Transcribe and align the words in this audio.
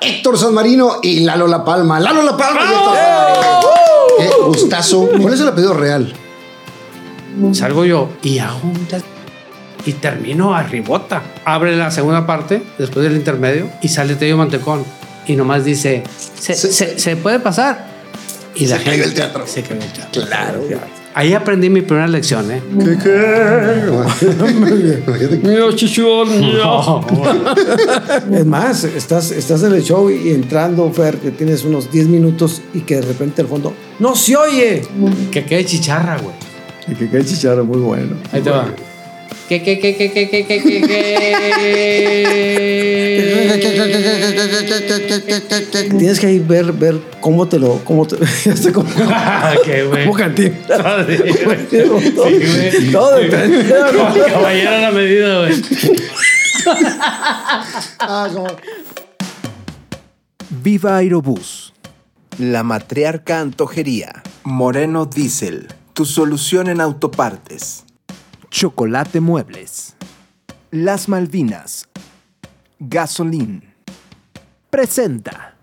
Héctor 0.00 0.38
San 0.38 0.52
Marino 0.52 0.96
y 1.02 1.20
Lalo 1.20 1.46
La 1.46 1.64
Palma. 1.64 1.98
Lalo 1.98 2.22
La 2.22 2.36
Palma 2.36 2.60
y 2.60 2.64
Héctor 2.74 2.94
San 2.94 3.14
Marino. 3.32 3.60
Qué 4.18 4.44
gustazo. 4.46 5.08
¿Cuál 5.20 5.34
es 5.34 5.40
el 5.40 5.48
apellido 5.48 5.74
real? 5.74 6.12
Salgo 7.52 7.84
yo 7.84 8.08
y 8.22 8.38
hago 8.38 8.60
un 8.62 8.86
y 9.84 9.92
termino 9.92 10.54
a 10.54 10.62
ribota. 10.64 11.22
Abre 11.44 11.76
la 11.76 11.90
segunda 11.90 12.26
parte, 12.26 12.62
después 12.78 13.04
del 13.04 13.16
intermedio, 13.16 13.70
y 13.82 13.88
sale 13.88 14.16
Tello 14.16 14.36
Mantecón. 14.36 14.84
Y 15.26 15.36
nomás 15.36 15.64
dice, 15.64 16.02
¿se, 16.38 16.54
Se- 16.54 16.72
se- 16.72 16.98
se 16.98 17.16
puede 17.16 17.40
pasar? 17.40 17.86
Y 18.54 18.66
la 18.66 18.78
Se 18.78 18.84
cayó 18.84 19.04
el 19.04 19.14
teatro. 19.14 19.46
Se 19.46 19.62
cayó 19.62 19.80
el 19.80 19.92
teatro. 19.92 20.22
Claro. 20.26 20.60
Ahí 21.16 21.32
aprendí 21.32 21.70
mi 21.70 21.80
primera 21.80 22.06
lección, 22.06 22.50
¿eh? 22.50 22.60
¿Qué 22.78 22.98
qué? 23.02 23.80
Mío, 25.42 25.72
chichón, 25.72 26.28
Es 28.30 28.44
más, 28.44 28.84
estás, 28.84 29.30
estás 29.30 29.62
en 29.62 29.72
el 29.72 29.82
show 29.82 30.10
y 30.10 30.28
entrando, 30.28 30.92
Fer, 30.92 31.16
que 31.16 31.30
tienes 31.30 31.64
unos 31.64 31.90
10 31.90 32.08
minutos 32.08 32.60
y 32.74 32.80
que 32.80 32.96
de 32.96 33.02
repente 33.02 33.40
al 33.40 33.48
fondo 33.48 33.72
¡No 33.98 34.14
se 34.14 34.36
oye! 34.36 34.82
que 35.32 35.46
quede 35.46 35.64
chicharra, 35.64 36.18
güey. 36.18 36.34
Y 36.86 36.94
que 36.94 37.08
cae 37.08 37.24
chicharro 37.24 37.64
muy 37.64 37.78
bueno. 37.78 38.14
Ahí 38.30 38.42
te 38.42 38.50
va. 38.50 38.66
¿Qué, 39.48 39.62
qué, 39.62 39.78
qué, 39.78 39.96
qué, 39.96 40.12
qué, 40.12 40.28
qué, 40.28 40.44
qué, 40.44 40.62
qué, 40.62 40.80
qué? 40.80 42.36
Tienes 45.98 46.20
que 46.20 46.26
ahí 46.26 46.38
ver, 46.38 46.72
ver 46.72 46.98
cómo 47.20 47.46
te 47.46 47.58
lo. 47.58 47.78
Cómo 47.84 48.06
te, 48.06 48.16
cómo, 48.72 48.88
Qué 49.64 49.84
güey. 49.84 50.04
cómo 50.04 50.16
cantina. 50.16 50.56
Sí, 51.06 51.16
güey. 51.44 52.14
Todo, 52.14 52.30
güey. 52.30 52.92
todo 52.92 53.16
detallado. 53.18 53.98
Como 53.98 54.14
caballero 54.26 54.70
a 54.70 54.78
la 54.78 54.90
medida, 54.90 55.38
güey. 55.40 55.62
Ah, 58.00 58.28
como- 58.32 58.56
Viva 60.62 60.96
Aerobús. 60.96 61.72
La 62.38 62.62
Matriarca 62.62 63.40
Antojería. 63.40 64.22
Moreno 64.44 65.06
Diesel, 65.06 65.68
tu 65.92 66.04
solución 66.04 66.68
en 66.68 66.80
autopartes. 66.80 67.84
Chocolate 68.50 69.20
Muebles. 69.20 69.96
Las 70.70 71.08
Malvinas. 71.08 71.88
Gasolín. 72.78 73.74
Presenta. 74.70 75.56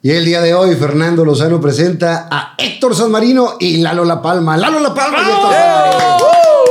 Y 0.00 0.10
el 0.10 0.24
día 0.24 0.40
de 0.40 0.54
hoy, 0.54 0.76
Fernando 0.76 1.24
Lozano 1.24 1.60
presenta 1.60 2.28
a 2.30 2.54
Héctor 2.56 2.94
San 2.94 3.10
Marino 3.10 3.54
y 3.58 3.78
Lalo 3.78 4.04
La 4.04 4.22
Palma. 4.22 4.56
Lalo 4.56 4.78
La 4.78 4.94
Palma 4.94 5.18
y 5.18 5.30
Héctor 5.30 5.52
San 5.52 5.82
Marino. 5.82 6.18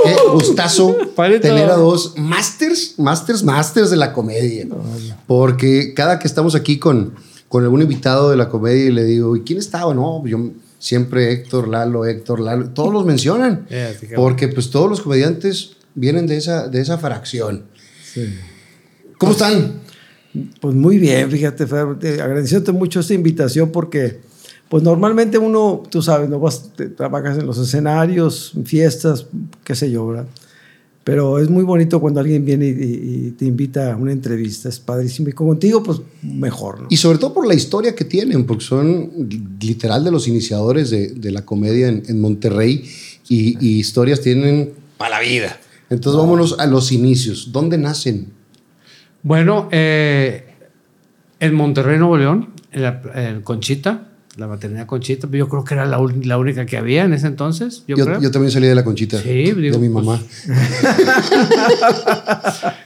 Qué 0.04 0.16
gustazo 0.32 0.96
Palito. 1.16 1.42
tener 1.42 1.70
a 1.70 1.76
dos 1.76 2.14
masters, 2.18 2.98
masters, 2.98 3.44
masters 3.44 3.90
de 3.90 3.98
la 3.98 4.14
comedia. 4.14 4.68
Porque 5.26 5.94
cada 5.94 6.20
que 6.20 6.28
estamos 6.28 6.56
aquí 6.56 6.80
con, 6.80 7.16
con 7.48 7.64
algún 7.64 7.82
invitado 7.82 8.30
de 8.30 8.38
la 8.38 8.50
comedia 8.50 8.86
y 8.86 8.92
le 8.92 9.04
digo, 9.06 9.36
¿y 9.36 9.42
quién 9.42 9.60
estaba? 9.60 9.94
No, 9.94 10.26
yo 10.26 10.52
siempre 10.80 11.32
Héctor, 11.32 11.68
Lalo, 11.68 12.06
Héctor, 12.06 12.40
Lalo. 12.40 12.70
Todos 12.70 12.94
los 12.94 13.06
mencionan. 13.06 13.66
Porque 14.16 14.48
pues 14.50 14.70
todos 14.70 14.90
los 14.90 15.02
comediantes 15.02 15.78
vienen 15.96 16.28
de 16.28 16.38
esa, 16.38 16.68
de 16.68 16.82
esa 16.82 16.98
fracción. 16.98 17.64
¿Cómo 19.18 19.32
están? 19.32 19.82
Pues 20.62 20.76
muy 20.76 21.00
bien, 21.00 21.32
fíjate, 21.32 21.64
agradeciéndote 21.64 22.72
mucho 22.72 23.00
esta 23.00 23.14
invitación 23.16 23.72
porque, 23.72 24.20
pues 24.70 24.84
normalmente 24.84 25.38
uno, 25.40 25.82
tú 25.90 26.02
sabes, 26.04 26.30
no 26.30 26.40
vas, 26.40 26.72
te- 26.76 26.90
trabajas 26.90 27.38
en 27.40 27.48
los 27.48 27.58
escenarios, 27.58 28.52
en 28.56 28.66
fiestas, 28.66 29.26
qué 29.64 29.74
sé 29.74 29.90
yo, 29.90 30.06
¿verdad? 30.08 30.28
Pero 31.08 31.40
es 31.40 31.50
muy 31.50 31.64
bonito 31.64 32.02
cuando 32.02 32.20
alguien 32.20 32.44
viene 32.44 32.68
y, 32.68 32.70
y- 32.72 33.28
y 33.28 33.32
te 33.32 33.46
invita 33.46 33.94
a 33.94 33.96
una 33.96 34.12
entrevista, 34.12 34.68
es 34.68 34.78
padrísimo. 34.78 35.30
Y 35.30 35.32
contigo, 35.32 35.82
pues 35.82 36.02
mejor, 36.22 36.82
¿no? 36.82 36.88
Y 36.90 36.98
sobre 36.98 37.18
todo 37.18 37.34
por 37.34 37.48
la 37.48 37.54
historia 37.54 37.96
que 37.96 38.04
tienen, 38.04 38.46
porque 38.46 38.66
son 38.66 39.10
literal 39.62 40.04
de 40.04 40.12
los 40.12 40.28
iniciadores 40.28 40.90
de, 40.90 41.12
de 41.12 41.32
la 41.32 41.46
comedia 41.46 41.88
en, 41.88 42.04
en 42.10 42.20
Monterrey 42.20 42.84
y, 43.30 43.58
y 43.66 43.80
historias 43.80 44.20
tienen 44.20 44.74
para 44.98 45.12
la 45.12 45.22
vida. 45.22 45.58
Entonces 45.90 46.20
vámonos 46.20 46.60
a 46.60 46.66
los 46.68 46.92
inicios. 46.92 47.54
¿Dónde 47.54 47.78
nacen? 47.78 48.28
Bueno, 49.24 49.70
eh, 49.72 50.44
en 51.40 51.54
Monterrey, 51.56 51.98
Nuevo 52.00 52.18
León, 52.18 52.50
en, 52.74 52.82
la, 52.82 53.02
en 53.16 53.42
Conchita, 53.44 54.10
la 54.38 54.48
maternidad 54.48 54.86
Conchita, 54.86 55.28
yo 55.32 55.50
creo 55.50 55.64
que 55.64 55.74
era 55.74 55.86
la, 55.86 56.00
la 56.24 56.38
única 56.38 56.66
que 56.66 56.78
había 56.78 57.04
en 57.04 57.14
ese 57.14 57.28
entonces, 57.28 57.84
yo, 57.88 57.98
Yo, 57.98 58.06
creo. 58.06 58.22
yo 58.22 58.32
también 58.32 58.52
salí 58.52 58.68
de 58.68 58.76
la 58.76 58.84
conchita. 58.84 59.22
Sí, 59.22 59.52
digo, 59.52 59.78
de 59.78 59.80
mi 59.80 59.90
pues, 59.90 60.06
mamá. 60.06 60.22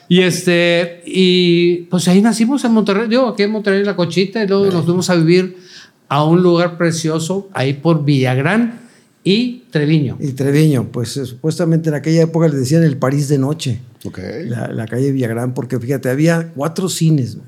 Y 0.08 0.22
este, 0.24 1.04
y 1.06 1.84
pues 1.90 2.06
ahí 2.10 2.22
nacimos 2.22 2.66
en 2.66 2.74
Monterrey, 2.74 3.08
digo, 3.08 3.30
aquí 3.30 3.44
en 3.44 3.52
Monterrey, 3.52 3.80
en 3.80 3.86
la 3.86 3.96
Conchita, 3.96 4.44
y 4.44 4.48
luego 4.48 4.66
nos 4.66 4.84
fuimos 4.84 5.10
a 5.10 5.16
vivir 5.16 5.56
a 6.10 6.26
un 6.26 6.44
lugar 6.44 6.78
precioso, 6.78 7.50
ahí 7.54 7.72
por 7.74 8.04
Villagrán 8.04 8.82
y 9.24 9.60
Treviño. 9.72 10.18
Y 10.20 10.34
Treviño, 10.34 10.90
pues 10.92 11.16
eh, 11.16 11.26
supuestamente 11.26 11.88
en 11.88 11.96
aquella 11.96 12.24
época 12.24 12.50
le 12.50 12.58
decían 12.58 12.84
el 12.84 12.98
París 12.98 13.30
de 13.30 13.38
noche. 13.38 13.80
Ok. 14.04 14.20
la, 14.48 14.68
la 14.68 14.86
calle 14.86 15.14
Villagrán, 15.14 15.54
porque 15.54 15.80
fíjate, 15.80 16.10
había 16.10 16.52
cuatro 16.54 16.90
cines, 16.90 17.38
¿no? 17.38 17.44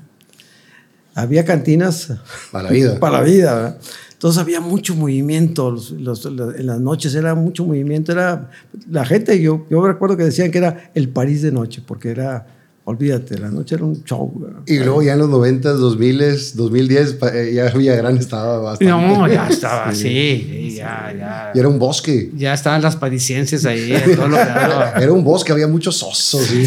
Había 1.14 1.44
cantinas 1.44 2.12
Para 2.52 2.64
la 2.64 2.70
vida. 2.70 2.98
para 3.00 3.18
la 3.18 3.22
vida, 3.24 3.54
¿verdad? 3.54 3.78
entonces 4.12 4.40
había 4.40 4.60
mucho 4.60 4.94
movimiento, 4.94 5.70
los- 5.70 5.90
los- 5.90 6.24
los- 6.24 6.54
en 6.56 6.66
las 6.66 6.80
noches 6.80 7.14
era 7.14 7.34
mucho 7.34 7.64
movimiento, 7.64 8.10
era 8.12 8.50
la 8.90 9.04
gente, 9.04 9.40
yo, 9.40 9.66
yo 9.70 9.86
recuerdo 9.86 10.16
que 10.16 10.24
decían 10.24 10.50
que 10.50 10.58
era 10.58 10.90
el 10.94 11.08
París 11.10 11.42
de 11.42 11.52
noche, 11.52 11.82
porque 11.86 12.10
era, 12.10 12.46
olvídate, 12.86 13.38
la 13.38 13.50
noche 13.50 13.74
era 13.74 13.84
un 13.84 14.02
show. 14.04 14.32
¿verdad? 14.40 14.60
Y 14.66 14.78
luego 14.78 15.02
ya 15.02 15.12
en 15.12 15.18
los 15.18 15.28
90, 15.28 15.72
2000, 15.72 16.54
2010, 16.54 17.12
pa- 17.14 17.34
eh, 17.36 17.52
ya 17.54 17.68
Villagrán 17.70 18.16
estaba 18.16 18.58
bastante. 18.60 18.86
No, 18.90 19.28
ya 19.28 19.46
estaba 19.48 19.88
así, 19.88 20.00
sí, 20.02 20.74
ya, 20.76 21.12
ya. 21.16 21.52
Y 21.54 21.58
era 21.58 21.68
un 21.68 21.78
bosque. 21.78 22.30
Ya 22.34 22.54
estaban 22.54 22.80
las 22.82 22.96
parisienses 22.96 23.66
ahí, 23.66 23.92
en 24.04 24.16
todo 24.16 24.28
lo 24.28 24.36
que 24.38 24.44
daba. 24.44 24.92
Era 24.92 25.12
un 25.12 25.22
bosque, 25.24 25.52
había 25.52 25.68
muchos 25.68 26.02
osos. 26.02 26.42
¿sí? 26.46 26.64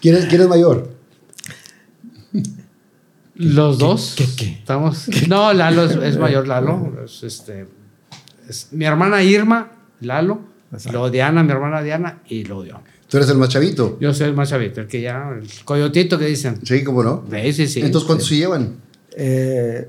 ¿Quién, 0.00 0.16
es, 0.16 0.26
¿Quién 0.26 0.40
es 0.42 0.48
mayor? 0.48 0.99
Los 3.40 3.78
dos. 3.78 4.14
qué, 4.16 4.26
qué? 4.36 4.46
Estamos. 4.52 5.06
No, 5.28 5.52
Lalo 5.52 5.84
es, 5.84 5.96
es 5.96 6.18
mayor, 6.24 6.46
Lalo. 6.46 6.96
Es, 7.04 7.22
este, 7.22 7.66
es 8.48 8.68
mi 8.72 8.84
hermana 8.84 9.22
Irma, 9.22 9.70
Lalo. 10.00 10.40
Luego 10.92 11.10
Diana, 11.10 11.42
mi 11.42 11.50
hermana 11.50 11.82
Diana, 11.82 12.20
y 12.28 12.44
luego 12.44 12.64
yo. 12.64 12.80
Tú 13.08 13.16
eres 13.16 13.28
el 13.30 13.38
más 13.38 13.48
chavito. 13.48 13.98
Yo 14.00 14.14
soy 14.14 14.28
el 14.28 14.34
más 14.34 14.50
chavito, 14.50 14.80
el 14.82 14.86
que 14.86 15.00
ya, 15.00 15.30
el 15.36 15.48
coyotito 15.64 16.16
que 16.16 16.26
dicen. 16.26 16.60
Sí, 16.64 16.84
¿cómo 16.84 17.02
no? 17.02 17.24
Sí, 17.28 17.52
sí, 17.52 17.66
sí. 17.66 17.80
Entonces, 17.80 18.06
¿cuántos 18.06 18.28
se 18.28 18.36
llevan? 18.36 18.76
Eh, 19.16 19.88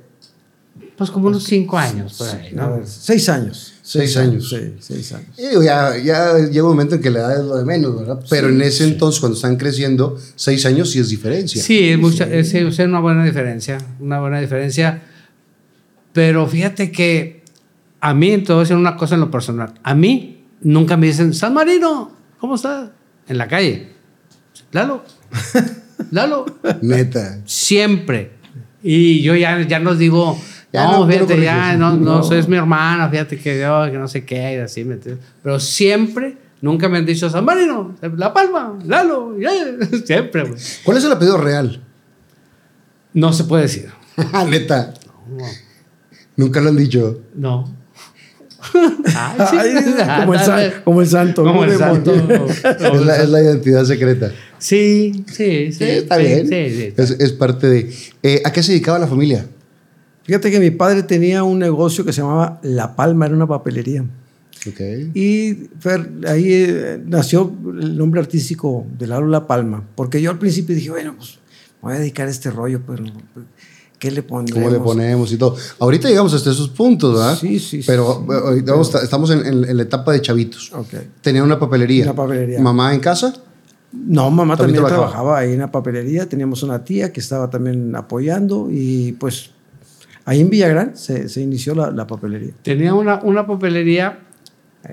Pues 0.98 1.12
como 1.12 1.28
unos 1.28 1.44
cinco 1.44 1.78
años 1.78 2.18
por 2.18 2.30
ahí, 2.30 2.52
¿no? 2.54 2.78
ver, 2.78 2.88
seis 2.88 3.30
años. 3.30 3.71
Seis 3.92 4.16
años. 4.16 4.48
Sí, 4.48 4.74
seis 4.80 5.12
años. 5.12 5.28
Y 5.38 5.48
digo, 5.50 5.62
ya, 5.62 5.98
ya 5.98 6.38
llega 6.38 6.64
un 6.64 6.70
momento 6.70 6.96
en 6.96 7.02
que 7.02 7.10
la 7.10 7.20
edad 7.20 7.40
es 7.40 7.46
lo 7.46 7.58
de 7.58 7.66
menos, 7.66 8.00
¿verdad? 8.00 8.24
Pero 8.30 8.48
en 8.48 8.62
ese 8.62 8.86
entonces, 8.86 9.20
cuando 9.20 9.36
están 9.36 9.58
creciendo, 9.58 10.18
seis 10.38 10.66
años 10.66 10.92
sí 10.92 11.00
es 11.00 11.10
diferencia. 11.10 11.62
Sí, 11.62 11.90
es, 11.90 12.00
mucha, 12.00 12.24
es, 12.24 12.54
es 12.54 12.80
una 12.80 13.02
buena 13.02 13.26
diferencia, 13.26 13.80
una 14.00 14.22
buena 14.22 14.40
diferencia. 14.40 15.02
Pero 16.14 16.48
fíjate 16.48 16.90
que 16.90 17.44
a 18.00 18.14
mí, 18.14 18.38
decir 18.38 18.78
una 18.78 18.96
cosa 18.96 19.16
en 19.16 19.22
lo 19.22 19.30
personal. 19.30 19.74
A 19.84 19.94
mí 19.94 20.46
nunca 20.62 20.96
me 20.96 21.08
dicen, 21.08 21.34
San 21.34 21.54
Marino, 21.54 22.16
¿cómo 22.40 22.56
estás? 22.56 22.92
En 23.28 23.38
la 23.38 23.50
calle. 23.50 23.90
Lalo, 24.72 25.04
Lalo. 26.12 26.46
Neta. 26.82 27.42
Siempre. 27.44 28.32
Y 28.82 29.22
yo 29.22 29.36
ya, 29.36 29.68
ya 29.68 29.80
nos 29.80 30.00
digo, 30.00 30.42
Ya 30.74 30.86
no, 30.86 30.92
no, 30.92 30.98
tú 31.00 31.06
no 31.06 31.12
fíjate, 31.12 31.42
ya, 31.42 31.76
no, 31.76 31.98
no, 31.98 32.22
No. 32.22 32.32
es 32.34 32.48
mi 32.48 32.56
hermana, 32.58 33.10
fíjate 33.10 33.38
que 33.38 33.60
yo, 33.60 33.86
que 33.92 33.98
no 33.98 34.08
sé 34.08 34.24
qué, 34.24 34.54
y 34.54 34.58
así, 34.58 34.84
¿me 34.86 34.94
entiendes? 34.94 35.24
Pero 35.44 35.60
siempre, 35.60 36.38
nunca 36.62 36.88
me 36.88 36.98
han 37.00 37.06
dicho, 37.06 37.30
San 37.30 37.44
Marino, 37.44 37.96
La 38.16 38.34
Palma, 38.34 38.80
Lalo, 38.86 39.38
ya". 39.40 39.52
siempre, 40.06 40.44
güey. 40.44 40.56
¿Cuál 40.86 40.98
es 40.98 41.04
el 41.04 41.12
apellido 41.12 41.38
real? 41.38 41.82
No 43.14 43.34
se 43.34 43.44
puede 43.44 43.64
decir. 43.64 43.90
Neta. 44.50 44.94
Nunca 46.38 46.62
lo 46.62 46.70
han 46.70 46.78
dicho. 46.78 47.22
No. 47.36 47.76
Ay, 48.74 49.48
sí. 49.50 49.58
Ay, 50.08 50.20
como, 50.22 50.34
el 50.34 50.40
san- 50.40 50.72
como 50.86 51.02
el 51.02 51.08
santo. 51.08 51.44
Como 51.44 51.64
el 51.66 51.78
santo. 51.78 52.14
Es 52.14 53.06
la, 53.06 53.16
es 53.18 53.30
la 53.30 53.42
identidad 53.42 53.84
secreta. 53.86 54.32
Sí, 54.60 55.26
sí, 55.28 55.72
sí. 55.72 55.74
Sí, 55.74 55.84
está 55.84 56.18
sí, 56.18 56.24
bien. 56.24 56.48
Sí, 56.48 56.70
sí. 56.70 56.94
Es, 56.96 57.10
es 57.12 57.32
parte 57.34 57.68
de... 57.68 57.94
Eh, 58.24 58.42
¿A 58.46 58.52
qué 58.54 58.62
se 58.64 58.72
dedicaba 58.72 59.00
la 59.00 59.08
familia? 59.08 59.48
Fíjate 60.32 60.50
que 60.50 60.62
mi 60.62 60.72
padre 60.72 61.04
tenía 61.04 61.44
un 61.44 61.60
negocio 61.60 62.06
que 62.06 62.14
se 62.14 62.22
llamaba 62.22 62.58
La 62.64 62.96
Palma, 62.96 63.26
era 63.26 63.36
una 63.36 63.48
papelería. 63.48 64.06
Ok. 64.66 64.80
Y 65.14 65.68
Fer, 65.78 66.10
ahí 66.26 66.46
eh, 66.54 67.04
nació 67.06 67.52
el 67.78 67.98
nombre 67.98 68.22
artístico 68.22 68.86
de 68.98 69.08
Lalo 69.08 69.28
La 69.28 69.46
Palma, 69.46 69.84
porque 69.94 70.22
yo 70.22 70.32
al 70.32 70.40
principio 70.40 70.74
dije, 70.74 70.90
bueno, 70.90 71.16
pues 71.18 71.32
me 71.82 71.90
voy 71.90 71.96
a 71.96 72.00
dedicar 72.00 72.30
a 72.30 72.32
este 72.32 72.50
rollo, 72.50 72.80
pero 72.88 73.04
¿Qué 74.00 74.10
le 74.10 74.24
ponemos? 74.24 74.54
¿Cómo 74.54 74.70
le 74.70 74.80
ponemos 74.80 75.34
y 75.34 75.38
todo? 75.38 75.58
Ahorita 75.80 76.08
llegamos 76.08 76.34
hasta 76.34 76.52
esos 76.52 76.70
puntos, 76.70 77.14
¿verdad? 77.14 77.38
Sí, 77.38 77.60
sí, 77.60 77.82
sí. 77.82 77.84
Pero 77.86 78.26
eh, 78.32 78.34
ahorita 78.48 78.72
vamos- 78.72 78.96
estamos 79.04 79.30
en, 79.32 79.46
en- 79.46 79.66
en 79.66 79.76
la 79.76 79.84
etapa 79.84 80.14
de 80.14 80.22
chavitos. 80.22 80.72
Ok. 80.74 80.94
Tenía 81.22 81.44
una 81.44 81.60
papelería. 81.60 82.06
Una 82.06 82.16
papelería. 82.16 82.62
¿Mamá 82.62 82.94
en 82.94 83.02
casa? 83.02 83.34
No, 83.92 84.32
mamá 84.32 84.56
También 84.56 84.78
también, 84.78 84.86
trabajaba. 84.86 85.12
trabajaba 85.12 85.38
ahí 85.40 85.52
en 85.52 85.60
la 85.60 85.70
papelería. 85.74 86.30
Teníamos 86.30 86.64
una 86.64 86.86
tía 86.86 87.12
que 87.12 87.20
estaba 87.20 87.50
también 87.50 87.94
apoyando 87.98 88.70
y 88.72 89.12
pues 89.20 89.52
ahí 90.26 90.42
en 90.42 90.50
Villagrán 90.50 90.96
se, 90.98 91.28
se 91.30 91.42
inició 91.42 91.76
la, 91.76 91.92
la 91.92 92.08
papelería. 92.08 92.54
Tenía 92.64 92.94
una, 92.94 93.20
una 93.24 93.46
papelería, 93.48 94.20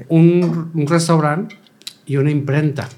un, 0.09 0.71
un 0.75 0.87
restaurante 0.87 1.57
y 2.07 2.17
una 2.17 2.31
imprenta 2.31 2.89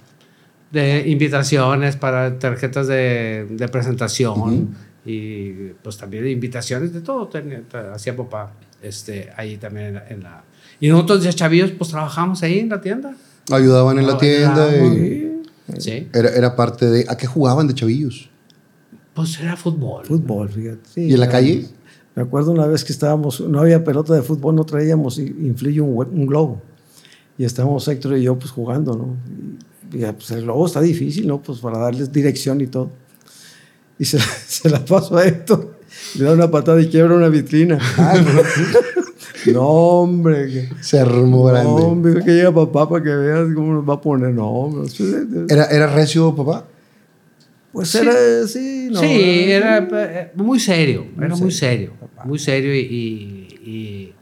de 0.71 1.09
invitaciones 1.09 1.97
para 1.97 2.39
tarjetas 2.39 2.87
de, 2.87 3.47
de 3.51 3.69
presentación 3.69 4.75
y 5.05 5.51
pues 5.83 5.97
también 5.97 6.27
invitaciones 6.29 6.93
de 6.93 7.01
todo. 7.01 7.27
Tenía, 7.29 7.63
hacía 7.93 8.17
papá 8.17 8.53
este, 8.83 9.31
ahí 9.37 9.57
también 9.57 9.87
en 9.89 9.95
la, 9.95 10.09
en 10.09 10.23
la- 10.23 10.45
Y 10.79 10.89
nosotros 10.89 11.25
de 11.25 11.33
chavillos 11.33 11.71
pues 11.73 11.91
trabajamos 11.91 12.43
ahí 12.43 12.61
en 12.61 12.69
la 12.69 12.81
tienda. 12.81 13.15
Ayudaban 13.51 13.99
en 13.99 14.07
la 14.07 14.17
tienda. 14.19 14.69
y 14.77 15.27
Sí. 15.79 16.09
era, 16.13 16.31
era 16.31 16.57
parte 16.57 16.87
de... 16.87 17.07
¿A 17.09 17.17
qué 17.17 17.27
jugaban 17.29 17.69
de 17.69 17.75
chavillos? 17.75 18.29
Pues 19.15 19.39
era 19.39 19.57
fútbol. 19.57 20.05
Fútbol, 20.05 20.49
fíjate. 20.49 20.81
Sí, 20.93 21.01
¿Y 21.03 21.15
en 21.15 21.21
la 21.21 21.27
ya- 21.27 21.33
calle? 21.33 21.67
Me 22.15 22.23
acuerdo 22.23 22.51
una 22.53 22.67
vez 22.67 22.85
que 22.85 22.93
estábamos, 22.93 23.41
no 23.41 23.61
había 23.61 23.85
pelota 23.85 24.15
de 24.15 24.23
fútbol, 24.23 24.55
no 24.57 24.65
traíamos 24.65 25.19
i- 25.19 25.35
influyó 25.43 25.85
un, 25.85 26.07
un 26.13 26.27
globo. 26.27 26.61
Y 27.39 27.45
estábamos 27.45 27.87
Héctor 27.89 28.17
y 28.19 28.23
yo 28.25 28.39
pues 28.39 28.51
jugando, 28.51 28.95
¿no? 28.97 29.17
Y, 29.97 30.05
y, 30.05 30.13
pues 30.13 30.31
el 30.33 30.43
globo 30.43 30.67
está 30.67 30.81
difícil, 30.81 31.27
¿no? 31.27 31.41
Pues 31.41 31.59
para 31.61 31.79
darles 31.79 32.13
dirección 32.13 32.61
y 32.61 32.67
todo. 32.67 32.91
Y 33.99 34.05
se, 34.05 34.19
se 34.47 34.69
la 34.69 34.85
paso 34.85 35.17
a 35.17 35.25
Héctor, 35.25 35.77
le 36.19 36.25
da 36.25 36.33
una 36.33 36.51
patada 36.51 36.81
y 36.81 36.89
quiebra 36.89 37.15
una 37.15 37.29
vitrina. 37.29 37.79
no, 39.53 39.63
hombre. 39.69 40.47
que- 40.49 40.69
Se 40.83 40.99
armó 40.99 41.39
No, 41.39 41.45
grande. 41.45 41.83
hombre, 41.83 42.25
que 42.25 42.33
llega 42.33 42.53
papá 42.53 42.89
para 42.89 43.03
que 43.05 43.11
veas 43.15 43.49
cómo 43.55 43.73
nos 43.75 43.89
va 43.89 43.95
a 43.95 44.01
poner. 44.01 44.33
No, 44.35 44.49
hombre. 44.51 44.91
¿Era, 45.49 45.67
¿Era 45.67 45.87
recio, 45.87 46.35
papá? 46.35 46.65
Pues 47.73 47.95
era, 47.95 48.13
sí, 48.49 48.89
no. 48.91 48.99
sí, 49.01 49.51
era 49.51 49.79
eh, 49.93 50.33
muy 50.35 50.59
serio, 50.59 51.07
era 51.17 51.37
muy 51.37 51.53
serio, 51.53 51.93
muy 52.25 52.39
serio 52.39 52.75
y, 52.75 52.79
y- 52.81 53.71
y- 53.71 54.15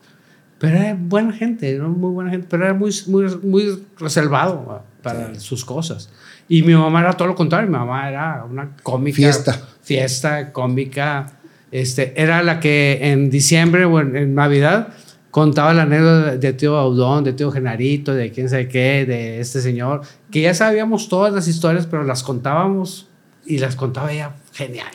pero 0.59 0.77
era 0.77 0.97
buena 0.99 1.33
gente, 1.33 1.71
era 1.71 1.87
muy 1.87 2.11
buena 2.11 2.31
gente, 2.31 2.47
pero 2.51 2.65
era 2.65 2.75
muy, 2.75 2.91
muy, 3.07 3.25
muy 3.43 3.83
reservado 3.99 4.67
ah, 4.71 4.83
para 5.03 5.35
sus 5.39 5.65
cosas. 5.65 6.11
Y 6.49 6.63
mi 6.63 6.75
mamá 6.75 7.01
era 7.01 7.13
todo 7.13 7.29
lo 7.29 7.35
contrario, 7.35 7.69
mi 7.71 7.77
mamá 7.77 8.09
era 8.09 8.45
una 8.45 8.77
cómica. 8.83 9.17
Fiesta. 9.17 9.69
Fiesta, 9.83 10.53
cómica. 10.53 11.33
Este, 11.71 12.21
era 12.21 12.43
la 12.43 12.59
que 12.61 12.99
en 13.03 13.31
diciembre 13.31 13.85
o 13.85 14.01
en, 14.01 14.17
en 14.17 14.35
Navidad 14.35 14.89
contaba 15.31 15.73
la 15.75 15.83
anécdota 15.83 16.37
de 16.37 16.53
tío 16.55 16.77
Audón, 16.77 17.23
de 17.25 17.35
tío 17.35 17.51
Genarito, 17.53 18.15
de 18.15 18.33
quién 18.33 18.49
sabe 18.49 18.67
qué, 18.69 19.05
de 19.07 19.41
este 19.41 19.61
señor, 19.61 20.01
que 20.31 20.41
ya 20.41 20.55
sabíamos 20.55 21.09
todas 21.09 21.33
las 21.33 21.47
historias, 21.47 21.87
pero 21.87 22.03
las 22.05 22.23
contábamos 22.23 23.08
y 23.49 23.59
las 23.59 23.75
contaba 23.77 24.13
ella 24.13 24.37
genial, 24.53 24.93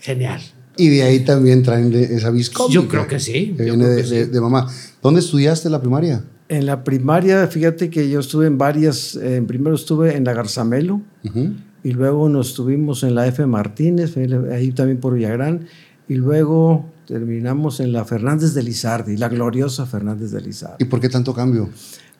genial. 0.00 0.40
Y 0.76 0.88
de 0.88 1.02
ahí 1.02 1.20
también 1.24 1.62
traen 1.62 1.92
esa 1.94 2.30
vis 2.30 2.50
cómica 2.50 2.74
Yo 2.74 2.88
creo 2.88 3.06
que 3.06 3.20
sí, 3.20 3.54
Que 3.56 3.64
viene 3.64 3.86
de, 3.86 4.02
que 4.02 4.08
de- 4.08 4.24
sí. 4.24 4.30
de 4.30 4.40
mamá. 4.40 4.68
¿Dónde 5.02 5.20
estudiaste 5.20 5.70
la 5.70 5.80
primaria? 5.80 6.24
En 6.48 6.66
la 6.66 6.82
primaria, 6.84 7.46
fíjate 7.46 7.90
que 7.90 8.08
yo 8.10 8.20
estuve 8.20 8.46
en 8.46 8.58
varias, 8.58 9.16
eh, 9.16 9.42
primero 9.46 9.74
estuve 9.76 10.16
en 10.16 10.24
la 10.24 10.34
Garzamelo 10.34 11.00
Ujú. 11.24 11.52
y 11.82 11.90
luego 11.92 12.28
nos 12.28 12.48
estuvimos 12.50 13.02
en 13.02 13.14
la 13.14 13.26
F. 13.26 13.46
Martínez, 13.46 14.14
ahí 14.52 14.72
también 14.72 14.98
por 14.98 15.14
Villagrán, 15.14 15.66
y 16.08 16.14
luego 16.16 16.84
terminamos 17.06 17.80
en 17.80 17.92
la 17.92 18.04
Fernández 18.04 18.52
de 18.54 18.62
Lizardi, 18.62 19.16
la 19.16 19.28
gloriosa 19.28 19.86
Fernández 19.86 20.32
de 20.32 20.40
Lizardi. 20.42 20.76
¿Y 20.80 20.84
por 20.86 21.00
qué 21.00 21.08
tanto 21.08 21.32
cambio? 21.34 21.70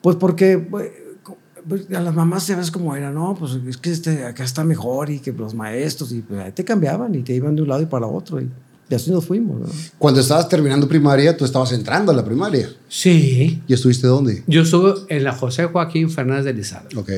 Pues 0.00 0.16
porque 0.16 0.66
pues, 1.68 1.90
a 1.92 2.00
las 2.00 2.14
mamás 2.14 2.42
se 2.44 2.54
ves 2.54 2.70
como 2.70 2.94
era, 2.96 3.10
no, 3.10 3.34
pues 3.38 3.52
es 3.66 3.76
que 3.76 3.90
este, 3.90 4.24
acá 4.24 4.44
está 4.44 4.64
mejor 4.64 5.10
y 5.10 5.18
que 5.20 5.32
los 5.32 5.54
maestros, 5.54 6.12
y 6.12 6.20
pues, 6.20 6.40
ahí 6.40 6.52
te 6.52 6.64
cambiaban 6.64 7.14
y 7.14 7.22
te 7.22 7.34
iban 7.34 7.54
de 7.56 7.62
un 7.62 7.68
lado 7.68 7.82
y 7.82 7.86
para 7.86 8.06
otro, 8.06 8.40
y, 8.40 8.48
y 8.90 8.94
así 8.94 9.10
nos 9.10 9.24
fuimos. 9.24 9.60
¿no? 9.60 9.66
Cuando 9.98 10.20
estabas 10.20 10.48
terminando 10.48 10.86
primaria, 10.88 11.36
tú 11.36 11.44
estabas 11.44 11.72
entrando 11.72 12.12
a 12.12 12.14
la 12.14 12.24
primaria. 12.24 12.68
Sí, 12.88 13.62
¿Y 13.66 13.72
estuviste 13.74 14.06
dónde? 14.06 14.42
yo 14.46 14.62
estuve 14.62 14.94
en 15.08 15.24
la 15.24 15.32
José 15.32 15.64
Joaquín 15.66 16.10
Fernández 16.10 16.44
de 16.44 16.52
Lizardo, 16.54 17.00
Ok. 17.00 17.08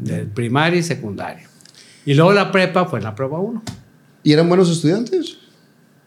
de 0.00 0.24
primaria 0.34 0.78
y 0.80 0.82
secundaria. 0.82 1.48
Y 2.06 2.14
luego 2.14 2.32
la 2.32 2.52
prepa 2.52 2.84
fue 2.86 3.00
la 3.00 3.14
prueba 3.14 3.40
1. 3.40 3.62
¿Y 4.22 4.32
eran 4.32 4.48
buenos 4.48 4.70
estudiantes? 4.70 5.38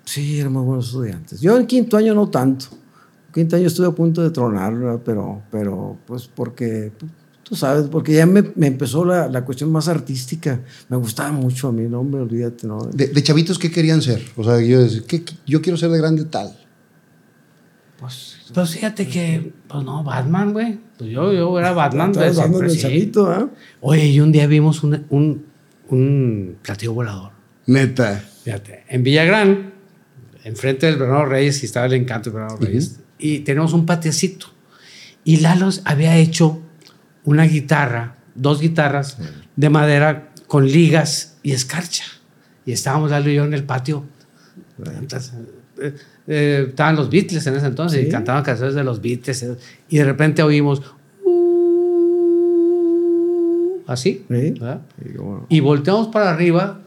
Sí, 0.05 0.39
éramos 0.39 0.65
buenos 0.65 0.85
estudiantes. 0.87 1.41
Yo 1.41 1.57
en 1.57 1.65
quinto 1.65 1.97
año 1.97 2.13
no 2.13 2.29
tanto. 2.29 2.67
En 3.27 3.33
quinto 3.33 3.55
año 3.55 3.67
estuve 3.67 3.87
a 3.87 3.91
punto 3.91 4.21
de 4.23 4.29
tronar, 4.29 4.75
¿verdad? 4.77 5.01
pero, 5.03 5.41
pero 5.51 5.97
pues 6.05 6.27
porque, 6.33 6.91
tú 7.47 7.55
sabes, 7.55 7.87
porque 7.89 8.13
ya 8.13 8.25
me, 8.25 8.43
me 8.55 8.67
empezó 8.67 9.05
la, 9.05 9.27
la 9.27 9.45
cuestión 9.45 9.71
más 9.71 9.87
artística. 9.87 10.59
Me 10.89 10.97
gustaba 10.97 11.31
mucho 11.31 11.69
a 11.69 11.71
mí, 11.71 11.83
no, 11.87 12.01
hombre, 12.01 12.21
olvídate, 12.21 12.67
¿no? 12.67 12.79
De, 12.93 13.07
de 13.07 13.23
chavitos, 13.23 13.57
¿qué 13.57 13.71
querían 13.71 14.01
ser? 14.01 14.21
O 14.35 14.43
sea, 14.43 14.59
yo, 14.61 14.81
decía, 14.81 15.01
¿qué- 15.07 15.23
yo 15.45 15.61
quiero 15.61 15.77
ser 15.77 15.89
de 15.91 15.97
grande 15.97 16.25
tal. 16.25 16.57
Pues, 17.99 18.37
pues 18.53 18.69
fíjate 18.71 19.07
que, 19.07 19.53
pues 19.67 19.83
no, 19.83 20.03
Batman, 20.03 20.53
güey. 20.53 20.77
Pues 20.97 21.09
yo, 21.09 21.33
yo 21.33 21.57
era 21.57 21.71
Batman 21.73 22.11
de 22.11 22.27
Estabas 22.27 22.35
dando 22.35 22.57
siempre, 22.59 22.67
el 22.67 22.75
sí. 22.75 22.81
chavito, 22.81 23.27
¿ah? 23.31 23.49
Oye, 23.81 24.05
y 24.07 24.19
un 24.19 24.31
día 24.31 24.45
vimos 24.45 24.83
un, 24.83 25.05
un, 25.09 25.45
un 25.89 26.57
platillo 26.61 26.93
volador. 26.93 27.31
Neta. 27.65 28.23
Fíjate, 28.43 28.83
en 28.89 29.03
Villagrán, 29.03 29.73
enfrente 30.43 30.85
del 30.85 30.97
Bernardo 30.97 31.25
Reyes, 31.25 31.63
y 31.63 31.65
estaba 31.65 31.87
el 31.87 31.93
encanto 31.93 32.29
del 32.29 32.39
Bernardo 32.39 32.63
Reyes, 32.65 32.99
y 33.19 33.39
tenemos 33.39 33.73
un 33.73 33.85
patiecito. 33.85 34.47
Y 35.23 35.37
Lalo 35.37 35.69
había 35.83 36.15
hecho 36.17 36.61
una 37.27 37.43
guitarra, 37.43 38.15
dos 38.35 38.61
guitarras 38.61 39.17
de 39.55 39.69
madera 39.69 40.29
con 40.47 40.65
ligas 40.65 41.37
y 41.43 41.51
escarcha. 41.51 42.03
Y 42.65 42.71
estábamos 42.71 43.11
Lalo 43.11 43.29
y 43.29 43.35
yo 43.35 43.45
en 43.45 43.53
el 43.53 43.63
patio. 43.63 44.05
Entonces, 44.99 45.33
eh, 45.79 45.93
eh, 46.27 46.65
estaban 46.69 46.95
los 46.95 47.09
Beatles 47.09 47.45
en 47.47 47.55
ese 47.55 47.67
entonces 47.67 48.05
y 48.05 48.09
cantaban 48.09 48.43
canciones 48.43 48.75
de 48.75 48.83
los 48.83 49.01
Beatles. 49.01 49.43
eh, 49.43 49.55
Y 49.89 49.97
de 49.97 50.05
repente 50.05 50.41
oímos. 50.41 50.81
"Uh", 52.47 53.79
así. 53.87 54.25
Sí. 54.29 54.51
¿verdad? 54.51 54.81
Y 55.03 55.17
bueno, 55.17 55.45
Y 55.49 55.59
volteamos 55.59 56.07
para 56.07 56.29
arriba 56.31 56.79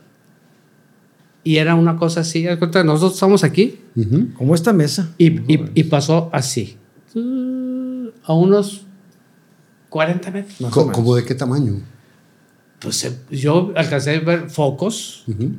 y 1.45 1.57
era 1.57 1.75
una 1.75 1.97
cosa 1.97 2.21
así. 2.21 2.45
Nosotros 2.45 3.15
estamos 3.15 3.45
aquí. 3.45 3.79
Como 4.37 4.55
esta 4.55 4.73
mesa. 4.73 5.11
y, 5.19 5.29
y- 5.53 5.71
y 5.75 5.85
pasó 5.85 6.31
así. 6.33 6.77
A 8.25 8.33
unos 8.35 8.87
40 9.91 10.31
metros. 10.31 10.61
Más 10.63 10.71
o 10.73 10.75
Co- 10.75 10.81
menos. 10.87 10.97
¿Cómo 10.97 11.15
de 11.17 11.25
qué 11.25 11.35
tamaño? 11.35 11.81
Pues 12.79 13.05
eh, 13.05 13.13
yo 13.31 13.73
alcancé 13.77 14.17
a 14.17 14.21
ver 14.21 14.49
focos 14.49 15.25
Ujú. 15.29 15.51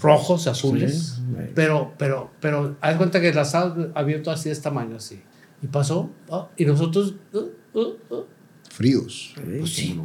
rojos, 0.00 0.48
azules, 0.48 1.14
Sí. 1.18 1.52
pero, 1.54 1.92
pero, 1.96 2.32
pero, 2.40 2.76
haz 2.80 2.96
cuenta 2.96 3.20
que 3.20 3.28
el 3.28 3.38
asado 3.38 3.92
abierto 3.94 4.32
así 4.32 4.48
de 4.48 4.54
este 4.54 4.64
tamaño, 4.64 4.96
así. 4.96 5.22
Y 5.62 5.68
pasó, 5.68 6.10
ah, 6.30 6.48
y 6.56 6.64
nosotros, 6.64 7.14
uh, 7.32 7.38
uh, 7.78 7.80
uh, 8.10 8.24
Fríos. 8.70 9.34
Pues 9.60 9.74
sí. 9.74 10.00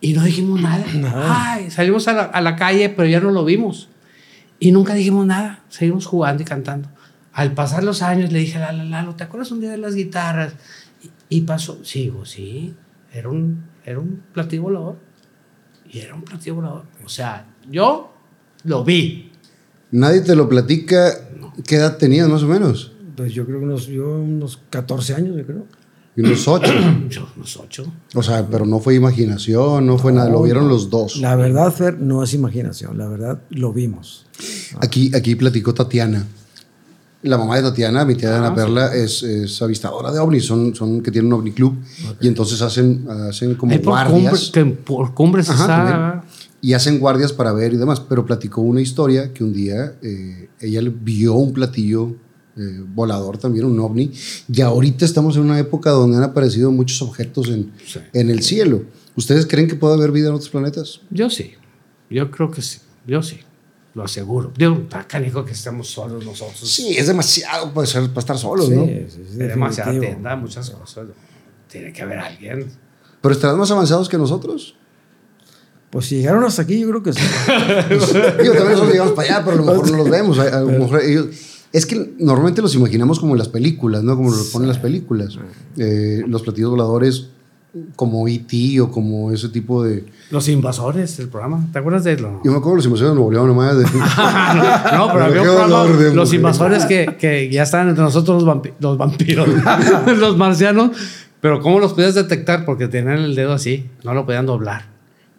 Y 0.00 0.12
no 0.14 0.24
dijimos 0.24 0.60
nada. 0.62 0.84
Ay, 1.52 1.70
salimos 1.70 2.08
a 2.08 2.12
la, 2.14 2.22
a 2.22 2.40
la 2.40 2.56
calle, 2.56 2.88
pero 2.88 3.08
ya 3.08 3.20
no 3.20 3.30
lo 3.30 3.44
vimos. 3.44 3.88
Y 4.58 4.72
nunca 4.72 4.94
dijimos 4.94 5.26
nada. 5.26 5.62
Seguimos 5.68 6.06
jugando 6.06 6.42
y 6.42 6.46
cantando. 6.46 6.88
Al 7.32 7.52
pasar 7.52 7.84
los 7.84 8.02
años 8.02 8.32
le 8.32 8.40
dije 8.40 8.58
a 8.58 8.72
Lalo, 8.72 8.84
Lalo, 8.84 9.14
¿te 9.14 9.22
acuerdas 9.24 9.52
un 9.52 9.60
día 9.60 9.70
de 9.70 9.78
las 9.78 9.94
guitarras? 9.94 10.54
Y, 11.28 11.42
pasó, 11.42 11.84
sigo, 11.84 12.24
sí. 12.24 12.74
Era 13.12 13.28
un, 13.28 13.64
era 13.84 13.98
un 13.98 14.22
platillo 14.32 14.62
volador. 14.62 14.96
Y 15.90 15.98
era 15.98 16.14
un 16.14 16.22
platillo 16.22 16.56
volador. 16.56 16.84
O 17.04 17.08
sea, 17.08 17.46
yo 17.70 18.12
lo 18.64 18.84
vi. 18.84 19.32
Nadie 19.90 20.20
te 20.20 20.34
lo 20.34 20.48
platica. 20.48 21.28
¿Qué 21.66 21.76
edad 21.76 21.96
tenías 21.96 22.28
más 22.28 22.42
o 22.42 22.46
menos? 22.46 22.92
Pues 23.16 23.32
yo 23.32 23.44
creo 23.44 23.58
que 23.58 23.64
unos, 23.64 23.86
yo 23.86 24.18
unos 24.20 24.60
14 24.70 25.14
años, 25.14 25.36
yo 25.36 25.46
creo. 25.46 25.66
Y 26.18 26.22
unos 26.22 26.48
ocho. 26.48 26.72
Yo, 27.08 27.28
unos 27.36 27.56
ocho. 27.58 27.92
O 28.12 28.24
sea, 28.24 28.44
pero 28.44 28.66
no 28.66 28.80
fue 28.80 28.96
imaginación, 28.96 29.86
no 29.86 29.98
fue 29.98 30.12
nada. 30.12 30.28
Lo 30.28 30.42
vieron 30.42 30.68
los 30.68 30.90
dos. 30.90 31.18
La 31.18 31.36
verdad, 31.36 31.72
Fer, 31.72 32.00
no 32.00 32.24
es 32.24 32.34
imaginación. 32.34 32.98
La 32.98 33.06
verdad, 33.06 33.40
lo 33.50 33.72
vimos. 33.72 34.26
Aquí, 34.80 35.14
aquí 35.14 35.36
platicó 35.36 35.74
Tatiana. 35.74 36.26
La 37.22 37.36
mamá 37.36 37.56
de 37.56 37.62
Tatiana, 37.62 38.04
mi 38.04 38.14
tía 38.14 38.34
Ah, 38.36 38.38
Ana 38.38 38.54
Perla, 38.54 38.94
es, 38.94 39.22
es 39.24 39.60
avistadora 39.60 40.12
de 40.12 40.20
ovnis. 40.20 40.46
Son, 40.46 40.74
son 40.74 41.00
que 41.02 41.10
tienen 41.10 41.32
un 41.32 41.40
ovni 41.40 41.50
club. 41.52 41.74
Y 42.20 42.28
entonces 42.28 42.62
hacen, 42.62 43.06
hacen 43.28 43.54
como 43.56 43.72
por, 43.80 43.92
guardias. 43.92 44.32
cumbre- 44.32 44.52
que 44.52 44.64
por 44.84 45.14
cumbres 45.14 45.50
Ajá, 45.50 46.24
y 46.60 46.72
hacen 46.74 47.00
guardias 47.00 47.32
para 47.32 47.52
ver 47.52 47.72
y 47.72 47.76
demás. 47.76 47.98
Pero 48.00 48.24
platicó 48.24 48.60
una 48.60 48.80
historia 48.80 49.32
que 49.32 49.42
un 49.42 49.52
día 49.52 49.94
eh, 50.00 50.48
ella 50.60 50.80
vio 51.02 51.34
un 51.34 51.52
platillo 51.52 52.14
eh, 52.56 52.84
volador 52.94 53.36
también, 53.38 53.64
un 53.64 53.80
ovni. 53.80 54.12
Y 54.52 54.60
ahorita 54.60 55.04
estamos 55.04 55.34
en 55.36 55.42
una 55.42 55.58
época 55.58 55.90
donde 55.90 56.18
han 56.18 56.22
aparecido 56.22 56.70
muchos 56.70 57.02
objetos 57.02 57.48
en, 57.48 57.72
Sí. 57.84 57.98
en 58.12 58.30
el 58.30 58.42
cielo. 58.44 58.84
¿Ustedes 59.16 59.44
creen 59.46 59.66
que 59.66 59.74
puede 59.74 59.94
haber 59.94 60.12
vida 60.12 60.28
en 60.28 60.34
otros 60.34 60.50
planetas? 60.50 61.00
Yo 61.10 61.28
sí. 61.30 61.52
Yo 62.10 62.30
creo 62.30 62.50
que 62.52 62.62
sí. 62.62 62.78
Yo 63.08 63.22
sí. 63.24 63.38
Lo 63.98 64.04
aseguro. 64.04 64.52
Digo, 64.56 64.74
está 64.82 65.06
canijo 65.06 65.44
que 65.44 65.52
estemos 65.52 65.88
solos 65.88 66.24
nosotros. 66.24 66.60
Sí, 66.70 66.96
es 66.96 67.06
demasiado 67.06 67.72
para, 67.74 67.86
ser- 67.86 68.08
para 68.08 68.20
estar 68.20 68.38
solos, 68.38 68.66
Sí, 68.66 68.74
¿no? 68.74 68.86
sí, 68.86 69.06
sí, 69.14 69.20
es 69.22 69.36
demasiada 69.38 69.98
tienda, 70.00 70.34
muchas 70.36 70.70
cosas. 70.70 71.06
Tiene 71.70 71.92
que 71.92 72.00
haber 72.02 72.18
alguien. 72.18 72.70
Pero 73.20 73.34
estarán 73.34 73.58
más 73.58 73.70
avanzados 73.70 74.08
que 74.08 74.16
nosotros. 74.16 74.74
Pues 75.90 76.06
si 76.06 76.16
llegaron 76.16 76.44
hasta 76.44 76.62
aquí, 76.62 76.80
yo 76.80 76.88
creo 76.88 77.02
que 77.02 77.12
sí. 77.12 77.20
Digo, 77.90 78.06
también 78.54 78.72
nosotros 78.72 78.90
llegamos 78.92 79.12
para 79.14 79.28
allá, 79.36 79.44
pero 79.44 79.56
a 79.56 79.56
lo 79.56 79.64
mejor 79.64 79.90
no 79.90 79.96
los 79.98 80.10
vemos. 80.10 80.38
A, 80.38 80.42
a 80.58 80.60
lo 80.60 80.66
mejor 80.78 81.02
ellos- 81.02 81.26
es 81.72 81.84
que 81.84 82.14
normalmente 82.18 82.62
los 82.62 82.74
imaginamos 82.74 83.20
como 83.20 83.34
en 83.34 83.38
las 83.38 83.48
películas, 83.48 84.02
¿no? 84.02 84.16
Como 84.16 84.30
los 84.30 84.46
ponen 84.48 84.68
las 84.68 84.78
películas. 84.78 85.38
Eh, 85.76 86.22
los 86.26 86.42
platillos 86.42 86.70
voladores 86.70 87.28
como 87.96 88.26
E.T. 88.28 88.80
o 88.80 88.90
como 88.90 89.32
ese 89.32 89.48
tipo 89.48 89.82
de... 89.82 90.04
Los 90.30 90.48
invasores, 90.48 91.18
el 91.18 91.28
programa. 91.28 91.66
¿Te 91.72 91.78
acuerdas 91.78 92.04
de 92.04 92.18
lo? 92.18 92.42
Yo 92.44 92.50
me 92.52 92.58
acuerdo 92.58 92.70
de 92.70 92.76
los 92.76 92.84
invasores 92.86 93.10
de 93.10 93.14
Nuevo 93.14 93.30
León 93.32 93.48
nomás. 93.48 93.78
de- 93.78 93.84
No, 94.96 95.08
pero 95.12 95.24
había 95.24 95.40
un 95.42 95.46
programa, 95.46 95.84
de 95.84 96.14
los 96.14 96.32
invasores 96.32 96.84
que, 96.86 97.16
que 97.18 97.48
ya 97.50 97.62
estaban 97.62 97.88
entre 97.88 98.04
nosotros 98.04 98.42
los, 98.42 98.54
vampi- 98.56 98.72
los 98.80 98.98
vampiros, 98.98 99.48
los 100.18 100.36
marcianos. 100.36 100.90
Pero 101.40 101.60
¿cómo 101.60 101.78
los 101.80 101.92
podías 101.94 102.14
detectar? 102.14 102.64
Porque 102.64 102.88
tenían 102.88 103.18
el 103.18 103.34
dedo 103.34 103.52
así, 103.52 103.88
no 104.04 104.12
lo 104.14 104.26
podían 104.26 104.46
doblar. 104.46 104.86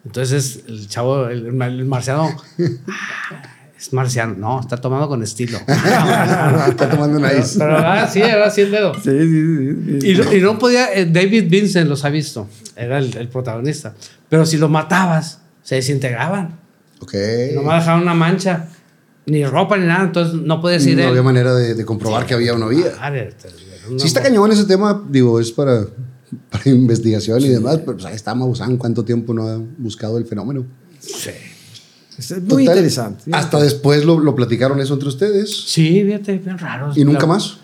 Entonces 0.06 0.64
el 0.68 0.88
chavo, 0.88 1.28
el, 1.28 1.48
el 1.62 1.86
marciano, 1.86 2.30
"Ah, 2.30 2.38
es 3.80 3.94
marciano. 3.94 4.36
No, 4.38 4.60
está 4.60 4.76
tomando 4.78 5.08
con 5.08 5.24
estilo. 5.24 5.58
Está 5.68 6.90
tomando 6.90 7.18
una 7.18 7.32
ice. 7.34 7.58
Pero 7.60 7.78
ah, 7.78 8.08
sí, 8.12 8.20
era 8.22 8.46
así 8.48 8.62
el 8.62 8.72
dedo. 8.72 8.94
Sí, 8.96 9.02
sí, 9.10 9.20
sí, 9.22 10.00
sí. 10.02 10.12
Y, 10.12 10.16
no- 10.18 10.34
y 10.34 10.42
no 10.42 10.60
podía, 10.60 10.94
eh, 10.94 11.06
David 11.06 11.46
Vincent 11.50 11.88
los 11.90 12.04
ha 12.06 12.10
visto, 12.10 12.48
era 12.76 12.98
el, 13.00 13.16
el 13.16 13.30
protagonista. 13.30 13.94
Pero 14.28 14.46
si 14.46 14.58
lo 14.58 14.68
matabas, 14.70 15.40
se 15.64 15.76
desintegraban. 15.76 16.60
Ok. 17.02 17.14
No 17.56 17.64
me 17.64 17.74
dejaban 17.76 18.02
una 18.02 18.14
mancha, 18.14 18.68
ni 19.26 19.46
ropa 19.46 19.78
ni 19.78 19.86
nada, 19.88 20.04
entonces 20.04 20.34
no 20.42 20.60
podía 20.60 20.78
decir 20.78 20.96
No 20.98 21.04
él. 21.04 21.10
había 21.10 21.24
manera 21.24 21.54
de, 21.56 21.74
de 21.76 21.86
comprobar 21.86 22.26
que 22.26 22.34
había 22.34 22.54
o 22.54 22.58
no 22.58 22.66
había. 22.66 22.88
Una- 23.90 24.00
Sí 24.00 24.08
está 24.08 24.22
cañón 24.22 24.52
ese 24.52 24.66
tema, 24.66 25.02
digo, 25.10 25.40
es 25.40 25.52
para, 25.52 25.86
para 26.50 26.64
investigación 26.70 27.40
y 27.42 27.48
demás, 27.48 27.78
pero 27.78 27.94
pues 27.94 28.06
ahí 28.06 28.16
está 28.16 28.36
Maussan, 28.36 28.76
cuánto 28.78 29.06
tiempo 29.06 29.34
no 29.34 29.48
ha 29.48 29.58
buscado 29.78 30.18
el 30.18 30.26
fenómeno. 30.26 30.66
Sí. 31.00 31.32
Es 32.20 32.32
muy 32.32 32.48
Total, 32.48 32.62
interesante. 32.78 33.24
Hasta 33.32 33.60
después 33.60 34.06
lo, 34.06 34.20
lo 34.20 34.36
platicaron 34.36 34.80
eso 34.80 34.94
entre 34.94 35.10
ustedes 35.10 35.64
Sí, 35.66 36.04
fíjate, 36.04 36.38
bien 36.38 36.58
raro. 36.58 36.92
y 36.96 37.04
nunca 37.04 37.26
más. 37.26 37.58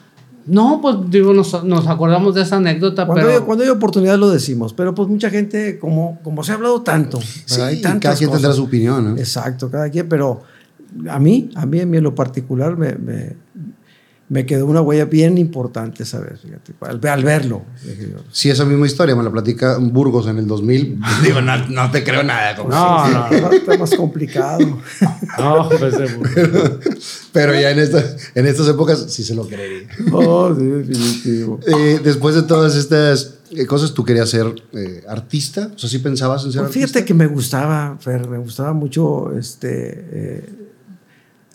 No, 0.47 0.79
pues 0.81 0.97
digo, 1.09 1.33
nos, 1.33 1.63
nos 1.63 1.88
acordamos 1.88 2.35
de 2.35 2.43
esa 2.43 2.57
anécdota, 2.57 3.07
Cuando, 3.07 3.25
pero. 3.25 3.39
hay, 3.39 3.43
cuando 3.45 3.63
hay 3.63 3.69
oportunidad 3.71 4.17
lo 4.19 4.29
decimos, 4.29 4.74
pero 4.74 4.93
pues 4.93 5.09
mucha 5.09 5.31
gente, 5.31 5.79
como, 5.79 6.19
como 6.24 6.43
se 6.43 6.51
ha 6.51 6.55
hablado 6.55 6.81
tanto, 6.83 7.19
Sí, 7.19 7.81
cada 7.81 8.15
quien 8.15 8.31
tendrá 8.31 8.53
su 8.53 8.63
opinión, 8.65 9.15
¿no? 9.15 9.17
Exacto, 9.17 9.71
cada 9.71 9.89
quien, 9.89 10.07
pero 10.07 10.43
a 11.09 11.19
mí, 11.19 11.50
a 11.55 11.65
mí, 11.65 11.81
a 11.81 11.85
mí 11.88 11.97
en 11.97 12.03
lo 12.03 12.13
particular 12.13 12.77
me, 12.77 12.93
me, 12.95 13.35
me 14.27 14.46
quedó 14.46 14.65
una 14.65 14.82
huella 14.82 15.05
bien 15.05 15.38
importante, 15.38 16.03
¿sabes? 16.03 16.41
Fíjate, 16.41 16.74
al, 16.82 17.00
al 17.08 17.24
verlo. 17.24 17.63
Si 18.32 18.50
esa 18.50 18.65
misma 18.65 18.88
historia 18.88 19.15
me 19.15 19.24
la 19.24 19.32
platica 19.32 19.77
Burgos 19.79 20.27
en 20.27 20.39
el 20.39 20.48
2000, 20.48 21.00
digo, 21.24 21.41
no, 21.41 21.67
no 21.67 21.91
te 21.91 22.03
creo 22.03 22.24
nada. 22.24 22.55
como 22.55 22.70
No, 22.70 23.08
no, 23.08 23.29
no. 23.29 23.51
Está, 23.51 23.77
más 23.77 23.94
complicado. 23.96 24.60
No, 25.38 25.67
pues, 25.67 25.96
Pero 27.34 27.53
ya 27.53 27.72
en, 27.72 27.79
esta, 27.79 28.01
en 28.36 28.46
estas 28.46 28.70
épocas 28.70 29.05
sí 29.10 29.24
se 29.24 29.36
lo 29.36 29.46
creería. 29.48 29.89
No, 30.10 30.55
sí, 30.55 30.63
definitivo. 30.63 31.60
Eh, 31.67 32.00
después 32.01 32.36
de 32.36 32.44
todas 32.44 32.75
estas 32.75 33.36
eh, 33.51 33.65
cosas, 33.65 33.94
¿tú 33.94 34.03
querías 34.05 34.29
ser 34.29 34.48
eh, 34.74 35.03
artista? 35.08 35.72
O 35.75 35.77
sea, 35.77 35.89
¿sí 35.89 36.00
pensabas 36.00 36.46
en 36.46 36.51
ser 36.51 36.62
Pues 36.62 36.70
artista? 36.70 36.88
fíjate 36.88 37.05
que 37.05 37.13
me 37.13 37.27
gustaba, 37.27 37.98
Fer, 38.00 38.27
me 38.29 38.38
gustaba 38.38 38.74
mucho, 38.74 39.38
este, 39.38 40.05
eh, 40.12 40.64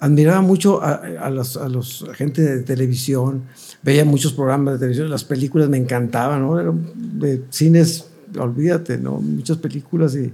admiraba 0.00 0.40
mucho 0.40 0.83
a, 0.83 0.95
a 1.21 1.30
los, 1.30 1.57
a 1.57 1.69
los 1.69 2.04
gente 2.14 2.42
de 2.42 2.62
televisión, 2.62 3.42
veía 3.83 4.04
muchos 4.04 4.33
programas 4.33 4.75
de 4.75 4.78
televisión, 4.80 5.11
las 5.11 5.25
películas 5.25 5.69
me 5.69 5.76
encantaban, 5.76 6.40
¿no? 6.42 6.59
Eran 6.59 6.90
de 6.97 7.45
cines, 7.50 8.07
olvídate, 8.38 8.99
¿no? 8.99 9.21
Muchas 9.21 9.59
películas 9.59 10.14
y, 10.16 10.33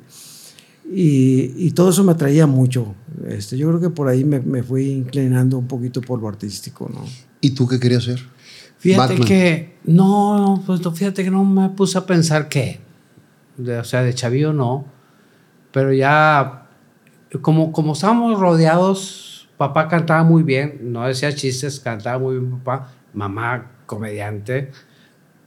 y, 0.91 1.53
y 1.67 1.71
todo 1.73 1.91
eso 1.91 2.05
me 2.05 2.13
atraía 2.13 2.47
mucho. 2.47 2.95
Este, 3.29 3.57
yo 3.59 3.69
creo 3.69 3.81
que 3.81 3.91
por 3.91 4.09
ahí 4.09 4.25
me, 4.25 4.41
me 4.41 4.63
fui 4.63 4.91
inclinando 4.91 5.59
un 5.59 5.67
poquito 5.67 6.01
por 6.01 6.21
lo 6.21 6.29
artístico, 6.29 6.89
¿no? 6.93 7.05
¿Y 7.41 7.51
tú 7.51 7.67
qué 7.67 7.81
querías 7.81 8.05
ser? 8.05 8.21
Fíjate 8.79 9.15
Batman. 9.15 9.29
que. 9.29 9.77
No, 9.85 10.63
pues 10.67 10.81
no, 10.83 10.93
fíjate 10.93 11.25
que 11.25 11.31
no 11.31 11.45
me 11.45 11.69
puse 11.71 11.99
a 11.99 12.07
pensar 12.07 12.49
que. 12.49 12.79
de- 13.57 13.79
o 13.79 13.85
sea, 13.85 14.03
de 14.03 14.15
chavillo 14.15 14.53
no. 14.53 14.85
Pero 15.73 15.93
ya. 15.93 16.69
Como, 17.43 17.73
como 17.73 17.95
estábamos 17.95 18.39
rodeados, 18.39 19.26
papá 19.57 19.89
cantaba 19.89 20.23
muy 20.25 20.43
bien, 20.43 20.79
no 20.93 21.07
decía 21.07 21.35
chistes, 21.35 21.81
cantaba 21.81 22.19
muy 22.19 22.39
bien 22.39 22.59
papá, 22.59 22.93
mamá 23.15 23.71
comediante. 23.87 24.71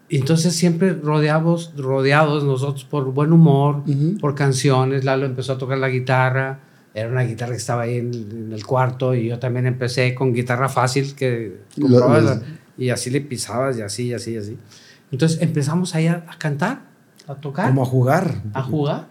Entonces 0.09 0.55
siempre 0.55 0.93
rodeados, 0.93 1.73
rodeados 1.77 2.43
nosotros 2.43 2.83
por 2.83 3.05
buen 3.13 3.31
humor, 3.31 3.83
por 4.19 4.33
canciones. 4.33 5.05
Lalo 5.05 5.25
empezó 5.27 5.53
a 5.53 5.57
tocar 5.59 5.77
la 5.77 5.89
guitarra. 5.89 6.59
Era 6.95 7.09
una 7.09 7.21
guitarra 7.21 7.51
que 7.51 7.57
estaba 7.57 7.83
ahí 7.83 7.97
en, 7.97 8.11
en 8.13 8.51
el 8.51 8.65
cuarto 8.65 9.13
y 9.13 9.27
yo 9.27 9.37
también 9.37 9.67
empecé 9.67 10.15
con 10.15 10.33
guitarra 10.33 10.67
fácil 10.67 11.13
que 11.13 11.59
comprabas 11.79 12.23
la- 12.23 12.41
y 12.79 12.89
así 12.89 13.09
le 13.11 13.21
pisabas 13.21 13.77
y 13.77 13.81
así, 13.81 14.07
y 14.07 14.13
así, 14.13 14.31
y 14.33 14.37
así. 14.37 14.57
Entonces 15.11 15.39
empezamos 15.41 15.93
ahí 15.93 16.07
a, 16.07 16.23
a 16.27 16.37
cantar, 16.39 16.81
a 17.27 17.35
tocar, 17.35 17.67
Como 17.67 17.83
a 17.83 17.85
jugar. 17.85 18.41
a 18.53 18.63
jugar, 18.63 19.07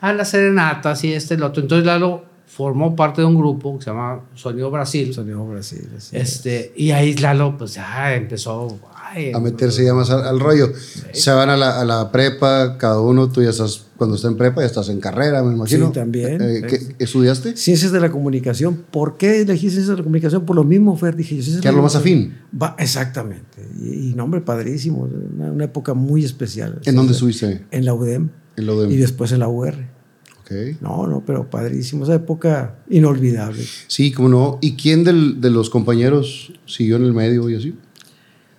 a 0.00 0.12
las 0.12 0.30
serenatas 0.30 1.04
y 1.04 1.12
este 1.12 1.34
y 1.34 1.36
lo 1.36 1.46
otro. 1.46 1.62
Entonces 1.62 1.86
Lalo 1.86 2.24
formó 2.52 2.96
parte 2.96 3.20
de 3.20 3.26
un 3.28 3.36
grupo 3.36 3.78
que 3.78 3.84
se 3.84 3.90
llama 3.90 4.22
Sonido 4.34 4.70
Brasil. 4.70 5.14
Sonido 5.14 5.46
Brasil. 5.46 5.88
es. 5.96 6.12
Este, 6.12 6.72
y 6.76 6.90
ahí 6.90 7.14
Lalo 7.14 7.56
pues 7.56 7.74
ya 7.74 8.14
empezó 8.14 8.76
ay, 8.92 9.32
A 9.32 9.38
meterse 9.38 9.84
ya 9.84 9.94
más 9.94 10.10
al, 10.10 10.24
al 10.26 10.40
rollo. 10.40 10.72
Se 11.12 11.30
van 11.30 11.48
a 11.48 11.56
la, 11.56 11.80
a 11.80 11.84
la 11.84 12.10
prepa, 12.10 12.76
cada 12.76 13.00
uno, 13.00 13.28
tú 13.30 13.42
ya 13.42 13.50
estás, 13.50 13.84
cuando 13.96 14.16
estás 14.16 14.32
en 14.32 14.36
prepa, 14.36 14.62
ya 14.62 14.66
estás 14.66 14.88
en 14.88 14.98
carrera, 15.00 15.42
me 15.44 15.54
imagino. 15.54 15.86
Sí, 15.88 15.92
también. 15.92 16.40
Eh, 16.42 16.62
¿qué- 16.68 16.96
¿Estudiaste? 16.98 17.56
Ciencias 17.56 17.92
de 17.92 18.00
la 18.00 18.10
comunicación. 18.10 18.84
¿Por 18.90 19.16
qué 19.16 19.42
elegí 19.42 19.70
ciencias 19.70 19.86
de 19.88 19.96
la 19.98 20.02
comunicación? 20.02 20.44
Por 20.44 20.56
lo 20.56 20.64
mismo, 20.64 20.96
Fer, 20.96 21.14
dije 21.14 21.36
yo. 21.36 21.40
es 21.42 21.60
de 21.60 21.70
lo 21.70 21.76
la 21.78 21.82
más 21.82 21.94
afín. 21.94 22.36
Va, 22.60 22.74
exactamente. 22.78 23.64
Y, 23.80 24.10
y 24.10 24.14
nombre 24.14 24.40
padrísimo. 24.40 25.08
Una, 25.36 25.52
una 25.52 25.64
época 25.64 25.94
muy 25.94 26.24
especial. 26.24 26.80
¿En 26.84 26.96
dónde 26.96 27.12
estuviste? 27.12 27.64
En 27.70 27.84
la 27.84 27.94
UDEM. 27.94 28.28
En 28.56 28.66
lo 28.66 28.80
de... 28.82 28.92
Y 28.92 28.96
después 28.96 29.30
en 29.32 29.38
la 29.38 29.48
UR. 29.48 29.74
No, 30.80 31.06
no, 31.06 31.22
pero 31.24 31.48
padrísimo. 31.48 32.04
Esa 32.04 32.14
época 32.14 32.76
inolvidable. 32.88 33.62
Sí, 33.86 34.12
cómo 34.12 34.28
no. 34.28 34.58
¿Y 34.60 34.72
quién 34.76 35.04
del- 35.04 35.40
de 35.40 35.50
los 35.50 35.70
compañeros 35.70 36.52
siguió 36.66 36.96
en 36.96 37.04
el 37.04 37.12
medio 37.12 37.48
y 37.48 37.54
así? 37.56 37.74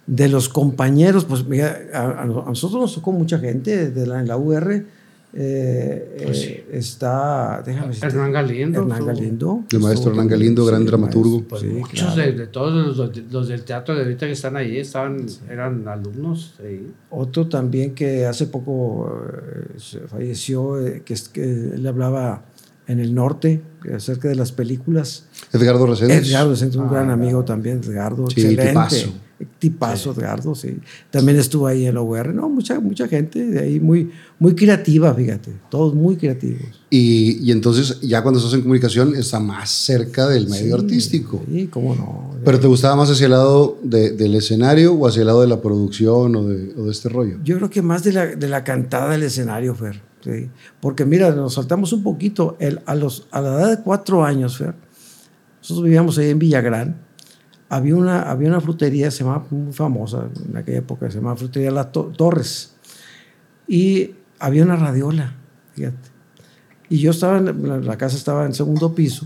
De 0.07 0.27
los 0.27 0.49
compañeros, 0.49 1.25
pues 1.25 1.45
mira, 1.45 1.79
a, 1.93 2.23
a 2.23 2.25
nosotros 2.25 2.81
nos 2.81 2.95
tocó 2.95 3.11
mucha 3.11 3.39
gente 3.39 3.91
de 3.91 4.07
la, 4.07 4.19
en 4.19 4.27
la 4.27 4.37
UR. 4.37 4.85
Eh, 5.33 6.17
Pues 6.25 6.43
eh, 6.45 6.65
está, 6.73 7.63
déjame 7.65 7.87
decirte, 7.87 8.07
Hernán 8.07 8.31
Galindo. 8.31 8.79
Hernán 8.81 8.99
su- 8.99 9.05
Galindo. 9.05 9.63
El 9.71 9.79
maestro 9.79 10.11
Hernán 10.11 10.27
Galindo, 10.27 10.65
gran 10.65 10.81
sí, 10.81 10.87
dramaturgo. 10.87 11.43
Pues 11.47 11.61
sí, 11.61 11.67
muchos 11.67 12.13
claro. 12.13 12.21
de, 12.31 12.37
de 12.37 12.47
todos 12.47 12.97
los, 12.97 13.17
los 13.31 13.47
del 13.47 13.63
teatro 13.63 13.95
de 13.95 14.03
ahorita 14.03 14.25
que 14.25 14.33
están 14.33 14.55
ahí 14.57 14.77
estaban, 14.77 15.25
eran 15.49 15.87
alumnos. 15.87 16.55
Otro 17.09 17.47
también 17.47 17.93
que 17.95 18.25
hace 18.25 18.47
poco 18.47 19.09
eh, 19.73 19.99
falleció, 20.07 20.85
eh, 20.85 21.01
que, 21.05 21.13
es, 21.13 21.29
que 21.29 21.43
él 21.43 21.85
hablaba 21.87 22.43
en 22.87 22.99
el 22.99 23.13
norte 23.15 23.61
acerca 23.95 24.27
de 24.27 24.35
las 24.35 24.51
películas. 24.51 25.25
Edgardo 25.53 25.85
Reséndez. 25.85 26.29
Edgardo 26.29 26.53
es 26.53 26.61
un 26.75 26.89
gran 26.89 27.09
amigo 27.09 27.45
también, 27.45 27.79
Edgardo, 27.83 28.27
Sí, 28.29 28.41
excelente. 28.41 28.67
tipazo. 28.69 29.13
Tipazo, 29.59 30.11
Edgardo, 30.13 30.55
sí. 30.55 30.77
También 31.09 31.37
estuvo 31.39 31.67
ahí 31.67 31.85
en 31.85 31.95
la 31.95 32.01
UR, 32.01 32.33
no, 32.33 32.49
mucha, 32.49 32.79
mucha 32.79 33.07
gente 33.07 33.45
de 33.45 33.59
ahí 33.59 33.79
muy, 33.79 34.11
muy 34.39 34.55
creativa, 34.55 35.13
fíjate, 35.13 35.51
todos 35.69 35.93
muy 35.93 36.15
creativos. 36.17 36.81
Y, 36.89 37.39
y 37.47 37.51
entonces, 37.51 37.99
ya 38.01 38.21
cuando 38.21 38.39
estás 38.39 38.53
en 38.55 38.61
comunicación, 38.61 39.15
está 39.15 39.39
más 39.39 39.69
cerca 39.69 40.27
del 40.27 40.47
medio 40.47 40.75
artístico. 40.75 41.41
Sí, 41.49 41.67
cómo 41.67 41.95
no. 41.95 42.35
¿Pero 42.43 42.59
te 42.59 42.67
gustaba 42.67 42.95
más 42.95 43.09
hacia 43.09 43.25
el 43.25 43.31
lado 43.31 43.77
de- 43.83 44.11
del 44.11 44.35
escenario 44.35 44.93
o 44.93 45.07
hacia 45.07 45.21
el 45.21 45.27
lado 45.27 45.41
de 45.41 45.47
la 45.47 45.61
producción 45.61 46.35
o 46.35 46.47
de, 46.47 46.73
o 46.77 46.85
de 46.85 46.91
este 46.91 47.09
rollo? 47.09 47.37
Yo 47.43 47.55
creo 47.57 47.69
que 47.69 47.81
más 47.81 48.03
de 48.03 48.13
la, 48.13 48.25
de 48.27 48.47
la 48.47 48.63
cantada 48.63 49.11
del 49.11 49.23
escenario, 49.23 49.73
Fer. 49.75 50.01
¿sí? 50.23 50.49
Porque 50.79 51.05
mira, 51.05 51.31
nos 51.33 51.53
saltamos 51.53 51.93
un 51.93 52.03
poquito. 52.03 52.57
El, 52.59 52.79
a, 52.85 52.95
los, 52.95 53.27
a 53.31 53.41
la 53.41 53.53
edad 53.53 53.69
de 53.77 53.83
cuatro 53.83 54.23
años, 54.25 54.57
Fer, 54.57 54.73
nosotros 55.61 55.83
vivíamos 55.83 56.17
ahí 56.17 56.29
en 56.29 56.39
Villagrán. 56.39 56.97
Había 57.73 57.95
una, 57.95 58.23
había 58.29 58.49
una 58.49 58.59
frutería, 58.59 59.09
se 59.11 59.23
llamaba 59.23 59.45
muy 59.49 59.71
famosa 59.71 60.27
en 60.49 60.57
aquella 60.57 60.79
época, 60.79 61.09
se 61.09 61.17
llamaba 61.19 61.37
Frutería 61.37 61.71
La 61.71 61.89
To- 61.89 62.11
Torres. 62.17 62.73
Y 63.67 64.11
había 64.39 64.63
una 64.63 64.75
radiola, 64.75 65.35
fíjate. 65.73 66.09
Y 66.89 66.97
yo 66.99 67.11
estaba, 67.11 67.37
en 67.37 67.67
la, 67.67 67.77
la 67.77 67.97
casa 67.97 68.17
estaba 68.17 68.45
en 68.45 68.53
segundo 68.53 68.93
piso. 68.93 69.25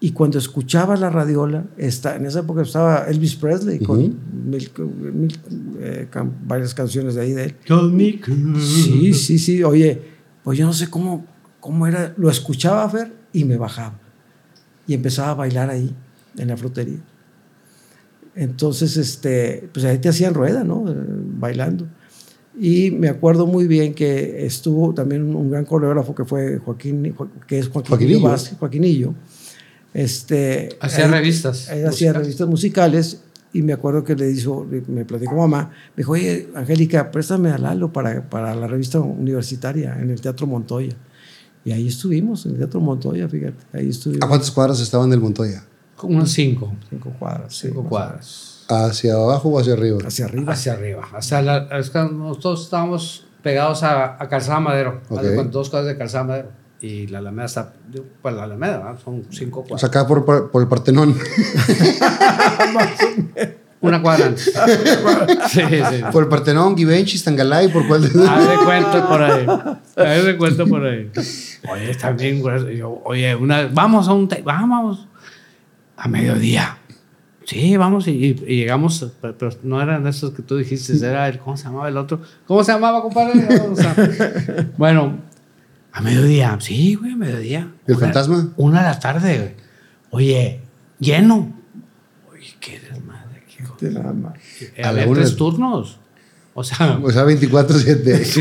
Y 0.00 0.10
cuando 0.10 0.36
escuchaba 0.38 0.96
la 0.96 1.10
radiola, 1.10 1.64
está, 1.76 2.16
en 2.16 2.26
esa 2.26 2.40
época 2.40 2.62
estaba 2.62 3.04
Elvis 3.08 3.36
Presley 3.36 3.78
con 3.78 3.98
Ujú. 4.00 4.14
mil- 4.44 4.70
mil, 5.14 5.38
eh, 5.80 6.08
can- 6.10 6.34
varias 6.44 6.74
canciones 6.74 7.14
de 7.14 7.20
ahí 7.22 7.32
de 7.32 7.44
él. 7.44 7.54
Call 7.66 7.92
me 7.92 8.20
cool. 8.20 8.60
Sí, 8.60 9.14
sí, 9.14 9.38
sí. 9.38 9.62
Oye, 9.62 10.02
pues 10.42 10.58
yo 10.58 10.66
no 10.66 10.72
sé 10.72 10.90
cómo, 10.90 11.24
cómo 11.60 11.86
era. 11.86 12.12
Lo 12.18 12.28
escuchaba 12.30 12.88
Fer 12.90 13.12
y 13.32 13.44
me 13.44 13.56
bajaba. 13.56 13.98
y 14.88 14.94
empezaba 14.94 15.30
a 15.30 15.34
bailar 15.34 15.70
ahí, 15.70 15.94
en 16.36 16.48
la 16.48 16.56
frutería. 16.56 16.98
Entonces, 18.36 18.96
este, 18.98 19.68
pues 19.72 19.84
ahí 19.86 19.98
te 19.98 20.08
hacían 20.10 20.34
rueda, 20.34 20.62
¿no? 20.62 20.84
Eh, 20.88 20.94
Bailando. 20.94 21.88
Y 22.58 22.90
me 22.90 23.08
acuerdo 23.08 23.46
muy 23.46 23.66
bien 23.66 23.92
que 23.94 24.46
estuvo 24.46 24.94
también 24.94 25.34
un, 25.34 25.50
gran 25.50 25.64
coreógrafo 25.64 26.14
que 26.14 26.24
fue 26.24 26.58
Joaquín, 26.58 27.12
Jo- 27.16 27.28
que 27.46 27.58
es 27.58 27.68
Joaquinillo. 27.68 27.96
Joaquinillo. 27.98 28.28
Vázquez, 28.28 28.58
Joaquinillo. 28.58 29.14
Este, 29.94 30.68
Hacía 30.80 31.06
él- 31.06 31.10
revistas 31.12 31.68
Él 31.70 31.86
hacía 31.86 32.08
musicales. 32.10 32.16
revistas 32.22 32.48
musicales 32.48 33.20
y 33.52 33.62
me 33.62 33.72
acuerdo 33.72 34.04
que 34.04 34.14
le 34.14 34.26
dijo, 34.26 34.66
me 34.88 35.04
platicó 35.06 35.34
mamá, 35.36 35.70
me 35.96 36.02
dijo, 36.02 36.12
oye, 36.12 36.48
Angélica, 36.54 37.10
préstame 37.10 37.50
a 37.50 37.56
Lalo 37.58 37.92
para, 37.92 38.28
para 38.28 38.54
la 38.54 38.66
revista 38.66 39.00
universitaria 39.00 39.98
en 40.00 40.10
el 40.10 40.20
Teatro 40.20 40.46
Montoya. 40.46 40.94
Y 41.64 41.72
ahí 41.72 41.88
estuvimos, 41.88 42.44
en 42.44 42.52
el 42.52 42.58
Teatro 42.58 42.80
Montoya, 42.80 43.28
fíjate, 43.28 43.56
ahí 43.72 43.88
estuvimos. 43.88 44.22
¿A 44.24 44.28
cuántas 44.28 44.50
cuadras 44.50 44.80
estaban 44.80 45.08
del 45.08 45.20
Montoya? 45.20 45.64
Unos 46.02 46.30
cinco. 46.32 46.74
Cinco 46.90 47.10
cuadras. 47.18 47.54
sí, 47.54 47.68
Cinco 47.68 47.80
o 47.80 47.88
cuadras. 47.88 48.64
¿Hacia 48.68 49.14
abajo 49.14 49.48
o 49.50 49.58
hacia 49.60 49.74
arriba? 49.74 49.98
Hacia 50.06 50.24
arriba. 50.26 50.52
Hacia 50.52 50.72
arriba. 50.72 51.08
Hacia 51.14 51.42
la, 51.42 51.68
es 51.78 51.90
que 51.90 51.98
nosotros 52.00 52.64
estábamos 52.64 53.26
pegados 53.42 53.82
a, 53.82 54.20
a 54.22 54.28
Calzada 54.28 54.60
Madero. 54.60 55.00
Dos 55.50 55.70
casas 55.70 55.86
de 55.86 55.96
Calzada 55.96 56.24
Madero. 56.24 56.48
Y 56.80 57.06
la 57.06 57.18
Alameda 57.20 57.46
está. 57.46 57.72
Pues 58.20 58.34
la 58.34 58.42
Alameda, 58.42 58.78
¿verdad? 58.78 58.98
Son 59.02 59.24
cinco 59.30 59.60
O 59.60 59.62
cuadras. 59.62 59.80
sea, 59.80 59.88
acá 59.88 60.06
por, 60.06 60.24
por, 60.24 60.50
por 60.50 60.60
el 60.62 60.68
Partenón. 60.68 61.16
Una 63.80 64.00
cuadra 64.02 64.26
antes. 64.26 64.44
sí, 65.50 65.60
sí. 65.60 66.02
por 66.10 66.24
el 66.24 66.28
Partenón, 66.28 66.76
Givenchy, 66.76 67.18
Tangalay, 67.22 67.68
¿por 67.68 67.86
cuál? 67.86 68.02
de- 68.02 68.26
Haz 68.28 68.48
de 68.48 68.56
cuenta 68.64 69.06
por 69.08 69.22
ahí. 69.22 69.46
Haz 69.96 70.24
de 70.24 70.36
cuenta 70.36 70.64
por 70.64 70.84
ahí. 70.84 71.10
Oye, 71.70 71.94
también, 71.94 72.42
yo, 72.76 73.00
Oye, 73.04 73.34
una, 73.36 73.68
vamos 73.72 74.08
a 74.08 74.12
un. 74.14 74.28
Vamos. 74.44 75.06
A 75.96 76.08
mediodía. 76.08 76.78
Sí, 77.44 77.76
vamos 77.76 78.08
y, 78.08 78.34
llegamos, 78.34 79.12
pero, 79.20 79.50
no 79.62 79.80
eran 79.80 80.06
esos 80.08 80.32
que 80.32 80.42
tú 80.42 80.56
dijiste, 80.56 80.96
era 80.98 81.28
el, 81.28 81.38
¿cómo 81.38 81.56
se 81.56 81.64
llamaba 81.64 81.88
el 81.88 81.96
otro? 81.96 82.20
¿Cómo 82.46 82.64
se 82.64 82.72
llamaba, 82.72 83.00
compadre? 83.02 83.46
Bueno, 84.76 85.18
a 85.92 86.00
mediodía, 86.00 86.56
sí, 86.60 86.96
güey, 86.96 87.12
a 87.12 87.16
mediodía. 87.16 87.70
¿Y 87.86 87.92
el 87.92 87.96
Una- 87.96 88.06
fantasma? 88.06 88.48
Una 88.56 88.80
de 88.80 88.86
la 88.88 88.98
tarde, 88.98 89.38
güey. 89.38 89.54
Oye, 90.10 90.60
lleno. 90.98 91.54
Oye, 92.32 92.52
qué 92.60 92.80
desmadre, 92.80 93.44
qué 93.46 93.62
ma- 93.62 94.34
A 94.82 94.92
tres 95.14 95.36
turnos. 95.36 96.00
O 96.58 96.64
sea, 96.64 96.98
O 97.02 97.10
sea, 97.12 97.24
24-7. 97.26 98.24
Sí. 98.24 98.40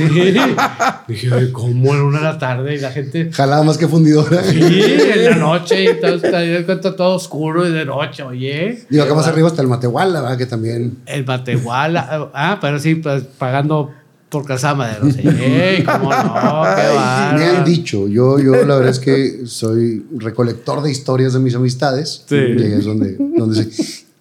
Dije, 1.08 1.34
"Oye, 1.34 1.52
¿cómo 1.52 1.94
era 1.94 2.04
una 2.06 2.20
de 2.20 2.24
la 2.24 2.38
tarde 2.40 2.76
y 2.76 2.80
la 2.80 2.90
gente? 2.92 3.30
Jalaba 3.32 3.64
más 3.64 3.78
que 3.78 3.90
fundidora. 3.90 4.42
Sí, 4.42 4.58
en 4.62 5.26
la 5.32 5.36
noche 5.36 5.84
y 5.84 6.00
todo, 6.00 6.16
está, 6.16 6.96
todo 6.96 7.16
oscuro 7.16 7.68
y 7.68 7.74
de 7.74 7.86
noche, 7.86 8.24
oye. 8.24 8.86
Digo, 8.90 9.04
acá 9.04 9.14
más 9.16 9.28
arriba 9.28 9.50
está 9.50 9.62
el 9.62 9.68
Matehuala, 9.68 10.22
¿verdad? 10.22 10.38
Que 10.38 10.46
también. 10.46 10.98
El 11.06 11.26
Matehuala, 11.26 12.32
ah, 12.34 12.58
pero 12.62 12.80
sí, 12.80 12.96
pues 12.96 13.24
pagando 13.38 13.92
por 14.30 14.46
Calzada 14.46 14.76
Madero. 14.76 15.12
Sí, 15.12 15.84
cómo 15.84 16.10
no, 16.10 16.64
qué 16.76 17.38
Me 17.38 17.46
han 17.48 17.66
dicho, 17.66 18.08
yo, 18.08 18.40
yo 18.40 18.54
la 18.66 18.76
verdad 18.78 18.92
es 18.92 19.00
que 19.00 19.42
soy 19.46 20.06
recolector 20.18 20.82
de 20.82 20.90
historias 20.90 21.34
de 21.34 21.40
mis 21.40 21.54
amistades. 21.54 22.24
Sí. 22.28 22.36
Y 22.36 22.64
ahí 22.64 22.74
es 22.80 22.86
donde. 22.86 23.18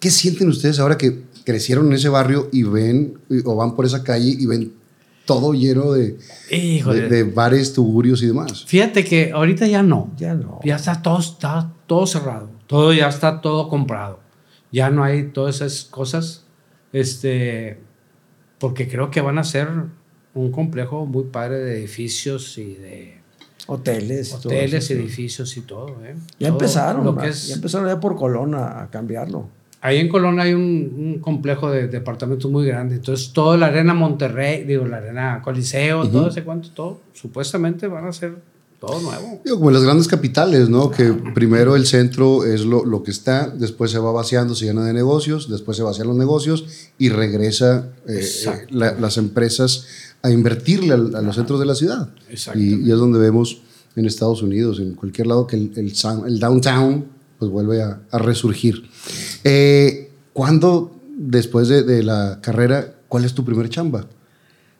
¿Qué 0.00 0.10
sienten 0.10 0.48
ustedes 0.48 0.80
ahora 0.80 0.98
que 0.98 1.22
crecieron 1.44 1.86
en 1.88 1.94
ese 1.94 2.08
barrio 2.08 2.48
y 2.52 2.62
ven 2.62 3.18
o 3.44 3.56
van 3.56 3.74
por 3.74 3.86
esa 3.86 4.02
calle 4.02 4.34
y 4.38 4.46
ven 4.46 4.72
todo 5.24 5.54
lleno 5.54 5.92
de, 5.92 6.18
de, 6.50 7.08
de 7.08 7.22
bares, 7.24 7.72
tuburios 7.72 8.22
y 8.22 8.26
demás? 8.26 8.64
Fíjate 8.66 9.04
que 9.04 9.32
ahorita 9.32 9.66
ya 9.66 9.82
no. 9.82 10.12
Ya 10.16 10.34
no. 10.34 10.60
Ya 10.64 10.76
está 10.76 11.00
todo, 11.02 11.18
está 11.18 11.72
todo 11.86 12.06
cerrado. 12.06 12.50
Todo 12.66 12.92
ya 12.92 13.08
está 13.08 13.40
todo 13.40 13.68
comprado. 13.68 14.20
Ya 14.70 14.90
no 14.90 15.04
hay 15.04 15.28
todas 15.28 15.56
esas 15.56 15.84
cosas. 15.84 16.44
Este, 16.92 17.78
porque 18.58 18.88
creo 18.88 19.10
que 19.10 19.20
van 19.20 19.38
a 19.38 19.44
ser 19.44 19.68
un 20.34 20.50
complejo 20.50 21.06
muy 21.06 21.24
padre 21.24 21.58
de 21.58 21.78
edificios 21.78 22.58
y 22.58 22.74
de 22.74 23.20
Hoteles. 23.66 24.28
y 24.28 24.30
todo 24.32 24.52
hoteles, 24.52 24.84
eso, 24.84 24.94
edificios 24.94 25.56
y 25.56 25.62
todo. 25.62 26.04
¿eh? 26.04 26.14
Ya 26.38 26.48
Todo 26.48 26.58
empezaron. 26.58 27.04
Lo 27.04 27.16
que 27.16 27.28
es, 27.28 27.48
Ya 27.48 27.54
empezaron 27.54 27.88
ya 27.88 27.98
por 27.98 28.16
Colón 28.16 28.54
a, 28.54 28.82
a 28.82 28.90
cambiarlo. 28.90 29.48
Ahí 29.84 29.98
en 29.98 30.08
Colón 30.08 30.40
hay 30.40 30.54
un, 30.54 30.62
un 30.96 31.18
complejo 31.20 31.70
de 31.70 31.86
departamentos 31.88 32.50
muy 32.50 32.66
grande. 32.66 32.96
Entonces, 32.96 33.32
toda 33.32 33.56
la 33.56 33.66
arena 33.66 33.94
Monterrey, 33.94 34.64
digo, 34.64 34.86
la 34.86 34.96
arena 34.96 35.40
Coliseo, 35.44 36.08
todo 36.08 36.28
ese 36.28 36.42
cuento, 36.42 36.70
todo, 36.74 37.00
supuestamente 37.12 37.86
van 37.86 38.06
a 38.06 38.12
ser 38.12 38.34
todo 38.80 39.00
nuevo. 39.00 39.40
Digo, 39.44 39.56
como 39.58 39.70
en 39.70 39.74
las 39.74 39.82
grandes 39.84 40.08
capitales, 40.08 40.68
¿no? 40.68 40.90
Que 40.90 41.12
primero 41.34 41.76
el 41.76 41.86
centro 41.86 42.44
es 42.44 42.64
lo, 42.64 42.84
lo 42.84 43.02
que 43.02 43.10
está, 43.10 43.48
después 43.48 43.90
se 43.90 43.98
va 43.98 44.10
vaciando, 44.12 44.54
se 44.54 44.64
llena 44.66 44.84
de 44.84 44.92
negocios, 44.92 45.48
después 45.50 45.76
se 45.76 45.82
vacían 45.82 46.06
los 46.08 46.16
negocios 46.16 46.64
y 46.98 47.08
regresa 47.10 47.88
eh, 48.08 48.20
eh, 48.46 48.66
la- 48.70 48.92
las 48.98 49.16
empresas 49.18 49.86
a 50.22 50.30
invertirle 50.30 50.94
al- 50.94 51.14
a, 51.14 51.20
los 51.22 51.34
centros 51.36 51.60
de 51.60 51.66
la 51.66 51.74
ciudad. 51.74 52.08
Exacto. 52.30 52.58
Y, 52.58 52.74
y 52.86 52.90
es 52.90 52.96
donde 52.98 53.18
vemos 53.18 53.60
en 53.96 54.06
Estados 54.06 54.42
Unidos, 54.42 54.80
en 54.80 54.94
cualquier 54.94 55.26
lado, 55.28 55.46
que 55.46 55.56
el, 55.56 55.72
el, 55.76 55.92
sound- 55.94 56.26
el 56.26 56.38
downtown 56.40 57.04
pues 57.50 57.64
vuelve 57.66 57.82
a, 57.82 58.00
a 58.10 58.18
resurgir. 58.18 58.84
Eh, 59.44 60.10
¿Cuándo, 60.32 60.98
después 61.16 61.68
de, 61.68 61.82
de 61.82 62.02
la 62.02 62.38
carrera, 62.42 62.94
cuál 63.08 63.24
es 63.24 63.34
tu 63.34 63.44
primer 63.44 63.68
chamba? 63.68 64.06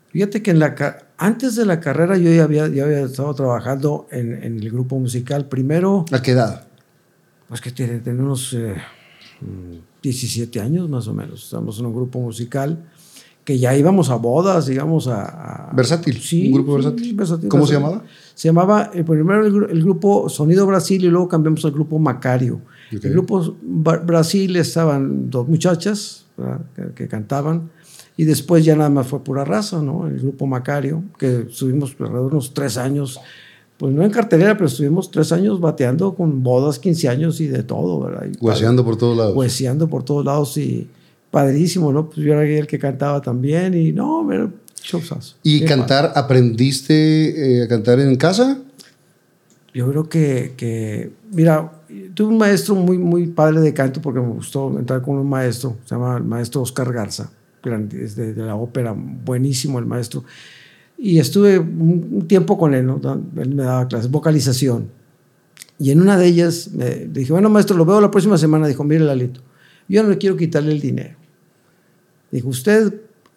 Fíjate 0.09 0.43
que 0.43 0.51
en 0.51 0.59
la 0.61 0.75
antes 1.17 1.55
de 1.57 1.65
la 1.67 1.81
carrera 1.81 2.17
yo 2.17 2.31
ya 2.33 2.45
había, 2.45 2.69
ya 2.69 2.85
había 2.85 3.01
estado 3.03 3.35
trabajando 3.35 4.07
en, 4.11 4.33
en 4.43 4.59
el 4.59 4.71
grupo 4.71 4.99
musical. 4.99 5.47
Primero, 5.49 6.05
¿A 6.13 6.23
qué 6.23 6.33
edad? 6.33 6.67
pues 7.49 7.61
que 7.61 7.71
tiene, 7.71 7.99
tiene 8.01 8.21
unos 8.23 8.53
eh, 8.55 8.75
mm, 9.41 9.77
17 10.03 10.61
años 10.61 10.89
más 10.89 11.07
o 11.09 11.15
menos. 11.15 11.45
Estamos 11.45 11.79
en 11.79 11.87
un 11.87 11.95
grupo 11.95 12.21
musical 12.21 12.85
que 13.45 13.59
ya 13.59 13.77
íbamos 13.77 14.09
a 14.11 14.15
bodas, 14.17 14.69
íbamos 14.71 15.07
a... 15.07 15.69
a- 15.71 15.73
Versátil, 15.75 16.19
Sí, 16.21 16.47
un 16.47 16.53
grupo 16.55 16.71
sí, 16.79 16.83
versátil. 16.85 17.15
versátil, 17.15 17.49
¿Cómo 17.49 17.67
se 17.67 17.75
versátil. 17.75 17.93
llamaba? 17.99 18.11
Se 18.35 18.49
llamaba 18.49 18.91
eh, 18.93 19.05
primero 19.05 19.47
el, 19.47 19.71
el 19.71 19.83
grupo 19.83 20.29
Sonido 20.29 20.67
Brasil 20.67 21.05
y 21.05 21.09
luego 21.09 21.29
cambiamos 21.29 21.65
al 21.65 21.73
grupo 21.73 21.99
Macario. 21.99 22.61
El 22.91 23.11
grupo 23.11 23.57
Brasil 23.63 24.55
estaban 24.57 25.31
dos 25.31 25.49
muchachas 25.49 26.27
que, 26.77 26.95
que 26.95 27.09
cantaban 27.09 27.71
y 28.17 28.25
después 28.25 28.65
ya 28.65 28.77
nada 28.77 28.91
más 28.91 29.07
fue 29.07 29.23
pura 29.25 29.45
raza, 29.45 29.83
¿no? 29.83 30.07
El 30.07 30.21
grupo 30.21 30.47
Macario, 30.47 31.03
que 31.19 31.47
estuvimos 31.49 31.97
alrededor 31.99 32.31
de 32.31 32.37
unos 32.37 32.55
tres 32.55 32.77
años, 32.77 33.21
pues 33.77 33.93
no 33.93 34.05
en 34.05 34.11
cartelera, 34.11 34.55
pero 34.55 34.67
estuvimos 34.67 35.11
tres 35.11 35.33
años 35.33 35.61
bateando 35.61 36.15
con 36.15 36.43
bodas, 36.43 36.79
15 36.79 37.09
años 37.09 37.41
y 37.41 37.49
de 37.49 37.65
todo, 37.65 38.01
¿verdad? 38.01 38.27
Y 38.33 38.45
Hueseando 38.45 38.85
por 38.85 38.97
todos 38.97 39.17
lados. 39.17 39.37
hueseando 39.37 39.89
por 39.89 40.05
todos 40.05 40.25
lados 40.25 40.57
y 40.57 40.89
padrísimo, 41.33 41.93
¿no? 41.93 42.09
Pues 42.09 42.19
yo 42.19 42.33
era 42.33 42.45
el 42.45 42.69
que 42.69 42.79
cantaba 42.79 43.21
también 43.21 43.75
y 43.75 43.91
no, 43.91 44.31
era 44.31 44.49
¿Y 45.43 45.61
Qué 45.61 45.67
cantar, 45.67 46.13
aprendiste 46.15 47.59
eh, 47.59 47.65
a 47.65 47.69
cantar 47.69 48.01
en 48.01 48.17
casa? 48.17 48.59
Yo 49.73 49.91
creo 49.91 50.09
que, 50.09 50.55
que, 50.57 51.11
mira, 51.33 51.73
tuve 52.15 52.29
un 52.29 52.39
maestro 52.39 52.75
muy, 52.75 52.99
muy 52.99 53.27
padre 53.27 53.61
de 53.61 53.73
canto 53.75 54.01
porque 54.01 54.21
me 54.21 54.29
gustó 54.29 54.79
entrar 54.79 55.03
con 55.03 55.17
un 55.17 55.29
maestro, 55.29 55.79
se 55.85 55.95
llama 55.95 56.17
el 56.17 56.25
maestro 56.25 56.63
Oscar 56.63 56.93
Garza, 56.93 57.31
grande, 57.63 58.05
es 58.05 58.15
de, 58.15 58.35
de 58.35 58.43
la 58.43 58.55
ópera, 58.55 58.95
buenísimo 58.95 59.79
el 59.79 59.87
maestro. 59.87 60.25
Y 60.97 61.19
estuve 61.19 61.59
un, 61.59 62.27
tiempo 62.29 62.57
con 62.57 62.75
él, 62.75 62.87
¿no? 62.87 63.01
Él 63.37 63.55
me 63.55 63.65
daba 63.65 63.89
clases, 63.89 64.11
vocalización. 64.11 64.89
Y 65.79 65.91
en 65.91 66.01
una 66.01 66.17
de 66.17 66.27
ellas 66.27 66.71
me 66.73 67.07
dije, 67.07 67.33
bueno, 67.33 67.51
maestro, 67.51 67.77
lo 67.77 67.85
veo 67.85 68.01
la 68.01 68.11
próxima 68.11 68.39
semana. 68.39 68.69
Dijo, 68.69 68.85
mire, 68.85 69.05
Lalito, 69.05 69.41
yo 69.89 70.03
no 70.03 70.11
le 70.11 70.19
quiero 70.19 70.37
quitarle 70.37 70.73
el 70.73 70.81
dinero. 70.81 71.17
Dijo, 72.31 72.49
usted, 72.49 72.95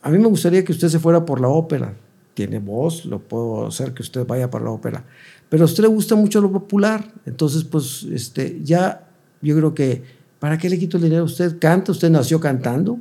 a 0.07 0.09
mí 0.09 0.17
me 0.17 0.27
gustaría 0.27 0.63
que 0.63 0.71
usted 0.71 0.87
se 0.87 0.99
fuera 0.99 1.25
por 1.25 1.41
la 1.41 1.49
ópera. 1.49 1.93
Tiene 2.33 2.59
voz, 2.59 3.05
lo 3.05 3.19
puedo 3.19 3.67
hacer 3.67 3.93
que 3.93 4.01
usted 4.03 4.25
vaya 4.25 4.49
para 4.49 4.63
la 4.65 4.71
ópera. 4.71 5.03
Pero 5.49 5.63
a 5.63 5.65
usted 5.65 5.83
le 5.83 5.89
gusta 5.89 6.15
mucho 6.15 6.39
lo 6.39 6.51
popular. 6.51 7.11
Entonces, 7.25 7.63
pues, 7.63 8.03
este, 8.11 8.59
ya 8.63 9.07
yo 9.41 9.55
creo 9.57 9.73
que, 9.73 10.03
¿para 10.39 10.57
qué 10.57 10.69
le 10.69 10.77
quito 10.79 10.97
el 10.97 11.03
dinero? 11.03 11.23
Usted 11.25 11.57
canta, 11.59 11.91
usted 11.91 12.09
nació 12.09 12.39
cantando, 12.39 12.97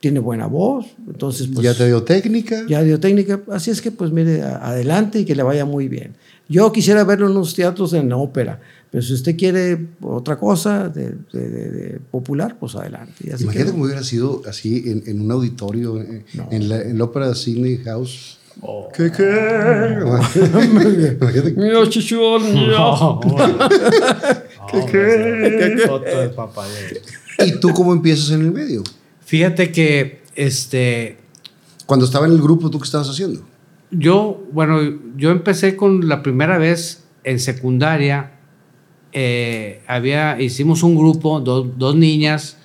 tiene 0.00 0.18
buena 0.20 0.46
voz. 0.46 0.86
Entonces, 1.06 1.48
pues, 1.52 1.64
¿Ya 1.64 1.74
te 1.74 1.86
dio 1.86 2.02
técnica? 2.02 2.64
ya 2.68 2.82
dio 2.82 2.98
técnica. 2.98 3.40
Así 3.50 3.70
es 3.70 3.80
que, 3.80 3.90
pues, 3.92 4.10
mire, 4.10 4.42
a- 4.42 4.66
adelante 4.68 5.20
y 5.20 5.24
que 5.24 5.36
le 5.36 5.42
vaya 5.42 5.64
muy 5.64 5.86
bien. 5.88 6.14
Yo 6.48 6.72
quisiera 6.72 7.04
verlo 7.04 7.26
en 7.26 7.32
unos 7.32 7.54
teatros 7.54 7.92
en 7.92 8.08
la 8.08 8.16
ópera, 8.16 8.60
pero 8.92 9.02
si 9.02 9.14
usted 9.14 9.36
quiere 9.36 9.86
otra 10.02 10.38
cosa 10.38 10.88
de, 10.90 11.14
de- 11.32 11.48
de- 11.48 11.70
de 11.70 11.98
popular, 12.10 12.56
pues 12.60 12.74
adelante. 12.76 13.32
Así 13.32 13.42
Imagínate 13.44 13.54
quedó. 13.64 13.72
cómo 13.72 13.84
hubiera 13.86 14.04
sido 14.04 14.42
así 14.46 14.84
en, 14.86 15.02
en 15.06 15.20
un 15.22 15.32
auditorio, 15.32 16.00
eh, 16.00 16.24
en, 16.50 16.68
la, 16.68 16.82
en 16.82 16.98
la 16.98 17.04
ópera 17.04 17.28
de 17.30 17.34
Sydney 17.34 17.78
House. 17.78 18.38
¿Qué, 18.94 19.10
qué? 19.10 19.96
Imagínate. 20.02 21.54
Mira, 21.56 21.88
chichón, 21.88 22.42
mira. 22.52 22.76
¿Y 27.46 27.52
tú 27.60 27.70
cómo 27.74 27.92
empiezas 27.92 28.30
en 28.30 28.42
el 28.42 28.52
medio? 28.52 28.82
Fíjate 29.24 29.72
que 29.72 30.22
este, 30.36 31.16
Cuando 31.86 32.04
estaba 32.06 32.26
en 32.26 32.32
el 32.32 32.42
grupo, 32.42 32.70
¿tú 32.70 32.78
qué 32.78 32.84
estabas 32.84 33.08
haciendo? 33.08 33.42
yo, 33.94 34.42
bueno, 34.52 34.78
yo 35.18 35.30
empecé 35.30 35.76
con 35.76 36.08
la 36.08 36.22
primera 36.22 36.56
vez 36.56 37.02
en 37.24 37.38
secundaria 37.38 38.32
eh, 39.12 39.82
había, 39.86 40.40
hicimos 40.40 40.82
un 40.82 40.96
grupo, 40.96 41.40
do- 41.40 41.62
dos 41.64 41.94
niñas, 41.96 42.56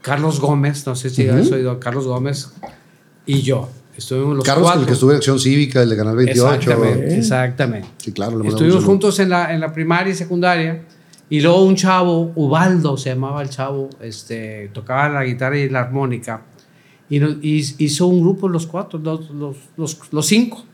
Carlos 0.00 0.40
Gómez, 0.40 0.86
no 0.86 0.96
sé 0.96 1.10
si 1.10 1.28
has 1.28 1.50
oído, 1.52 1.78
Carlos 1.78 2.06
Gómez 2.06 2.50
y 3.26 3.42
yo. 3.42 3.68
Estuvimos 3.96 4.36
los 4.36 4.44
Carlos, 4.44 4.64
cuatro. 4.64 4.80
el 4.80 4.86
que 4.86 4.94
estuvo 4.94 5.10
en 5.10 5.16
Acción 5.18 5.38
Cívica, 5.38 5.82
el 5.82 5.90
de 5.90 5.96
Canal 5.96 6.16
28. 6.16 6.54
Exactamente, 6.54 7.18
exactamente. 7.18 7.88
Sí, 7.98 8.12
claro. 8.12 8.38
le 8.38 8.48
Estuvimos 8.48 8.84
juntos 8.84 9.18
en 9.20 9.28
la, 9.28 9.52
en 9.54 9.60
la 9.60 9.72
primaria 9.72 10.12
y 10.12 10.16
secundaria. 10.16 10.82
Y 11.28 11.40
luego 11.40 11.64
un 11.64 11.76
chavo, 11.76 12.32
Ubaldo 12.34 12.96
se 12.96 13.10
llamaba 13.10 13.42
el 13.42 13.48
chavo, 13.50 13.88
este, 14.00 14.70
tocaba 14.74 15.08
la 15.08 15.24
guitarra 15.24 15.58
y 15.58 15.68
la 15.68 15.80
armónica. 15.80 16.42
Y, 17.08 17.18
nos- 17.20 17.36
y 17.42 17.74
hizo 17.78 18.06
un 18.06 18.20
grupo 18.22 18.48
los 18.48 18.66
cuatro, 18.66 18.98
los, 18.98 19.30
los, 19.30 19.56
los, 19.76 19.98
los 20.10 20.26
cinco. 20.26 20.64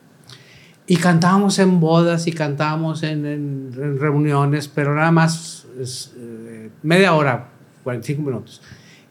Y 0.88 0.96
cantábamos 0.96 1.58
en 1.58 1.78
bodas 1.80 2.26
y 2.26 2.32
cantábamos 2.32 3.02
en, 3.02 3.26
en- 3.26 3.70
en 3.76 4.00
reuniones, 4.00 4.66
pero 4.68 4.94
nada 4.94 5.12
más 5.12 5.66
es, 5.78 6.14
eh, 6.16 6.70
media 6.82 7.14
hora, 7.14 7.48
45 7.84 8.22
minutos. 8.22 8.62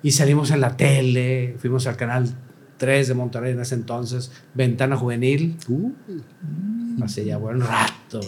Y 0.03 0.11
salimos 0.11 0.51
en 0.51 0.59
la 0.61 0.75
tele, 0.75 1.55
fuimos 1.59 1.85
al 1.87 1.95
canal 1.95 2.27
3 2.77 3.07
de 3.07 3.13
Monterrey 3.13 3.53
en 3.53 3.59
ese 3.59 3.75
entonces, 3.75 4.31
Ventana 4.53 4.95
Juvenil. 4.97 5.55
Uh, 5.69 5.91
Hace 7.03 7.25
ya 7.25 7.37
buen 7.37 7.61
rato. 7.61 8.21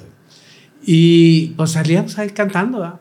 Y 0.84 1.50
pues 1.58 1.72
salíamos 1.72 2.18
ahí 2.20 2.30
cantando, 2.30 2.80
¿verdad? 2.80 3.00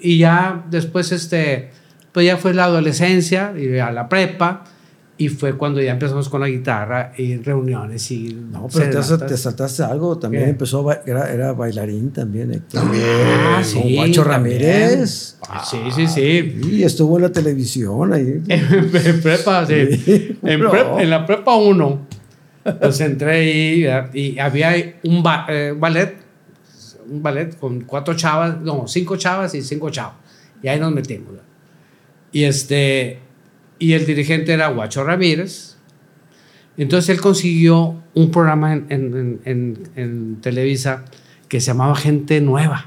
Y 0.00 0.18
ya 0.18 0.64
después, 0.70 1.12
este, 1.12 1.70
pues 2.12 2.26
ya 2.26 2.36
fue 2.36 2.54
la 2.54 2.64
adolescencia 2.64 3.54
y 3.56 3.78
a 3.78 3.90
la 3.92 4.08
prepa. 4.08 4.64
Y 5.18 5.28
fue 5.30 5.56
cuando 5.56 5.80
ya 5.80 5.92
empezamos 5.92 6.28
con 6.28 6.42
la 6.42 6.48
guitarra 6.48 7.12
y 7.16 7.36
reuniones 7.38 8.10
y... 8.10 8.34
No, 8.34 8.68
pero 8.70 8.84
te, 8.90 9.02
serenatas. 9.02 9.26
te 9.30 9.36
saltaste 9.38 9.82
algo. 9.82 10.18
También 10.18 10.44
¿Qué? 10.44 10.50
empezó, 10.50 10.86
era, 11.06 11.32
era 11.32 11.52
bailarín 11.54 12.10
también, 12.12 12.52
Héctor. 12.52 12.82
Ah, 12.84 13.54
Con 13.56 13.64
sí, 13.64 13.94
Guacho 13.96 14.24
también. 14.24 14.60
Ramírez. 14.60 15.38
Ah, 15.48 15.64
sí, 15.64 15.78
sí, 15.94 16.06
sí. 16.06 16.60
Y 16.70 16.82
estuvo 16.82 17.16
en 17.16 17.22
la 17.22 17.32
televisión 17.32 18.12
ahí. 18.12 18.42
en 18.48 19.20
prepa, 19.22 19.64
sí. 19.64 19.96
Sí. 19.96 20.38
En, 20.42 20.60
prep- 20.60 21.00
en 21.00 21.08
la 21.08 21.24
prepa 21.24 21.56
1, 21.56 22.06
pues 22.78 23.00
entré 23.00 23.30
ahí 23.30 23.86
y 24.12 24.38
había 24.38 24.96
un 25.04 25.22
ba- 25.22 25.46
eh, 25.48 25.74
ballet, 25.74 26.14
un 27.08 27.22
ballet 27.22 27.58
con 27.58 27.80
cuatro 27.82 28.12
chavas, 28.14 28.60
no, 28.60 28.86
cinco 28.86 29.16
chavas 29.16 29.54
y 29.54 29.62
cinco 29.62 29.88
chavos. 29.88 30.16
Y 30.62 30.68
ahí 30.68 30.78
nos 30.78 30.92
metimos. 30.92 31.28
¿verdad? 31.30 31.44
Y 32.32 32.44
este, 32.44 33.20
y 33.78 33.92
el 33.92 34.06
dirigente 34.06 34.52
era 34.52 34.68
Guacho 34.68 35.04
Ramírez. 35.04 35.76
Entonces 36.76 37.08
él 37.10 37.20
consiguió 37.20 38.02
un 38.14 38.30
programa 38.30 38.72
en, 38.74 38.86
en- 38.90 39.14
en- 39.14 39.40
en- 39.44 39.78
en 39.96 40.36
Televisa 40.40 41.04
que 41.48 41.60
se 41.60 41.68
llamaba 41.68 41.94
Gente 41.96 42.40
Nueva, 42.40 42.86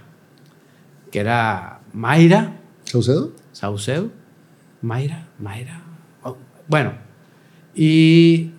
que 1.12 1.20
era 1.20 1.80
Mayra, 1.94 2.58
¿Saucedo? 2.84 3.32
Saucedo, 3.52 4.12
Mayra, 4.82 5.28
Mayra. 5.40 5.82
oh, 6.24 6.38
bueno, 6.68 6.94
y 7.74 8.52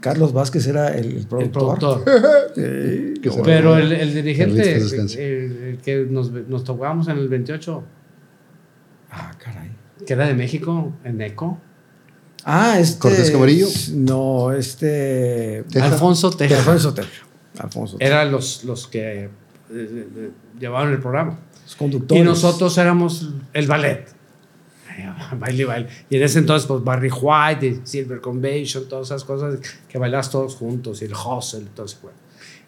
Carlos 0.00 0.32
Vázquez 0.32 0.66
era 0.66 0.88
el, 0.94 1.06
el 1.06 1.16
el 1.40 1.50
productor. 1.50 2.04
Pero 3.44 3.76
el, 3.76 3.92
el 3.92 4.14
dirigente, 4.14 4.76
el 4.76 5.78
que 5.82 6.06
nos, 6.08 6.30
nos 6.30 6.64
tocábamos 6.64 7.08
en 7.08 7.18
el 7.18 7.28
28, 7.28 7.84
Ah, 9.10 9.32
caray. 9.42 9.70
Que 10.04 10.12
era 10.12 10.26
de 10.26 10.34
México, 10.34 10.92
en 11.04 11.20
ECO, 11.20 11.58
Ah, 12.48 12.78
este. 12.78 13.00
¿Cortés 13.00 13.32
Camarillo? 13.32 13.66
No, 13.92 14.52
este. 14.52 15.64
Teja. 15.68 15.86
Alfonso 15.86 16.30
Teja. 16.30 16.56
Alfonso 16.56 16.94
Teja. 16.94 17.26
Alfonso 17.58 17.96
Teja. 17.96 18.08
Eran 18.08 18.30
los, 18.30 18.62
los 18.62 18.86
que 18.86 19.24
eh, 19.24 19.30
eh, 19.72 20.30
llevaban 20.58 20.92
el 20.92 21.00
programa. 21.00 21.40
Los 21.64 21.74
conductores. 21.74 22.22
Y 22.22 22.24
nosotros 22.24 22.78
éramos 22.78 23.30
el 23.52 23.66
ballet. 23.66 24.06
Baile 25.38 25.62
y 25.62 25.66
baile. 25.66 25.88
Y 26.08 26.16
en 26.16 26.22
ese 26.22 26.38
entonces, 26.38 26.68
pues 26.68 26.84
Barry 26.84 27.10
White, 27.10 27.66
y 27.66 27.80
Silver 27.82 28.20
Convention, 28.20 28.88
todas 28.88 29.08
esas 29.08 29.24
cosas 29.24 29.58
que 29.88 29.98
bailabas 29.98 30.30
todos 30.30 30.54
juntos, 30.54 31.02
y 31.02 31.06
el 31.06 31.12
hustle, 31.12 31.60
entonces, 31.60 31.98
bueno. 32.00 32.16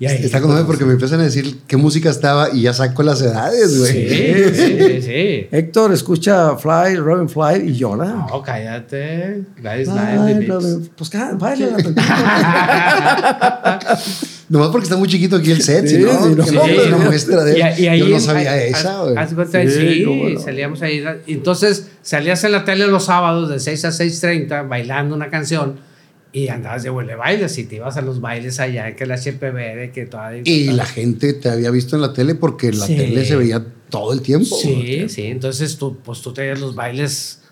Y 0.01 0.07
ahí, 0.07 0.25
Está 0.25 0.41
con 0.41 0.65
porque 0.65 0.85
me 0.85 0.93
empiezan 0.93 1.19
a 1.21 1.25
decir 1.25 1.59
qué 1.67 1.77
música 1.77 2.09
estaba 2.09 2.51
y 2.55 2.63
ya 2.63 2.73
saco 2.73 3.03
las 3.03 3.21
edades, 3.21 3.79
güey. 3.81 4.09
Sí, 4.09 4.35
sí, 4.55 5.03
sí. 5.03 5.49
Héctor 5.51 5.93
escucha 5.93 6.57
Fly, 6.57 6.97
Robin 6.97 7.29
Fly 7.29 7.69
y 7.71 7.75
llora. 7.75 8.07
No, 8.07 8.41
cállate. 8.43 9.43
Gladys 9.57 9.89
Knight, 9.89 10.49
pues 10.97 11.11
baila 11.39 11.69
Nomás 14.49 14.69
porque 14.69 14.85
está 14.85 14.97
muy 14.97 15.09
chiquito 15.09 15.37
aquí 15.37 15.51
el 15.51 15.63
set, 15.63 15.87
Sí, 15.87 15.97
si 15.97 16.03
no, 16.03 16.11
sí, 16.13 16.29
no. 16.31 16.35
no, 16.37 16.45
Sí, 16.45 16.57
es 16.57 16.87
una 16.87 16.97
no. 16.99 17.05
muestra 17.05 17.45
de 17.45 17.59
Y, 17.59 17.63
ahí 17.87 17.99
Yo 17.99 18.09
no 18.09 18.21
sabía 18.21 18.57
esa, 18.65 19.03
haz- 19.03 19.35
güey. 19.35 19.47
Sí, 19.69 20.35
no. 20.35 20.41
salíamos 20.41 20.81
ahí. 20.83 21.05
Y 21.27 21.35
entonces 21.35 21.89
salías 22.03 22.43
en 22.45 22.53
la 22.53 22.65
tele 22.65 22.87
los 22.87 23.05
sábados 23.07 23.51
de 23.51 23.61
6 23.61 23.85
a 23.85 23.89
6.30 23.91 24.69
bailando 24.69 25.15
una 25.15 25.29
canción 25.29 25.77
y 26.45 26.49
andabas 26.49 26.83
de 26.83 26.91
huele 26.91 27.15
bailes 27.15 27.57
y 27.59 27.65
te 27.65 27.77
ibas 27.77 27.97
a 27.97 28.03
los 28.03 28.21
bailes 28.21 28.61
allá 28.61 28.95
que 28.97 29.07
la 29.07 29.17
HPV, 29.17 29.77
de 29.77 29.91
que 29.93 30.07
todavía... 30.07 30.43
Y 30.45 30.67
la 30.71 30.85
gente 30.87 31.33
te 31.35 31.49
había 31.51 31.71
visto 31.71 31.97
en 31.97 32.03
la 32.03 32.13
tele 32.13 32.35
porque 32.35 32.73
la 32.73 32.87
Sí. 32.87 32.97
tele 32.97 33.25
se 33.25 33.37
veía 33.37 33.65
todo 33.91 34.13
el 34.13 34.21
tiempo. 34.23 34.57
Sí, 34.57 35.09
sí, 35.09 35.25
entonces 35.27 35.77
tú, 35.79 35.97
pues 36.05 36.21
tú 36.23 36.33
tenías 36.33 36.61
los 36.61 36.75
bailes, 36.75 37.43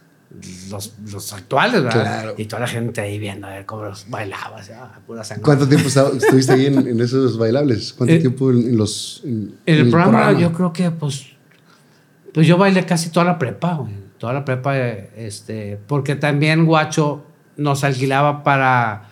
los, 0.71 0.93
los 1.11 1.33
actuales, 1.33 1.83
¿verdad? 1.83 2.01
Claro. 2.03 2.35
Y 2.37 2.45
toda 2.47 2.61
la 2.61 2.69
gente 2.69 3.01
ahí 3.01 3.19
viendo 3.19 3.47
a 3.47 3.51
ver 3.51 3.67
cómo 3.67 3.85
los 3.85 4.09
bailabas, 4.11 4.71
pura 5.07 5.25
sangre. 5.25 5.43
¿Cuánto 5.45 5.67
tiempo 5.69 5.89
estuviste 5.89 6.53
ahí 6.53 6.67
en, 6.67 6.87
en 6.87 7.01
esos 7.01 7.39
bailables? 7.39 7.93
¿Cuánto 7.93 8.15
Eh, 8.15 8.19
tiempo 8.19 8.51
en, 8.51 8.77
los 8.77 9.23
en, 9.25 9.55
En 9.67 9.75
el 9.79 9.91
programa, 9.91 10.39
yo 10.39 10.53
creo 10.53 10.73
que 10.73 10.91
pues 10.91 11.27
pues 12.35 12.47
yo 12.47 12.59
bailé 12.59 12.85
casi 12.85 13.09
toda 13.09 13.25
la 13.25 13.39
prepa, 13.39 13.77
güey. 13.77 13.95
Toda 14.19 14.33
la 14.35 14.45
prepa, 14.45 14.77
este, 14.79 15.79
porque 15.87 16.17
también 16.17 16.67
Guacho 16.67 17.25
nos 17.57 17.85
alquilaba 17.85 18.43
para, 18.45 19.05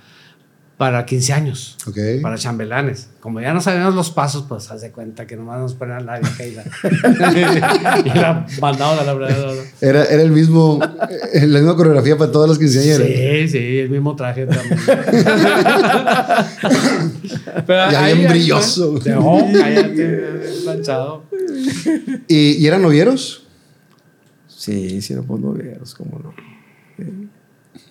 para 0.77 1.05
15 1.07 1.33
años, 1.33 1.77
para 2.23 2.37
chambelanes. 2.37 3.09
Como 3.21 3.41
ya 3.41 3.55
no 3.55 3.61
sabíamos 3.63 3.95
los 3.95 4.11
pasos, 4.11 4.45
pues 4.49 4.71
haz 4.71 4.83
de 4.83 4.91
cuenta 4.93 5.27
que 5.27 5.35
nomás 5.37 5.59
nos 5.61 5.73
ponían 5.75 6.05
la 6.05 6.19
vieja 6.19 6.45
y 6.45 6.53
la, 6.55 6.63
y 8.05 8.09
la 8.19 8.47
mandaban 8.61 8.99
a 8.99 9.05
la 9.05 9.15
verdad. 9.15 9.55
Era, 9.81 10.05
era 10.05 10.23
el 10.23 10.31
mismo, 10.31 10.79
eh, 11.33 11.47
la 11.47 11.61
misma 11.61 11.75
coreografía 11.77 12.19
para 12.19 12.31
todas 12.31 12.51
las 12.51 12.59
quinceañeras. 12.59 13.07
Sí, 13.07 13.49
sí, 13.49 13.79
el 13.79 13.89
mismo 13.91 14.15
traje 14.15 14.47
también. 14.47 14.79
Pero 17.67 17.91
Ya 17.91 18.05
ahí- 18.05 18.15
bien 18.19 18.29
brilloso. 18.31 19.01
No, 19.07 19.39
cállate, 19.53 20.43
planchado. 20.65 21.23
¿Y, 22.29 22.53
y 22.63 22.67
eran 22.67 22.83
novieros? 22.83 23.47
Sí, 24.49 25.01
sí, 25.03 25.15
no 25.15 25.23
pues 25.23 25.41
novios, 25.41 25.95
cómo 25.95 26.19
no. 26.23 26.35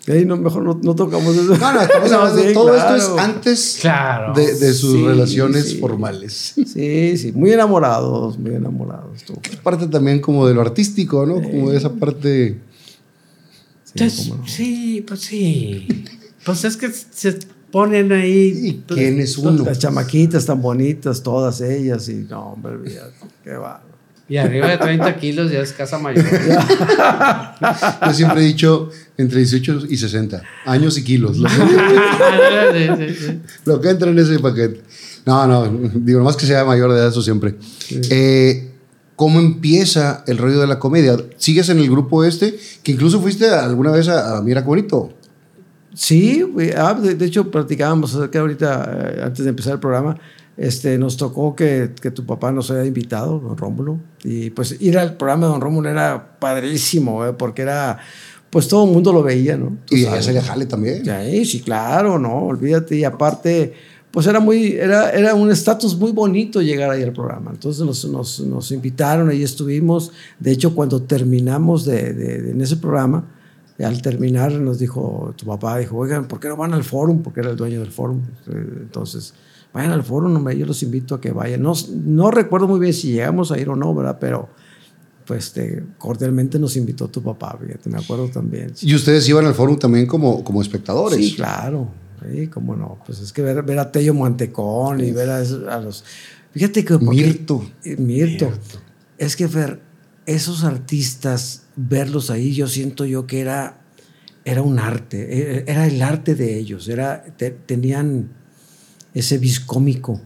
Ey, 0.05 0.25
no, 0.25 0.35
mejor 0.35 0.63
no, 0.63 0.79
no 0.83 0.95
tocamos 0.95 1.35
eso. 1.35 1.57
No, 1.57 1.73
no, 1.73 1.81
estamos 1.81 2.11
No, 2.11 2.17
hablando, 2.19 2.41
sí, 2.43 2.53
todo 2.53 2.73
claro. 2.73 2.95
esto 2.95 3.13
es 3.15 3.19
antes 3.23 3.77
Claro. 3.81 4.33
de, 4.33 4.53
de 4.55 4.73
sus 4.73 4.91
Sí, 4.93 5.05
relaciones 5.05 5.69
sí. 5.69 5.77
formales. 5.77 6.53
Sí, 6.65 7.17
sí, 7.17 7.31
muy 7.31 7.51
enamorados, 7.53 8.37
muy 8.37 8.53
enamorados. 8.55 9.23
tú. 9.23 9.33
Parte 9.63 9.87
también 9.87 10.19
como 10.19 10.45
de 10.47 10.53
lo 10.53 10.61
artístico, 10.61 11.25
¿no? 11.25 11.35
Como 11.41 11.71
de 11.71 11.77
esa 11.77 11.91
parte... 11.93 12.59
Sí, 13.85 13.91
Entonces, 13.95 14.33
sí, 14.47 15.05
pues 15.07 15.19
sí. 15.21 15.87
Pues 16.45 16.65
es 16.65 16.75
que 16.77 16.89
se 16.91 17.37
ponen 17.71 18.11
ahí. 18.11 18.59
¿Y 18.63 18.83
quién 18.93 19.19
es 19.19 19.37
uno? 19.37 19.63
Las 19.63 19.79
chamaquitas 19.79 20.45
tan 20.45 20.61
bonitas, 20.61 21.23
todas 21.23 21.61
ellas, 21.61 22.09
y 22.09 22.25
no, 22.29 22.53
hombre, 22.53 22.73
qué 23.43 23.51
va. 23.53 23.81
Y 24.29 24.37
arriba 24.37 24.67
de 24.69 24.77
30 24.77 25.15
kilos 25.17 25.51
ya 25.51 25.59
es 25.59 25.73
casa 25.73 25.99
mayor. 25.99 26.25
Yo 28.07 28.13
siempre 28.13 28.41
he 28.41 28.45
dicho 28.45 28.89
entre 29.17 29.39
18 29.39 29.83
y 29.89 29.97
60 29.97 30.41
años 30.65 30.97
y 30.97 31.03
kilos. 31.03 31.37
Lo 31.37 31.49
que, 31.49 31.55
Sí, 32.73 32.87
sí, 32.97 33.25
sí. 33.25 33.41
lo 33.65 33.81
que 33.81 33.89
entra 33.89 34.09
en 34.09 34.19
ese 34.19 34.39
paquete. 34.39 34.81
No, 35.25 35.45
no, 35.47 35.89
digo, 35.93 36.19
nomás 36.19 36.37
que 36.37 36.45
sea 36.45 36.65
mayor 36.65 36.91
de 36.91 36.99
edad, 36.99 37.09
eso 37.09 37.21
siempre. 37.21 37.55
Eh, 38.09 38.71
¿Cómo 39.15 39.39
empieza 39.39 40.23
el 40.25 40.37
rollo 40.37 40.59
de 40.59 40.67
la 40.67 40.79
comedia? 40.79 41.17
¿Sigues 41.37 41.69
en 41.69 41.79
el 41.79 41.89
grupo 41.89 42.23
este? 42.23 42.57
Que 42.81 42.93
incluso 42.93 43.21
fuiste 43.21 43.49
alguna 43.49 43.91
vez 43.91 44.07
a, 44.07 44.37
a 44.37 44.41
Mira 44.41 44.61
bonito. 44.61 45.13
Sí, 45.93 46.43
ah, 46.75 46.95
de, 46.95 47.25
hecho 47.25 47.51
platicábamos 47.51 48.15
acerca 48.15 48.39
ahorita, 48.39 49.15
eh, 49.17 49.21
antes 49.23 49.43
de 49.43 49.49
empezar 49.49 49.73
el 49.73 49.79
programa, 49.79 50.17
este, 50.57 50.97
nos 50.97 51.17
tocó 51.17 51.55
que, 51.55 51.91
que 52.01 52.11
tu 52.11 52.25
papá 52.25 52.51
nos 52.51 52.69
haya 52.71 52.85
invitado, 52.85 53.39
don 53.39 53.57
Rómulo, 53.57 53.97
y 54.23 54.49
pues 54.51 54.77
ir 54.81 54.97
al 54.97 55.17
programa 55.17 55.47
de 55.47 55.51
don 55.53 55.61
Rómulo 55.61 55.89
era 55.89 56.37
padrísimo, 56.39 57.25
eh, 57.25 57.33
porque 57.33 57.63
era, 57.63 57.97
pues 58.49 58.67
todo 58.67 58.85
el 58.85 58.91
mundo 58.91 59.11
lo 59.11 59.23
veía, 59.23 59.57
¿no? 59.57 59.77
Tú 59.85 59.95
Y 59.95 60.01
ya 60.03 60.09
sabes. 60.11 60.25
salía 60.25 60.41
Jale 60.43 60.65
también. 60.65 61.03
Eh, 61.07 61.43
sí, 61.45 61.61
claro, 61.61 62.19
no, 62.19 62.45
olvídate. 62.45 62.95
Y 62.97 63.03
aparte, 63.03 63.73
pues 64.11 64.27
era 64.27 64.39
muy, 64.39 64.73
era, 64.73 65.09
era 65.09 65.33
un 65.33 65.49
estatus 65.51 65.97
muy 65.97 66.11
bonito 66.11 66.61
llegar 66.61 66.91
ahí 66.91 67.01
al 67.01 67.13
programa. 67.13 67.49
Entonces 67.51 67.83
nos, 67.83 68.05
nos, 68.05 68.39
nos 68.41 68.71
invitaron, 68.71 69.29
ahí 69.29 69.41
estuvimos. 69.41 70.11
De 70.39 70.51
hecho, 70.51 70.75
cuando 70.75 71.01
terminamos 71.01 71.83
de, 71.85 72.13
de- 72.13 72.41
de- 72.43 72.51
en 72.51 72.61
ese 72.61 72.77
programa, 72.77 73.25
al 73.83 74.01
terminar 74.03 74.51
nos 74.51 74.77
dijo, 74.77 75.33
tu 75.35 75.47
papá 75.47 75.79
dijo, 75.79 75.97
oigan, 75.97 76.27
¿por 76.27 76.39
qué 76.39 76.47
no 76.47 76.55
van 76.55 76.75
al 76.75 76.83
fórum? 76.83 77.23
Porque 77.23 77.39
era 77.39 77.49
el 77.49 77.55
dueño 77.57 77.79
del 77.79 77.89
fórum. 77.91 78.21
Entonces, 78.47 79.33
vayan 79.73 79.91
al 79.91 80.03
foro, 80.03 80.27
hombre, 80.27 80.57
yo 80.57 80.65
los 80.65 80.81
invito 80.83 81.15
a 81.15 81.21
que 81.21 81.31
vayan. 81.31 81.61
No, 81.61 81.73
no 81.95 82.31
recuerdo 82.31 82.67
muy 82.67 82.79
bien 82.79 82.93
si 82.93 83.11
llegamos 83.11 83.51
a 83.51 83.57
ir 83.59 83.69
o 83.69 83.75
no, 83.75 83.93
¿verdad? 83.93 84.17
Pero 84.19 84.49
pues 85.25 85.45
este, 85.47 85.83
cordialmente 85.97 86.59
nos 86.59 86.75
invitó 86.75 87.07
tu 87.07 87.21
papá, 87.23 87.57
fíjate, 87.59 87.89
me 87.89 87.97
acuerdo 87.97 88.27
también. 88.29 88.73
Y 88.81 88.93
ustedes 88.93 89.27
iban 89.29 89.45
al 89.45 89.53
foro 89.53 89.77
también 89.77 90.05
como, 90.05 90.43
como 90.43 90.61
espectadores. 90.61 91.17
Sí, 91.17 91.35
claro. 91.35 91.87
Sí, 92.31 92.47
cómo 92.47 92.75
no. 92.75 92.99
Pues 93.05 93.19
es 93.19 93.33
que 93.33 93.41
ver, 93.41 93.63
ver 93.63 93.79
a 93.79 93.91
Tello 93.91 94.13
Montecón 94.13 94.99
y 95.01 95.11
ver 95.11 95.29
a, 95.29 95.37
a 95.37 95.79
los. 95.81 96.03
Fíjate 96.51 96.85
que. 96.85 96.97
porque- 96.99 97.05
Mirto. 97.23 97.65
eh, 97.83 97.95
Mirto. 97.97 98.51
Es 99.17 99.35
que 99.35 99.47
ver 99.47 99.79
esos 100.25 100.63
artistas, 100.63 101.63
verlos 101.75 102.29
ahí, 102.29 102.53
yo 102.53 102.67
siento 102.67 103.05
yo 103.05 103.25
que 103.27 103.41
era, 103.41 103.81
era 104.45 104.61
un 104.61 104.77
arte. 104.79 105.57
eh, 105.59 105.63
Era 105.67 105.87
el 105.87 106.01
arte 106.01 106.35
de 106.35 106.57
ellos. 106.57 106.87
Era, 106.87 107.23
te- 107.37 107.51
tenían 107.51 108.29
ese 109.13 109.37
viscómico, 109.37 110.19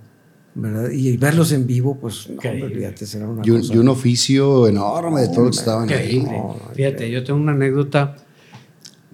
¿verdad? 0.56 0.90
Y 0.92 1.18
verlos 1.18 1.52
en 1.52 1.68
vivo, 1.68 1.98
pues, 2.00 2.30
no, 2.30 2.42
fíjate, 2.42 3.06
será 3.06 3.28
una 3.28 3.42
Y 3.46 3.52
un, 3.52 3.60
cosa. 3.60 3.74
y 3.74 3.78
un 3.78 3.88
oficio 3.90 4.68
enorme 4.68 5.22
de 5.22 5.28
todos 5.28 5.48
los 5.48 5.56
que 5.58 5.60
estaban 5.60 5.90
ahí. 5.90 6.16
Increíble. 6.18 6.42
Fíjate, 6.74 7.12
yo 7.12 7.24
tengo 7.24 7.40
una 7.40 7.52
anécdota. 7.52 8.16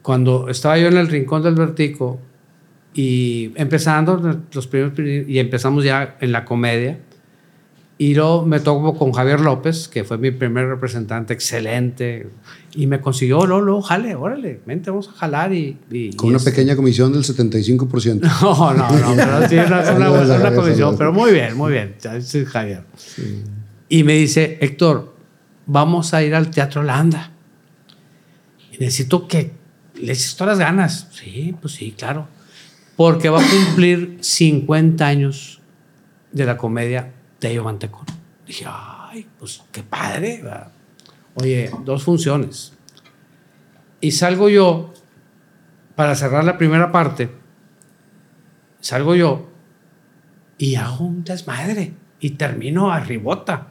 Cuando 0.01 0.49
estaba 0.49 0.77
yo 0.77 0.87
en 0.87 0.97
el 0.97 1.07
rincón 1.07 1.43
del 1.43 1.55
Vertico 1.55 2.19
y 2.93 3.51
empezando 3.55 4.39
los 4.51 4.67
primeros 4.67 4.99
y 4.99 5.39
empezamos 5.39 5.83
ya 5.83 6.17
en 6.19 6.31
la 6.31 6.43
comedia 6.45 6.99
y 8.09 8.15
luego 8.15 8.45
me 8.45 8.59
tocó 8.59 8.95
con 8.97 9.11
Javier 9.13 9.39
López, 9.39 9.87
que 9.87 10.03
fue 10.03 10.17
mi 10.17 10.31
primer 10.31 10.67
representante, 10.67 11.33
excelente, 11.33 12.27
y 12.75 12.87
me 12.87 12.99
consiguió, 12.99 13.45
luego, 13.45 13.81
jale, 13.81 14.15
órale, 14.15 14.59
vente, 14.65 14.89
vamos 14.89 15.09
a 15.09 15.11
jalar 15.13 15.53
y... 15.53 15.77
y- 15.91 16.13
Con 16.15 16.27
y 16.27 16.29
una 16.31 16.37
este- 16.39 16.51
pequeña 16.51 16.75
comisión 16.75 17.13
del 17.13 17.23
75%. 17.23 18.19
No, 18.41 18.73
no, 18.73 18.89
no, 18.91 19.15
pero 19.15 19.47
sí, 19.47 19.55
una, 19.55 19.91
una- 19.95 20.37
una 20.37 20.55
comisión, 20.55 20.97
pero 20.97 21.13
muy 21.13 21.31
bien, 21.31 21.55
muy 21.55 21.71
bien, 21.71 21.95
soy 22.21 22.45
Javier. 22.45 22.83
Y 23.89 24.03
me 24.03 24.13
dice, 24.13 24.57
Héctor, 24.59 25.15
vamos 25.65 26.13
a 26.13 26.23
ir 26.23 26.33
al 26.35 26.49
Teatro 26.49 26.83
Landa. 26.83 27.31
Y 28.71 28.77
necesito 28.79 29.27
que 29.27 29.51
le 30.01 30.11
eches 30.13 30.35
todas 30.35 30.57
las 30.57 30.67
ganas. 30.67 31.07
Sí, 31.11 31.55
pues 31.61 31.75
sí, 31.75 31.93
claro. 31.97 32.27
Porque 32.95 33.29
va 33.29 33.39
a 33.39 33.45
cumplir 33.47 34.17
50 34.21 35.05
años 35.05 35.61
de 36.31 36.45
la 36.45 36.57
comedia 36.57 37.11
Tello 37.43 37.65
Mantecón. 37.65 38.05
Dije, 38.47 38.63
ay, 38.65 39.27
pues 39.37 39.61
qué 39.69 39.83
padre. 39.83 40.39
¿verdad? 40.41 40.71
Oye, 41.35 41.69
dos 41.83 42.01
funciones. 42.01 42.71
Y 43.99 44.11
salgo 44.11 44.47
yo, 44.47 44.93
para 45.93 46.15
cerrar 46.15 46.45
la 46.45 46.57
primera 46.57 46.89
parte, 46.93 47.29
salgo 48.79 49.13
yo 49.13 49.49
y 50.57 50.75
hago 50.75 51.03
un 51.03 51.25
desmadre 51.25 51.91
y 52.21 52.29
termino 52.29 52.93
a 52.93 53.01
ribota 53.01 53.67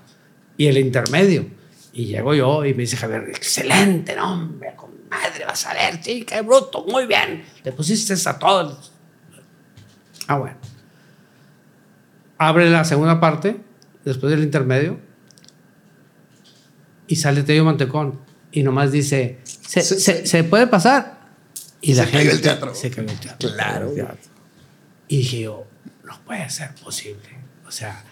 y 0.59 0.67
el 0.67 0.77
intermedio. 0.77 1.47
Y 1.95 2.05
llego 2.05 2.35
yo 2.35 2.67
y 2.67 2.75
me 2.75 2.83
dice 2.83 2.99
Javier, 2.99 3.31
excelente, 3.31 4.21
hombre, 4.21 4.75
con 4.77 4.91
madre, 5.09 5.47
vas 5.47 5.65
a 5.65 5.73
ver, 5.73 6.05
sí, 6.05 6.27
qué 6.27 6.43
bruto, 6.43 6.85
muy 6.85 7.07
bien. 7.07 7.43
Le 7.65 7.73
pusiste 7.73 8.13
a 8.29 8.39
todos. 8.39 8.93
Ah, 10.27 10.37
bueno. 10.37 10.72
Abre 12.49 12.69
la 12.71 12.85
segunda 12.85 13.21
parte, 13.21 13.57
después 14.05 14.31
del 14.31 14.43
intermedio, 14.43 14.99
y 17.07 17.17
sale 17.17 17.43
Tello 17.43 17.65
Mantecón. 17.65 18.21
Y 18.51 18.63
nomás 18.63 18.93
dice, 18.93 19.39
¿se, 19.45 19.83
Se- 19.83 19.99
se- 20.01 20.27
se 20.27 20.45
puede 20.45 20.67
pasar? 20.67 21.21
Y 21.81 21.95
la 21.95 22.05
Se 22.05 22.11
cayó 22.11 22.19
gente- 22.21 22.35
el 22.37 22.43
teatro. 22.43 22.75
Se 22.75 22.91
cayó 22.91 23.09
el 23.09 23.19
teatro. 23.19 23.51
Claro. 23.55 23.93
Y 25.09 25.19
dije 25.19 25.41
yo, 25.43 25.67
no 26.05 26.21
puede 26.25 26.49
ser 26.51 26.75
posible. 26.83 27.29
O 27.67 27.71
sea, 27.71 28.03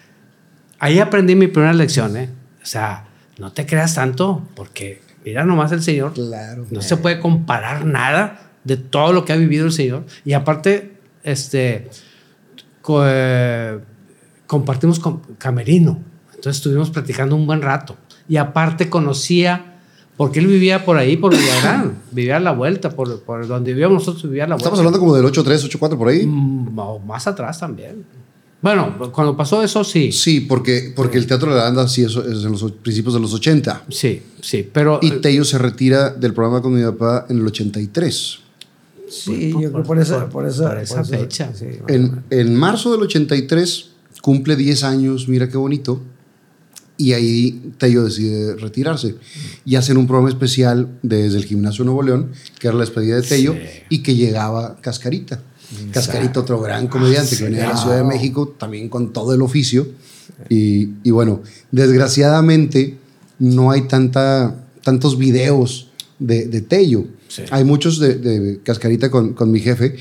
ahí 0.79 0.99
aprendí 0.99 1.35
mi 1.35 1.47
primera 1.49 1.73
lección, 1.73 2.17
¿eh? 2.17 2.31
O 2.63 2.67
sea, 2.67 3.07
no 3.39 3.53
te 3.53 3.67
creas 3.67 3.95
tanto, 3.95 4.47
porque 4.55 5.03
mira 5.25 5.45
nomás 5.45 5.73
el 5.73 5.83
Señor. 5.83 6.15
Claro. 6.15 6.67
No 6.71 6.83
se 6.83 6.97
puede 6.97 7.21
comparar 7.21 7.85
nada 7.85 8.51
de 8.65 8.77
todo 8.77 9.13
lo 9.13 9.25
que 9.25 9.33
ha 9.33 9.37
vivido 9.37 9.67
el 9.67 9.73
Señor. 9.73 10.05
Y 10.25 10.33
aparte, 10.35 10.99
este, 11.23 11.89
co- 12.83 13.03
eh, 13.07 13.79
compartimos 14.51 14.99
con 14.99 15.21
Camerino. 15.39 16.01
Entonces 16.35 16.57
estuvimos 16.57 16.91
platicando 16.91 17.37
un 17.37 17.47
buen 17.47 17.63
rato. 17.63 17.95
Y 18.29 18.37
aparte 18.37 18.91
conocía, 18.91 19.77
porque 20.17 20.41
él 20.41 20.49
vivía 20.49 20.85
por 20.85 20.97
ahí, 20.97 21.17
por 21.17 21.31
Villagrán. 21.37 21.99
vivía 22.11 22.39
a 22.39 22.41
la 22.41 22.51
vuelta, 22.51 22.91
por, 22.91 23.21
por 23.21 23.47
donde 23.47 23.71
vivíamos 23.73 23.99
nosotros, 24.03 24.25
vivía 24.25 24.45
a 24.45 24.49
la 24.49 24.55
vuelta. 24.57 24.65
Estamos 24.65 24.81
hablando 24.81 24.99
como 24.99 25.15
del 25.15 25.25
8-3, 25.25 25.79
8-4 25.79 25.97
por 25.97 26.09
ahí. 26.09 26.27
Mm, 26.27 26.77
o 26.81 26.99
más 26.99 27.29
atrás 27.29 27.61
también. 27.61 28.05
Bueno, 28.61 28.97
cuando 29.13 29.37
pasó 29.37 29.63
eso, 29.63 29.85
sí. 29.85 30.11
Sí, 30.11 30.41
porque, 30.41 30.93
porque 30.97 31.17
el 31.17 31.29
Teatro 31.29 31.51
de 31.53 31.57
la 31.59 31.63
Banda 31.65 31.87
sí 31.87 32.03
eso 32.03 32.21
es 32.29 32.43
en 32.45 32.51
los 32.51 32.73
principios 32.73 33.15
de 33.15 33.21
los 33.21 33.33
80. 33.33 33.85
Sí, 33.89 34.21
sí. 34.41 34.69
Pero. 34.73 34.99
Y 35.01 35.13
Tello 35.13 35.45
se 35.45 35.59
retira 35.59 36.11
del 36.11 36.35
programa 36.35 36.61
con 36.61 36.75
mi 36.75 36.83
papá 36.83 37.27
en 37.29 37.39
el 37.39 37.47
83. 37.47 38.39
Sí, 39.09 39.51
Por- 39.53 39.63
yo 39.63 39.71
creo 39.71 39.73
por- 39.73 39.83
por 39.87 39.99
esa, 40.01 40.21
por- 40.25 40.29
por 40.31 40.47
esa, 40.47 40.69
por 40.71 40.79
esa 40.79 41.05
fecha. 41.05 41.53
sí, 41.55 41.67
En, 41.87 42.25
en 42.31 42.55
marzo 42.57 42.91
del 42.93 43.03
83 43.03 43.90
cumple 44.23 44.57
10 44.57 44.85
años, 44.85 45.29
mira 45.29 45.49
qué 45.49 45.57
bonito. 45.57 46.01
Y 46.97 47.15
ahí 47.15 47.73
Tello 47.79 48.05
decide 48.05 48.57
retirarse. 48.57 49.15
Y 49.65 49.77
hacen 49.77 49.97
un 49.97 50.07
programa 50.07 50.29
especial 50.29 50.89
desde 51.03 51.39
el 51.39 51.47
Gimnasio 51.47 51.85
Nuevo 51.85 52.03
León, 52.03 52.33
que 52.59 52.67
era 52.69 52.77
la 52.77 52.83
despedida 52.85 53.17
de 53.17 53.23
Tello, 53.23 53.55
Sí. 53.55 53.61
y 53.89 53.99
que 54.03 54.15
llegaba 54.17 54.77
Cascarita. 54.83 55.41
Cascarita, 55.93 56.41
otro 56.41 56.61
gran 56.61 56.89
comediante 56.89 57.37
que 57.37 57.45
venía 57.45 57.61
de 57.63 57.69
la 57.69 57.77
Ciudad 57.77 57.97
de 57.97 58.05
México, 58.05 58.49
también 58.59 58.89
con 58.91 59.13
todo 59.13 59.33
el 59.33 59.41
oficio. 59.41 59.89
Y, 60.51 60.91
y 61.03 61.11
bueno, 61.11 61.43
desgraciadamente 61.71 62.99
no 63.39 63.71
hay 63.71 63.83
tanta, 63.83 64.57
tantos 64.83 65.17
videos 65.17 65.91
de, 66.19 66.47
de 66.47 66.61
Tello. 66.61 67.05
Sí. 67.29 67.43
Hay 67.51 67.65
muchos 67.65 67.99
de, 67.99 68.17
de 68.17 68.61
Cascarita 68.63 69.11
con, 69.11 69.33
con 69.35 69.51
mi 69.51 69.61
jefe, 69.61 69.97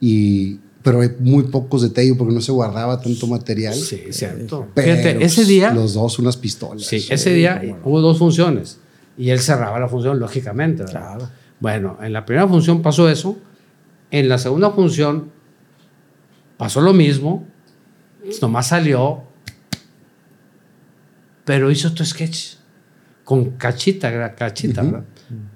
y, 0.00 0.58
pero 0.84 1.00
hay 1.00 1.12
muy 1.18 1.44
pocos 1.44 1.80
de 1.80 1.88
Tello 1.88 2.14
porque 2.18 2.34
no 2.34 2.42
se 2.42 2.52
guardaba 2.52 3.00
tanto 3.00 3.26
material. 3.26 3.74
Sí, 3.74 4.02
cierto. 4.10 4.68
Pero, 4.74 4.96
Fíjate, 4.96 5.24
ese 5.24 5.36
pues, 5.36 5.48
día. 5.48 5.72
Los 5.72 5.94
dos 5.94 6.18
unas 6.18 6.36
pistolas. 6.36 6.84
Sí, 6.84 7.06
ese 7.08 7.32
día 7.32 7.78
hubo 7.84 8.02
dos 8.02 8.18
funciones. 8.18 8.78
Y 9.16 9.30
él 9.30 9.40
cerraba 9.40 9.80
la 9.80 9.88
función, 9.88 10.20
lógicamente. 10.20 10.82
¿verdad? 10.82 11.16
Claro. 11.16 11.30
Bueno, 11.58 11.98
en 12.02 12.12
la 12.12 12.26
primera 12.26 12.46
función 12.46 12.82
pasó 12.82 13.08
eso. 13.08 13.38
En 14.10 14.28
la 14.28 14.36
segunda 14.36 14.72
función 14.72 15.30
pasó 16.58 16.82
lo 16.82 16.92
mismo. 16.92 17.46
Nomás 18.42 18.68
salió. 18.68 19.22
Pero 21.46 21.70
hizo 21.70 21.94
tu 21.94 22.04
sketch. 22.04 22.56
Con 23.24 23.52
cachita, 23.52 24.12
era 24.12 24.34
cachita. 24.34 24.82
¿verdad? 24.82 25.04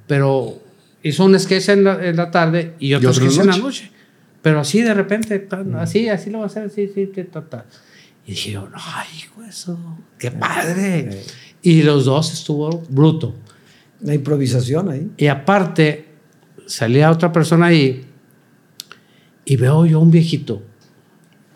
Pero 0.06 0.58
hizo 1.02 1.26
un 1.26 1.38
sketch 1.38 1.68
en 1.68 1.84
la, 1.84 2.02
en 2.02 2.16
la 2.16 2.30
tarde 2.30 2.76
y 2.78 2.94
otro, 2.94 3.10
otro 3.10 3.30
sketch 3.30 3.40
en 3.40 3.46
la 3.46 3.56
noche. 3.58 3.97
Pero 4.48 4.60
así 4.60 4.80
de 4.80 4.94
repente, 4.94 5.38
tan- 5.40 5.74
así, 5.76 6.08
así 6.08 6.30
lo 6.30 6.38
va 6.38 6.44
a 6.44 6.46
hacer, 6.46 6.64
así, 6.64 6.88
sí, 6.94 7.10
sí, 7.14 7.24
ta, 7.24 7.42
ta. 7.42 7.66
Y 8.26 8.30
dije 8.30 8.52
yo, 8.52 8.66
no, 8.66 8.78
hijo 9.14 9.42
eso, 9.44 9.78
qué 10.18 10.30
padre. 10.30 11.22
Y 11.60 11.82
los 11.82 12.06
dos 12.06 12.32
estuvo 12.32 12.82
bruto. 12.88 13.34
La 14.00 14.14
improvisación 14.14 14.88
ahí. 14.88 15.10
Y 15.18 15.26
aparte, 15.26 16.06
salía 16.66 17.10
otra 17.10 17.30
persona 17.30 17.66
ahí 17.66 18.06
y 19.44 19.56
veo 19.56 19.84
yo 19.84 20.00
un 20.00 20.10
viejito, 20.10 20.62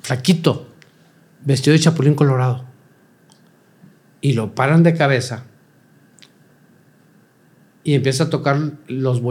flaquito, 0.03 0.69
vestido 1.47 1.73
de 1.73 1.81
chapulín 1.81 2.15
colorado. 2.15 2.67
Y 4.21 4.35
lo 4.35 4.55
paran 4.55 4.83
de 4.83 4.93
cabeza 4.95 5.45
y 7.85 7.95
empieza 7.95 8.25
a 8.25 8.29
tocar 8.31 8.59
los 8.87 9.23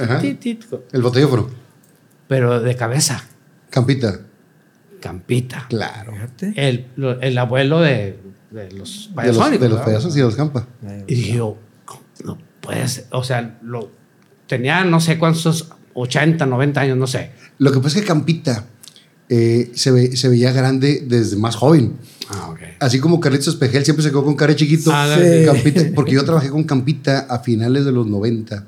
Ajá. 0.00 0.18
ti, 0.20 0.34
El 0.92 1.02
botellófono. 1.02 1.61
Pero 2.32 2.60
de 2.60 2.74
cabeza, 2.76 3.22
Campita. 3.68 4.20
campita. 5.00 5.66
Claro. 5.68 6.14
El, 6.56 6.86
el 7.20 7.36
abuelo 7.38 7.80
de, 7.80 8.18
de 8.50 8.70
los 8.70 8.70
De 8.70 8.78
los, 8.78 9.10
payasónicos. 9.14 9.60
de 9.60 9.68
los 9.68 9.80
payasos 9.82 10.14
y 10.16 10.18
de 10.20 10.24
los 10.24 10.34
campa. 10.36 10.66
Y 11.06 11.14
dije 11.14 11.36
yo, 11.36 11.58
no 12.24 12.38
puede 12.62 12.88
ser. 12.88 13.04
O 13.10 13.22
sea, 13.22 13.58
lo, 13.62 13.90
tenía 14.46 14.82
no 14.84 14.98
sé 15.00 15.18
cuántos, 15.18 15.68
80, 15.92 16.46
90 16.46 16.80
años, 16.80 16.96
no 16.96 17.06
sé. 17.06 17.32
Lo 17.58 17.70
que 17.70 17.80
pasa 17.80 17.98
es 17.98 18.02
que 18.02 18.08
Campita 18.08 18.64
eh, 19.28 19.70
se, 19.74 19.90
ve- 19.90 20.16
se 20.16 20.28
veía 20.30 20.52
grande 20.52 21.04
desde 21.06 21.36
más 21.36 21.54
joven. 21.56 21.96
Ah, 22.30 22.48
ok. 22.50 22.60
Así 22.80 22.98
como 22.98 23.20
Carlitos 23.20 23.48
Espejel 23.48 23.84
siempre 23.84 24.02
se 24.02 24.08
quedó 24.08 24.24
con 24.24 24.36
cara 24.36 24.52
de 24.52 24.56
chiquito. 24.56 24.90
Ah, 24.90 25.18
sí. 25.20 25.44
Campita, 25.44 25.82
porque 25.94 26.12
yo 26.12 26.24
trabajé 26.24 26.48
con 26.48 26.64
Campita 26.64 27.26
a 27.28 27.40
finales 27.40 27.84
de 27.84 27.92
los 27.92 28.06
90 28.06 28.64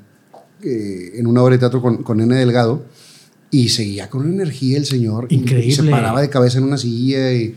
eh, 0.61 1.13
en 1.15 1.25
una 1.25 1.41
obra 1.41 1.53
de 1.53 1.59
teatro 1.59 1.81
con, 1.81 2.03
con 2.03 2.21
N. 2.21 2.35
Delgado 2.35 2.85
y 3.51 3.69
seguía 3.69 4.09
con 4.09 4.21
una 4.25 4.33
energía 4.33 4.77
el 4.77 4.85
señor. 4.85 5.27
Y, 5.29 5.35
se 5.35 5.41
Increíble. 5.41 5.91
paraba 5.91 6.21
de 6.21 6.29
cabeza 6.29 6.57
en 6.57 6.65
una 6.65 6.77
silla. 6.77 7.31
Y, 7.33 7.55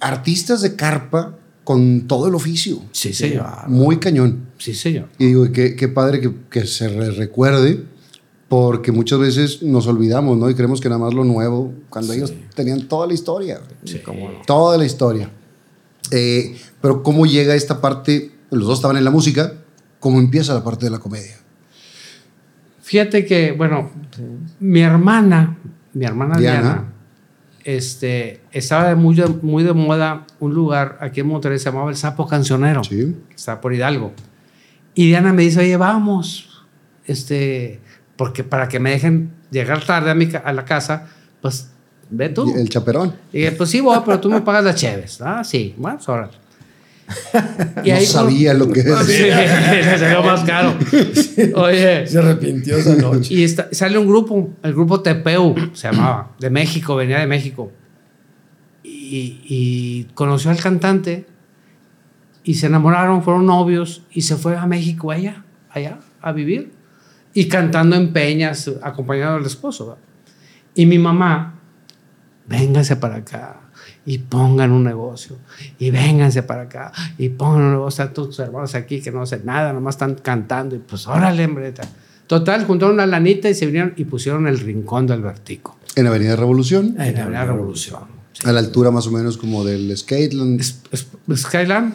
artistas 0.00 0.62
de 0.62 0.76
carpa 0.76 1.36
con 1.64 2.06
todo 2.08 2.28
el 2.28 2.34
oficio. 2.34 2.80
Sí, 2.92 3.12
señor. 3.12 3.46
Muy 3.68 3.98
cañón. 3.98 4.46
Sí, 4.58 4.74
señor. 4.74 5.08
Y 5.18 5.26
digo, 5.26 5.50
qué, 5.52 5.76
qué 5.76 5.88
padre 5.88 6.20
que, 6.20 6.32
que 6.50 6.66
se 6.66 6.88
re- 6.88 7.10
recuerde 7.12 7.84
porque 8.48 8.90
muchas 8.90 9.18
veces 9.20 9.62
nos 9.62 9.86
olvidamos, 9.86 10.36
¿no? 10.36 10.50
Y 10.50 10.54
creemos 10.54 10.80
que 10.80 10.88
nada 10.88 11.00
más 11.00 11.14
lo 11.14 11.22
nuevo, 11.22 11.72
cuando 11.88 12.12
ellos 12.12 12.32
tenían 12.56 12.88
toda 12.88 13.06
la 13.06 13.14
historia. 13.14 13.60
Toda 14.46 14.76
la 14.76 14.84
historia. 14.84 15.30
Eh, 16.10 16.56
pero 16.80 17.02
¿cómo 17.04 17.26
llega 17.26 17.54
esta 17.54 17.80
parte? 17.80 18.32
Los 18.50 18.66
dos 18.66 18.78
estaban 18.78 18.96
en 18.96 19.04
la 19.04 19.10
música. 19.12 19.54
¿Cómo 20.00 20.18
empieza 20.18 20.54
la 20.54 20.64
parte 20.64 20.86
de 20.86 20.90
la 20.90 20.98
comedia? 20.98 21.38
Fíjate 22.90 23.24
que, 23.24 23.52
bueno, 23.52 23.88
mi 24.58 24.80
hermana, 24.80 25.56
mi 25.92 26.04
hermana 26.04 26.36
Diana. 26.36 26.60
Diana, 26.60 26.92
este, 27.62 28.40
estaba 28.50 28.88
de 28.88 28.96
muy, 28.96 29.14
de, 29.14 29.28
muy 29.28 29.62
de 29.62 29.72
moda 29.72 30.26
un 30.40 30.54
lugar 30.54 30.98
aquí 31.00 31.20
en 31.20 31.28
Monterrey, 31.28 31.60
se 31.60 31.66
llamaba 31.66 31.90
El 31.90 31.96
Sapo 31.96 32.26
Cancionero. 32.26 32.82
Sí. 32.82 33.16
Está 33.32 33.60
por 33.60 33.72
Hidalgo. 33.72 34.12
Y 34.92 35.06
Diana 35.06 35.32
me 35.32 35.42
dice, 35.42 35.60
oye, 35.60 35.76
vamos, 35.76 36.66
este, 37.04 37.80
porque 38.16 38.42
para 38.42 38.66
que 38.66 38.80
me 38.80 38.90
dejen 38.90 39.30
llegar 39.52 39.86
tarde 39.86 40.10
a, 40.10 40.16
mi, 40.16 40.28
a 40.42 40.52
la 40.52 40.64
casa, 40.64 41.06
pues 41.40 41.70
ve 42.10 42.30
tú. 42.30 42.52
El 42.56 42.68
chaperón. 42.68 43.14
Y 43.32 43.38
dije, 43.38 43.52
pues 43.52 43.70
sí, 43.70 43.80
voy, 43.80 44.00
pero 44.04 44.18
tú 44.18 44.30
me 44.30 44.40
pagas 44.40 44.64
las 44.64 44.74
cheves. 44.74 45.20
Ah, 45.20 45.44
sí, 45.44 45.76
bueno, 45.78 46.00
pues 46.04 46.39
órale. 47.32 47.92
no 48.00 48.00
sabía 48.00 48.54
lo 48.54 48.68
que 48.70 48.82
Sí, 48.82 48.88
decía. 48.88 49.72
le 49.72 49.98
salió 49.98 50.22
más 50.22 50.40
caro. 50.44 50.74
Oye, 51.54 52.06
Se 52.06 52.18
arrepintió 52.18 52.76
esa 52.76 52.94
noche. 52.96 53.34
y 53.34 53.44
está- 53.44 53.68
sale 53.72 53.98
un 53.98 54.06
grupo, 54.06 54.50
el 54.62 54.72
grupo 54.74 55.00
Tepeu 55.00 55.54
se 55.72 55.90
llamaba, 55.90 56.32
de 56.38 56.50
México, 56.50 56.96
venía 56.96 57.18
de 57.18 57.26
México. 57.26 57.72
Y, 58.82 59.40
y 59.44 60.04
conoció 60.14 60.50
al 60.50 60.58
cantante 60.58 61.26
y 62.44 62.54
se 62.54 62.66
enamoraron, 62.66 63.22
fueron 63.22 63.46
novios 63.46 64.02
y 64.12 64.22
se 64.22 64.36
fue 64.36 64.56
a 64.56 64.66
México 64.66 65.10
allá, 65.10 65.44
allá, 65.70 65.98
a 66.20 66.32
vivir. 66.32 66.72
Y 67.34 67.46
cantando 67.48 67.94
en 67.96 68.12
peñas, 68.12 68.70
acompañado 68.82 69.36
del 69.36 69.46
esposo. 69.46 69.86
¿va? 69.88 69.96
Y 70.74 70.86
mi 70.86 70.98
mamá, 70.98 71.60
vénganse 72.46 72.96
para 72.96 73.16
acá 73.16 73.60
y 74.06 74.18
pongan 74.18 74.72
un 74.72 74.84
negocio. 74.84 75.36
Y 75.78 75.90
vénganse 75.90 76.42
para 76.42 76.62
acá 76.62 76.92
y 77.18 77.28
pongan 77.30 77.62
un 77.62 77.70
negocio. 77.72 78.04
Están 78.04 78.14
tus 78.14 78.38
hermanos 78.38 78.74
aquí 78.74 79.00
que 79.00 79.10
no 79.12 79.22
hacen 79.22 79.42
nada, 79.44 79.72
nomás 79.72 79.94
están 79.96 80.14
cantando. 80.16 80.74
Y 80.76 80.78
pues 80.80 81.06
órale, 81.06 81.44
hombre. 81.44 81.72
ta- 81.72 81.88
Total, 82.26 82.64
juntaron 82.64 82.94
una 82.94 83.06
lanita 83.06 83.50
y 83.50 83.54
se 83.54 83.66
vinieron 83.66 83.92
y 83.96 84.04
pusieron 84.04 84.46
el 84.46 84.58
rincón 84.60 85.06
del 85.06 85.20
Vertico. 85.20 85.76
En 85.96 86.06
Avenida 86.06 86.36
Revolución, 86.36 86.94
En 86.98 87.16
Avenida 87.18 87.44
Revolución. 87.44 88.02
Sí. 88.32 88.48
a 88.48 88.52
la 88.52 88.60
altura 88.60 88.92
más 88.92 89.06
o 89.08 89.10
menos 89.10 89.36
como 89.36 89.64
del 89.64 89.94
Skateland. 89.96 90.60
Es- 90.60 90.80
es- 90.92 91.08
Skyland, 91.34 91.92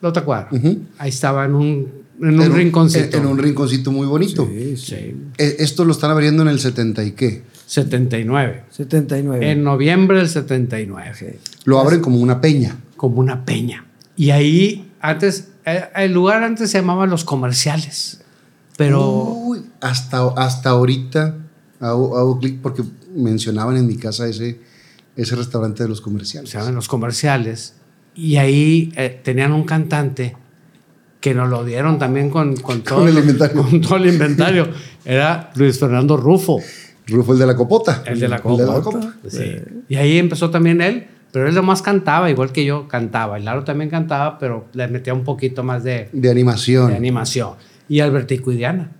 la 0.00 0.08
otra 0.08 0.24
cuadra. 0.24 0.48
Ujú. 0.50 0.78
Ahí 0.98 1.10
estaba 1.10 1.44
en 1.44 1.54
un, 1.54 1.88
en 2.20 2.34
un 2.34 2.42
En 2.42 2.52
rinconcito. 2.54 3.16
En, 3.16 3.22
en 3.22 3.28
un 3.30 3.38
rinconcito 3.38 3.92
muy 3.92 4.06
bonito. 4.08 4.46
Sí, 4.50 4.76
sí. 4.76 5.16
Eh, 5.38 5.56
Esto 5.60 5.84
lo 5.84 5.92
están 5.92 6.10
abriendo 6.10 6.42
en 6.42 6.48
el 6.48 6.58
70 6.58 7.04
y 7.04 7.12
qué. 7.12 7.44
79. 7.70 8.64
79. 8.70 9.52
En 9.52 9.62
noviembre 9.62 10.18
del 10.18 10.28
79. 10.28 11.38
Lo 11.66 11.78
abren 11.78 12.00
como 12.00 12.18
una 12.18 12.40
peña. 12.40 12.76
como 12.96 13.20
una 13.20 13.44
peña. 13.44 13.86
Y 14.16 14.30
ahí, 14.30 14.90
antes, 15.00 15.52
eh, 15.64 15.84
el 15.94 16.12
lugar 16.12 16.42
antes 16.42 16.72
se 16.72 16.78
llamaba 16.78 17.06
Los 17.06 17.22
Comerciales. 17.22 18.22
Pero 18.76 19.08
Uy, 19.08 19.62
hasta, 19.80 20.26
hasta 20.36 20.70
ahorita 20.70 21.36
hago, 21.78 22.18
hago 22.18 22.40
clic 22.40 22.58
porque 22.60 22.82
mencionaban 23.14 23.76
en 23.76 23.86
mi 23.86 23.96
casa 23.96 24.26
ese, 24.26 24.58
ese 25.14 25.36
restaurante 25.36 25.84
de 25.84 25.90
los 25.90 26.00
comerciales. 26.00 26.50
se 26.50 26.58
llaman 26.58 26.74
Los 26.74 26.88
Comerciales. 26.88 27.74
Y 28.16 28.34
ahí 28.38 28.92
eh, 28.96 29.20
tenían 29.22 29.52
un 29.52 29.62
cantante 29.62 30.36
que 31.20 31.34
nos 31.34 31.48
lo 31.48 31.64
dieron 31.64 32.00
también 32.00 32.30
con, 32.30 32.56
con, 32.56 32.82
todo, 32.82 33.06
el 33.06 33.16
inventario. 33.16 33.62
con 33.70 33.80
todo 33.80 33.96
el 33.96 34.06
inventario. 34.08 34.68
Era 35.04 35.52
Luis 35.54 35.78
Fernando 35.78 36.16
Rufo, 36.16 36.58
Rufo, 37.06 37.32
el 37.32 37.38
de 37.38 37.46
la 37.46 37.56
copota. 37.56 38.02
el 38.06 38.20
de 38.20 38.28
la 38.28 38.36
El 38.36 38.42
copa. 38.42 38.62
de 38.62 38.68
la 38.68 38.80
copa. 38.80 39.14
Sí. 39.28 39.56
Y 39.88 39.96
ahí 39.96 40.18
empezó 40.18 40.50
también 40.50 40.80
él, 40.80 41.06
pero 41.32 41.48
él 41.48 41.54
nomás 41.54 41.82
cantaba, 41.82 42.30
igual 42.30 42.52
que 42.52 42.64
yo 42.64 42.86
cantaba. 42.88 43.38
Y 43.38 43.42
Laro 43.42 43.64
también 43.64 43.90
cantaba, 43.90 44.38
pero 44.38 44.66
le 44.72 44.86
metía 44.88 45.14
un 45.14 45.24
poquito 45.24 45.62
más 45.62 45.82
de, 45.84 46.08
De 46.12 46.30
animación. 46.30 46.88
de 46.90 46.96
animación. 46.96 47.54
Y 47.88 48.00
Albertico 48.00 48.52
y 48.52 48.56
Diana. 48.56 48.90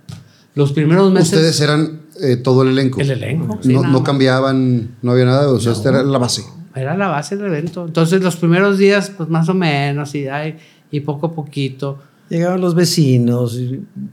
Los 0.54 0.72
primeros 0.72 1.12
meses... 1.12 1.32
Ustedes 1.34 1.60
eran 1.60 2.00
eh, 2.20 2.36
todo 2.36 2.62
el 2.62 2.70
elenco. 2.70 3.00
El 3.00 3.10
elenco, 3.12 3.58
sí, 3.62 3.72
no, 3.72 3.82
no 3.84 4.02
cambiaban, 4.02 4.96
no 5.02 5.12
había 5.12 5.24
nada. 5.26 5.48
O 5.50 5.60
sea, 5.60 5.72
esta 5.72 5.90
era 5.90 6.02
la 6.02 6.18
base. 6.18 6.42
Era 6.74 6.96
la 6.96 7.08
base 7.08 7.36
del 7.36 7.46
evento. 7.46 7.86
Entonces, 7.86 8.20
los 8.22 8.36
primeros 8.36 8.78
días, 8.78 9.10
pues 9.16 9.28
más 9.28 9.48
o 9.48 9.54
menos, 9.54 10.14
y, 10.14 10.26
ay, 10.28 10.56
y 10.90 11.00
poco 11.00 11.28
a 11.28 11.32
poquito. 11.32 12.00
Llegaban 12.30 12.60
los 12.60 12.76
vecinos, 12.76 13.60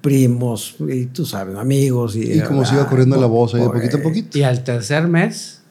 primos, 0.01 0.75
y 0.80 1.06
tú 1.06 1.23
sabes, 1.23 1.56
amigos. 1.56 2.15
Y, 2.15 2.34
Y 2.34 2.41
como 2.41 2.65
se 2.65 2.73
iba 2.73 2.89
corriendo 2.89 3.15
la 3.21 3.27
voz 3.27 3.53
ahí 3.53 3.62
de 3.62 3.69
poquito 3.69 3.97
a 3.97 4.01
poquito. 4.01 4.39
Y 4.39 4.41
al 4.41 4.63
tercer 4.63 5.08
mes, 5.08 5.62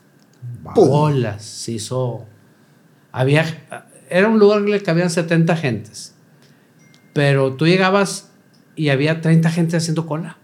¡Pum! 0.74 0.88
bolas, 0.88 1.44
se 1.44 1.72
hizo. 1.72 2.24
Había. 3.10 3.44
Era 4.08 4.28
un 4.28 4.38
lugar 4.38 4.64
que 4.64 4.70
le 4.70 4.80
cabían 4.80 5.10
70 5.10 5.56
gentes. 5.56 6.14
Pero 7.12 7.54
tú 7.54 7.66
llegabas 7.66 8.30
y 8.76 8.90
había 8.90 9.20
30 9.20 9.50
gente 9.50 9.76
haciendo 9.76 10.06
cola. 10.06 10.38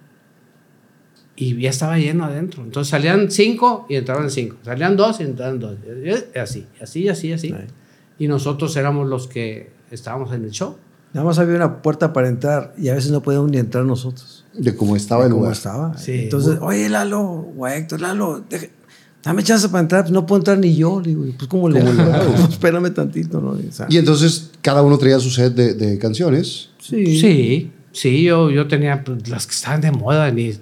Y 1.37 1.61
ya 1.61 1.71
estaba 1.71 1.99
lleno 1.99 2.25
adentro. 2.25 2.65
Entonces 2.65 2.91
salían 2.91 3.31
5 3.31 3.87
y 3.89 3.95
entraban 3.95 4.29
5. 4.29 4.57
Salían 4.65 4.97
2 4.97 5.21
y 5.21 5.23
entraban 5.23 5.61
2. 5.61 5.79
Y 6.05 6.39
así, 6.39 6.67
así, 6.81 7.09
así, 7.09 7.33
así. 7.33 7.55
Y 8.19 8.27
nosotros 8.27 8.77
éramos 8.77 9.09
los 9.09 9.29
que 9.29 9.71
estábamos 9.91 10.33
en 10.33 10.45
el 10.45 10.51
show. 10.51 10.77
Nada 11.15 11.27
más 11.27 11.39
había 11.39 11.57
una 11.57 11.83
puerta 11.83 12.13
para 12.13 12.29
entrar 12.29 12.75
y 12.79 12.89
a 12.89 12.95
veces 12.95 13.11
no 13.11 13.23
podíamos 13.23 13.51
ni 13.51 13.59
entrar 13.59 13.85
nosotros. 13.85 14.45
De 14.55 14.75
cómo 14.75 14.97
estaba 14.97 15.25
el 15.25 15.31
¿Cómo 15.31 15.43
lugar. 15.43 15.53
estaba? 15.57 15.97
Sí. 15.99 16.13
Entonces, 16.25 16.59
oye, 16.61 16.89
Lalo, 16.89 17.21
o 17.57 17.69
Héctor, 17.69 18.01
Lalo, 18.01 18.45
dame 19.23 19.43
chance 19.43 19.69
para 19.69 19.81
entrar. 19.83 20.03
Pues 20.05 20.13
no 20.13 20.25
puedo 20.27 20.41
entrar 20.41 20.59
ni 20.59 20.75
yo. 20.75 21.01
Le 21.01 21.09
digo, 21.11 21.25
pues 21.37 21.49
¿cómo 21.49 21.69
le 21.69 21.81
¿Cómo 21.81 21.93
le 21.93 22.03
hago? 22.03 22.13
hago? 22.15 22.33
Pues, 22.35 22.49
espérame 22.51 22.91
tantito, 22.95 23.41
¿no? 23.41 23.51
O 23.51 23.59
sea, 23.73 23.87
Y 23.91 23.99
entonces 23.99 24.51
cada 24.63 24.83
uno 24.83 24.97
traía 24.99 25.19
su 25.21 25.31
set 25.31 25.55
de, 25.55 25.75
de 25.75 25.99
canciones. 25.99 26.71
sí. 26.81 27.19
Sí, 27.21 27.73
sí, 27.93 28.23
yo, 28.25 28.51
yo 28.51 28.67
tenía 28.69 29.05
pues, 29.05 29.29
las 29.29 29.47
que 29.47 29.53
estaban 29.55 29.81
de 29.83 29.93
moda, 29.93 30.31
ni, 30.31 30.53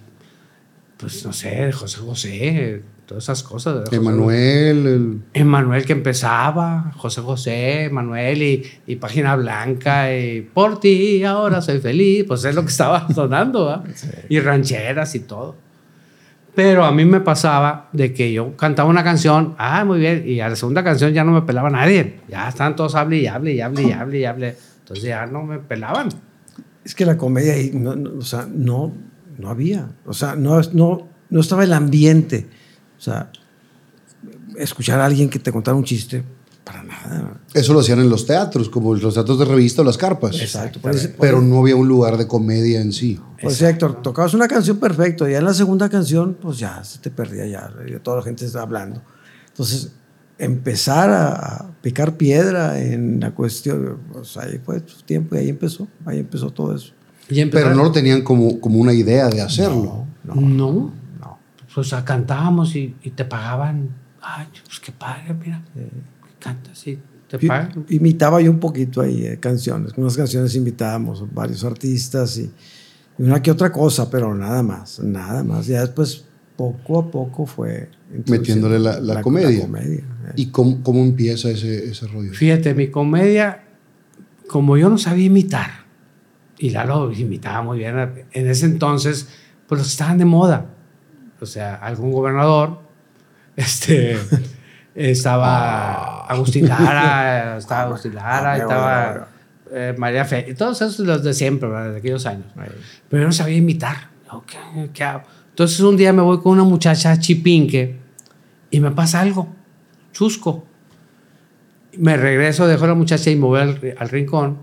pues 0.96 1.24
no 1.24 1.32
sé, 1.32 1.70
José 1.72 1.98
José, 1.98 2.82
todas 3.10 3.24
esas 3.24 3.42
cosas. 3.42 3.92
Emanuel, 3.92 4.86
el- 4.86 5.22
Emanuel 5.34 5.84
que 5.84 5.92
empezaba, 5.94 6.92
José 6.96 7.20
José, 7.22 7.84
Emanuel 7.86 8.40
y, 8.40 8.62
y 8.86 8.96
Página 8.96 9.34
Blanca, 9.34 10.16
y 10.16 10.42
por 10.42 10.78
ti 10.78 11.24
ahora 11.24 11.60
soy 11.60 11.80
feliz, 11.80 12.24
pues 12.28 12.44
es 12.44 12.54
lo 12.54 12.62
que 12.62 12.68
estaba 12.68 13.08
sonando, 13.14 13.66
¿verdad? 13.66 13.84
Y 14.28 14.38
rancheras 14.38 15.16
y 15.16 15.20
todo. 15.20 15.56
Pero 16.54 16.84
a 16.84 16.92
mí 16.92 17.04
me 17.04 17.20
pasaba 17.20 17.88
de 17.92 18.12
que 18.14 18.32
yo 18.32 18.56
cantaba 18.56 18.88
una 18.88 19.02
canción, 19.02 19.56
ah, 19.58 19.84
muy 19.84 19.98
bien, 19.98 20.22
y 20.26 20.38
a 20.38 20.48
la 20.48 20.54
segunda 20.54 20.84
canción 20.84 21.12
ya 21.12 21.24
no 21.24 21.32
me 21.32 21.42
pelaba 21.42 21.68
nadie. 21.68 22.20
Ya 22.28 22.48
estaban 22.48 22.76
todos 22.76 22.94
hable 22.94 23.18
y 23.18 23.26
hable 23.26 23.54
y 23.54 23.60
hable 23.60 23.82
y 23.82 23.90
hable 23.92 24.18
y 24.20 24.24
hable. 24.24 24.56
Entonces 24.80 25.04
ya 25.04 25.26
no 25.26 25.42
me 25.42 25.58
pelaban. 25.58 26.08
Es 26.84 26.94
que 26.94 27.04
la 27.06 27.16
comedia 27.16 27.54
ahí, 27.54 27.72
no, 27.74 27.96
no, 27.96 28.18
o 28.18 28.22
sea, 28.22 28.46
no, 28.52 28.92
no 29.38 29.48
había. 29.48 29.88
O 30.06 30.12
sea, 30.12 30.36
no, 30.36 30.60
no, 30.72 31.08
no 31.28 31.40
estaba 31.40 31.64
el 31.64 31.72
ambiente. 31.72 32.46
O 33.00 33.02
sea, 33.02 33.32
escuchar 34.58 35.00
a 35.00 35.06
alguien 35.06 35.30
que 35.30 35.38
te 35.38 35.50
contara 35.50 35.74
un 35.74 35.84
chiste, 35.84 36.22
para 36.62 36.82
nada. 36.82 37.40
eso 37.54 37.72
lo 37.72 37.80
hacían 37.80 38.00
en 38.00 38.10
los 38.10 38.26
teatros, 38.26 38.68
como 38.68 38.94
los 38.94 39.14
teatros 39.14 39.38
de 39.38 39.46
revista 39.46 39.80
o 39.80 39.84
las 39.86 39.96
carpas. 39.96 40.38
Exacto. 40.38 40.80
Pero 41.18 41.40
no 41.40 41.60
había 41.60 41.76
un 41.76 41.88
lugar 41.88 42.18
de 42.18 42.26
comedia 42.26 42.82
en 42.82 42.92
sí. 42.92 43.18
Pues 43.40 43.62
Héctor, 43.62 44.02
tocabas 44.02 44.34
una 44.34 44.46
canción 44.46 44.76
perfecto, 44.76 45.26
ya 45.26 45.38
en 45.38 45.46
la 45.46 45.54
segunda 45.54 45.88
canción, 45.88 46.36
pues 46.38 46.58
ya 46.58 46.84
se 46.84 46.98
te 46.98 47.10
perdía, 47.10 47.46
ya, 47.46 47.72
toda 48.02 48.18
la 48.18 48.22
gente 48.22 48.44
está 48.44 48.60
hablando. 48.60 49.00
Entonces, 49.48 49.92
empezar 50.36 51.10
a, 51.10 51.70
picar 51.80 52.18
piedra 52.18 52.78
en 52.78 53.18
la 53.18 53.30
cuestión, 53.30 53.98
pues 54.12 54.36
ahí 54.36 54.60
fue 54.62 54.82
su 54.84 55.02
tiempo 55.04 55.36
y 55.36 55.38
ahí 55.38 55.48
empezó, 55.48 55.88
ahí 56.04 56.18
empezó 56.18 56.50
todo 56.50 56.76
eso. 56.76 56.92
Y 57.30 57.42
Pero 57.46 57.74
no 57.74 57.84
lo 57.84 57.92
tenían 57.92 58.20
como, 58.20 58.60
como 58.60 58.78
una 58.78 58.92
idea 58.92 59.28
de 59.30 59.40
hacerlo. 59.40 60.04
No, 60.24 60.34
no. 60.34 60.99
Pues, 61.74 61.86
o 61.86 61.90
sea, 61.90 62.04
cantábamos 62.04 62.74
y, 62.76 62.94
y 63.02 63.10
te 63.10 63.24
pagaban. 63.24 63.88
Ay, 64.20 64.46
pues 64.64 64.80
qué 64.80 64.92
padre, 64.92 65.34
mira. 65.34 65.62
Cantas 66.38 66.86
y 66.86 66.98
te 67.28 67.36
Y- 67.40 67.46
pagan. 67.48 67.84
Imitaba 67.88 68.40
yo 68.40 68.50
un 68.50 68.58
poquito 68.60 69.00
ahí 69.00 69.24
eh, 69.24 69.38
canciones, 69.38 69.92
unas 69.96 70.16
canciones 70.16 70.54
invitábamos 70.54 71.32
varios 71.32 71.64
artistas 71.64 72.36
y, 72.38 72.50
y 73.18 73.22
una 73.22 73.40
que 73.42 73.50
otra 73.50 73.70
cosa, 73.70 74.10
pero 74.10 74.34
nada 74.34 74.62
más, 74.62 74.98
nada 75.00 75.44
más. 75.44 75.66
Ya 75.66 75.80
después, 75.82 76.24
poco 76.56 76.98
a 76.98 77.10
poco 77.10 77.46
fue 77.46 77.88
Metiéndole 78.26 78.78
la- 78.78 79.00
la 79.00 79.22
comedia. 79.22 79.60
comedia, 79.60 79.98
eh. 80.00 80.32
¿Y 80.36 80.46
cómo, 80.46 80.82
cómo 80.82 81.00
empieza 81.02 81.48
ese, 81.50 81.90
ese 81.90 82.06
rollo? 82.08 82.32
Fíjate, 82.34 82.74
mi 82.74 82.88
comedia, 82.90 83.64
como 84.48 84.76
yo 84.76 84.88
no 84.90 84.98
sabía 84.98 85.26
imitar, 85.26 85.70
y 86.58 86.70
Lalo 86.70 87.10
imitaba 87.12 87.62
muy 87.62 87.78
bien, 87.78 87.96
en 88.32 88.48
ese 88.50 88.66
entonces, 88.66 89.28
pues 89.66 89.78
los 89.80 89.88
estaban 89.90 90.18
de 90.18 90.24
moda. 90.26 90.74
O 91.40 91.46
sea, 91.46 91.74
algún 91.76 92.12
gobernador, 92.12 92.80
este, 93.56 94.18
estaba 94.94 96.26
Agustín 96.26 96.68
Lara, 96.68 97.56
estaba 97.58 97.82
Agustín 97.82 98.14
Lara, 98.14 98.52
Ah, 98.52 98.56
estaba 98.56 99.28
eh, 99.72 99.94
María 99.96 100.24
Fe, 100.24 100.46
y 100.48 100.54
todos 100.54 100.80
esos 100.82 100.98
los 101.06 101.22
de 101.22 101.32
siempre, 101.34 101.68
¿verdad? 101.68 101.92
de 101.92 101.98
aquellos 101.98 102.26
años. 102.26 102.46
Pero 103.08 103.22
yo 103.22 103.26
no 103.26 103.32
sabía 103.32 103.56
imitar. 103.56 104.10
¿qué- 104.46 104.90
qué 104.92 105.04
hago? 105.04 105.22
Entonces 105.50 105.80
un 105.80 105.96
día 105.96 106.12
me 106.12 106.22
voy 106.22 106.40
con 106.40 106.52
una 106.52 106.64
muchacha 106.64 107.18
chipinque 107.18 107.98
y 108.70 108.80
me 108.80 108.90
pasa 108.92 109.20
algo, 109.20 109.48
chusco. 110.12 110.64
Me 111.98 112.16
regreso, 112.16 112.66
dejo 112.68 112.84
a 112.84 112.88
la 112.88 112.94
muchacha 112.94 113.30
y 113.30 113.36
me 113.36 113.46
voy 113.46 113.60
al, 113.60 113.94
al 113.98 114.08
rincón 114.08 114.58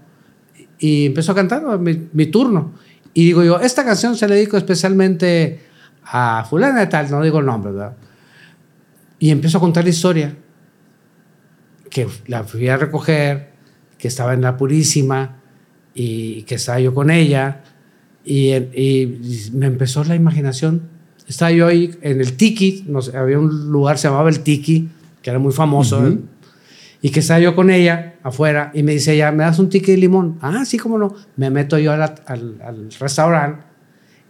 y 0.79 1.07
empiezo 1.07 1.33
a 1.33 1.35
cantar 1.35 1.77
mi, 1.79 2.07
mi, 2.13 2.25
turno. 2.27 2.73
Y 3.13 3.25
digo 3.25 3.43
yo, 3.43 3.59
esta 3.59 3.83
canción 3.83 4.15
se 4.15 4.27
la 4.27 4.35
dedico 4.35 4.57
especialmente 4.57 5.66
a 6.11 6.45
fulana 6.49 6.79
de 6.79 6.87
tal, 6.87 7.09
no 7.11 7.21
digo 7.21 7.39
el 7.39 7.45
nombre, 7.45 7.71
¿verdad? 7.71 7.97
Y 9.19 9.31
empiezo 9.31 9.57
a 9.57 9.61
contar 9.61 9.83
la 9.83 9.89
historia, 9.89 10.35
que 11.89 12.07
la 12.27 12.43
fui 12.43 12.67
a 12.69 12.77
recoger, 12.77 13.51
que 13.97 14.07
estaba 14.07 14.33
en 14.33 14.41
la 14.41 14.55
Purísima 14.57 15.37
y 15.93 16.43
que 16.43 16.55
estaba 16.55 16.79
yo 16.79 16.93
con 16.93 17.09
ella. 17.09 17.63
Y, 18.23 18.53
y 18.53 19.49
me 19.53 19.65
empezó 19.65 20.03
la 20.03 20.15
imaginación. 20.15 20.83
Estaba 21.27 21.51
yo 21.51 21.67
ahí 21.67 21.97
en 22.01 22.21
el 22.21 22.37
Tiki, 22.37 22.85
no 22.87 23.01
sé, 23.01 23.17
había 23.17 23.39
un 23.39 23.71
lugar, 23.71 23.97
se 23.97 24.07
llamaba 24.07 24.29
el 24.29 24.41
Tiki, 24.41 24.89
que 25.21 25.29
era 25.29 25.39
muy 25.39 25.51
famoso. 25.51 25.99
Uh 25.99 26.03
-huh. 26.03 26.21
Y 27.01 27.09
que 27.09 27.19
estaba 27.19 27.39
yo 27.39 27.55
con 27.55 27.69
ella 27.69 28.15
afuera 28.23 28.71
y 28.73 28.83
me 28.83 28.91
dice 28.93 29.13
ella, 29.13 29.31
¿me 29.31 29.43
das 29.43 29.59
un 29.59 29.69
tiki 29.69 29.91
de 29.91 29.97
limón? 29.97 30.37
Ah, 30.41 30.65
sí, 30.65 30.77
cómo 30.77 30.97
no. 30.97 31.13
Me 31.35 31.49
meto 31.49 31.77
yo 31.77 31.91
al, 31.91 32.01
al, 32.01 32.61
al 32.61 32.89
restaurante 32.99 33.63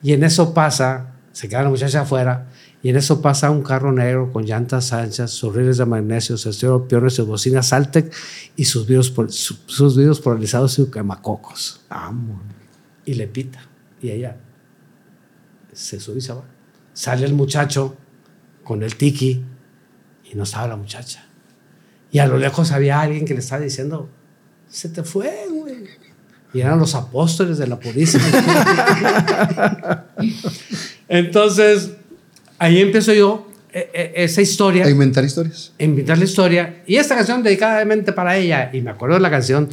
y 0.04 0.14
en 0.14 0.24
eso 0.24 0.54
pasa, 0.54 1.14
se 1.38 1.48
queda 1.48 1.62
la 1.62 1.70
muchacha 1.70 2.02
afuera 2.02 2.48
y 2.82 2.90
en 2.90 2.96
eso 2.96 3.22
pasa 3.22 3.52
un 3.52 3.62
carro 3.62 3.92
negro 3.92 4.34
con 4.34 4.44
llantas 4.44 4.92
anchas, 4.92 5.30
sus 5.30 5.54
rieles 5.54 5.78
de 5.78 5.86
magnesio, 5.86 6.36
sus 6.36 6.56
estereopiones, 6.56 7.14
sus 7.14 7.28
bocinas 7.28 7.68
Saltec 7.68 8.12
y 8.56 8.66
sus 8.66 8.88
vidrios, 8.88 9.14
sus, 9.30 9.62
sus 9.68 9.96
vidrios 9.96 10.20
polarizados 10.20 10.80
y 10.80 10.90
quemacocos. 10.90 11.82
Amo. 11.90 12.42
Y 13.06 13.14
le 13.14 13.28
pita. 13.28 13.60
Y 14.02 14.10
ella 14.10 14.36
se 15.74 16.00
sube 16.00 16.18
y 16.18 16.22
se 16.22 16.34
va. 16.34 16.44
Sale 16.92 17.28
el 17.28 17.36
muchacho 17.36 17.96
con 18.64 18.82
el 18.82 18.96
tiki 18.96 19.46
y 20.32 20.34
no 20.36 20.42
estaba 20.42 20.70
la 20.70 20.76
muchacha. 20.76 21.24
Y 22.12 22.18
a 22.18 22.26
lo 22.26 22.40
lejos 22.40 22.72
había 22.72 23.00
alguien 23.00 23.26
que 23.26 23.36
le 23.36 23.42
estaba 23.42 23.62
diciendo, 23.62 24.10
se 24.68 24.90
te 24.90 25.04
fue, 25.04 25.46
güey. 25.52 25.86
Y 26.52 26.62
eran 26.62 26.80
los 26.80 26.96
apóstoles 26.96 27.60
de 27.60 27.68
la 27.68 27.80
purísima. 27.80 28.26
Entonces, 31.10 31.92
ahí 32.60 32.82
empiezo 32.82 33.14
yo 33.14 33.48
eh, 33.78 33.90
eh, 33.94 34.12
esa 34.16 34.42
historia. 34.42 34.86
A 34.86 34.90
inventar 34.90 35.24
historias. 35.24 35.74
A 35.80 35.84
inventar 35.84 36.18
la 36.18 36.24
historia. 36.24 36.84
Y 36.88 36.96
esta 36.96 37.16
canción 37.16 37.44
dedicadamente 37.44 38.14
para 38.14 38.38
ella. 38.38 38.70
Y 38.74 38.82
me 38.82 38.92
acuerdo 38.92 39.16
de 39.16 39.22
la 39.22 39.30
canción, 39.30 39.70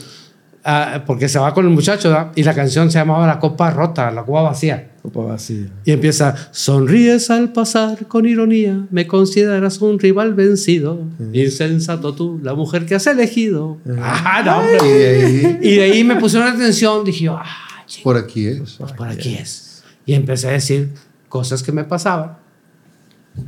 uh, 0.64 1.04
porque 1.06 1.28
se 1.28 1.38
va 1.38 1.54
con 1.54 1.64
el 1.64 1.70
muchacho, 1.70 2.10
¿verdad? 2.10 2.32
y 2.34 2.42
la 2.42 2.54
canción 2.54 2.90
se 2.90 2.98
llamaba 2.98 3.26
La 3.26 3.38
Copa 3.38 3.70
Rota, 3.70 4.10
La 4.10 4.24
Copa 4.24 4.42
Vacía. 4.42 4.90
Copa 5.00 5.20
Vacía. 5.20 5.68
Y 5.84 5.92
empieza, 5.92 6.34
sonríes 6.50 7.30
al 7.30 7.52
pasar 7.52 8.06
con 8.06 8.26
ironía, 8.26 8.86
me 8.90 9.06
consideras 9.06 9.80
un 9.80 9.98
rival 9.98 10.34
vencido. 10.34 11.00
Insensato 11.32 12.14
tú, 12.14 12.40
la 12.42 12.54
mujer 12.54 12.86
que 12.86 12.96
has 12.96 13.06
elegido. 13.06 13.78
Mm. 13.84 13.98
Ah, 14.00 14.42
no, 14.44 14.58
hombre. 14.58 14.78
Y 14.82 14.98
de, 14.98 15.08
ahí, 15.08 15.58
y 15.62 15.76
de 15.76 15.82
ahí 15.82 16.04
me 16.04 16.16
pusieron 16.16 16.48
atención, 16.48 17.04
dije 17.04 17.24
yo, 17.24 17.36
ah, 17.36 17.84
chico, 17.86 18.04
por 18.04 18.16
aquí 18.16 18.48
es. 18.48 18.74
Pues 18.78 18.92
por 18.92 19.08
aquí 19.08 19.34
es. 19.34 19.82
Y 20.04 20.12
empecé 20.12 20.48
a 20.48 20.52
decir 20.52 20.90
cosas 21.34 21.64
que 21.64 21.72
me 21.72 21.82
pasaban 21.82 22.36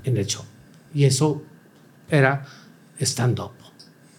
en 0.02 0.16
el 0.16 0.26
show. 0.26 0.42
Y 0.92 1.04
eso 1.04 1.40
era 2.10 2.44
stand-up 2.98 3.52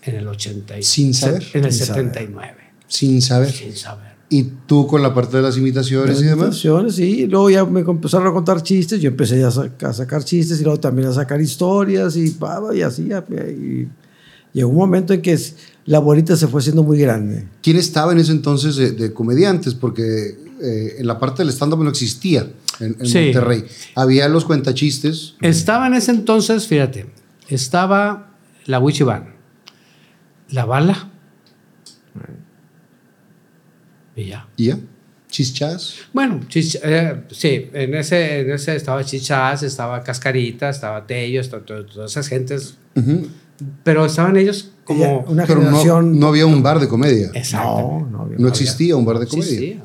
en 0.03 0.15
el 0.15 0.25
80 0.25 0.75
Sin 0.83 1.13
saber. 1.13 1.45
En 1.51 1.65
el 1.65 1.73
Sin 1.73 1.87
79. 1.87 2.31
Saber. 2.31 2.63
Sin 2.87 3.21
saber. 3.21 3.51
Sin 3.51 3.75
saber. 3.75 4.13
Y 4.29 4.43
tú 4.65 4.87
con 4.87 5.01
la 5.01 5.13
parte 5.13 5.35
de 5.35 5.43
las 5.43 5.57
imitaciones 5.57 6.15
las 6.15 6.21
y 6.21 6.27
demás. 6.27 6.45
Imitaciones, 6.45 6.95
sí. 6.95 7.23
Y 7.23 7.25
luego 7.25 7.49
ya 7.49 7.65
me 7.65 7.81
empezaron 7.81 8.27
a 8.27 8.31
contar 8.31 8.63
chistes. 8.63 9.01
Yo 9.01 9.09
empecé 9.09 9.43
a, 9.43 9.51
sacar, 9.51 9.89
a 9.89 9.93
sacar 9.93 10.23
chistes 10.23 10.61
y 10.61 10.63
luego 10.63 10.79
también 10.79 11.09
a 11.09 11.13
sacar 11.13 11.41
historias 11.41 12.15
y, 12.15 12.37
y 12.73 12.81
así. 12.83 13.09
Y 13.11 13.89
llegó 14.53 14.69
un 14.69 14.77
momento 14.77 15.11
en 15.11 15.21
que 15.21 15.37
la 15.87 15.99
bolita 15.99 16.37
se 16.37 16.47
fue 16.47 16.61
haciendo 16.61 16.83
muy 16.83 16.99
grande. 16.99 17.49
¿Quién 17.61 17.75
estaba 17.75 18.13
en 18.13 18.19
ese 18.19 18.31
entonces 18.31 18.77
de, 18.77 18.91
de 18.91 19.11
comediantes? 19.11 19.73
Porque 19.73 20.37
eh, 20.61 20.95
en 20.99 21.05
la 21.05 21.19
parte 21.19 21.43
del 21.43 21.51
stand-up 21.51 21.83
no 21.83 21.89
existía 21.89 22.47
en, 22.79 22.95
en 22.99 23.05
sí. 23.05 23.19
Monterrey. 23.25 23.65
Había 23.95 24.27
los 24.29 24.45
cuentachistes. 24.45 25.35
Estaba 25.41 25.87
en 25.87 25.93
ese 25.93 26.11
entonces, 26.11 26.67
fíjate, 26.67 27.07
estaba 27.49 28.33
la 28.65 28.79
Wichiban, 28.79 29.35
la 30.49 30.65
Bala. 30.65 31.09
Y 34.15 34.25
ya. 34.25 34.47
¿Y 34.57 34.65
ya? 34.65 34.79
¿Chichas? 35.29 35.95
Bueno, 36.13 36.39
eh, 36.55 37.23
sí, 37.31 37.69
en 37.73 37.93
ese, 37.95 38.39
en 38.39 38.51
ese 38.51 38.75
estaba 38.75 39.03
Chichas, 39.03 39.61
estaba 39.61 40.01
Cascarita, 40.01 40.69
estaba 40.69 41.05
Tello, 41.05 41.41
estaba, 41.41 41.63
todas 41.63 42.11
esas 42.11 42.27
gentes. 42.27 42.77
Uh 42.95 42.99
-huh. 43.01 43.27
Pero 43.83 44.05
estaban 44.05 44.37
ellos 44.37 44.71
como. 44.83 45.19
Una 45.27 45.45
pero 45.45 45.61
generación. 45.61 46.13
No, 46.13 46.19
no, 46.19 46.27
había 46.27 46.45
un 46.45 46.63
bar 46.63 46.79
de 46.79 46.87
comedia. 46.87 47.29
Exacto. 47.33 47.81
No, 47.81 48.07
no, 48.09 48.21
había, 48.21 48.37
no 48.37 48.47
existía 48.47 48.95
un 48.95 49.05
bar 49.05 49.19
de 49.19 49.27
comedia. 49.27 49.51
Existía. 49.51 49.83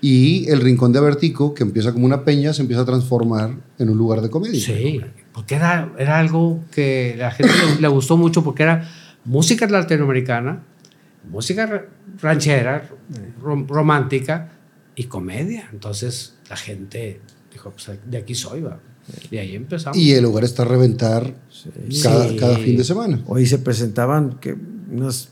Y 0.00 0.48
el 0.50 0.60
Rincón 0.60 0.92
de 0.92 0.98
Abertico, 0.98 1.54
que 1.54 1.62
empieza 1.62 1.92
como 1.92 2.06
una 2.06 2.24
peña, 2.24 2.52
se 2.52 2.62
empieza 2.62 2.82
a 2.82 2.84
transformar 2.84 3.56
en 3.78 3.90
un 3.90 3.98
lugar 3.98 4.20
de 4.20 4.30
comedia. 4.30 4.60
Sí, 4.60 5.00
porque 5.32 5.54
era, 5.54 5.92
era 5.98 6.18
algo 6.18 6.60
que 6.70 7.14
a 7.16 7.24
la 7.24 7.30
gente 7.30 7.52
le, 7.74 7.80
le, 7.80 7.88
gustó 7.88 8.16
mucho 8.16 8.44
porque 8.44 8.62
era 8.62 8.88
música 9.24 9.66
latinoamericana, 9.66 10.62
música 11.30 11.86
ranchera, 12.20 12.88
rom, 13.40 13.66
romántica 13.66 14.52
y 14.94 15.04
comedia. 15.04 15.68
Entonces 15.72 16.34
la 16.48 16.56
gente 16.56 17.20
dijo, 17.52 17.70
pues 17.70 17.98
de 18.04 18.18
aquí 18.18 18.34
soy, 18.34 18.62
va. 18.62 18.78
Y 19.30 19.36
ahí 19.38 19.54
empezamos. 19.54 19.96
Y 19.96 20.12
el 20.12 20.24
lugar 20.24 20.44
está 20.44 20.62
a 20.62 20.66
reventar 20.66 21.34
sí. 21.50 21.70
cada, 22.02 22.28
sí. 22.28 22.36
cada, 22.36 22.58
fin 22.58 22.76
de 22.76 22.84
semana. 22.84 23.22
Hoy 23.26 23.46
se 23.46 23.58
presentaban 23.58 24.38
que 24.40 24.56
unas 24.90 25.30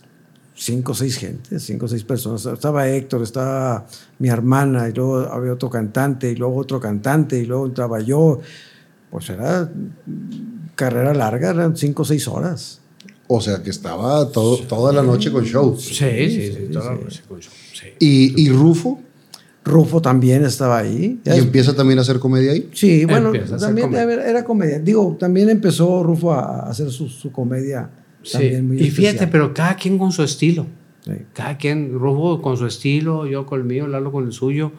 cinco 0.55 0.93
o 0.93 0.95
seis 0.95 1.17
gentes, 1.17 1.63
cinco 1.63 1.87
o 1.87 1.89
seis 1.89 2.05
personas. 2.05 2.47
Estaba 2.47 2.89
Héctor, 2.89 3.23
estaba 3.23 3.87
mi 4.19 4.29
hermana, 4.29 4.89
y 4.89 4.93
luego 4.93 5.19
había 5.19 5.53
otro 5.53 5.69
cantante, 5.69 6.31
y 6.31 6.37
luego 6.37 6.57
otro 6.57 6.81
cantante, 6.81 7.39
y 7.39 7.47
luego 7.47 7.67
entraba 7.67 8.01
yo. 8.01 8.41
Pues 9.11 9.31
era 9.31 9.71
carrera 10.75 11.15
larga, 11.15 11.51
eran 11.51 11.77
cinco 11.77 12.03
o 12.03 12.05
seis 12.05 12.27
horas. 12.27 12.81
O 13.27 13.41
sea 13.41 13.63
que 13.63 13.71
estaba 13.71 14.31
todo, 14.31 14.59
toda 14.59 14.93
la 14.93 15.03
noche 15.03 15.33
con 15.33 15.45
show. 15.45 15.77
Sí, 15.79 15.95
sí, 15.95 16.29
sí, 16.29 16.53
sí 16.53 16.73
toda 16.73 16.95
la 16.95 17.01
noche 17.01 17.23
con 17.27 17.41
show. 17.41 17.53
¿Y, 17.99 18.43
¿Y 18.43 18.49
Rufo? 18.51 19.01
Rufo 19.65 20.03
también 20.03 20.45
estaba 20.45 20.79
ahí. 20.79 21.21
¿Y 21.25 21.31
empieza 21.31 21.75
también 21.75 21.99
a 21.99 22.03
hacer 22.03 22.19
comedia 22.19 22.53
ahí? 22.53 22.69
Sí, 22.75 23.07
bueno, 23.07 23.33
también 23.59 23.89
comedia. 23.89 24.29
era 24.29 24.45
comedia. 24.45 24.79
Digo, 24.79 25.17
también 25.19 25.49
empezó 25.49 26.03
Rufo 26.03 26.33
a 26.33 26.69
hacer 26.69 26.91
su, 26.91 27.09
su 27.09 27.33
comedia. 27.33 27.89
Sí. 28.25 28.63
Muy 28.63 28.77
y 28.77 28.91
fíjate, 28.91 29.17
especial. 29.17 29.31
pero 29.31 29.55
cada 29.55 29.77
quien 29.77 29.99
con 29.99 30.11
su 30.13 30.23
estilo. 30.23 30.67
Sí. 31.05 31.13
Cada 31.33 31.57
quien, 31.57 31.93
Rufo 31.93 32.41
con 32.43 32.57
su 32.57 32.67
estilo, 32.67 33.27
yo 33.27 33.45
con 33.47 33.61
el 33.61 33.67
mío, 33.67 33.87
Lalo 33.87 34.11
con 34.11 34.25
el 34.25 34.33
suyo, 34.33 34.73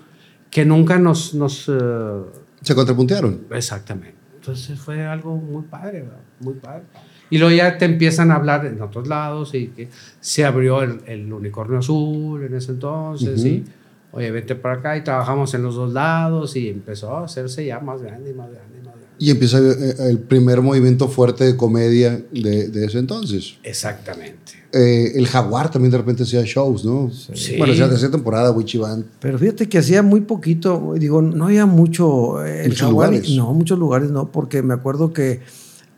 que 0.50 0.66
nunca 0.66 0.98
nos... 1.00 1.34
nos 1.34 1.68
uh... 1.70 2.26
Se 2.62 2.74
contrapuntearon. 2.74 3.41
Exactamente. 3.52 4.16
Entonces 4.36 4.80
fue 4.80 5.06
algo 5.06 5.36
muy 5.38 5.64
padre, 5.64 6.02
¿verdad? 6.02 6.20
muy 6.39 6.54
padre. 6.56 6.84
Y 7.30 7.38
luego 7.38 7.56
ya 7.56 7.78
te 7.78 7.86
empiezan 7.86 8.32
a 8.32 8.36
hablar 8.36 8.66
en 8.66 8.82
otros 8.82 9.08
lados 9.08 9.54
y 9.56 9.68
que 9.68 9.89
se 10.20 10.46
abrió 10.46 10.84
el, 10.84 11.02
el 11.08 11.34
unicornio 11.34 11.80
azul 11.80 12.43
en 12.43 12.54
ese 12.54 12.74
entonces, 12.74 13.41
uh 13.41 13.48
-huh. 13.48 13.50
y 13.50 13.64
oye, 14.12 14.32
vete 14.32 14.56
para 14.56 14.76
acá 14.76 14.98
y 14.98 15.04
trabajamos 15.04 15.54
en 15.56 15.64
los 15.64 15.76
dos 15.76 15.91
lados 15.91 16.56
y 16.56 16.70
empezó 16.70 17.18
a 17.18 17.26
hacerse 17.26 17.66
ya 17.66 17.80
más 17.80 18.02
grande 18.02 18.32
y 18.32 18.34
más 18.34 18.52
grande. 18.52 18.75
Y, 19.18 19.30
empieza 19.30 19.59
eh, 19.59 19.95
el 20.09 20.20
primer 20.20 20.61
movimiento 20.61 21.07
fuerte 21.07 21.43
de 21.43 21.55
comedia 21.55 22.22
de, 22.32 22.70
de 22.70 22.86
ese 22.86 22.99
entonces. 22.99 23.57
Exactamente. 23.63 24.66
Eh, 24.78 25.13
el 25.18 25.26
Jaguar 25.28 25.72
también 25.72 25.89
de 25.89 25.97
repente 25.97 26.24
hacía 26.24 26.43
shows, 26.43 26.84
¿no? 26.84 27.09
Sí. 27.09 27.55
Bueno, 27.57 27.74
ya 27.74 27.86
hacía 27.86 28.11
temporada, 28.11 28.51
Wichi 28.51 28.78
Band. 28.78 29.05
Pero 29.22 29.39
fíjate 29.39 29.70
que 29.70 29.78
hacía 29.78 30.03
muy 30.03 30.20
poquito, 30.20 30.95
digo, 30.97 31.22
no 31.22 31.45
había 31.45 31.66
mucho. 31.66 32.43
Eh, 32.45 32.63
el 32.63 32.70
muchos 32.70 32.82
Jaguar, 32.82 33.09
lugares. 33.11 33.30
No, 33.38 33.53
muchos 33.53 33.80
lugares 33.80 34.11
no, 34.11 34.32
porque 34.34 34.61
me 34.61 34.74
acuerdo 34.74 35.13
que, 35.13 35.39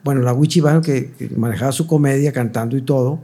bueno, 0.03 0.22
la 0.22 0.32
Wichi 0.32 0.61
Band 0.61 0.86
que, 0.86 1.11
que 1.13 1.30
manejaba 1.36 1.72
su 1.72 1.88
comedia 1.88 2.32
cantando 2.32 2.78
y 2.78 2.84
todo 2.84 3.22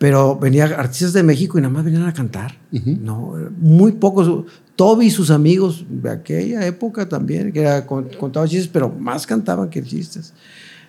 pero 0.00 0.34
venía 0.34 0.64
artistas 0.64 1.12
de 1.12 1.22
México 1.22 1.58
y 1.58 1.60
nada 1.60 1.74
más 1.74 1.84
venían 1.84 2.06
a 2.06 2.14
cantar. 2.14 2.56
Uh 2.72 2.76
-huh. 2.76 3.00
No, 3.00 3.34
muy 3.58 3.92
pocos. 3.92 4.46
Toby 4.80 5.08
y 5.08 5.10
sus 5.10 5.30
amigos 5.30 5.84
de 5.90 6.08
aquella 6.08 6.66
época 6.66 7.06
también, 7.06 7.52
que 7.52 7.60
era, 7.60 7.84
contaban 7.84 8.48
chistes, 8.48 8.70
pero 8.72 8.88
más 8.88 9.26
cantaban 9.26 9.68
que 9.68 9.82
chistes. 9.82 10.32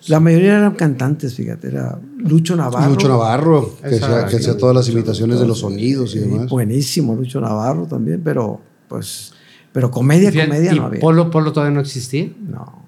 La 0.06 0.18
mayoría 0.18 0.56
eran 0.56 0.72
cantantes, 0.76 1.34
fíjate, 1.34 1.68
era 1.68 1.98
Lucho 2.16 2.56
Navarro. 2.56 2.88
Lucho 2.88 3.06
Navarro, 3.06 3.76
que 3.82 3.96
hacía, 3.96 4.24
que 4.24 4.36
hacía 4.36 4.56
todas 4.56 4.74
las 4.74 4.88
imitaciones 4.88 5.40
de 5.40 5.46
los 5.46 5.58
sonidos 5.58 6.14
y 6.14 6.20
demás. 6.20 6.48
Buenísimo, 6.48 7.14
Lucho 7.14 7.38
Navarro 7.38 7.84
también, 7.84 8.22
pero 8.24 8.62
pues, 8.88 9.34
pero 9.72 9.90
comedia, 9.90 10.32
Fíjate, 10.32 10.48
comedia 10.48 10.72
¿y 10.72 10.76
no 10.76 10.86
había. 10.86 11.00
Polo, 11.00 11.30
Polo 11.30 11.52
todavía 11.52 11.74
no 11.74 11.80
existía. 11.82 12.32
No. 12.48 12.86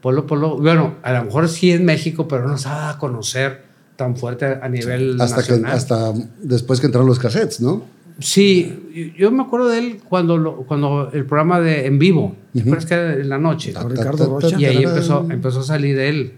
Polo, 0.00 0.26
Polo, 0.26 0.58
bueno, 0.58 0.96
a 1.04 1.12
lo 1.12 1.26
mejor 1.26 1.48
sí 1.48 1.70
en 1.70 1.84
México, 1.84 2.26
pero 2.26 2.48
no 2.48 2.58
se 2.58 2.68
ha 2.68 2.72
dado 2.72 2.90
a 2.90 2.98
conocer 2.98 3.62
tan 3.94 4.16
fuerte 4.16 4.46
a 4.60 4.68
nivel 4.68 5.20
hasta 5.20 5.36
nacional. 5.36 5.70
Que, 5.70 5.76
hasta 5.76 6.12
después 6.42 6.80
que 6.80 6.86
entraron 6.86 7.06
los 7.06 7.20
cassettes, 7.20 7.60
¿no? 7.60 7.99
Sí, 8.20 9.12
yo 9.18 9.30
me 9.30 9.42
acuerdo 9.42 9.68
de 9.68 9.78
él 9.78 10.00
cuando, 10.08 10.36
lo- 10.38 10.56
cuando 10.66 11.10
el 11.12 11.24
programa 11.24 11.60
de 11.60 11.86
en 11.86 11.98
vivo, 11.98 12.36
¿te 12.52 12.60
acuerdas 12.60 12.86
que 12.86 12.94
era 12.94 13.12
en 13.14 13.28
la 13.28 13.38
noche? 13.38 13.72
Con 13.72 13.90
Ricardo 13.90 14.26
Rocha. 14.40 14.56
Y 14.60 14.64
ahí 14.66 14.82
empezó, 14.84 15.26
empezó 15.30 15.60
a 15.60 15.64
salir 15.64 15.98
él. 15.98 16.34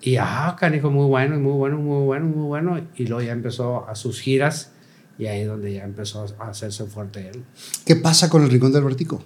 Y 0.00 0.16
ah, 0.16 0.56
canijo, 0.58 0.90
muy 0.90 1.06
bueno, 1.06 1.38
muy 1.38 1.52
bueno, 1.52 1.76
muy 1.78 2.04
bueno, 2.04 2.26
muy 2.26 2.46
bueno. 2.46 2.80
Y 2.96 3.06
luego 3.06 3.22
ya 3.22 3.32
empezó 3.32 3.88
a 3.88 3.94
sus 3.94 4.20
giras 4.20 4.72
y 5.18 5.26
ahí 5.26 5.42
es 5.42 5.46
donde 5.46 5.72
ya 5.72 5.84
empezó 5.84 6.26
a 6.40 6.48
hacerse 6.48 6.84
fuerte 6.86 7.28
él. 7.32 7.44
¿Qué 7.86 7.94
pasa 7.96 8.28
con 8.28 8.42
el 8.42 8.50
Rincón 8.50 8.72
del 8.72 8.82
Vertico? 8.82 9.22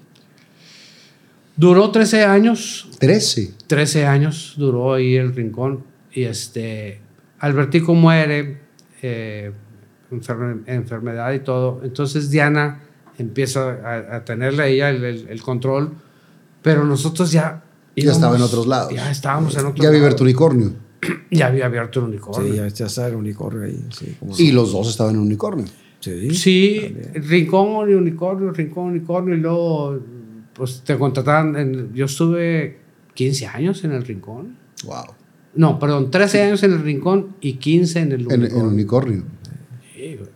Duró 1.56 1.90
13 1.90 2.24
años, 2.24 2.88
13. 2.98 3.54
13 3.66 4.04
años 4.06 4.54
duró 4.58 4.92
ahí 4.92 5.14
el 5.16 5.34
rincón 5.34 5.84
y 6.12 6.24
este 6.24 7.00
Albertico 7.38 7.94
muere 7.94 8.58
eh, 9.00 9.52
enferme- 10.10 10.62
enfermedad 10.66 11.32
y 11.32 11.40
todo 11.40 11.80
entonces 11.82 12.30
Diana 12.30 12.80
empieza 13.18 13.70
a, 13.84 14.16
a 14.16 14.24
tenerle 14.24 14.62
a 14.62 14.66
ella 14.68 14.90
el, 14.90 15.04
el- 15.04 15.28
el 15.28 15.42
control 15.42 15.90
pero 16.62 16.84
nosotros 16.84 17.30
ya 17.32 17.62
Ya 17.96 18.12
estaba 18.12 18.36
en 18.36 18.42
otros 18.42 18.66
lados. 18.66 18.92
ya 18.94 19.10
estábamos 19.10 19.54
en 19.56 19.66
otros 19.66 19.80
Ya 19.82 19.88
había 19.88 20.00
abierto 20.00 20.22
unicornio. 20.24 20.72
ya 21.30 21.46
había 21.46 21.66
abierto 21.66 22.00
el 22.00 22.06
unicornio 22.06 22.50
Sí, 22.52 22.56
ya, 22.58 22.68
ya 22.68 22.86
está 22.86 23.06
el 23.08 23.14
unicornio 23.14 23.62
ahí. 23.64 23.84
Sí, 23.90 24.16
como 24.18 24.34
Y 24.38 24.52
los 24.52 24.72
dos 24.72 24.88
estaban 24.88 25.14
en 25.14 25.20
unicornio. 25.20 25.66
sí. 26.00 26.30
Sí, 26.34 26.94
Rincón 27.14 27.88
y 27.90 27.94
Unicornio, 27.94 28.50
Rincón, 28.52 28.84
Unicornio, 28.90 29.34
y 29.34 29.38
luego 29.40 29.98
pues 30.54 30.82
te 30.84 30.96
contrataban. 30.98 31.56
en- 31.56 31.92
yo 31.94 32.06
estuve 32.06 32.78
15 33.14 33.46
años 33.46 33.82
en 33.84 33.92
el 33.92 34.04
Rincón. 34.04 34.56
Wow. 34.84 35.04
No, 35.54 35.78
perdón, 35.78 36.10
13 36.10 36.42
años 36.42 36.62
en 36.64 36.72
el 36.72 36.82
Rincón 36.82 37.36
y 37.40 37.54
15 37.54 38.00
en 38.00 38.12
el 38.12 38.20
En, 38.22 38.26
Unicornio. 38.40 38.58
en 38.58 38.66
unicornio. 38.66 39.22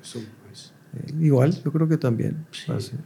Eso 0.03 0.19
Eh, 0.19 1.15
Igual, 1.23 1.57
yo 1.65 1.71
creo 1.73 1.89
que 1.89 1.97
también. 1.99 2.45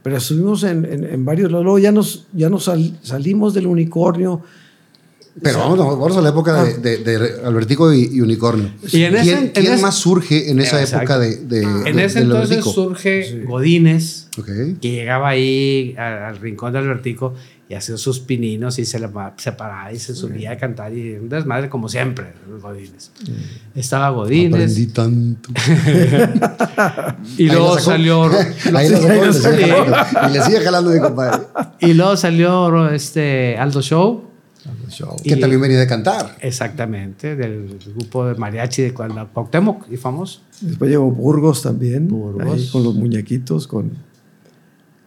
Pero 0.03 0.17
estuvimos 0.17 0.63
en, 0.63 0.85
en, 0.85 1.03
en 1.03 1.23
varios 1.25 1.51
lados. 1.51 1.63
Luego 1.65 1.77
ya 1.79 1.91
nos, 1.91 2.25
ya 2.33 2.49
nos 2.49 2.63
sal- 2.63 2.97
salimos 3.03 3.53
del 3.53 3.67
unicornio. 3.67 4.41
Pero 5.41 5.59
vamos, 5.59 5.77
vamos 5.77 6.15
a 6.17 6.21
la 6.21 6.29
época 6.29 6.63
de, 6.63 6.77
de- 6.77 6.97
de 7.19 7.45
Albertico 7.45 7.91
y, 7.93 8.05
y 8.13 8.21
Unicornio. 8.21 8.71
Y 8.91 9.03
en 9.03 9.15
ese- 9.17 9.23
¿Quién, 9.23 9.37
en 9.43 9.49
quién 9.51 9.73
ese- 9.73 9.81
más 9.81 9.95
surge 9.95 10.49
en 10.49 10.59
esa 10.61 10.79
Exacto. 10.79 11.13
época 11.13 11.19
de, 11.19 11.35
de- 11.45 11.61
En 11.89 11.97
de- 11.97 12.05
ese 12.05 12.19
entonces 12.21 12.51
Albertico? 12.59 12.71
surge 12.73 13.43
Godínez, 13.43 14.29
que 14.81 14.91
llegaba 14.91 15.27
ahí 15.29 15.93
al 15.97 16.37
rincón 16.37 16.71
de 16.73 16.79
Albertico 16.79 17.33
y 17.67 17.73
hacía 17.73 17.97
sus 17.97 18.19
pininos 18.19 18.77
y 18.77 18.85
se, 18.85 18.99
le 18.99 19.07
pa- 19.07 19.33
se 19.37 19.51
paraba 19.51 19.91
y 19.91 19.97
se 19.97 20.13
subía 20.13 20.51
a 20.51 20.57
cantar 20.57 20.93
y 20.93 21.13
un 21.15 21.29
desmadre 21.29 21.67
como 21.69 21.89
siempre, 21.89 22.27
los 22.49 22.61
Godínez. 22.61 23.09
Estaba 23.73 24.09
Godínez 24.11 24.53
Aprendí 24.71 24.87
tanto. 24.87 25.49
y 27.37 27.47
luego 27.49 27.75
la 27.75 27.81
salió 27.81 28.23
Ahí 28.73 28.89
la 28.89 29.33
sacó, 29.33 30.27
y 30.29 30.33
le 30.33 30.41
sigue 30.43 30.61
jalando 30.61 30.91
mi 30.91 30.99
compadre. 30.99 31.43
y 31.79 31.93
luego 31.93 32.15
salió 32.17 32.89
este 32.89 33.57
Aldo 33.57 33.81
Show 33.81 34.23
Que 35.23 35.35
Y- 35.35 35.39
también 35.39 35.61
venía 35.61 35.79
de 35.79 35.87
cantar. 35.87 36.35
exactamente 36.41 37.35
del 37.35 37.79
grupo 37.95 38.27
de 38.27 38.35
mariachi 38.35 38.83
de 38.83 38.93
Cuau- 38.93 39.27
Cuauhtémoc 39.33 39.91
y 39.91 39.97
famoso 39.97 40.41
Después 40.61 40.89
llegó 40.89 41.11
Burgos 41.11 41.61
también. 41.63 42.07
Burgos. 42.07 42.45
ahí 42.53 42.67
con 42.71 42.83
los 42.83 42.95
muñequitos, 42.95 43.67
con, 43.67 43.91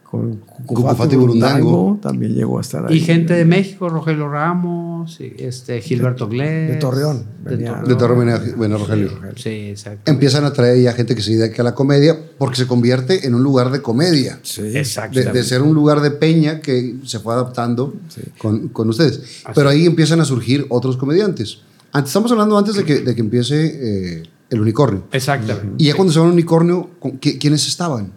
con 0.09 0.37
Cucufati 0.65 1.15
Burundango. 1.15 1.99
También 2.01 2.33
llegó 2.33 2.57
a 2.57 2.61
estar 2.61 2.85
ahí. 2.87 2.97
y 2.97 2.99
gente 3.01 3.33
de 3.35 3.45
México 3.45 3.89
Rogelio 3.89 4.27
Ramos 4.27 5.17
este 5.19 5.81
Gilberto 5.81 6.27
Glés 6.27 6.71
de 6.71 6.75
Torreón, 6.77 7.25
de 7.43 7.51
venía. 7.51 7.67
Torreón. 7.69 7.87
De 7.89 7.95
Torre 7.95 8.15
venía, 8.15 8.37
venía 8.57 8.77
Rogelio. 8.77 9.11
sí 9.35 9.49
exacto 9.69 10.11
Empiezan 10.11 10.45
a 10.45 10.53
traer 10.53 10.81
ya 10.81 10.93
gente 10.93 11.13
que 11.15 11.21
se 11.21 11.35
dedica 11.37 11.61
a 11.61 11.65
la 11.65 11.75
comedia 11.75 12.17
porque 12.39 12.55
se 12.55 12.65
convierte 12.65 13.27
en 13.27 13.35
un 13.35 13.43
lugar 13.43 13.69
de 13.71 13.81
comedia. 13.83 14.39
Sí. 14.41 14.63
exacto 14.75 15.19
De, 15.19 15.25
de 15.31 15.43
ser 15.43 15.61
un 15.61 15.75
lugar 15.75 16.01
de 16.01 16.09
peña 16.11 16.59
que 16.59 16.95
se 17.05 17.19
fue 17.19 17.33
adaptando 17.33 17.93
Sí. 18.07 18.21
con, 18.39 18.69
con 18.69 18.89
ustedes. 18.89 19.43
Pero 19.53 19.69
ahí 19.69 19.85
empiezan 19.85 20.19
a 20.21 20.25
surgir 20.25 20.65
otros 20.69 20.97
comediantes. 20.97 21.59
Antes, 21.91 22.09
estamos 22.09 22.31
hablando 22.31 22.57
antes 22.57 22.75
de 22.75 22.83
que, 22.83 22.99
de 23.01 23.13
que 23.15 23.21
empiece 23.21 24.19
eh, 24.19 24.23
el 24.49 24.61
unicornio. 24.61 25.03
exactamente 25.11 25.75
Y 25.77 25.85
ya 25.87 25.93
cuando 25.95 26.11
se 26.13 26.19
va 26.19 26.25
al 26.25 26.31
unicornio, 26.31 26.89
¿con 26.99 27.17
qué- 27.19 27.37
¿quiénes 27.37 27.67
estaban? 27.67 28.11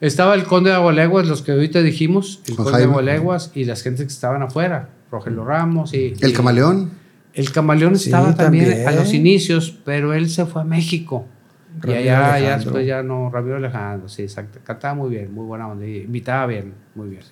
Estaba 0.00 0.34
el 0.34 0.44
conde 0.44 0.70
de 0.70 0.76
Agualeguas, 0.76 1.26
los 1.26 1.42
que 1.42 1.52
ahorita 1.52 1.82
dijimos, 1.82 2.40
el 2.46 2.54
Con 2.56 2.66
conde 2.66 2.78
de. 2.80 2.84
Agualeguas 2.84 3.50
y 3.54 3.64
las 3.64 3.82
gentes 3.82 4.06
que 4.06 4.12
estaban 4.12 4.42
afuera, 4.42 4.90
Rogelio 5.10 5.44
Ramos 5.44 5.92
y... 5.94 6.14
¿El 6.20 6.30
y- 6.30 6.32
camaleón? 6.32 6.90
El 7.34 7.52
camaleón 7.52 7.96
Sí, 7.98 8.06
estaba 8.06 8.34
también, 8.34 8.64
también. 8.66 8.88
a 8.88 8.92
los 8.92 9.12
inicios, 9.12 9.74
pero 9.84 10.12
él 10.14 10.28
se 10.28 10.44
fue 10.46 10.62
a 10.62 10.64
México. 10.64 11.26
Y 11.86 11.90
allá 11.90 12.38
ya 12.40 12.56
después 12.58 12.86
ya 12.86 13.02
no, 13.02 13.30
Ramiro 13.30 13.56
Alejandro, 13.56 14.08
sí, 14.08 14.22
exacto. 14.22 14.58
Cantaba 14.64 14.94
muy 14.94 15.10
bien, 15.10 15.32
muy 15.32 15.46
buena 15.46 15.68
onda, 15.68 15.86
y 15.86 15.98
invitaba 15.98 16.46
bien, 16.46 16.72
muy 16.94 17.08
bien. 17.10 17.22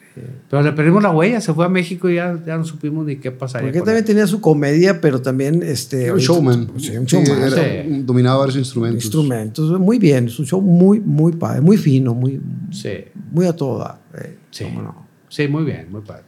Pero 0.49 0.63
le 0.63 0.73
perdimos 0.73 1.03
la 1.03 1.11
huella, 1.11 1.41
se 1.41 1.53
fue 1.53 1.65
a 1.65 1.69
México 1.69 2.09
y 2.09 2.15
ya, 2.17 2.39
ya 2.47 2.57
no 2.57 2.65
supimos 2.65 3.05
ni 3.07 3.17
qué 3.17 3.31
pasaría. 3.33 3.67
Porque 3.69 3.81
también 3.81 3.99
él. 3.99 4.05
tenía 4.05 4.27
su 4.27 4.41
comedia, 4.41 5.01
pero 5.01 5.21
también 5.21 5.63
este, 5.63 6.05
Era 6.05 6.15
un 6.15 6.19
showman. 6.21 6.71
Sí, 6.79 6.97
un 6.97 7.09
Sí, 7.09 7.17
showman. 7.17 7.43
era- 7.43 7.57
Sí. 7.85 8.03
Dominaba 8.05 8.39
varios 8.39 8.57
instrumentos. 8.57 9.05
Instrumentos. 9.05 9.81
Muy 9.81 9.99
bien. 9.99 10.27
Es 10.27 10.39
un 10.39 10.47
show 10.47 10.61
muy, 10.61 11.01
muy 11.01 11.33
padre, 11.33 11.61
muy 11.61 11.77
fino, 11.77 12.15
muy, 12.15 12.41
Sí, 12.71 12.93
muy 13.33 13.47
a 13.47 13.55
toda. 13.55 14.01
eh, 14.15 14.37
sí. 14.51 14.65
cómo 14.65 14.83
no. 14.83 15.07
sí, 15.29 15.49
muy 15.49 15.65
bien, 15.65 15.89
muy 15.91 16.01
padre. 16.03 16.23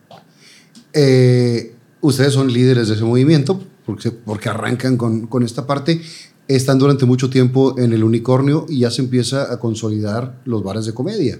Eh, 0.92 1.74
ustedes 2.00 2.32
son 2.32 2.52
líderes 2.52 2.88
de 2.88 2.94
ese 2.94 3.04
movimiento 3.04 3.62
porque, 3.86 4.10
porque 4.10 4.48
arrancan 4.48 4.96
con, 4.96 5.26
con 5.26 5.42
esta 5.42 5.66
parte. 5.66 6.00
Están 6.48 6.78
durante 6.78 7.04
mucho 7.04 7.28
tiempo 7.30 7.78
en 7.78 7.92
el 7.92 8.02
unicornio 8.02 8.64
y 8.68 8.80
ya 8.80 8.90
se 8.90 9.02
empieza 9.02 9.52
a 9.52 9.60
consolidar 9.60 10.40
los 10.46 10.62
bares 10.62 10.86
de 10.86 10.94
comedia. 10.94 11.38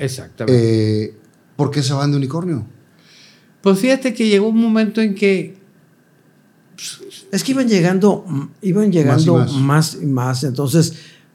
Exactamente. 0.00 1.04
Eh, 1.04 1.14
¿Por 1.56 1.70
qué 1.70 1.82
se 1.82 1.92
van 1.92 2.10
de 2.10 2.16
unicornio? 2.16 2.66
pues 3.60 3.78
fíjate 3.80 4.14
que 4.14 4.28
llegó 4.28 4.48
un 4.48 4.60
momento 4.60 5.00
en 5.02 5.14
que 5.14 5.56
Es 7.32 7.42
que 7.42 7.52
iban 7.52 7.68
llegando, 7.68 8.24
iban 8.62 8.90
llegando 8.92 9.36
Más 9.36 9.50
y 9.50 9.54
más 9.54 9.60
más. 9.60 9.98
y 10.02 10.06
más. 10.06 10.44
Entonces, 10.44 10.94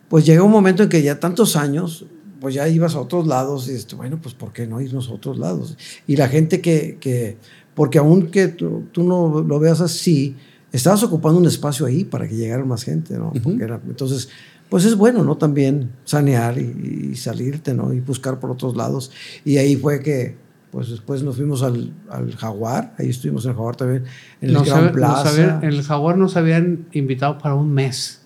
pues 0.10 0.26
llega 0.26 0.42
un 0.44 0.52
momento 0.52 0.84
en 0.84 0.90
que 0.90 1.02
ya 1.04 1.20
tantos 1.20 1.56
años, 1.56 2.06
pues 2.40 2.56
ya 2.56 2.68
ibas 2.68 2.96
a 2.96 3.00
otros 3.02 3.28
lados 3.28 3.68
y 3.68 3.74
dices, 3.74 3.94
bueno, 3.96 4.20
pues 4.22 4.34
¿por 4.36 4.54
qué 4.54 4.66
no 4.68 4.80
irnos 4.82 5.10
a 5.10 5.14
otros 5.14 5.38
lados? 5.38 5.78
Y 6.08 6.16
la 6.16 6.28
gente 6.30 6.62
que, 6.62 6.98
que 7.00 7.38
porque 7.76 7.98
aunque 8.00 8.48
tú, 8.48 8.86
tú 8.92 9.04
no 9.04 9.42
lo 9.42 9.60
veas 9.60 9.82
así, 9.82 10.36
estabas 10.74 11.02
ocupando 11.04 11.40
un 11.40 11.46
espacio 11.46 11.86
ahí 11.86 12.04
para 12.04 12.28
que 12.28 12.36
llegara 12.36 12.66
más 12.66 12.84
gente, 12.84 13.18
¿no? 13.18 13.32
Porque 13.42 13.64
era- 13.64 13.80
entonces, 13.88 14.28
pues 14.70 14.84
es 14.86 14.96
bueno, 14.96 15.24
¿no? 15.24 15.38
También 15.38 15.92
sanear 16.04 16.58
y, 16.58 17.12
y 17.12 17.16
salirte, 17.16 17.74
¿no? 17.74 17.94
Y 17.94 18.00
buscar 18.02 18.40
por 18.40 18.52
otros 18.52 18.76
lados. 18.76 19.12
Y 19.46 19.58
ahí 19.58 19.76
fue 19.78 20.02
que, 20.02 20.36
pues 20.72 20.90
después 20.90 21.22
nos 21.24 21.36
fuimos 21.38 21.62
al, 21.64 21.94
al 22.10 22.36
Jaguar, 22.36 22.96
ahí 22.98 23.10
estuvimos 23.10 23.46
en 23.46 23.52
el 23.52 23.56
Jaguar 23.58 23.76
también, 23.76 24.04
en 24.42 24.50
el 24.50 24.54
nos 24.56 24.68
Gran 24.68 24.84
nos 24.86 24.92
Plaza. 24.94 25.30
habían- 25.30 25.64
en 25.64 25.70
el 25.70 25.84
Jaguar 25.84 26.18
nos 26.18 26.36
habían 26.36 26.88
invitado 26.92 27.38
para 27.38 27.54
un 27.56 27.72
mes 27.72 28.22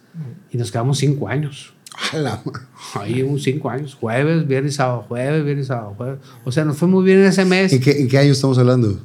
y 0.52 0.58
nos 0.58 0.72
quedamos 0.72 0.98
cinco 0.98 1.28
años. 1.28 1.74
Ahí 2.94 3.24
un 3.24 3.40
cinco 3.40 3.70
años, 3.70 3.96
jueves, 3.96 4.48
viernes, 4.48 4.76
sábado, 4.76 5.04
jueves, 5.08 5.44
viernes, 5.44 5.68
sábado, 5.68 5.96
jueves. 5.98 6.20
O 6.46 6.52
sea, 6.52 6.64
nos 6.64 6.78
fue 6.78 6.88
muy 6.88 7.04
bien 7.04 7.20
ese 7.24 7.44
mes. 7.44 7.74
¿En 7.74 7.82
qué, 7.82 8.00
en 8.00 8.08
qué 8.08 8.18
año 8.20 8.32
estamos 8.32 8.58
hablando? 8.58 9.00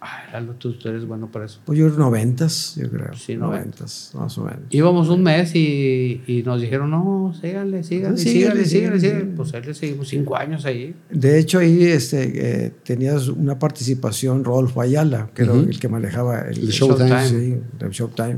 Ay, 0.00 0.32
Lalo, 0.32 0.52
tú, 0.52 0.74
tú 0.74 0.88
eres 0.88 1.04
bueno 1.04 1.28
para 1.28 1.46
eso. 1.46 1.60
Pues 1.64 1.76
yo 1.76 1.88
noventas, 1.88 2.76
yo 2.80 2.88
creo. 2.88 3.12
Sí, 3.14 3.36
noventas, 3.36 4.12
más 4.14 4.38
o 4.38 4.44
menos. 4.44 4.60
Íbamos 4.70 5.08
un 5.08 5.24
mes 5.24 5.52
y, 5.56 6.22
y 6.26 6.44
nos 6.44 6.60
dijeron, 6.60 6.90
no, 6.92 7.32
síganle, 7.40 7.82
síganle, 7.82 8.16
Sí, 8.16 8.28
síganle, 8.30 8.64
síganle. 8.64 9.24
Pues 9.36 9.52
ahí 9.54 9.62
le 9.62 9.74
seguimos 9.74 10.06
cinco 10.08 10.36
años 10.36 10.64
ahí. 10.66 10.94
De 11.10 11.38
hecho, 11.40 11.58
ahí 11.58 11.82
este, 11.84 12.66
eh, 12.66 12.72
tenías 12.84 13.26
una 13.26 13.58
participación 13.58 14.44
Rodolfo 14.44 14.80
Ayala, 14.82 15.30
que 15.34 15.42
era 15.42 15.52
Ujú. 15.52 15.68
el 15.68 15.80
que 15.80 15.88
manejaba 15.88 16.42
el, 16.42 16.58
El 16.60 16.68
Showtime. 16.68 17.28
Sí, 17.28 17.56
el 17.80 17.90
Showtime, 17.90 18.36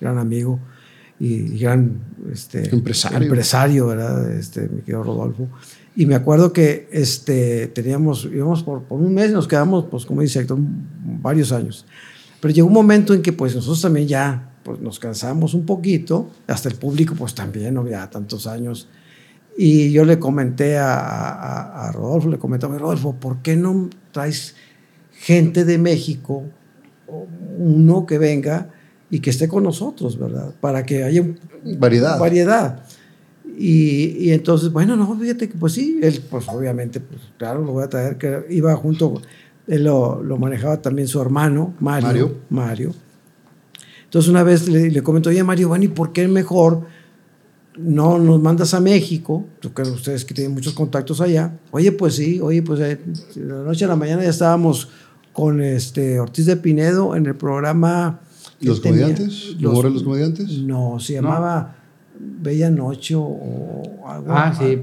gran 0.00 0.18
amigo 0.18 0.58
y, 1.20 1.34
y 1.54 1.58
gran 1.60 2.00
este, 2.32 2.68
Empresario. 2.74 3.18
empresario, 3.18 3.86
¿verdad? 3.86 4.32
Este, 4.36 4.62
mi 4.68 4.80
querido 4.80 5.04
Rodolfo. 5.04 5.48
Y 5.96 6.06
me 6.06 6.14
acuerdo 6.14 6.52
que 6.52 6.88
este, 6.92 7.68
teníamos, 7.68 8.28
íbamos 8.30 8.62
por, 8.62 8.82
por 8.82 9.00
un 9.00 9.14
mes 9.14 9.30
y 9.30 9.32
nos 9.32 9.48
quedamos, 9.48 9.86
pues 9.90 10.04
como 10.04 10.20
dice 10.20 10.40
Héctor, 10.40 10.58
varios 10.60 11.52
años. 11.52 11.86
Pero 12.40 12.52
llegó 12.52 12.68
un 12.68 12.74
momento 12.74 13.14
en 13.14 13.22
que 13.22 13.32
pues 13.32 13.54
nosotros 13.54 13.80
también 13.80 14.06
ya 14.06 14.52
pues, 14.62 14.78
nos 14.80 14.98
cansamos 14.98 15.54
un 15.54 15.64
poquito, 15.64 16.30
hasta 16.46 16.68
el 16.68 16.74
público 16.74 17.14
pues 17.16 17.34
también, 17.34 17.74
¿no? 17.74 17.88
ya 17.88 18.10
tantos 18.10 18.46
años. 18.46 18.88
Y 19.56 19.90
yo 19.90 20.04
le 20.04 20.18
comenté 20.18 20.76
a, 20.76 20.98
a, 20.98 21.88
a 21.88 21.92
Rodolfo, 21.92 22.28
le 22.28 22.38
comenté 22.38 22.66
a 22.66 22.68
Rodolfo, 22.68 23.14
¿por 23.14 23.38
qué 23.38 23.56
no 23.56 23.88
traes 24.12 24.54
gente 25.18 25.64
de 25.64 25.78
México, 25.78 26.44
uno 27.58 28.06
que 28.06 28.18
venga 28.18 28.70
y 29.10 29.20
que 29.20 29.30
esté 29.30 29.48
con 29.48 29.62
nosotros, 29.62 30.18
¿verdad? 30.18 30.54
Para 30.60 30.84
que 30.84 31.04
haya 31.04 31.24
Variedad. 31.78 32.18
variedad. 32.18 32.82
Y, 33.58 34.16
y 34.18 34.32
entonces, 34.32 34.70
bueno, 34.70 34.96
no, 34.96 35.18
fíjate 35.18 35.48
que 35.48 35.56
pues 35.56 35.72
sí, 35.72 35.98
él 36.02 36.22
pues 36.30 36.46
obviamente, 36.48 37.00
pues 37.00 37.20
claro, 37.38 37.64
lo 37.64 37.72
voy 37.72 37.84
a 37.84 37.88
traer, 37.88 38.18
que 38.18 38.44
iba 38.50 38.74
junto, 38.76 39.22
él 39.66 39.84
lo, 39.84 40.22
lo 40.22 40.36
manejaba 40.36 40.82
también 40.82 41.08
su 41.08 41.20
hermano, 41.22 41.74
Mario. 41.80 42.06
Mario. 42.08 42.36
Mario. 42.50 42.94
Entonces 44.04 44.30
una 44.30 44.42
vez 44.42 44.68
le, 44.68 44.90
le 44.90 45.02
comentó, 45.02 45.30
oye 45.30 45.42
Mario, 45.42 45.68
bueno, 45.68 45.84
¿y 45.84 45.88
por 45.88 46.12
qué 46.12 46.28
mejor 46.28 46.82
no 47.78 48.18
nos 48.18 48.40
mandas 48.40 48.72
a 48.74 48.80
México, 48.80 49.44
tú 49.60 49.72
que 49.72 49.82
ustedes 49.82 50.24
que 50.24 50.32
tienen 50.34 50.54
muchos 50.54 50.72
contactos 50.72 51.20
allá. 51.20 51.58
Oye, 51.70 51.92
pues 51.92 52.14
sí, 52.14 52.40
oye, 52.40 52.62
pues 52.62 52.80
eh, 52.80 52.98
de 53.34 53.44
la 53.44 53.62
noche 53.64 53.84
a 53.84 53.88
la 53.88 53.96
mañana 53.96 54.22
ya 54.22 54.30
estábamos 54.30 54.88
con 55.34 55.60
este 55.62 56.18
Ortiz 56.18 56.46
de 56.46 56.56
Pinedo 56.56 57.14
en 57.14 57.26
el 57.26 57.34
programa. 57.36 58.20
¿Los 58.60 58.80
tenía- 58.80 59.02
comediantes? 59.08 59.56
¿La 59.60 59.70
hora 59.70 59.88
de 59.88 59.94
los 59.94 60.02
comediantes? 60.02 60.48
No, 60.58 60.98
se 60.98 61.14
llamaba 61.14 61.75
Bella 62.18 62.70
Noche 62.70 63.14
o 63.16 63.82
algo. 64.06 64.26
Ah, 64.28 64.54
sí. 64.58 64.82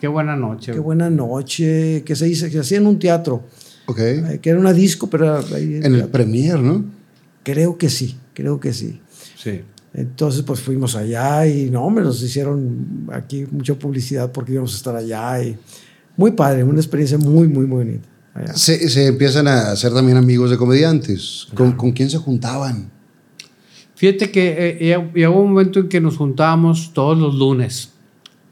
Qué 0.00 0.06
buena 0.08 0.36
noche. 0.36 0.72
Qué 0.72 0.78
buena 0.78 1.10
noche, 1.10 2.02
que 2.04 2.14
se, 2.14 2.28
hizo, 2.28 2.46
que 2.46 2.52
se 2.52 2.60
hacía 2.60 2.78
en 2.78 2.86
un 2.86 2.98
teatro, 2.98 3.42
Ok. 3.86 3.98
eh, 3.98 4.38
que 4.40 4.50
era 4.50 4.60
una 4.60 4.72
disco, 4.72 5.08
pero 5.08 5.38
ahí 5.54 5.74
en 5.74 5.84
En 5.84 5.84
el 5.86 5.92
teatro. 5.94 6.12
Premier, 6.12 6.58
¿no? 6.60 6.84
Creo 7.42 7.76
que 7.76 7.88
sí, 7.90 8.16
creo 8.32 8.60
que 8.60 8.72
sí. 8.72 9.00
Sí. 9.36 9.62
Entonces, 9.94 10.42
pues 10.42 10.60
fuimos 10.60 10.94
allá 10.94 11.46
y 11.46 11.68
no, 11.70 11.88
me 11.90 12.00
nos 12.02 12.22
hicieron 12.22 13.08
aquí 13.12 13.46
mucha 13.50 13.74
publicidad 13.74 14.30
porque 14.30 14.52
íbamos 14.52 14.74
a 14.74 14.76
estar 14.76 14.94
allá 14.94 15.42
y 15.42 15.56
muy 16.16 16.30
padre, 16.32 16.62
una 16.62 16.78
experiencia 16.78 17.18
muy, 17.18 17.48
muy, 17.48 17.66
muy 17.66 17.84
bonita. 17.84 18.08
Se, 18.54 18.88
se 18.88 19.06
empiezan 19.08 19.48
a 19.48 19.72
hacer 19.72 19.92
también 19.92 20.16
amigos 20.16 20.50
de 20.50 20.56
comediantes. 20.56 21.48
¿Con, 21.54 21.72
¿con 21.72 21.90
quién 21.90 22.08
se 22.08 22.18
juntaban? 22.18 22.88
Fíjate 23.98 24.30
que 24.30 24.54
eh, 24.68 24.78
llegó- 24.78 25.12
llegó 25.12 25.40
un 25.40 25.50
momento 25.50 25.80
en 25.80 25.88
que 25.88 26.00
nos 26.00 26.16
juntábamos 26.16 26.92
todos 26.94 27.18
los 27.18 27.34
lunes 27.34 27.92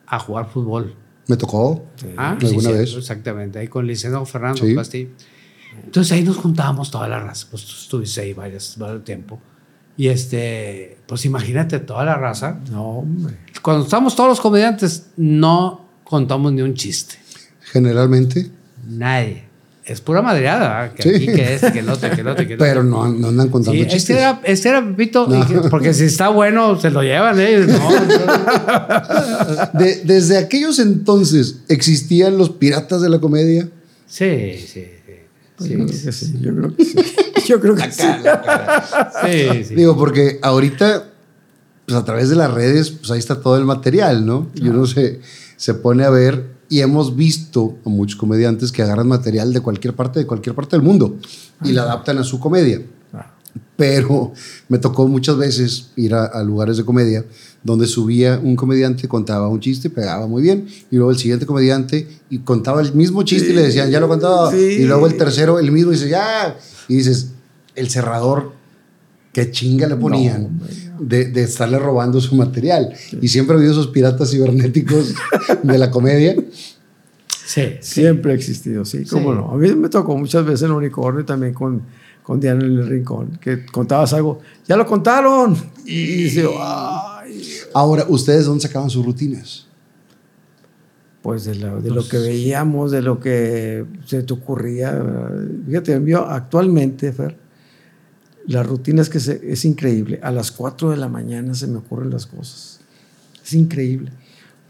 a 0.06 0.18
jugar 0.18 0.50
fútbol. 0.50 0.94
¿Me 1.28 1.36
tocó? 1.36 1.84
Ah, 2.16 2.36
¿Alguna 2.40 2.68
sí, 2.70 2.72
vez? 2.74 2.94
Exactamente, 2.96 3.58
ahí 3.60 3.68
con 3.68 3.82
el 3.84 3.88
licenciado 3.88 4.24
Fernando 4.26 4.64
Sí. 4.64 4.74
Castillo. 4.74 5.08
Entonces 5.84 6.10
ahí 6.12 6.22
nos 6.24 6.36
juntábamos 6.36 6.90
toda 6.90 7.06
la 7.06 7.20
raza. 7.20 7.46
Pues 7.50 7.64
tú 7.64 7.72
estuviste 7.72 8.20
ahí 8.22 8.32
varios, 8.32 8.76
varios 8.76 9.04
tiempo. 9.04 9.38
Y 9.96 10.08
este, 10.08 10.98
pues 11.06 11.24
imagínate 11.24 11.78
toda 11.78 12.04
la 12.04 12.16
raza. 12.16 12.58
No, 12.70 12.98
hombre. 12.98 13.36
Cuando 13.62 13.84
estamos 13.84 14.14
todos 14.16 14.28
los 14.30 14.40
comediantes, 14.40 15.10
no 15.16 15.86
contamos 16.04 16.52
ni 16.52 16.62
un 16.62 16.74
chiste. 16.74 17.16
Generalmente. 17.60 18.50
Nadie. 18.86 19.45
Es 19.86 20.00
pura 20.00 20.20
madreada, 20.20 20.92
que 20.94 21.02
Sí. 21.04 21.08
aquí, 21.10 21.26
que 21.26 21.54
este, 21.54 21.72
que 21.72 21.78
el 21.78 21.88
otro, 21.88 22.10
que 22.10 22.20
el 22.20 22.26
otro, 22.26 22.44
que 22.44 22.54
el 22.54 22.58
otro. 22.60 22.66
Pero 22.66 22.82
no, 22.82 23.06
no 23.08 23.28
andan 23.28 23.48
contando 23.50 23.80
Sí, 23.80 23.86
chistes. 23.86 24.00
este 24.10 24.12
era, 24.18 24.40
este 24.42 24.68
era 24.68 24.84
Pepito, 24.84 25.28
No. 25.28 25.46
porque 25.70 25.94
si 25.94 26.04
está 26.04 26.28
bueno, 26.28 26.78
se 26.80 26.90
lo 26.90 27.02
llevan, 27.02 27.38
¿eh? 27.38 27.64
No, 27.68 27.90
De- 29.78 30.02
desde 30.04 30.38
aquellos 30.38 30.78
entonces, 30.80 31.58
¿existían 31.68 32.36
los 32.36 32.50
piratas 32.50 33.00
de 33.00 33.08
la 33.08 33.20
comedia? 33.20 33.68
sí, 34.06 34.54
sí, 34.58 34.84
sí. 35.06 35.12
Yo 35.58 35.76
creo 35.76 35.86
que 35.86 36.12
sí, 36.12 36.34
yo 36.40 36.54
creo 36.54 36.74
que 36.76 36.84
sí. 36.84 36.94
Yo 37.48 37.60
creo 37.60 37.74
que 37.76 37.90
sí. 37.90 38.02
Sí, 39.56 39.64
sí. 39.68 39.74
Digo, 39.74 39.96
porque 39.96 40.38
ahorita, 40.42 41.04
pues 41.86 41.96
a 41.96 42.04
través 42.04 42.28
de 42.28 42.36
las 42.36 42.52
redes, 42.52 42.90
pues 42.90 43.10
ahí 43.10 43.18
está 43.18 43.40
todo 43.40 43.56
el 43.56 43.64
material, 43.64 44.26
¿no? 44.26 44.50
Y 44.54 44.68
uno 44.68 44.86
se, 44.86 45.20
se 45.56 45.72
pone 45.74 46.04
a 46.04 46.10
ver 46.10 46.55
y 46.68 46.80
hemos 46.80 47.14
visto 47.16 47.76
a 47.84 47.88
muchos 47.88 48.16
comediantes 48.16 48.72
que 48.72 48.82
agarran 48.82 49.08
material 49.08 49.52
de 49.52 49.60
cualquier 49.60 49.94
parte, 49.94 50.20
de 50.20 50.26
cualquier 50.26 50.54
parte 50.54 50.76
del 50.76 50.82
mundo 50.84 51.16
y 51.64 51.72
la 51.72 51.82
adaptan 51.82 52.18
a 52.18 52.24
su 52.24 52.38
comedia. 52.40 52.80
Pero 53.76 54.32
me 54.68 54.78
tocó 54.78 55.06
muchas 55.06 55.36
veces 55.36 55.90
ir 55.96 56.14
a, 56.14 56.24
a 56.26 56.42
lugares 56.42 56.76
de 56.78 56.84
comedia 56.84 57.24
donde 57.62 57.86
subía 57.86 58.40
un 58.42 58.54
comediante, 58.56 59.06
contaba 59.08 59.48
un 59.48 59.60
chiste, 59.60 59.90
pegaba 59.90 60.26
muy 60.26 60.42
bien, 60.42 60.66
y 60.90 60.96
luego 60.96 61.10
el 61.10 61.18
siguiente 61.18 61.46
comediante 61.46 62.06
y 62.30 62.38
contaba 62.38 62.80
el 62.80 62.94
mismo 62.94 63.22
chiste 63.22 63.50
y 63.50 63.54
le 63.54 63.62
decían, 63.62 63.90
ya 63.90 63.98
lo 64.00 64.08
contaba, 64.08 64.50
Sí. 64.50 64.56
y 64.80 64.84
luego 64.84 65.06
el 65.06 65.16
tercero, 65.16 65.58
el 65.58 65.72
mismo, 65.72 65.90
y 65.90 65.94
dice, 65.94 66.08
ya, 66.08 66.56
y 66.88 66.96
dices, 66.96 67.30
el 67.74 67.90
cerrador, 67.90 68.52
qué 69.32 69.50
chinga 69.50 69.86
le 69.88 69.96
ponían 69.96 70.60
de, 70.98 71.26
de 71.26 71.42
estarle 71.42 71.78
robando 71.78 72.20
su 72.20 72.34
material. 72.34 72.92
Y 73.20 73.28
siempre 73.28 73.54
ha 73.54 73.58
habido 73.58 73.72
esos 73.72 73.88
piratas 73.88 74.30
cibernéticos 74.30 75.14
de 75.62 75.78
la 75.78 75.90
comedia. 75.90 76.36
Sí. 77.46 77.76
Siempre 77.80 78.32
ha 78.32 78.34
existido, 78.34 78.84
sí, 78.84 79.04
cómo 79.04 79.32
Sí. 79.32 79.38
no. 79.38 79.50
A 79.52 79.56
mí 79.56 79.72
me 79.74 79.88
tocó 79.88 80.16
muchas 80.16 80.44
veces 80.44 80.62
en 80.62 80.70
el 80.70 80.76
unicornio 80.76 81.20
y 81.20 81.24
también 81.24 81.54
con, 81.54 81.82
con 82.22 82.40
Diana 82.40 82.64
en 82.64 82.72
el 82.72 82.86
rincón, 82.88 83.38
que 83.40 83.64
contabas 83.66 84.12
algo, 84.12 84.40
ya 84.66 84.76
lo 84.76 84.84
contaron. 84.84 85.56
Y 85.84 86.06
dice, 86.24 86.44
ay, 86.58 87.46
Ahora, 87.72 88.04
¿ustedes 88.08 88.46
dónde 88.46 88.62
sacaban 88.62 88.90
sus 88.90 89.04
rutinas? 89.06 89.62
pues 91.22 91.44
de, 91.44 91.56
lo- 91.56 91.80
de 91.80 91.90
lo 91.90 92.06
que 92.08 92.18
veíamos, 92.18 92.92
de 92.92 93.02
lo 93.02 93.18
que 93.18 93.84
se 94.04 94.22
te 94.22 94.32
ocurría. 94.32 95.02
Fíjate, 95.66 95.92
envío 95.94 96.24
actualmente, 96.24 97.12
Fer, 97.12 97.36
las 98.46 98.66
rutinas 98.66 99.08
que 99.08 99.20
se, 99.20 99.40
es 99.52 99.64
increíble. 99.64 100.20
A 100.22 100.30
las 100.30 100.52
4 100.52 100.90
de 100.90 100.96
la 100.96 101.08
mañana 101.08 101.54
se 101.54 101.66
me 101.66 101.78
ocurren 101.78 102.10
las 102.10 102.26
cosas. 102.26 102.80
Es 103.44 103.52
increíble. 103.54 104.10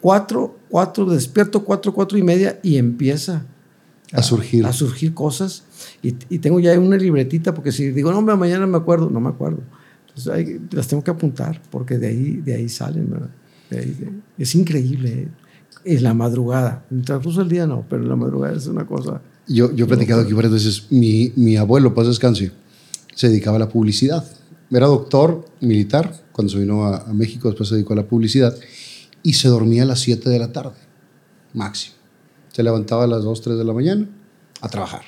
4, 0.01 0.59
4, 0.68 1.07
despierto 1.07 1.64
4, 1.64 1.93
4 1.93 2.18
y 2.18 2.22
media 2.22 2.61
y 2.62 2.77
empieza 2.77 3.45
A 4.12 4.22
surgir. 4.22 4.64
a 4.66 4.72
surgir 4.72 5.14
cosas. 5.14 5.64
Y, 6.03 6.14
y 6.29 6.39
tengo 6.39 6.61
ya 6.61 6.79
una 6.79 6.97
libretita 6.97 7.55
porque 7.55 7.72
si 7.72 7.91
digo, 7.91 8.11
no, 8.12 8.18
hombre, 8.18 8.37
mañana 8.37 8.66
me 8.66 8.77
acuerdo, 8.77 9.11
no 9.11 9.20
me 9.20 9.29
acuerdo. 9.31 9.61
Entonces 10.09 10.33
hay- 10.33 10.61
las 10.72 10.87
tengo 10.87 11.03
que 11.03 11.11
apuntar 11.11 11.61
porque 11.70 11.99
de 11.99 12.07
ahí, 12.09 12.37
de 12.45 12.55
ahí 12.55 12.68
salen, 12.68 13.11
¿verdad? 13.11 13.31
De 13.70 13.79
ahí- 13.79 13.91
de- 13.99 14.12
es 14.43 14.55
increíble. 14.55 15.29
Es 15.85 16.03
la 16.03 16.14
madrugada. 16.14 16.85
En 16.91 16.99
el 16.99 17.05
transcurso 17.05 17.41
del 17.41 17.49
día 17.49 17.66
no, 17.66 17.85
pero 17.89 18.03
la 18.03 18.16
madrugada 18.16 18.57
es 18.57 18.66
una 18.66 18.87
cosa. 18.87 19.20
Yo, 19.49 19.72
yo 19.74 19.85
he 19.85 19.89
platicado 19.89 20.22
aquí 20.22 20.33
varias 20.33 20.53
veces. 20.55 20.87
Mi, 20.91 21.33
mi 21.37 21.57
abuelo, 21.57 21.95
paz 21.95 22.07
descanse, 22.09 22.51
se 23.16 23.28
dedicaba 23.28 23.56
a 23.56 23.60
la 23.60 23.68
publicidad. 23.68 24.24
Era 24.70 24.86
doctor 24.86 25.44
militar. 25.60 26.24
Cuando 26.30 26.52
se 26.52 26.60
vino 26.60 26.84
a, 26.84 26.98
a 26.98 27.12
México, 27.12 27.48
después 27.48 27.68
se 27.68 27.74
dedicó 27.74 27.94
a 27.94 27.96
la 27.96 28.06
publicidad. 28.06 28.54
Y 29.24 29.32
se 29.32 29.48
dormía 29.48 29.82
a 29.82 29.86
las 29.86 30.00
7 30.00 30.30
de 30.30 30.38
la 30.38 30.52
tarde, 30.52 30.76
máximo. 31.52 31.96
Se 32.52 32.62
levantaba 32.62 33.04
a 33.04 33.06
las 33.06 33.24
2, 33.24 33.40
3 33.40 33.58
de 33.58 33.64
la 33.64 33.72
mañana 33.72 34.08
a 34.60 34.68
trabajar. 34.68 35.02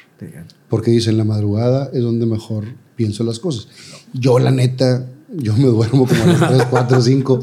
Porque 0.68 0.90
dicen, 0.90 1.16
la 1.16 1.24
madrugada 1.24 1.90
es 1.92 2.02
donde 2.02 2.26
mejor 2.26 2.64
pienso 2.96 3.22
las 3.24 3.38
cosas. 3.38 3.68
Yo, 4.12 4.38
la 4.38 4.50
neta, 4.50 5.06
yo 5.31 5.55
me 5.57 5.64
duermo 5.64 6.07
como 6.07 6.22
a 6.22 6.26
las 6.26 6.49
3, 6.49 6.62
4, 6.70 7.03
5 7.03 7.41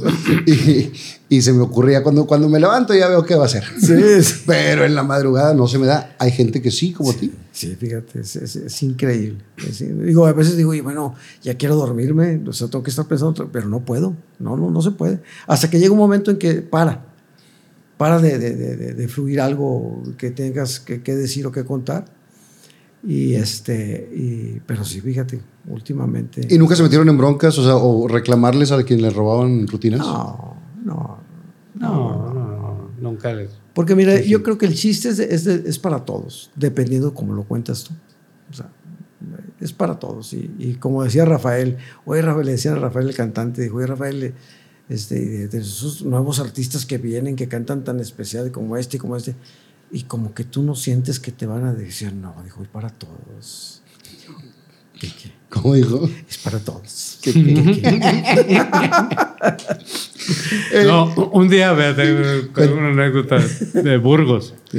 y, 0.48 0.92
y 1.30 1.42
se 1.42 1.54
me 1.54 1.62
ocurría 1.62 2.02
cuando, 2.02 2.26
cuando 2.26 2.50
me 2.50 2.60
levanto 2.60 2.94
ya 2.96 3.08
veo 3.08 3.24
qué 3.24 3.36
va 3.36 3.44
a 3.44 3.46
hacer. 3.46 3.64
Sí, 3.80 4.24
sí. 4.24 4.44
Pero 4.48 4.86
en 4.86 4.96
la 4.96 5.04
madrugada 5.04 5.54
no 5.54 5.68
se 5.68 5.78
me 5.78 5.86
da. 5.86 6.16
Hay 6.18 6.32
gente 6.32 6.62
que 6.62 6.72
sí, 6.72 6.94
como 6.94 7.12
a 7.12 7.14
ti. 7.14 7.32
Sí, 7.52 7.76
fíjate, 7.76 8.22
es, 8.22 8.36
es- 8.38 8.56
es 8.56 8.84
increíble. 8.84 9.40
Es- 9.58 9.80
digo, 10.04 10.26
a 10.26 10.34
veces 10.34 10.58
digo, 10.58 10.74
y 10.74 10.82
bueno, 10.82 11.14
ya 11.44 11.56
quiero 11.58 11.76
dormirme, 11.76 12.42
o 12.48 12.54
sea, 12.54 12.68
tengo 12.68 12.84
que 12.84 12.90
estar 12.90 13.06
pensando, 13.08 13.50
pero 13.52 13.68
no 13.70 13.82
puedo, 13.82 14.16
no, 14.40 14.58
no, 14.58 14.72
no 14.72 14.82
se 14.82 14.92
puede. 14.92 15.22
Hasta 15.48 15.70
que 15.70 15.80
llega 15.80 15.92
un 15.92 16.00
momento 16.00 16.32
en 16.32 16.38
que 16.38 16.56
para, 16.64 17.06
para 17.98 18.20
de, 18.20 18.38
de- 18.40 18.56
de- 18.56 18.76
de- 18.78 18.94
de 18.94 19.08
fluir 19.08 19.40
algo 19.42 20.02
que 20.18 20.32
tengas 20.32 20.80
que, 20.80 21.02
que 21.04 21.16
decir 21.16 21.46
o 21.46 21.52
que 21.52 21.64
contar. 21.66 22.06
Y 23.08 23.36
este, 23.36 24.10
y, 24.14 24.62
pero 24.66 24.84
sí, 24.84 25.00
fíjate, 25.00 25.40
últimamente. 25.68 26.48
¿Y 26.50 26.58
nunca 26.58 26.76
se 26.76 26.82
metieron 26.84 27.08
en 27.10 27.18
broncas? 27.18 27.58
O 27.60 27.64
sea, 27.64 27.76
o 27.76 28.08
reclamarles 28.08 28.72
a 28.72 28.82
quien 28.84 29.02
les 29.02 29.14
robaban 29.14 29.68
rutinas. 29.68 30.00
No, 30.00 30.56
no. 30.84 31.18
No, 31.76 32.34
no, 32.34 32.44
no, 32.44 32.90
nunca 33.00 33.34
les. 33.34 33.50
Porque 33.74 33.94
mira, 33.96 34.20
yo 34.22 34.42
creo 34.42 34.58
que 34.58 34.66
el 34.66 34.74
chiste 34.74 35.10
es, 35.10 35.18
de- 35.18 35.34
es, 35.36 35.44
de- 35.44 35.64
es 35.70 35.78
para 35.78 36.06
todos, 36.06 36.50
dependiendo 36.56 37.14
cómo 37.14 37.34
lo 37.34 37.44
cuentas 37.44 37.84
tú. 37.84 37.94
O 38.50 38.54
sea, 38.54 38.70
es 39.60 39.74
para 39.74 40.00
todos. 40.00 40.34
Y, 40.34 40.50
y 40.58 40.74
como 40.76 41.04
decía 41.04 41.26
Rafael, 41.26 41.78
oye 42.06 42.22
Rafael, 42.22 42.46
le 42.46 42.52
decía 42.54 42.72
a 42.72 42.76
Rafael 42.76 43.10
el 43.10 43.16
cantante, 43.16 43.62
dijo, 43.62 43.78
oye 43.78 43.88
Rafael, 43.88 44.34
este, 44.88 45.16
de, 45.20 45.48
de 45.50 45.58
esos 45.60 46.04
nuevos 46.04 46.40
artistas 46.40 46.86
que 46.86 46.98
vienen, 46.98 47.36
que 47.36 47.48
cantan 47.50 47.84
tan 47.84 48.00
especial 48.00 48.52
como 48.52 48.78
este 48.78 48.96
y 48.98 49.00
como 49.02 49.18
este, 49.18 49.36
y 49.96 50.04
como 50.04 50.34
que 50.34 50.44
tú 50.44 50.62
no 50.62 50.76
sientes 50.76 51.22
que 51.22 51.32
te 51.32 51.46
van 51.46 51.64
a 51.66 51.74
decir, 51.74 52.12
no, 52.12 52.36
dijo, 52.44 52.62
es 52.62 52.68
para 52.68 52.90
todos. 52.90 53.82
¿Qué, 55.00 55.08
qué? 55.08 55.32
¿Cómo 55.50 55.74
dijo? 55.74 56.10
Es 56.30 56.38
para 56.40 56.60
todos. 56.60 57.18
¿Qué- 57.22 57.32
qué- 57.32 58.66
No, 60.86 61.06
un 61.32 61.48
día, 61.48 61.74
fíjate, 61.76 62.50
con 62.52 62.74
una 62.74 62.90
anécdota 62.90 63.38
de 63.74 63.98
Burgos. 63.98 64.54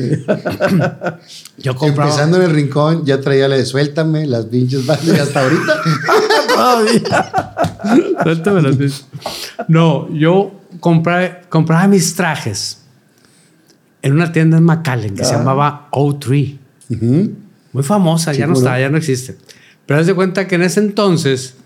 Yo 1.58 1.74
compraba. 1.76 2.10
Empezando 2.10 2.36
en 2.36 2.42
el 2.42 2.50
rincón, 2.50 3.06
ya 3.06 3.20
traía 3.20 3.48
la 3.48 3.56
de 3.56 3.64
suéltame, 3.64 4.26
las 4.26 4.44
pinches 4.46 4.84
balas, 4.84 5.06
y 5.06 5.10
hasta 5.12 5.40
ahorita. 5.44 5.82
Suéltame 8.22 8.60
las 8.62 8.76
pies. 8.76 9.04
No, 9.68 10.12
yo 10.12 10.60
compré- 10.80 11.46
compraba 11.48 11.86
mis 11.88 12.14
trajes 12.14 12.78
en 14.02 14.12
una 14.12 14.32
tienda 14.32 14.58
en 14.58 14.64
McAllen 14.64 15.14
que 15.14 15.24
se 15.24 15.34
llamaba 15.34 15.88
O3. 15.90 16.58
Ujú. 16.90 17.32
Muy 17.72 17.82
famosa, 17.82 18.32
ya 18.32 18.46
no 18.46 18.54
cómo 18.54 18.64
no. 18.64 18.68
está, 18.68 18.80
ya 18.80 18.88
no 18.88 18.96
existe. 18.96 19.36
Pero 19.84 20.00
haz 20.00 20.06
de 20.06 20.14
cuenta 20.14 20.46
que 20.48 20.54
en 20.54 20.62
ese 20.62 20.80
entonces 20.80 21.56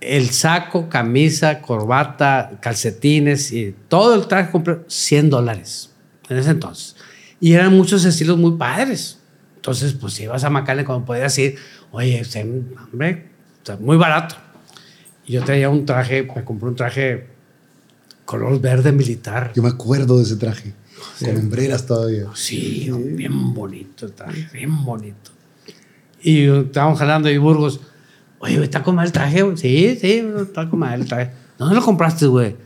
el 0.00 0.30
saco, 0.30 0.88
camisa, 0.88 1.60
corbata, 1.60 2.58
calcetines 2.60 3.52
y 3.52 3.74
todo 3.88 4.14
el 4.14 4.26
traje 4.26 4.50
compré 4.50 4.78
100 4.86 5.30
dólares 5.30 5.90
en 6.28 6.38
ese 6.38 6.50
entonces. 6.50 6.96
Y 7.40 7.52
eran 7.52 7.76
muchos 7.76 8.04
estilos 8.04 8.38
muy 8.38 8.52
padres. 8.52 9.18
Entonces, 9.56 9.92
pues 9.92 10.14
si 10.14 10.24
ibas 10.24 10.44
a 10.44 10.50
McAllen, 10.50 10.84
como 10.84 11.04
podías 11.04 11.36
ir, 11.38 11.56
oye, 11.90 12.22
hombre, 12.92 13.28
está 13.58 13.76
muy 13.76 13.96
barato. 13.96 14.36
Y 15.26 15.32
yo 15.32 15.44
traía 15.44 15.68
un 15.68 15.84
traje, 15.84 16.22
me 16.34 16.44
compré 16.44 16.68
un 16.68 16.76
traje 16.76 17.26
color 18.24 18.60
verde 18.60 18.92
militar. 18.92 19.52
Yo 19.54 19.62
me 19.62 19.68
acuerdo 19.68 20.18
de 20.18 20.22
ese 20.22 20.36
traje. 20.36 20.72
Con 21.18 21.36
hombreras 21.36 21.86
todavía. 21.86 22.26
Sí, 22.34 22.90
bien 22.92 23.54
bonito 23.54 24.10
traje, 24.12 24.48
bien 24.52 24.84
bonito. 24.84 25.30
Y 26.22 26.46
estábamos 26.46 26.98
jalando 26.98 27.30
y 27.30 27.38
Burgos, 27.38 27.80
oye, 28.38 28.62
¿está 28.62 28.82
con 28.82 28.94
mal 28.94 29.12
traje? 29.12 29.42
güey?" 29.42 29.56
Sí, 29.56 29.96
sí, 30.00 30.24
está 30.40 30.68
con 30.68 30.80
mal 30.80 31.04
traje. 31.06 31.30
¿Dónde 31.58 31.74
lo 31.74 31.82
compraste, 31.82 32.26
güey? 32.26 32.56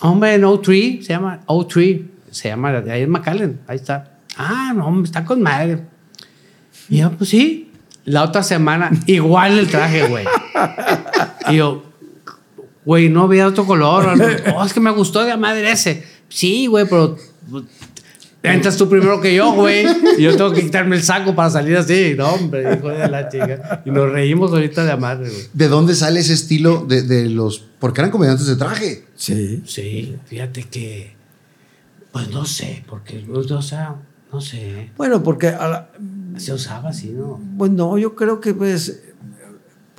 Hombre, 0.00 0.34
en 0.34 0.42
O3, 0.42 1.02
se 1.02 1.08
llama 1.12 1.40
O3, 1.46 2.06
se 2.30 2.48
llama, 2.48 2.70
ahí 2.70 3.02
en 3.02 3.10
McAllen, 3.10 3.60
ahí 3.66 3.76
está. 3.76 4.18
Ah, 4.36 4.72
no, 4.74 5.02
está 5.04 5.24
con 5.24 5.42
madre. 5.42 5.82
Y 6.88 6.98
yo, 6.98 7.10
pues 7.12 7.30
sí. 7.30 7.68
La 8.04 8.24
otra 8.24 8.42
semana, 8.42 8.90
igual 9.06 9.58
el 9.58 9.68
traje, 9.68 10.08
güey. 10.08 10.26
Y 11.48 11.56
yo, 11.56 11.84
güey, 12.84 13.08
no 13.08 13.22
había 13.22 13.46
otro 13.46 13.64
color. 13.64 14.18
Oh, 14.56 14.64
es 14.64 14.72
que 14.72 14.80
me 14.80 14.90
gustó 14.90 15.22
de 15.22 15.28
la 15.28 15.36
madre 15.36 15.70
ese. 15.70 16.04
Sí, 16.32 16.66
güey, 16.66 16.84
pero 16.88 17.16
pues, 17.50 17.64
entras 18.42 18.76
tú 18.76 18.88
primero 18.88 19.20
que 19.20 19.34
yo, 19.34 19.52
güey. 19.52 19.86
Y 20.18 20.22
yo 20.22 20.36
tengo 20.36 20.52
que 20.52 20.62
quitarme 20.62 20.96
el 20.96 21.02
saco 21.02 21.34
para 21.34 21.50
salir 21.50 21.76
así. 21.76 22.14
No, 22.16 22.30
hombre, 22.30 22.74
hijo 22.76 22.88
de 22.88 23.08
la 23.08 23.28
chica. 23.28 23.82
Y 23.84 23.90
nos 23.90 24.10
reímos 24.10 24.50
ahorita 24.52 24.84
de 24.84 24.96
madre, 24.96 25.28
güey. 25.28 25.42
¿De 25.52 25.68
dónde 25.68 25.94
sale 25.94 26.20
ese 26.20 26.32
estilo 26.32 26.84
de, 26.88 27.02
de 27.02 27.28
los... 27.28 27.64
Porque 27.78 28.00
eran 28.00 28.10
comediantes 28.10 28.46
de 28.46 28.56
traje. 28.56 29.04
Sí. 29.16 29.62
Sí, 29.66 30.16
fíjate 30.26 30.64
que. 30.64 31.14
Pues 32.12 32.28
no 32.30 32.44
sé, 32.44 32.84
porque, 32.88 33.24
o 33.32 33.62
sea, 33.62 33.96
no 34.32 34.40
sé. 34.40 34.90
Bueno, 34.96 35.22
porque 35.22 35.48
a 35.48 35.68
la- 35.68 35.90
Se 36.36 36.52
usaba 36.52 36.90
así, 36.90 37.08
¿no? 37.08 37.40
Pues 37.58 37.70
no, 37.70 37.96
yo 37.98 38.14
creo 38.14 38.40
que 38.40 38.52
pues, 38.54 39.00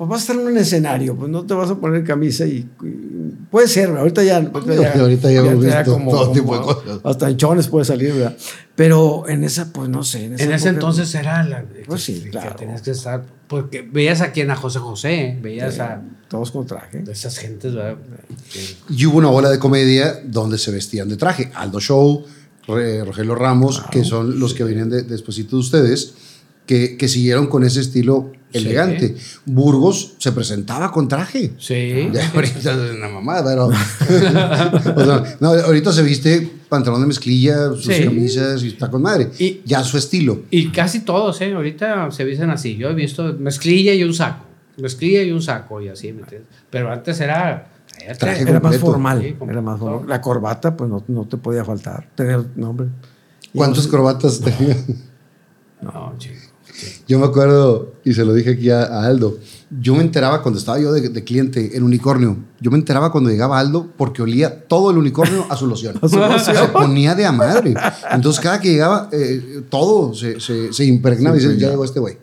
pues 0.08 0.10
vas 0.10 0.30
a 0.30 0.34
estar 0.34 0.36
en 0.46 0.52
un 0.52 0.58
escenario, 0.58 1.16
pues 1.16 1.30
no 1.32 1.46
te 1.46 1.54
vas 1.54 1.70
a 1.70 1.76
poner 1.76 2.04
camisa 2.04 2.46
y, 2.46 2.68
y- 2.84 3.34
puede 3.50 3.68
ser, 3.68 3.90
ahorita 3.90 4.24
ya, 4.24 4.38
ahorita 4.38 5.00
Ahorita 5.02 5.32
ya 5.32 5.40
hemos 5.40 5.64
visto 5.64 5.96
todo 6.10 6.32
tipo 6.32 6.56
de 6.58 6.62
cosas. 6.64 7.00
hasta 7.04 7.30
en 7.30 7.38
chones 7.38 7.68
puede 7.68 7.86
salir, 7.86 8.14
¿verdad? 8.14 8.36
Pero 8.76 9.28
en 9.30 9.44
esa, 9.44 9.72
pues 9.72 9.88
no 9.90 10.04
sé. 10.04 10.26
En, 10.26 10.34
esa 10.34 10.44
En 10.46 10.52
ese 10.52 10.70
época, 10.70 10.70
entonces 10.88 11.14
era 11.16 11.44
la. 11.44 11.64
Pues 11.86 12.02
sí, 12.04 12.22
que 12.22 12.30
claro. 12.32 12.56
tenías 12.56 12.82
que 12.82 12.92
estar. 12.92 13.24
Porque 13.48 13.82
veías 13.84 14.22
a 14.22 14.32
quien 14.32 14.50
a 14.50 14.56
José 14.56 14.80
José, 14.80 15.38
veías 15.42 15.80
a 15.80 16.02
todos 16.28 16.50
con 16.52 16.66
traje. 16.66 17.04
esas 17.12 17.38
gentes, 17.38 17.76
¿verdad? 17.76 17.98
Y 18.90 19.06
hubo 19.06 19.20
una 19.20 19.30
bola 19.30 19.50
de 19.52 19.60
comedia 19.60 20.20
donde 20.26 20.58
se 20.58 20.72
vestían 20.72 21.08
de 21.10 21.18
traje. 21.18 21.52
Aldo 21.54 21.80
Show, 21.80 22.26
Re- 22.68 23.06
Rogelio 23.06 23.36
Ramos, 23.36 23.84
que 23.92 24.04
son 24.04 24.40
los 24.40 24.56
que 24.56 24.64
vienen 24.64 24.90
de, 24.90 25.04
despuesito 25.04 25.56
de 25.58 25.60
ustedes, 25.60 26.14
que, 26.66 26.98
que 26.98 27.08
siguieron 27.08 27.48
con 27.48 27.64
ese 27.64 27.82
estilo 27.82 28.32
Sí. 28.54 28.60
elegante. 28.60 29.16
Burgos 29.46 30.14
se 30.20 30.32
presentaba 30.32 30.92
con 30.92 31.08
traje. 31.08 31.54
Sí. 31.58 32.08
Ya, 32.14 32.30
ahorita 32.36 32.60
es 32.60 32.96
una 32.96 33.10
mamada, 33.10 33.44
pero. 33.44 33.66
o 34.96 35.06
sea, 35.06 35.38
no, 35.40 35.50
ahorita 35.50 35.92
se 35.92 36.04
viste 36.04 36.52
pantalón 36.70 37.02
de 37.02 37.08
mezclilla, 37.08 37.70
sus 37.70 37.86
Sí. 37.86 38.04
camisas 38.04 38.62
y 38.64 38.68
está 38.68 38.92
con 38.92 39.02
madre. 39.02 39.32
Y- 39.40 39.62
ya 39.66 39.84
su 39.84 39.98
estilo. 39.98 40.44
Y 40.52 40.70
casi 40.72 41.00
todos, 41.00 41.42
¿eh? 41.42 41.52
Ahorita 41.52 42.12
se 42.12 42.24
visten 42.26 42.52
así. 42.52 42.76
Yo 42.78 42.90
he 42.90 42.94
visto 42.94 43.34
mezclilla 43.40 43.96
y 43.96 44.04
un 44.04 44.14
saco. 44.14 44.46
Mezclilla 44.78 45.24
y 45.24 45.32
un 45.32 45.42
saco 45.42 45.82
y 45.82 45.88
así, 45.88 46.14
¿me 46.14 46.22
entiendes? 46.22 46.50
Pero 46.70 46.92
antes 46.92 47.20
era. 47.22 47.72
era 48.00 48.14
Traje 48.16 48.44
Era 48.44 48.60
más 48.60 48.78
formal. 48.78 49.20
Sí, 49.20 49.36
era 49.50 49.62
más 49.64 49.80
formal. 49.80 50.08
La 50.08 50.22
corbata, 50.22 50.78
pues 50.78 50.92
no, 50.92 51.04
no 51.08 51.26
te 51.28 51.38
podía 51.38 51.66
faltar. 51.66 52.08
Tener 52.14 52.44
nombre. 52.56 52.86
¿Cuántas 53.56 53.88
corbatas 53.88 54.40
tenía? 54.42 54.78
No, 55.82 56.14
chico. 56.20 56.36
Yo 57.08 57.20
me 57.20 57.26
acuerdo, 57.26 57.94
y 58.04 58.14
se 58.14 58.26
lo 58.26 58.34
dije 58.34 58.52
aquí 58.52 58.70
a, 58.70 58.84
a 58.84 59.06
Aldo, 59.06 59.38
yo 59.80 59.96
me 59.96 60.02
enteraba 60.02 60.42
cuando 60.42 60.60
estaba 60.60 60.80
yo 60.80 60.92
de, 60.92 61.10
de 61.10 61.24
cliente 61.24 61.76
en 61.78 61.84
unicornio, 61.84 62.38
yo 62.60 62.72
me 62.72 62.78
enteraba 62.78 63.12
cuando 63.12 63.30
llegaba 63.30 63.60
Aldo 63.60 63.88
porque 63.98 64.22
olía 64.22 64.68
todo 64.68 64.92
el 64.92 64.98
unicornio 64.98 65.46
a 65.50 65.56
su 65.56 65.68
loción. 65.68 65.98
A 66.02 66.08
su 66.10 66.18
loción. 66.18 66.56
Se 66.56 66.68
ponía 66.70 67.16
de 67.16 67.26
a 67.26 67.32
madre. 67.32 67.74
Entonces 68.12 68.42
cada 68.42 68.60
que 68.60 68.70
llegaba, 68.72 69.10
eh, 69.12 69.62
todo 69.70 70.14
se, 70.14 70.40
se, 70.40 70.74
se 70.74 70.86
impregnaba 70.86 71.36
y 71.36 71.40
dice, 71.40 71.58
ya 71.58 71.70
llegó 71.70 71.86
este 71.86 72.00
güey. 72.00 72.18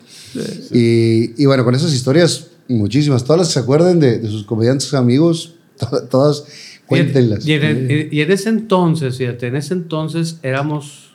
Y, 0.71 1.41
y 1.41 1.45
bueno, 1.45 1.63
con 1.63 1.75
esas 1.75 1.93
historias, 1.93 2.47
muchísimas, 2.67 3.23
todas 3.23 3.39
las 3.39 3.47
que 3.49 3.53
se 3.55 3.59
acuerden 3.59 3.99
de, 3.99 4.19
de 4.19 4.27
sus 4.29 4.43
comediantes 4.45 4.93
amigos, 4.93 5.55
to- 5.77 6.03
todas, 6.09 6.43
cuéntenlas. 6.85 7.45
Y 7.45 7.53
en, 7.53 8.09
y 8.11 8.21
en 8.21 8.31
ese 8.31 8.49
entonces, 8.49 9.17
fíjate, 9.17 9.47
en 9.47 9.55
ese 9.55 9.73
entonces 9.73 10.37
éramos 10.43 11.11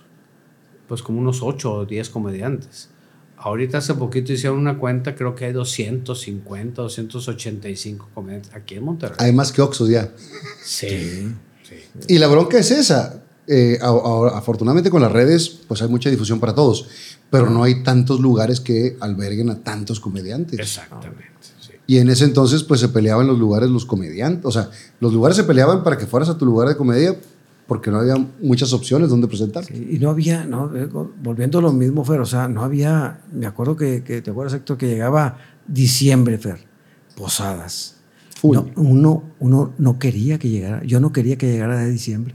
pues 0.88 1.02
como 1.02 1.18
unos 1.20 1.40
8 1.42 1.72
o 1.72 1.84
10 1.86 2.10
comediantes. 2.10 2.90
Ahorita 3.38 3.78
hace 3.78 3.94
poquito 3.94 4.32
hicieron 4.32 4.58
una 4.58 4.78
cuenta, 4.78 5.14
creo 5.14 5.34
que 5.34 5.44
hay 5.44 5.52
250, 5.52 6.82
285 6.82 8.08
comediantes 8.14 8.52
aquí 8.54 8.74
en 8.76 8.84
Monterrey. 8.84 9.16
Hay 9.20 9.32
más 9.32 9.52
que 9.52 9.62
Oxos 9.62 9.88
ya. 9.88 10.10
Sí. 10.64 11.32
Y 12.08 12.18
la 12.18 12.28
bronca 12.28 12.58
es 12.58 12.70
esa. 12.70 13.22
Eh, 13.48 13.78
a- 13.80 13.86
a- 13.88 14.38
afortunadamente 14.38 14.90
con 14.90 15.02
las 15.02 15.12
redes, 15.12 15.48
pues 15.68 15.80
hay 15.82 15.88
mucha 15.88 16.10
difusión 16.10 16.40
para 16.40 16.54
todos, 16.54 16.88
pero 17.30 17.48
no 17.48 17.62
hay 17.62 17.82
tantos 17.84 18.18
lugares 18.20 18.58
que 18.60 18.96
alberguen 19.00 19.50
a 19.50 19.62
tantos 19.62 20.00
comediantes. 20.00 20.58
Exactamente. 20.58 21.22
sí. 21.60 21.72
Y 21.86 21.98
en 21.98 22.08
ese 22.08 22.24
entonces, 22.24 22.64
pues 22.64 22.80
se 22.80 22.88
peleaban 22.88 23.26
los 23.28 23.38
lugares 23.38 23.70
los 23.70 23.84
comediantes. 23.86 24.44
O 24.46 24.50
sea, 24.50 24.70
los 24.98 25.12
lugares 25.12 25.36
se 25.36 25.44
peleaban 25.44 25.84
para 25.84 25.96
que 25.96 26.06
fueras 26.06 26.28
a 26.28 26.36
tu 26.38 26.44
lugar 26.44 26.68
de 26.68 26.76
comedia 26.76 27.14
porque 27.66 27.90
no 27.90 27.98
había 27.98 28.14
muchas 28.40 28.72
opciones 28.72 29.08
donde 29.10 29.26
presentarte. 29.28 29.76
Y 29.76 29.98
no 29.98 30.10
había, 30.10 30.44
no, 30.44 30.74
eh, 30.76 30.88
volviendo 31.22 31.58
a 31.58 31.62
lo 31.62 31.72
mismo, 31.72 32.04
Fer, 32.04 32.20
o 32.20 32.26
sea, 32.26 32.46
no 32.48 32.62
había, 32.62 33.20
me 33.32 33.46
acuerdo 33.46 33.76
que, 33.76 34.02
que 34.04 34.22
te 34.22 34.30
acuerdas, 34.30 34.54
Héctor, 34.54 34.76
que 34.78 34.86
llegaba 34.88 35.38
diciembre, 35.66 36.38
Fer, 36.38 36.58
posadas. 37.16 37.96
No, 38.42 38.66
uno, 38.76 39.24
uno 39.40 39.72
no 39.78 39.98
quería 39.98 40.38
que 40.38 40.48
llegara, 40.48 40.82
yo 40.84 41.00
no 41.00 41.12
quería 41.12 41.36
que 41.36 41.50
llegara 41.50 41.78
de 41.80 41.90
diciembre, 41.90 42.34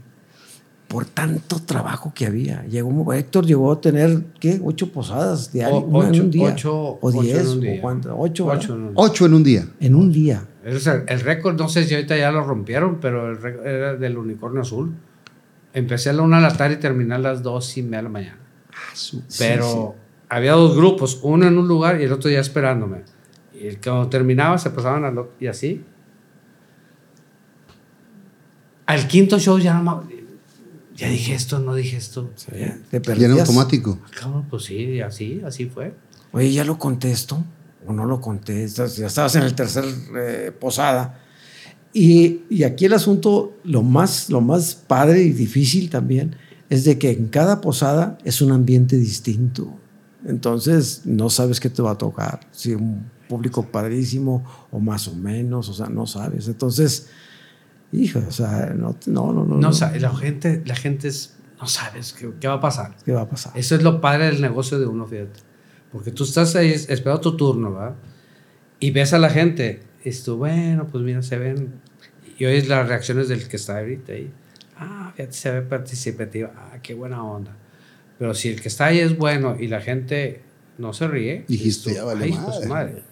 por 0.88 1.06
tanto 1.06 1.60
trabajo 1.60 2.12
que 2.14 2.26
había. 2.26 2.64
Llegó, 2.66 2.88
un- 2.90 3.14
Héctor 3.14 3.46
llegó 3.46 3.72
a 3.72 3.80
tener, 3.80 4.24
¿qué? 4.38 4.60
Ocho 4.62 4.92
posadas 4.92 5.50
diarias, 5.52 5.82
O- 5.82 5.86
una 5.86 6.08
en 6.08 6.12
ocho- 6.14 6.22
un 6.24 6.30
día. 6.30 6.48
ocho- 6.52 6.74
o 6.76 6.98
ocho 7.00 7.18
en 7.20 7.24
diez, 7.24 7.46
un 7.48 7.58
o 7.58 7.60
día. 7.62 7.80
cuánto, 7.80 8.18
ocho. 8.18 8.46
Ocho, 8.46 8.76
no. 8.76 8.90
Ocho 8.96 9.24
en 9.24 9.34
un 9.34 9.42
día. 9.44 9.66
en 9.80 9.94
un 9.94 10.12
día. 10.12 10.44
Es 10.64 10.86
el, 10.86 11.04
el 11.08 11.20
récord, 11.20 11.58
no 11.58 11.68
sé 11.70 11.84
si 11.84 11.94
ahorita 11.94 12.16
ya 12.18 12.30
lo 12.30 12.42
rompieron, 12.44 12.98
pero 13.00 13.30
el 13.30 13.40
récord 13.40 13.66
era 13.66 13.94
del 13.96 14.18
unicornio 14.18 14.60
azul. 14.60 14.92
Empecé 15.74 16.10
a 16.10 16.12
la 16.12 16.22
una 16.22 16.36
de 16.36 16.42
la 16.42 16.56
tarde 16.56 16.74
y 16.74 16.78
terminé 16.78 17.14
a 17.14 17.18
las 17.18 17.42
dos 17.42 17.76
y 17.78 17.82
media 17.82 17.98
de 17.98 18.02
la 18.04 18.08
mañana. 18.10 18.38
Pero 19.38 19.94
había 20.28 20.52
dos 20.52 20.76
grupos, 20.76 21.18
uno 21.22 21.46
en 21.46 21.56
un 21.58 21.66
lugar 21.68 22.00
y 22.00 22.04
el 22.04 22.12
otro 22.12 22.30
ya 22.30 22.40
esperándome. 22.40 23.02
Y 23.54 23.76
cuando 23.76 24.08
terminaba 24.08 24.58
se 24.58 24.70
pasaban 24.70 25.04
al 25.04 25.16
otro- 25.18 25.32
y 25.40 25.46
así. 25.46 25.84
Al 28.86 29.06
quinto 29.08 29.38
show 29.38 29.58
ya 29.58 29.74
no 29.74 30.02
me- 30.02 30.22
Ya 30.96 31.08
dije 31.08 31.34
esto, 31.34 31.58
no 31.58 31.74
dije 31.74 31.96
esto. 31.96 32.30
Te 32.50 32.58
Y 32.60 32.96
en 32.96 33.02
perdías. 33.02 33.40
automático. 33.48 33.98
Cabrón, 34.18 34.46
pues 34.50 34.64
sí, 34.64 35.00
así, 35.00 35.40
así 35.44 35.66
fue. 35.66 35.94
Oye, 36.32 36.52
¿ya 36.52 36.64
lo 36.64 36.78
contesto? 36.78 37.42
¿O 37.86 37.92
no 37.92 38.04
lo 38.04 38.20
contestas? 38.20 38.96
Ya 38.98 39.06
estabas 39.06 39.34
en 39.36 39.42
el 39.44 39.54
tercer 39.54 39.84
eh, 40.16 40.52
posada. 40.58 41.21
Y, 41.94 42.40
y 42.48 42.62
aquí 42.62 42.86
el 42.86 42.94
asunto, 42.94 43.54
lo 43.64 43.82
más, 43.82 44.30
lo 44.30 44.40
más 44.40 44.74
padre 44.74 45.22
y 45.22 45.30
difícil 45.32 45.90
también, 45.90 46.36
es 46.70 46.84
de 46.84 46.98
que 46.98 47.10
en 47.10 47.28
cada 47.28 47.60
posada 47.60 48.16
es 48.24 48.40
un 48.40 48.50
ambiente 48.52 48.96
distinto. 48.96 49.74
Entonces, 50.26 51.02
no 51.04 51.28
sabes 51.30 51.60
qué 51.60 51.68
te 51.68 51.82
va 51.82 51.92
a 51.92 51.98
tocar. 51.98 52.40
Si 52.52 52.72
un 52.74 53.10
público 53.28 53.64
padrísimo 53.66 54.44
o 54.70 54.78
más 54.80 55.08
o 55.08 55.14
menos, 55.14 55.68
o 55.68 55.74
sea, 55.74 55.86
no 55.88 56.06
sabes. 56.06 56.48
Entonces, 56.48 57.08
hijo, 57.92 58.20
o 58.26 58.30
sea, 58.32 58.72
no, 58.76 58.96
no, 59.06 59.32
no. 59.32 59.44
no, 59.44 59.44
No, 59.44 59.56
no. 59.58 59.72
sa- 59.72 59.94
la 59.98 60.14
gente, 60.16 60.62
la 60.64 60.76
gente 60.76 61.08
es, 61.08 61.34
no 61.60 61.66
sabes 61.66 62.12
qué, 62.14 62.30
qué 62.40 62.48
va 62.48 62.54
a 62.54 62.60
pasar. 62.60 62.96
¿Qué 63.04 63.12
va 63.12 63.22
a 63.22 63.28
pasar? 63.28 63.52
Eso 63.56 63.74
es 63.74 63.82
lo 63.82 64.00
padre 64.00 64.26
del 64.26 64.40
negocio 64.40 64.78
de 64.78 64.86
uno, 64.86 65.06
fíjate. 65.06 65.40
Porque 65.90 66.10
tú 66.10 66.24
estás 66.24 66.56
ahí 66.56 66.70
es- 66.70 66.88
esperando 66.88 67.20
tu 67.20 67.36
turno, 67.36 67.74
¿verdad? 67.74 67.96
Y 68.80 68.92
ves 68.92 69.12
a 69.12 69.18
la 69.18 69.28
gente. 69.28 69.82
Dices 70.04 70.24
tú, 70.24 70.36
bueno, 70.36 70.88
pues 70.90 71.02
mira, 71.04 71.22
se 71.22 71.38
ven. 71.38 71.74
Y 72.38 72.44
oyes 72.46 72.68
las 72.68 72.88
reacciones 72.88 73.28
del 73.28 73.46
que 73.48 73.56
está 73.56 73.78
ahorita 73.78 74.12
ahí. 74.12 74.30
Ah, 74.76 75.12
fíjate, 75.16 75.32
se 75.34 75.50
ve 75.50 75.62
participativa. 75.62 76.50
Ah, 76.56 76.78
qué 76.82 76.94
buena 76.94 77.22
onda. 77.24 77.54
Pero 78.18 78.34
si 78.34 78.48
el 78.48 78.60
que 78.60 78.68
está 78.68 78.86
ahí 78.86 78.98
es 78.98 79.16
bueno 79.16 79.56
y 79.58 79.68
la 79.68 79.80
gente 79.80 80.42
no 80.78 80.92
se 80.92 81.06
ríe, 81.06 81.44
Dijiste, 81.48 81.94
ya 81.94 82.04
vale 82.04 82.24
"Ay, 82.24 82.30
hijo 82.30 82.40
de 82.40 82.46
madre". 82.48 82.62
su 82.62 82.68
madre. 82.68 83.02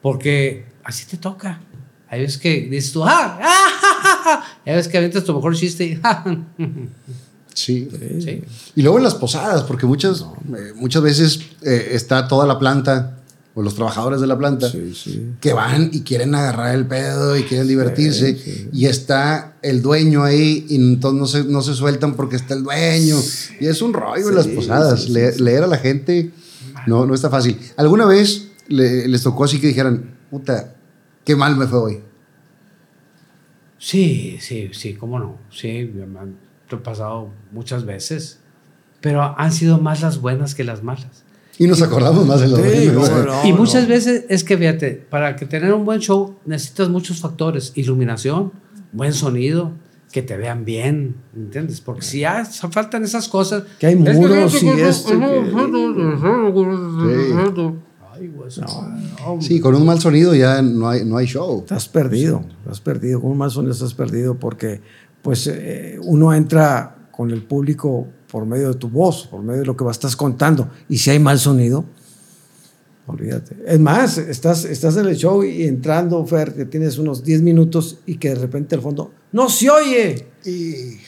Porque 0.00 0.64
así 0.84 1.06
te 1.06 1.16
toca. 1.16 1.60
Hay 2.08 2.20
veces 2.22 2.38
que 2.38 2.62
dices 2.62 2.92
tú, 2.92 3.04
ah, 3.04 3.38
ah, 3.40 3.40
ja, 3.40 4.00
ja, 4.02 4.20
ja". 4.24 4.44
Y 4.66 4.70
hay 4.70 4.76
veces 4.76 4.90
que 4.90 4.98
avientas 4.98 5.24
tu 5.24 5.34
mejor 5.34 5.54
chiste 5.56 5.84
y, 5.84 5.94
"Ja, 5.96 6.22
ja". 6.24 6.36
Sí. 7.54 7.88
sí. 8.20 8.42
Y 8.76 8.82
luego 8.82 8.96
en 8.98 9.04
las 9.04 9.14
posadas, 9.14 9.62
porque 9.64 9.84
muchas, 9.86 10.22
eh, 10.56 10.72
muchas 10.74 11.02
veces 11.02 11.38
eh, 11.62 11.90
está 11.92 12.26
toda 12.26 12.46
la 12.46 12.58
planta 12.58 13.18
o 13.54 13.62
los 13.62 13.74
trabajadores 13.74 14.20
de 14.20 14.26
la 14.26 14.38
planta 14.38 14.70
Sí, 14.70 14.94
sí. 14.94 15.32
que 15.40 15.52
van 15.52 15.90
y 15.92 16.00
quieren 16.00 16.34
agarrar 16.34 16.74
el 16.74 16.86
pedo 16.86 17.36
y 17.36 17.42
quieren 17.42 17.68
divertirse 17.68 18.68
y 18.72 18.86
está 18.86 19.56
el 19.62 19.82
dueño 19.82 20.22
ahí 20.24 20.64
y 20.70 20.76
entonces 20.76 21.20
no 21.20 21.26
se, 21.26 21.44
no 21.50 21.62
se 21.62 21.74
sueltan 21.74 22.14
porque 22.14 22.36
está 22.36 22.54
el 22.54 22.62
dueño 22.62 23.16
y 23.60 23.66
es 23.66 23.82
un 23.82 23.92
rollo 23.92 24.28
en 24.30 24.34
las 24.34 24.46
posadas 24.48 25.08
Le- 25.10 25.36
leer 25.38 25.64
a 25.64 25.66
la 25.66 25.76
gente 25.78 26.30
no, 26.86 27.04
no 27.04 27.14
está 27.14 27.28
fácil 27.28 27.58
¿alguna 27.76 28.06
vez 28.06 28.48
le- 28.68 29.06
les 29.06 29.22
tocó 29.22 29.44
así 29.44 29.60
que 29.60 29.66
dijeran 29.66 30.16
puta 30.30 30.74
qué 31.24 31.36
mal 31.36 31.56
me 31.56 31.66
fue 31.66 31.78
hoy? 31.78 32.00
Sí, 33.78 34.38
sí, 34.40 34.70
sí, 34.72 34.94
cómo 34.94 35.18
no. 35.18 35.38
Sí, 35.50 35.90
me 35.94 36.18
han 36.18 36.36
pasado 36.82 37.30
muchas 37.50 37.84
veces. 37.84 38.38
Pero 39.00 39.34
han 39.36 39.52
sido 39.52 39.78
más 39.78 40.00
las 40.02 40.20
buenas 40.20 40.54
que 40.54 40.62
las 40.64 40.82
malas. 40.84 41.21
Y 41.58 41.66
nos 41.66 41.82
acordamos 41.82 42.26
más 42.26 42.40
de 42.40 42.48
los 42.48 42.60
Sí, 42.60 42.88
cómo 42.94 43.06
no. 43.08 43.46
y 43.46 43.52
muchas 43.52 43.86
veces 43.86 44.24
es 44.28 44.42
que, 44.44 44.56
fíjate, 44.56 44.92
para 45.10 45.36
que 45.36 45.46
tener 45.46 45.72
un 45.74 45.84
buen 45.84 46.00
show 46.00 46.36
necesitas 46.46 46.88
muchos 46.88 47.20
factores. 47.20 47.72
Iluminación, 47.74 48.52
buen 48.92 49.12
sonido, 49.12 49.72
que 50.10 50.22
te 50.22 50.36
vean 50.36 50.64
bien, 50.64 51.16
¿entiendes? 51.36 51.80
Porque 51.80 52.02
si 52.02 52.20
ya 52.20 52.44
faltan 52.44 53.04
esas 53.04 53.28
cosas... 53.28 53.64
Que 53.78 53.86
hay 53.86 53.94
es 53.94 54.04
que- 54.04 54.12
muros 54.14 54.62
y 54.62 54.68
esto, 54.68 55.12
Ay, 58.14 58.30
Sí, 59.40 59.60
con 59.60 59.74
un 59.74 59.86
mal 59.86 60.00
sonido 60.00 60.34
ya 60.34 60.60
no 60.62 60.88
hay, 60.88 61.04
no 61.04 61.16
hay 61.16 61.26
show. 61.26 61.60
Estás 61.60 61.88
perdido, 61.88 62.44
estás 62.62 62.80
perdido. 62.80 63.20
Con 63.20 63.30
un 63.30 63.38
mal 63.38 63.50
sonido 63.50 63.72
estás 63.72 63.94
perdido 63.94 64.34
porque 64.36 64.80
pues 65.22 65.46
eh, 65.46 65.98
uno 66.02 66.34
entra 66.34 67.08
con 67.10 67.30
el 67.30 67.42
público 67.42 68.08
por 68.32 68.46
medio 68.46 68.68
de 68.70 68.74
tu 68.74 68.88
voz, 68.88 69.26
por 69.26 69.42
medio 69.42 69.60
de 69.60 69.66
lo 69.66 69.76
que 69.76 69.84
estás 69.90 70.16
contando. 70.16 70.70
Y 70.88 70.96
si 70.96 71.10
hay 71.10 71.18
mal 71.18 71.38
sonido, 71.38 71.84
olvídate. 73.06 73.56
Es 73.66 73.78
más, 73.78 74.16
estás, 74.16 74.64
estás 74.64 74.96
en 74.96 75.06
el 75.06 75.16
show 75.16 75.44
y 75.44 75.64
entrando, 75.64 76.24
Fer, 76.26 76.54
que 76.54 76.64
tienes 76.64 76.96
unos 76.96 77.22
10 77.22 77.42
minutos 77.42 77.98
y 78.06 78.16
que 78.16 78.30
de 78.30 78.36
repente 78.36 78.74
al 78.74 78.80
fondo, 78.80 79.12
¡no 79.32 79.50
se 79.50 79.68
oye! 79.68 80.26
Y 80.46 80.98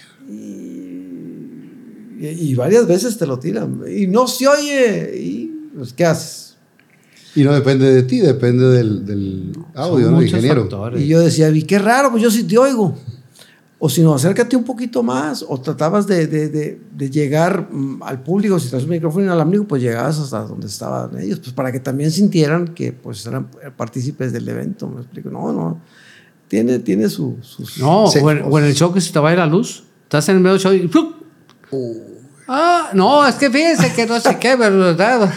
Y, 2.20 2.26
y 2.26 2.54
varias 2.54 2.86
veces 2.86 3.16
te 3.18 3.26
lo 3.26 3.38
tiran. 3.38 3.80
Y 3.90 4.06
no 4.06 4.26
se 4.26 4.46
oye. 4.46 5.16
¿Y 5.18 5.70
pues, 5.76 5.92
qué 5.92 6.04
haces? 6.04 6.56
Y 7.34 7.42
no 7.42 7.52
depende 7.52 7.92
de 7.92 8.02
ti, 8.04 8.20
depende 8.20 8.64
del, 8.66 9.04
del 9.04 9.52
audio, 9.74 10.06
Son 10.06 10.14
¿no? 10.14 10.22
Ingeniero. 10.22 10.60
factores. 10.62 11.02
Y 11.02 11.08
yo 11.08 11.20
decía, 11.20 11.48
y 11.50 11.62
qué 11.62 11.78
raro, 11.78 12.10
pues 12.10 12.22
yo 12.22 12.30
sí 12.30 12.44
te 12.44 12.56
oigo. 12.58 12.96
O 13.78 13.88
si 13.90 14.00
no, 14.02 14.14
acércate 14.14 14.56
un 14.56 14.64
poquito 14.64 15.02
más. 15.02 15.44
O 15.46 15.60
tratabas 15.60 16.06
de, 16.06 16.26
de- 16.26 16.48
de- 16.48 16.80
de 16.96 17.10
llegar 17.10 17.68
mm, 17.70 18.02
al 18.02 18.22
público. 18.22 18.58
Si 18.58 18.68
traes 18.68 18.84
un 18.84 18.90
micrófono 18.90 19.24
inalámbrico, 19.24 19.64
pues 19.66 19.82
llegabas 19.82 20.18
hasta 20.18 20.40
donde 20.44 20.66
estaban 20.68 21.18
ellos. 21.20 21.40
Pues 21.40 21.52
para 21.52 21.70
que 21.72 21.80
también 21.80 22.10
sintieran 22.10 22.68
que 22.68 22.92
pues 22.92 23.26
eran 23.26 23.48
partícipes 23.76 24.32
del 24.32 24.48
evento. 24.48 24.88
Me 24.88 25.00
explico. 25.02 25.28
No, 25.30 25.52
no. 25.52 25.80
Tiene, 26.48 26.78
tiene 26.78 27.08
su, 27.08 27.36
sus... 27.42 27.78
No, 27.78 28.06
Sí. 28.06 28.20
o, 28.22 28.30
en, 28.30 28.42
o 28.48 28.58
en 28.58 28.64
el 28.66 28.74
show 28.74 28.92
que 28.92 29.00
se 29.00 29.12
te 29.12 29.18
va 29.18 29.30
a 29.30 29.32
ir 29.32 29.38
la 29.38 29.46
luz. 29.46 29.82
Estás 30.04 30.28
en 30.28 30.36
el 30.36 30.40
medio 30.42 30.52
del 30.54 30.62
show 30.62 30.72
y... 30.72 30.86
¡plup! 30.88 31.14
Ah, 32.46 32.90
no, 32.92 33.26
es 33.26 33.36
que 33.36 33.50
fíjense 33.50 33.92
que 33.94 34.06
no 34.06 34.20
sé 34.20 34.38
qué, 34.38 34.54
¿verdad? 34.54 35.32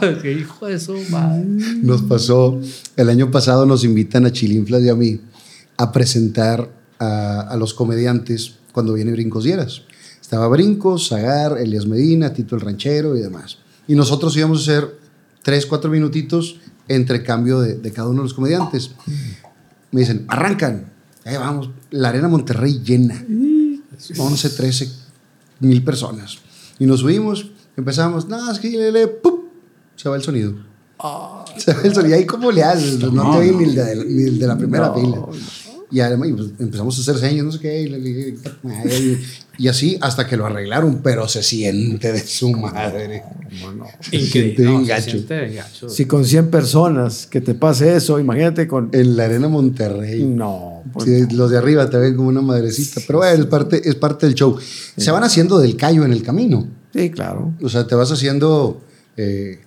Que 0.22 0.32
hijo 0.32 0.66
de 0.66 0.80
su 0.80 0.96
madre. 1.10 1.44
Nos 1.82 2.02
pasó, 2.02 2.58
el 2.96 3.08
año 3.10 3.30
pasado 3.30 3.66
nos 3.66 3.84
invitan 3.84 4.24
a 4.24 4.32
Chilinflas 4.32 4.82
y 4.82 4.88
a 4.88 4.94
mí 4.94 5.20
a 5.76 5.92
presentar 5.92 6.68
a, 7.00 7.40
a 7.40 7.56
los 7.56 7.74
comediantes 7.74 8.54
cuando 8.72 8.92
viene 8.92 9.10
Brincos 9.10 9.42
Dieras. 9.42 9.82
Estaba 10.20 10.46
Brincos, 10.46 11.08
Zagar, 11.08 11.58
Elias 11.58 11.86
Medina, 11.86 12.32
Tito 12.32 12.54
el 12.54 12.60
Ranchero 12.60 13.16
y 13.16 13.20
demás. 13.20 13.58
Y 13.88 13.96
nosotros 13.96 14.36
íbamos 14.36 14.60
a 14.60 14.62
hacer 14.62 14.98
tres, 15.42 15.66
cuatro 15.66 15.90
minutitos 15.90 16.60
entre 16.86 17.24
cambio 17.24 17.60
de, 17.60 17.74
de 17.74 17.92
cada 17.92 18.08
uno 18.08 18.18
de 18.18 18.24
los 18.24 18.34
comediantes. 18.34 18.92
Me 19.90 20.00
dicen, 20.02 20.24
arrancan. 20.28 20.92
Ahí 21.24 21.36
vamos, 21.36 21.70
la 21.90 22.10
Arena 22.10 22.28
Monterrey 22.28 22.80
llena. 22.84 23.24
11, 24.16 24.50
13 24.50 24.92
mil 25.60 25.84
personas. 25.84 26.38
Y 26.78 26.86
nos 26.86 27.00
subimos, 27.00 27.50
empezamos, 27.76 28.28
no, 28.28 28.50
es 28.50 28.58
que 28.58 28.70
le, 28.70 28.92
le, 28.92 29.08
¡pum! 29.08 29.40
se 29.96 30.08
va 30.08 30.16
el 30.16 30.22
sonido. 30.22 30.54
Se 31.56 31.74
va 31.74 31.82
el 31.82 31.94
sonido. 31.94 32.16
¿Y 32.16 32.18
ahí 32.20 32.26
cómo 32.26 32.50
le 32.50 32.62
haces? 32.62 32.98
No, 33.00 33.32
te 33.32 33.38
oye 33.38 33.52
ni 33.52 33.64
el 33.64 33.74
de, 33.74 34.04
ni 34.04 34.22
el 34.22 34.38
de 34.38 34.46
la 34.46 34.56
primera 34.56 34.94
fila. 34.94 35.26
Y 35.92 36.00
además 36.00 36.28
y, 36.28 36.32
pues, 36.32 36.48
empezamos 36.60 36.96
a 36.96 37.00
hacer 37.00 37.18
señas, 37.18 37.44
no 37.44 37.52
sé 37.52 37.58
qué, 37.58 37.80
y, 37.82 37.88
le- 37.88 39.68
así 39.68 39.98
hasta 40.00 40.26
que 40.26 40.36
lo 40.36 40.46
arreglaron, 40.46 41.00
pero 41.02 41.28
se 41.28 41.42
siente 41.42 42.12
de 42.12 42.20
su 42.20 42.50
madre. 42.50 43.22
Se 44.00 44.20
siente 44.20 44.62
bien 44.62 44.74
No, 44.74 44.80
se 44.80 44.86
gacho. 44.86 45.10
siente 45.10 45.40
bien 45.40 45.54
gacho. 45.56 45.88
Si 45.88 46.06
con 46.06 46.24
100 46.24 46.48
personas 46.50 47.26
que 47.26 47.40
te 47.40 47.54
pase 47.54 47.94
eso, 47.96 48.18
imagínate 48.18 48.66
con... 48.66 48.88
En 48.92 49.16
la 49.16 49.24
arena 49.24 49.48
Monterrey. 49.48 50.24
No. 50.24 50.82
pues, 50.92 51.04
Sí, 51.06 51.34
los 51.34 51.50
de 51.50 51.58
arriba 51.58 51.90
te 51.90 51.98
ven 51.98 52.16
como 52.16 52.28
una 52.28 52.40
madrecita, 52.40 53.00
pero 53.06 53.18
bueno, 53.18 53.42
es 53.42 53.46
parte, 53.46 53.82
es 53.88 53.94
parte 53.96 54.26
del 54.26 54.34
show. 54.34 54.56
Se 54.96 55.10
van 55.10 55.24
haciendo 55.24 55.58
del 55.58 55.76
callo 55.76 56.04
en 56.04 56.12
el 56.12 56.22
camino. 56.22 56.66
Sí, 56.94 57.10
claro. 57.10 57.52
O 57.62 57.68
sea, 57.68 57.86
te 57.86 57.94
vas 57.94 58.10
haciendo, 58.10 58.80
eh, 59.16 59.60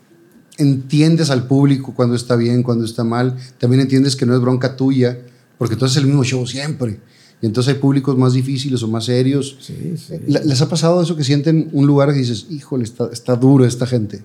entiendes 0.57 1.30
al 1.30 1.47
público 1.47 1.93
cuando 1.95 2.15
está 2.15 2.36
bien, 2.36 2.63
cuando 2.63 2.86
está 2.86 3.03
mal. 3.03 3.36
También 3.59 3.82
entiendes 3.82 4.15
que 4.15 4.26
no 4.26 4.34
es 4.34 4.41
bronca 4.41 4.76
tuya, 4.76 5.19
porque 5.58 5.76
tú 5.76 5.86
haces 5.86 5.97
el 5.97 6.06
mismo 6.08 6.24
show 6.24 6.45
siempre. 6.47 6.99
Y 7.41 7.45
entonces 7.45 7.74
hay 7.76 7.80
públicos 7.80 8.18
más 8.18 8.34
difíciles 8.34 8.82
o 8.84 8.88
más 8.88 9.06
serios. 9.06 9.58
Sí, 9.60 9.95
sí. 9.97 10.16
¿Le- 10.28 10.45
¿Les 10.45 10.62
ha 10.62 10.70
pasado 10.70 11.01
eso 11.01 11.16
que 11.18 11.24
sienten 11.24 11.70
un 11.74 11.86
lugar 11.86 12.10
y 12.10 12.20
dices, 12.20 12.47
híjole, 12.49 12.84
está, 12.86 13.10
está 13.12 13.36
duro 13.36 13.66
esta 13.66 13.86
gente? 13.86 14.24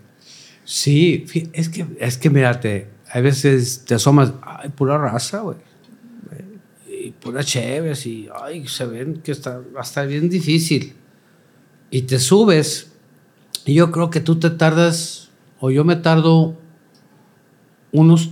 Sí, 0.65 1.25
es 1.53 1.69
que, 1.69 1.87
es 1.99 2.17
que 2.19 2.31
mírate, 2.31 2.89
a 3.13 3.21
veces 3.21 3.85
te 3.87 3.95
asomas, 3.95 4.33
ay, 4.43 4.69
pura 4.71 4.99
raza, 4.99 5.41
güey. 5.41 5.57
Y 6.87 7.11
pura 7.13 7.43
chévere, 7.43 7.99
y 8.05 8.29
ay, 8.43 8.67
se 8.69 8.85
ven 8.87 9.21
que 9.23 9.33
está, 9.33 9.59
va 9.75 9.81
a 9.81 9.83
estar 9.83 10.07
bien 10.07 10.29
difícil. 10.29 10.93
Y 11.91 12.03
te 12.03 12.19
subes, 12.19 12.89
y 13.65 13.75
yo 13.75 13.91
creo 13.91 14.11
que 14.11 14.21
tú 14.21 14.39
te 14.39 14.51
tardas, 14.51 15.31
o 15.59 15.71
yo 15.71 15.85
me 15.85 15.97
tardo 15.97 16.57
unos 17.93 18.31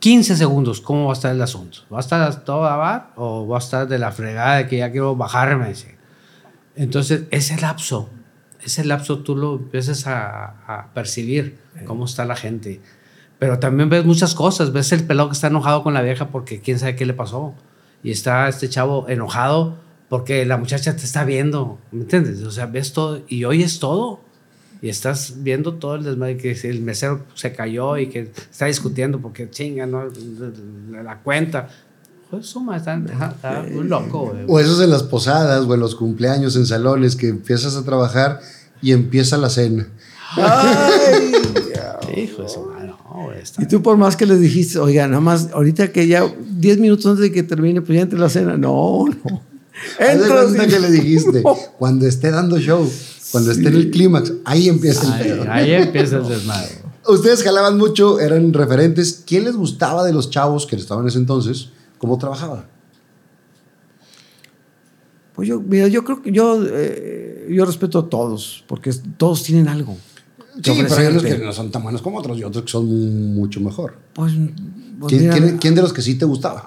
15 0.00 0.36
segundos, 0.36 0.80
¿cómo 0.80 1.06
va 1.06 1.12
a 1.12 1.14
estar 1.14 1.34
el 1.34 1.42
asunto? 1.42 1.80
¿Va 1.92 1.98
a 1.98 2.00
estar 2.00 2.22
a 2.22 2.44
todo 2.44 2.62
dar 2.62 3.12
o 3.16 3.46
va 3.46 3.56
a 3.56 3.60
estar 3.60 3.86
de 3.86 3.98
la 3.98 4.10
fregada 4.12 4.56
de 4.56 4.66
que 4.66 4.78
ya 4.78 4.90
quiero 4.90 5.14
bajarme? 5.14 5.74
sí? 5.74 5.88
Entonces, 6.74 7.24
ese 7.30 7.60
lapso, 7.60 8.08
ese 8.62 8.84
lapso 8.84 9.18
tú 9.18 9.36
lo 9.36 9.56
empiezas 9.56 10.06
a, 10.06 10.54
a 10.66 10.92
percibir, 10.94 11.58
cómo 11.84 12.06
está 12.06 12.24
la 12.24 12.36
gente. 12.36 12.80
Pero 13.38 13.58
también 13.58 13.90
ves 13.90 14.04
muchas 14.04 14.34
cosas, 14.34 14.72
ves 14.72 14.92
el 14.92 15.04
pelado 15.04 15.28
que 15.28 15.34
está 15.34 15.48
enojado 15.48 15.82
con 15.82 15.94
la 15.94 16.02
vieja 16.02 16.28
porque 16.28 16.60
quién 16.60 16.78
sabe 16.78 16.96
qué 16.96 17.04
le 17.04 17.14
pasó. 17.14 17.54
Y 18.02 18.10
está 18.10 18.48
este 18.48 18.68
chavo 18.68 19.06
enojado 19.08 19.76
porque 20.08 20.44
la 20.44 20.56
muchacha 20.56 20.96
te 20.96 21.04
está 21.04 21.24
viendo, 21.24 21.78
¿me 21.92 22.02
entiendes? 22.02 22.42
O 22.42 22.50
sea, 22.50 22.66
ves 22.66 22.92
todo 22.92 23.22
y 23.28 23.44
oyes 23.44 23.78
todo. 23.78 24.20
Y 24.82 24.88
estás 24.88 25.34
viendo 25.38 25.74
todo 25.74 25.96
el 25.96 26.04
desmadre 26.04 26.36
que 26.38 26.52
el 26.64 26.80
mesero 26.80 27.24
se 27.34 27.52
cayó 27.52 27.98
y 27.98 28.08
que 28.08 28.30
está 28.50 28.66
discutiendo 28.66 29.18
porque 29.20 29.50
chinga, 29.50 29.86
¿no? 29.86 30.04
La 31.02 31.18
cuenta. 31.18 31.68
Pues 32.30 32.46
suma, 32.46 32.76
está, 32.76 32.94
está- 32.96 33.30
está 33.34 33.62
muy 33.70 33.84
loco, 33.88 34.30
güey. 34.32 34.44
O 34.48 34.58
esos 34.60 34.80
en 34.80 34.90
las 34.90 35.02
posadas 35.02 35.64
o 35.66 35.74
en 35.74 35.80
los 35.80 35.94
cumpleaños, 35.96 36.54
en 36.56 36.64
salones, 36.66 37.16
que 37.16 37.28
empiezas 37.28 37.74
a 37.76 37.84
trabajar 37.84 38.40
y 38.80 38.92
empieza 38.92 39.36
la 39.36 39.50
cena. 39.50 39.86
Ay, 40.36 41.32
Hijo 42.24 42.42
de 42.42 42.48
su 42.48 42.60
madre, 42.62 42.86
no, 42.88 43.30
y 43.58 43.66
tú 43.66 43.82
por 43.82 43.96
más 43.96 44.16
que 44.16 44.26
les 44.26 44.40
dijiste, 44.40 44.78
oiga, 44.78 45.06
nada 45.06 45.20
más, 45.20 45.50
ahorita 45.52 45.92
que 45.92 46.06
ya 46.06 46.24
10 46.50 46.78
minutos 46.78 47.06
antes 47.06 47.22
de 47.22 47.32
que 47.32 47.42
termine, 47.42 47.82
pues 47.82 47.96
ya 47.96 48.02
entre 48.02 48.18
la 48.18 48.28
cena. 48.28 48.56
No, 48.56 49.04
no. 49.24 49.42
Y- 49.98 50.68
que 50.68 50.78
le 50.80 50.90
dijiste, 50.90 51.40
No. 51.44 51.54
cuando 51.78 52.06
esté 52.06 52.30
dando 52.30 52.58
show, 52.58 52.90
cuando 53.32 53.50
esté 53.52 53.68
en 53.68 53.74
el 53.74 53.90
clímax, 53.90 54.32
ahí 54.44 54.68
empieza 54.68 55.06
el 55.06 55.12
Ahí, 55.12 55.22
pedo. 55.28 55.44
ahí 55.52 55.72
empieza 55.72 56.16
el 56.18 56.28
desmadre. 56.28 56.70
Ustedes 57.08 57.42
jalaban 57.42 57.78
mucho, 57.78 58.20
eran 58.20 58.52
referentes. 58.52 59.22
¿Quién 59.26 59.44
les 59.44 59.56
gustaba 59.56 60.04
de 60.04 60.12
los 60.12 60.30
chavos 60.30 60.66
que 60.66 60.76
estaban 60.76 61.04
en 61.04 61.08
ese 61.08 61.18
entonces? 61.18 61.70
¿Cómo 61.98 62.18
trabajaba? 62.18 62.66
Pues 65.34 65.48
yo, 65.48 65.60
mira, 65.60 65.88
yo 65.88 66.04
creo 66.04 66.22
que 66.22 66.32
yo, 66.32 66.62
eh, 66.70 67.48
yo 67.50 67.64
respeto 67.64 67.98
a 68.00 68.08
todos, 68.08 68.64
porque 68.66 68.92
todos 69.16 69.42
tienen 69.42 69.68
algo. 69.68 69.96
Sí, 70.62 70.72
pero 70.76 70.94
hay 70.96 71.06
unos 71.06 71.22
que 71.22 71.38
no 71.38 71.52
son 71.52 71.70
tan 71.70 71.82
buenos 71.82 72.02
como 72.02 72.18
otros 72.18 72.36
y 72.38 72.44
otros 72.44 72.64
que 72.64 72.70
son 72.70 73.34
mucho 73.34 73.60
mejor. 73.60 73.94
Pues, 74.12 74.32
pues 74.98 75.10
¿Quién, 75.10 75.22
mira, 75.22 75.32
quién- 75.34 75.58
quién 75.58 75.74
de 75.74 75.82
los 75.82 75.92
que 75.92 76.02
sí 76.02 76.16
te 76.16 76.24
gustaba? 76.26 76.66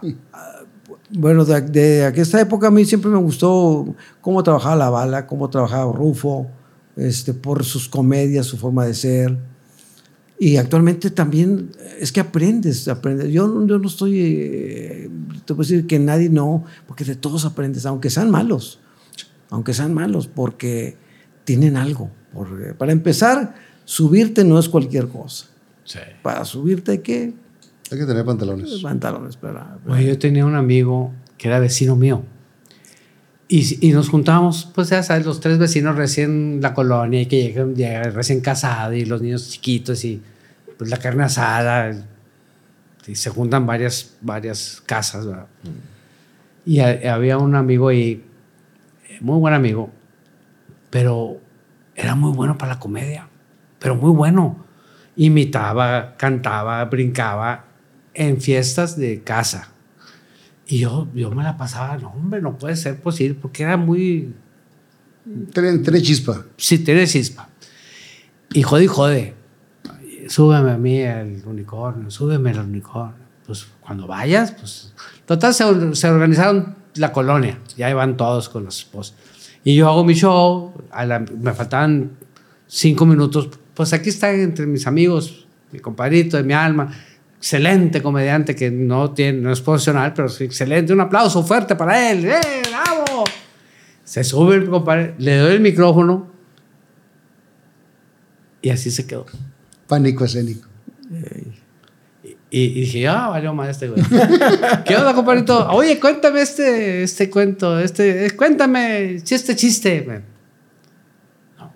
Bueno, 1.15 1.45
de, 1.45 1.61
de 1.61 2.05
aquesta 2.05 2.41
época 2.41 2.67
a 2.67 2.71
mí 2.71 2.85
siempre 2.85 3.11
me 3.11 3.17
gustó 3.19 3.95
cómo 4.21 4.41
trabajaba 4.43 4.75
la 4.75 4.89
bala, 4.89 5.27
cómo 5.27 5.49
trabajaba 5.49 5.91
Rufo, 5.93 6.47
este, 6.95 7.33
por 7.33 7.63
sus 7.63 7.87
comedias, 7.87 8.45
su 8.47 8.57
forma 8.57 8.85
de 8.85 8.93
ser. 8.95 9.37
Y 10.39 10.57
actualmente 10.57 11.11
también 11.11 11.69
es 11.99 12.11
que 12.11 12.19
aprendes, 12.19 12.87
aprendes. 12.87 13.31
Yo, 13.31 13.47
no- 13.47 13.65
yo 13.67 13.77
no 13.77 13.87
estoy, 13.87 14.19
eh, 14.19 15.09
te 15.45 15.53
puedo 15.53 15.67
decir 15.67 15.85
que 15.85 15.99
nadie 15.99 16.29
no, 16.29 16.65
porque 16.87 17.03
de 17.05 17.15
todos 17.15 17.45
aprendes, 17.45 17.85
aunque 17.85 18.09
sean 18.09 18.31
malos, 18.31 18.79
aunque 19.51 19.73
sean 19.73 19.93
malos, 19.93 20.27
porque 20.27 20.97
tienen 21.43 21.77
algo. 21.77 22.09
Porque, 22.33 22.73
para 22.73 22.91
empezar, 22.91 23.53
subirte 23.85 24.43
no 24.43 24.57
es 24.57 24.67
cualquier 24.67 25.07
cosa. 25.07 25.45
Sí. 25.85 25.99
Para 26.23 26.43
subirte 26.45 26.93
hay 26.93 26.97
que 26.99 27.33
Hay 27.93 27.99
que 27.99 28.05
tener 28.07 28.25
pantalones. 28.25 28.79
pantalones. 28.81 29.37
Para, 29.37 29.77
Güey, 29.85 30.07
yo 30.07 30.17
tenía 30.17 30.45
un 30.45 30.55
amigo 30.55 31.13
que 31.37 31.47
era 31.47 31.59
vecino 31.59 31.95
mío. 31.95 32.23
Y, 33.47 33.87
y 33.87 33.91
nos 33.91 34.09
juntábamos, 34.09 34.69
pues 34.73 34.89
ya 34.89 35.03
sabes, 35.03 35.25
los 35.27 35.39
tres 35.39 35.59
vecinos 35.59 35.95
recién 35.95 36.59
la 36.61 36.73
colonia 36.73 37.21
y 37.21 37.27
que 37.27 37.43
llegan, 37.43 37.75
llegan 37.75 38.11
recién 38.13 38.41
casados 38.41 38.95
y 38.95 39.05
los 39.05 39.21
niños 39.21 39.49
chiquitos 39.51 40.03
y 40.05 40.21
pues 40.77 40.89
la 40.89 40.97
carne 40.97 41.23
asada. 41.23 41.91
Y 43.05 43.15
se 43.15 43.29
juntan 43.29 43.67
varias, 43.67 44.15
varias 44.21 44.81
casas, 44.85 45.27
¿verdad? 45.27 45.45
Y 46.65 46.79
a- 46.79 47.13
había 47.13 47.37
un 47.37 47.53
amigo 47.53 47.89
ahí, 47.89 48.23
muy 49.21 49.37
buen 49.39 49.53
amigo, 49.53 49.91
pero 50.89 51.37
era 51.95 52.15
muy 52.15 52.31
bueno 52.31 52.57
para 52.57 52.73
la 52.73 52.79
comedia, 52.79 53.27
pero 53.77 53.95
muy 53.95 54.11
bueno. 54.11 54.65
Imitaba, 55.15 56.15
cantaba, 56.17 56.83
brincaba 56.85 57.65
en 58.13 58.39
fiestas 58.41 58.97
de 58.97 59.21
casa. 59.23 59.69
Y 60.65 60.79
yo, 60.79 61.07
yo 61.13 61.29
me 61.31 61.43
la 61.43 61.57
pasaba, 61.57 61.97
no, 61.97 62.09
hombre, 62.09 62.41
no 62.41 62.57
puede 62.57 62.75
ser 62.75 62.99
posible, 63.01 63.37
porque 63.41 63.63
era 63.63 63.75
muy, 63.77 64.33
Tiene, 65.53 66.01
chispa. 66.01 66.45
Sí, 66.57 66.79
tiene 66.79 67.05
chispa. 67.07 67.49
Y 68.53 68.63
jode 68.63 68.83
y 68.83 68.87
jode. 68.87 69.33
Súbeme 70.27 70.71
a 70.71 70.77
mí 70.77 70.99
el 70.99 71.41
unicornio, 71.45 72.09
súbeme 72.11 72.51
el 72.51 72.59
unicornio. 72.59 73.23
Pues 73.45 73.67
cuando 73.81 74.07
vayas, 74.07 74.51
pues. 74.53 74.93
Total, 75.25 75.53
se, 75.53 75.95
se 75.95 76.07
organizaron 76.09 76.75
la 76.95 77.11
colonia. 77.11 77.59
Ya 77.75 77.89
iban 77.89 78.15
todos 78.15 78.47
con 78.47 78.63
los 78.63 78.79
esposos. 78.79 79.15
Y 79.65 79.75
yo 79.75 79.89
hago 79.89 80.03
mi 80.05 80.13
show. 80.13 80.73
a 80.91 81.05
la- 81.05 81.19
me 81.19 81.53
faltaban 81.53 82.11
cinco 82.67 83.05
minutos. 83.05 83.49
Pues 83.73 83.91
aquí 83.91 84.09
está 84.09 84.31
entre 84.31 84.65
mis 84.65 84.87
amigos, 84.87 85.45
mi 85.71 85.79
compadrito 85.79 86.37
de 86.37 86.43
mi 86.43 86.53
alma. 86.53 86.93
Excelente 87.43 88.01
comediante 88.01 88.55
que 88.55 88.71
no, 88.71 89.11
tiene, 89.11 89.41
no 89.41 89.51
es 89.51 89.59
profesional, 89.59 90.13
pero 90.13 90.29
sí, 90.29 90.45
excelente. 90.45 90.93
Un 90.93 91.01
aplauso 91.01 91.43
fuerte 91.43 91.75
para 91.75 92.09
él. 92.09 92.23
¡Eh, 92.23 92.61
bravo! 92.69 93.25
Se 94.05 94.23
sube 94.23 94.55
el 94.55 94.69
compadre, 94.69 95.13
le 95.17 95.39
doy 95.39 95.55
el 95.55 95.59
micrófono 95.59 96.31
y 98.61 98.69
así 98.69 98.89
se 98.89 99.05
quedó. 99.05 99.25
Pánico 99.87 100.23
escénico. 100.23 100.69
Y, 102.23 102.29
y 102.49 102.69
dije, 102.79 103.09
ah, 103.09 103.27
valió 103.27 103.53
más 103.53 103.67
este 103.71 103.89
güey. 103.89 104.01
¿Qué 104.85 104.95
onda, 104.95 105.13
compadrito? 105.13 105.67
Oye, 105.71 105.99
cuéntame 105.99 106.43
este, 106.43 107.03
este 107.03 107.29
cuento, 107.29 107.77
este, 107.77 108.25
eh, 108.25 108.31
cuéntame 108.37 109.15
este 109.15 109.53
chiste. 109.57 110.23
No, 111.59 111.73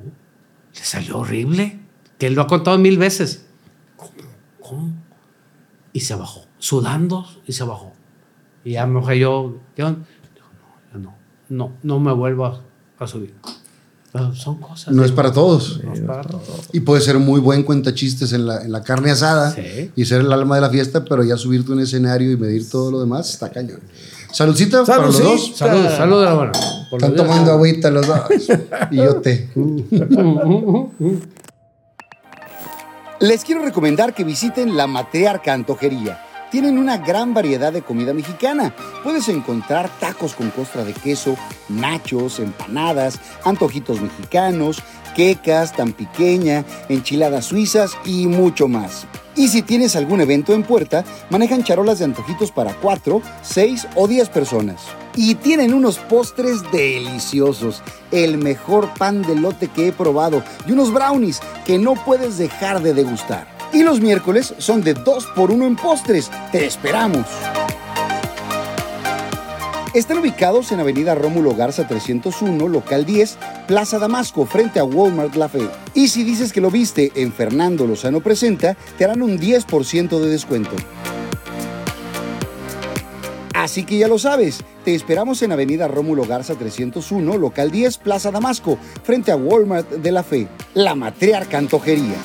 le 0.74 0.82
salió 0.82 1.18
horrible, 1.18 1.78
que 2.18 2.28
él 2.28 2.36
lo 2.36 2.43
ha 2.43 2.47
contado 2.47 2.78
mil 2.78 2.97
veces. 2.97 3.47
Y 5.98 6.02
se 6.02 6.14
bajó, 6.14 6.45
sudando 6.60 7.26
y 7.48 7.54
se 7.54 7.64
bajó. 7.64 7.91
Y 8.64 8.74
ya 8.74 8.86
me 8.86 9.00
dije 9.00 9.18
yo, 9.18 9.56
¿qué 9.76 9.84
onda? 9.84 10.06
Dijo, 10.36 10.48
no, 10.93 11.00
no, 11.00 11.14
no, 11.50 11.72
no 11.82 12.00
me 12.00 12.14
vuelvo 12.14 12.45
a, 12.45 12.62
a 13.00 13.08
subir. 13.08 13.34
Pero 14.14 14.36
son 14.36 14.58
cosas. 14.60 14.93
No 14.93 15.04
es 15.04 15.12
para 15.12 15.32
todos. 15.34 15.84
No 15.84 15.93
es 15.93 16.02
para 16.02 16.22
todos. 16.22 16.70
Y 16.72 16.82
puede 16.82 17.02
ser 17.02 17.18
muy 17.18 17.39
buen 17.39 17.64
cuentachistes 17.64 18.32
en 18.34 18.45
la, 18.45 18.62
en 18.62 18.72
la 18.72 18.84
carne 18.84 19.10
asada 19.10 19.52
Sí. 19.56 19.91
y 19.95 20.06
ser 20.06 20.22
el 20.22 20.32
alma 20.32 20.54
de 20.56 20.62
la 20.62 20.70
fiesta, 20.70 21.04
pero 21.04 21.24
ya 21.24 21.36
subirte 21.36 21.72
a 21.72 21.76
un 21.76 21.82
escenario 21.82 22.32
y 22.32 22.38
medir 22.38 22.70
todo 22.70 22.91
lo 22.91 23.00
demás 23.00 23.32
está 23.32 23.50
cañón. 23.50 23.80
Saludcita 24.32 24.86
para 24.86 25.08
los 25.08 25.18
Saludcita. 25.18 25.74
dos. 25.74 25.88
Salud, 25.89 26.24
salud 26.24 26.52
Están 26.91 27.16
tomando 27.16 27.52
agüita 27.54 27.89
los 27.89 28.06
dos. 28.06 28.20
y 28.91 28.98
yo 28.98 29.16
té. 29.16 29.50
Les 33.20 33.43
quiero 33.43 33.63
recomendar 33.63 34.13
que 34.13 34.24
visiten 34.24 34.78
la 34.78 34.86
Matriarca 34.86 35.51
Antojería. 35.51 36.24
Tienen 36.51 36.78
una 36.78 36.99
gran 36.99 37.34
variedad 37.34 37.74
de 37.74 37.82
comida 37.82 38.13
mexicana. 38.13 38.76
Puedes 39.03 39.28
encontrar 39.28 39.89
tacos 39.99 40.36
con 40.36 40.51
costra 40.51 40.84
de 40.84 40.93
queso, 40.93 41.36
nachos, 41.68 42.39
empanadas, 42.39 43.20
antojitos 43.43 44.01
mexicanos, 44.01 44.84
quecas 45.15 45.76
tan 45.76 45.93
pequeña, 45.93 46.63
enchiladas 46.89 47.45
suizas 47.45 47.97
y 48.05 48.28
mucho 48.28 48.68
más. 48.68 49.07
Y 49.36 49.47
si 49.47 49.63
tienes 49.63 49.95
algún 49.95 50.22
evento 50.22 50.53
en 50.53 50.61
puerta, 50.61 51.03
manejan 51.32 51.63
charolas 51.63 51.97
de 51.97 52.05
antojitos 52.05 52.51
para 52.51 52.76
4, 52.76 53.24
6 53.41 53.88
o 53.95 54.07
10 54.07 54.30
personas. 54.30 54.84
Y 55.18 55.34
tienen 55.34 55.74
unos 55.74 55.97
postres 55.97 56.61
deliciosos, 56.72 57.82
el 58.11 58.38
mejor 58.38 58.93
pan 58.99 59.24
de 59.24 59.34
lote 59.34 59.68
que 59.68 59.88
he 59.88 59.91
probado 59.91 60.43
y 60.68 60.74
unos 60.74 60.93
brownies 60.93 61.41
que 61.65 61.80
no 61.80 61.95
puedes 61.95 62.38
dejar 62.38 62.84
de 62.84 62.93
degustar. 62.93 63.47
Y 63.74 63.82
los 63.82 63.99
miércoles 63.99 64.53
son 64.59 64.84
de 64.84 64.93
2 64.93 65.26
por 65.36 65.49
1 65.49 65.65
en 65.65 65.76
postres. 65.76 66.30
¡Te 66.51 66.68
esperamos! 66.68 67.26
Están 69.95 70.20
ubicados 70.20 70.72
en 70.72 70.82
Avenida 70.82 71.15
Rómulo 71.15 71.55
Garza 71.55 71.88
301, 71.88 72.68
local 72.68 73.03
10, 73.03 73.39
Plaza 73.65 73.97
Damasco, 73.97 74.45
frente 74.45 74.80
a 74.80 74.84
Walmart 74.84 75.34
La 75.36 75.49
Fe. 75.49 75.68
Y 75.95 76.09
si 76.09 76.24
dices 76.24 76.53
que 76.53 76.61
lo 76.61 76.70
viste 76.70 77.11
en 77.15 77.34
Fernando 77.34 77.88
Lozano 77.88 78.22
Presenta, 78.22 78.78
te 78.99 79.05
harán 79.05 79.24
un 79.24 79.39
10% 79.39 80.20
de 80.20 80.30
descuento. 80.30 80.76
Así 83.58 83.84
que 83.86 83.97
ya 83.97 84.08
lo 84.08 84.20
sabes, 84.20 84.60
te 84.86 84.93
esperamos 84.93 85.41
en 85.41 85.51
Avenida 85.51 85.88
Rómulo 85.88 86.26
Garza 86.28 86.53
301, 86.53 87.38
local 87.39 87.72
10, 87.72 87.97
Plaza 87.97 88.30
Damasco, 88.30 88.78
frente 89.03 89.32
a 89.32 89.36
Walmart 89.36 89.89
de 89.93 90.12
La 90.12 90.22
Fe, 90.22 90.47
la 90.76 90.93
matriarca 90.93 91.58
antojería. 91.58 92.18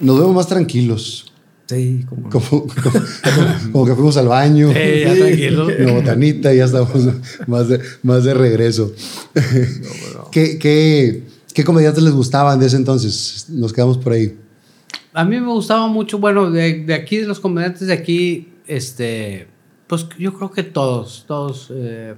Nos 0.00 0.18
vemos 0.18 0.34
más 0.34 0.48
tranquilos. 0.48 1.32
Sí, 1.66 2.04
como 2.08 2.22
no. 2.22 2.30
Como, 2.30 2.48
como- 2.66 3.04
como 3.72 3.86
que 3.86 3.94
fuimos 3.94 4.16
al 4.16 4.26
baño. 4.26 4.72
Eh, 4.74 5.04
ya 5.06 5.14
tranquilo. 5.14 5.66
Una 5.80 5.92
botanita 5.92 6.52
y 6.52 6.56
ya 6.58 6.64
estamos 6.64 6.90
más 7.46 7.68
de, 7.68 7.80
más 8.02 8.24
de 8.24 8.34
regreso. 8.34 8.92
¿Qué, 10.32 10.58
qué, 10.58 11.22
qué 11.54 11.62
comediantes 11.64 12.02
les 12.02 12.12
gustaban 12.12 12.58
de 12.58 12.66
ese 12.66 12.76
entonces? 12.76 13.46
Nos 13.50 13.72
quedamos 13.72 13.98
por 13.98 14.12
ahí. 14.14 14.36
A 15.16 15.24
mí 15.24 15.40
me 15.40 15.46
gustaba 15.48 15.86
mucho, 15.88 16.18
bueno, 16.18 16.50
de, 16.50 16.84
de 16.84 16.94
aquí, 16.94 17.16
de 17.16 17.26
los 17.26 17.40
comediantes 17.40 17.86
de 17.88 17.92
aquí, 17.94 18.52
este, 18.66 19.48
pues 19.86 20.06
yo 20.18 20.34
creo 20.34 20.50
que 20.50 20.62
todos, 20.62 21.24
todos. 21.26 21.70
eh, 21.74 22.14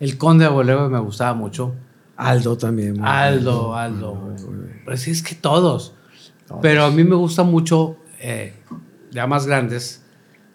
el 0.00 0.16
Conde 0.16 0.44
de 0.44 0.50
Bolero 0.50 0.88
me 0.88 0.98
gustaba 1.00 1.34
mucho. 1.34 1.74
Aldo 2.16 2.56
también. 2.56 3.04
Aldo. 3.04 3.74
Aldo. 3.74 4.14
Muy 4.14 4.42
bueno. 4.42 4.72
Pues 4.84 5.06
es 5.08 5.22
que 5.22 5.34
todos. 5.34 5.92
Pero 6.62 6.84
a 6.84 6.90
mí 6.90 7.04
me 7.04 7.14
gusta 7.16 7.42
mucho, 7.42 7.98
eh, 8.20 8.54
ya 9.10 9.26
más 9.26 9.46
grandes, 9.46 10.02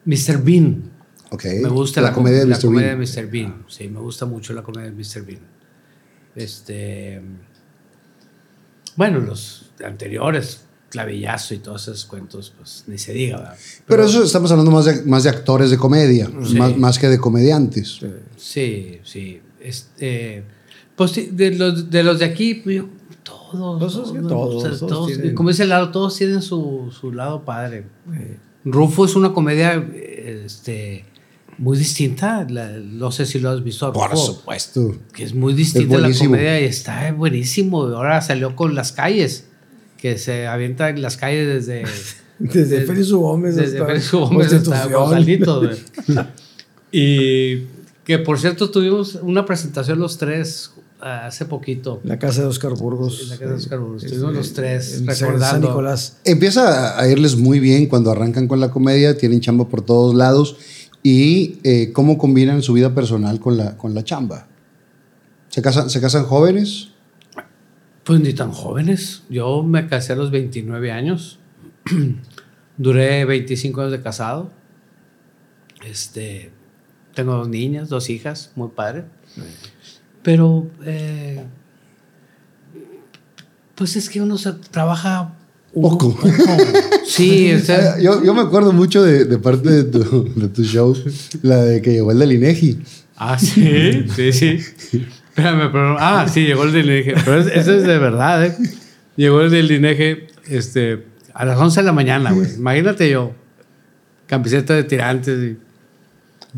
Mr. 0.06 0.42
Bean. 0.44 0.92
Ok. 1.30 1.46
Me 1.62 1.70
gusta 1.70 2.02
la, 2.02 2.10
la, 2.10 2.14
comedia 2.16 2.40
de 2.40 2.48
la 2.48 2.56
Mr. 2.56 2.62
comedia 2.66 2.96
Bean. 2.96 3.00
de 3.00 3.22
Mr. 3.22 3.32
Bean. 3.32 3.64
Sí, 3.68 3.88
me 3.88 4.00
gusta 4.00 4.26
mucho 4.26 4.54
la 4.54 4.64
comedia 4.64 4.90
de 4.90 4.96
Mr. 4.96 5.26
Bean. 5.26 5.42
Este. 6.36 7.22
Bueno, 8.96 9.20
los 9.20 9.72
anteriores, 9.86 10.66
Clavillazo 10.94 11.54
y 11.56 11.58
todos 11.58 11.82
esos 11.90 12.06
cuentos, 12.06 12.54
pues 12.58 12.86
ni 12.88 12.98
se 12.98 13.12
diga, 13.14 13.38
¿verdad? 13.38 13.56
Pero 13.86 14.06
eso 14.06 14.24
estamos 14.24 14.50
hablando 14.52 14.72
más 14.72 14.86
de, 14.86 15.02
más 15.04 15.24
de 15.24 15.30
actores 15.30 15.70
de 15.72 15.78
comedia, 15.78 16.30
Sí. 16.46 16.56
más, 16.56 16.78
más 16.78 16.98
que 17.00 17.10
de 17.10 17.18
comediantes. 17.18 18.00
Sí, 18.38 19.00
sí. 19.04 19.42
Este, 19.60 20.44
pues 20.96 21.36
de 21.36 21.52
los 21.56 21.90
de, 21.90 22.04
los 22.04 22.20
de 22.20 22.26
aquí, 22.26 22.56
pues, 22.56 22.78
yo, 22.78 22.86
todos. 23.24 24.08
Es 24.08 24.12
que 24.12 24.20
¿no? 24.20 24.28
todos, 24.28 24.80
todos 24.80 25.08
tienen- 25.08 25.36
Como 25.36 25.50
dice 25.50 25.66
Lalo, 25.66 25.90
todos 25.92 26.16
tienen 26.16 26.42
su, 26.42 26.94
su 26.98 27.12
lado 27.12 27.44
padre. 27.44 27.86
Eh, 28.14 28.38
Rufo 28.66 29.06
es 29.06 29.16
una 29.16 29.34
comedia 29.34 29.74
este, 30.44 31.06
muy 31.58 31.78
distinta. 31.78 32.46
la- 32.50 32.70
no 32.78 33.12
sé 33.12 33.26
si 33.26 33.40
lo 33.40 33.50
has 33.50 33.64
visto. 33.64 33.92
Por 33.94 34.16
supuesto. 34.18 34.96
Que 35.14 35.24
es 35.24 35.34
muy 35.34 35.54
distinta 35.54 35.98
la 35.98 36.12
comedia 36.16 36.62
y 36.62 36.66
está 36.66 37.12
buenísimo. 37.14 37.82
Ahora 37.84 38.22
salió 38.22 38.56
con 38.56 38.76
las 38.76 38.92
calles, 38.92 39.48
que 40.04 40.18
se 40.18 40.48
avienta 40.48 40.90
en 40.90 41.02
las 41.02 41.16
calles 41.16 41.66
desde. 41.66 41.86
Desde 42.40 42.82
Félix 42.82 43.10
U. 43.12 43.22
Gómez 43.22 43.56
Desde 43.56 43.86
Félix. 43.86 44.12
Gómez 44.12 44.52
hasta. 44.52 44.88
Gonzalitos, 44.88 45.66
güey. 45.66 46.26
y 46.92 47.68
que 48.04 48.20
por 48.20 48.38
cierto 48.38 48.70
tuvimos 48.70 49.16
una 49.22 49.46
presentación 49.46 50.00
los 50.00 50.18
tres 50.18 50.72
ah, 51.00 51.28
hace 51.28 51.46
poquito. 51.46 52.02
La 52.04 52.20
casa 52.20 52.42
de 52.42 52.48
Oscar 52.48 52.74
Burgos. 52.74 53.22
En 53.22 53.30
la 53.30 53.38
casa 53.38 53.52
de 53.52 53.56
Oscar 53.56 53.80
Burgos. 53.80 54.04
Eh, 54.04 54.08
Estuvimos 54.08 54.34
eh, 54.34 54.38
los 54.40 54.54
tres 54.54 54.94
en 54.96 55.06
San 55.06 55.30
recordando. 55.30 55.68
Nicolás. 55.70 56.18
Empieza 56.26 57.00
a 57.00 57.08
irles 57.08 57.38
muy 57.38 57.62
bien 57.62 57.88
cuando 57.88 58.12
arrancan 58.12 58.50
con 58.50 58.60
la 58.60 58.72
comedia, 58.72 59.18
tienen 59.18 59.40
chamba 59.40 59.70
por 59.70 59.84
todos 59.84 60.14
lados 60.14 60.58
y 61.02 61.60
eh, 61.64 61.94
cómo 61.94 62.18
combinan 62.18 62.62
su 62.62 62.74
vida 62.74 62.94
personal 62.94 63.40
con 63.40 63.56
la, 63.56 63.78
con 63.78 63.94
la 63.94 64.04
chamba. 64.04 64.48
¿Se 65.48 65.62
casan, 65.62 65.90
¿Se 65.90 66.02
casan 66.02 66.26
jóvenes? 66.26 66.90
Pues 68.04 68.20
ni 68.20 68.34
tan 68.34 68.52
jóvenes. 68.52 69.24
Yo 69.30 69.64
me 69.64 69.88
casé 69.88 70.14
a 70.14 70.16
los 70.16 70.32
29 70.32 70.92
años. 70.92 71.40
Duré 72.78 73.26
25 73.26 73.82
años 73.82 73.92
de 73.92 74.02
casado. 74.02 74.52
Este, 75.86 76.52
tengo 77.14 77.34
dos 77.36 77.50
niñas, 77.50 77.90
dos 77.90 78.10
hijas, 78.10 78.52
muy 78.56 78.70
padre. 78.70 79.06
Pero, 80.22 80.68
eh, 80.86 81.44
pues 83.76 83.96
es 83.96 84.10
que 84.10 84.22
uno 84.22 84.38
se 84.38 84.54
trabaja 84.54 85.36
un 85.74 85.90
Poco. 85.90 86.18
Sí, 87.06 87.52
o 87.56 87.60
sea, 87.60 88.00
Yo, 88.00 88.24
yo 88.24 88.34
me 88.34 88.42
acuerdo 88.42 88.74
mucho 88.74 89.04
de, 89.04 89.26
de 89.26 89.38
parte 89.38 89.70
de 89.70 89.84
tu, 89.86 90.32
de 90.36 90.48
tu 90.48 90.64
show, 90.64 90.96
la 91.42 91.64
de 91.64 91.82
que 91.82 91.92
llegó 91.92 92.12
el 92.12 92.20
del 92.20 92.34
INEGI. 92.34 92.80
Ah, 93.16 93.38
sí, 93.38 94.06
sí, 94.16 94.32
sí. 94.32 94.60
Espérame, 95.36 95.72
pero. 95.72 95.96
Ah, 96.00 96.28
sí, 96.28 96.46
llegó 96.46 96.64
el 96.64 96.72
del 96.74 96.86
INEGE. 96.86 97.16
Pero 97.26 97.40
es- 97.40 97.48
eso 97.48 97.74
es 97.74 97.84
de 97.84 97.98
verdad, 97.98 98.46
¿eh? 98.46 98.56
Llegó 99.16 99.42
el 99.42 99.50
del 99.52 99.72
INEGE 99.72 100.28
este, 100.48 101.06
a 101.34 101.46
las 101.46 101.58
11 101.58 101.80
de 101.82 101.86
la 101.86 101.92
mañana, 101.92 102.32
güey. 102.32 102.54
Imagínate 102.56 103.10
yo. 103.10 103.34
camiseta 104.28 104.74
de 104.74 104.84
tirantes 104.84 105.40
y, 105.44 105.58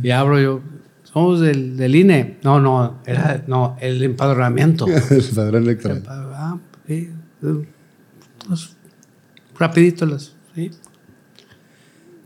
y 0.07 0.11
abro 0.11 0.39
yo. 0.39 0.61
Somos 1.03 1.39
del, 1.39 1.77
del 1.77 1.95
INE. 1.95 2.37
No, 2.43 2.59
no, 2.59 2.99
era 3.05 3.41
no, 3.47 3.77
el 3.79 4.03
empadronamiento. 4.03 4.85
El 5.09 5.23
padrón 5.33 5.63
electoral. 5.63 6.03
Ah, 6.09 6.57
sí. 6.87 7.09
Pues, 8.47 8.75
rapidito 9.57 10.05
las. 10.05 10.33
¿sí? 10.53 10.71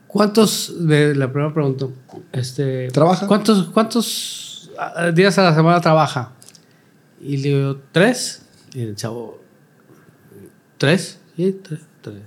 ¿Cuántos, 0.07 0.87
de 0.87 1.13
la 1.15 1.31
primera 1.31 1.53
pregunta, 1.53 1.85
este, 2.31 2.87
¿Trabaja? 2.87 3.27
¿Cuántos, 3.27 3.65
cuántos 3.69 4.71
ah, 4.79 5.11
días 5.11 5.37
a 5.37 5.43
la 5.43 5.53
semana 5.53 5.79
trabaja? 5.81 6.31
Y 7.21 7.37
le 7.37 7.49
digo, 7.49 7.81
tres. 7.91 8.43
Y 8.73 8.81
el 8.81 8.95
chavo, 8.95 9.41
¿tres? 10.77 11.19
Sí, 11.35 11.59
tres, 11.63 11.79
tres. 12.01 12.21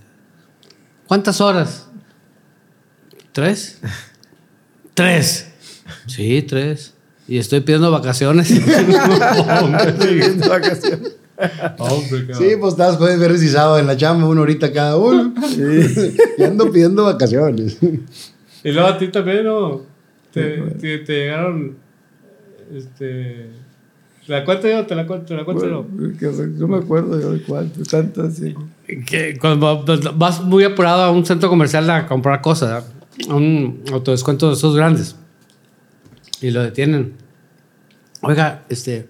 ¿Cuántas 1.06 1.40
horas? 1.40 1.88
¿Tres? 3.32 3.80
Tres. 4.94 5.50
Sí, 6.06 6.42
tres. 6.42 6.92
Y 7.26 7.38
estoy 7.38 7.60
pidiendo 7.60 7.90
vacaciones. 7.90 8.50
Viviendo 10.06 10.48
vacaciones. 10.50 11.16
Sí, 12.38 12.56
pues 12.60 12.74
estás 12.74 12.96
jueves, 12.96 13.18
viernes 13.18 13.42
y 13.42 13.48
sábado 13.48 13.78
en 13.78 13.86
la 13.86 13.96
chamba, 13.96 14.28
una 14.28 14.42
horita 14.42 14.70
cada 14.70 14.98
uno. 14.98 15.32
y 16.36 16.42
ando 16.42 16.70
pidiendo 16.70 17.04
vacaciones. 17.04 17.78
Y 18.62 18.70
luego 18.70 18.88
a 18.88 18.98
ti 18.98 19.08
también, 19.08 19.44
¿no? 19.44 19.82
Te, 20.30 20.58
te, 20.78 20.98
te 20.98 21.12
llegaron. 21.12 21.76
Este. 22.74 23.48
¿Te 24.26 24.32
la 24.32 24.44
cuento 24.44 24.68
yo? 24.68 24.86
¿Te 24.86 24.94
la 24.94 25.06
cuento, 25.06 25.26
te 25.26 25.34
la 25.34 25.44
cuento 25.44 25.66
yo? 25.68 25.86
Que 26.18 26.26
No 26.26 26.68
me 26.68 26.76
acuerdo 26.78 27.20
yo 27.20 27.32
de 27.32 27.42
cuánto, 27.42 27.82
tantas. 27.82 28.36
sí. 28.36 28.54
Que 29.06 29.36
cuando 29.38 29.84
vas 30.16 30.42
muy 30.42 30.62
apurado 30.64 31.02
a 31.02 31.10
un 31.10 31.26
centro 31.26 31.48
comercial 31.48 31.88
a 31.90 32.06
comprar 32.06 32.40
cosas, 32.40 32.84
a 33.28 33.34
un 33.34 33.82
autodescuento 33.92 34.48
de 34.48 34.54
esos 34.54 34.76
grandes, 34.76 35.16
y 36.40 36.50
lo 36.50 36.62
detienen. 36.62 37.14
Oiga, 38.20 38.62
este, 38.68 39.08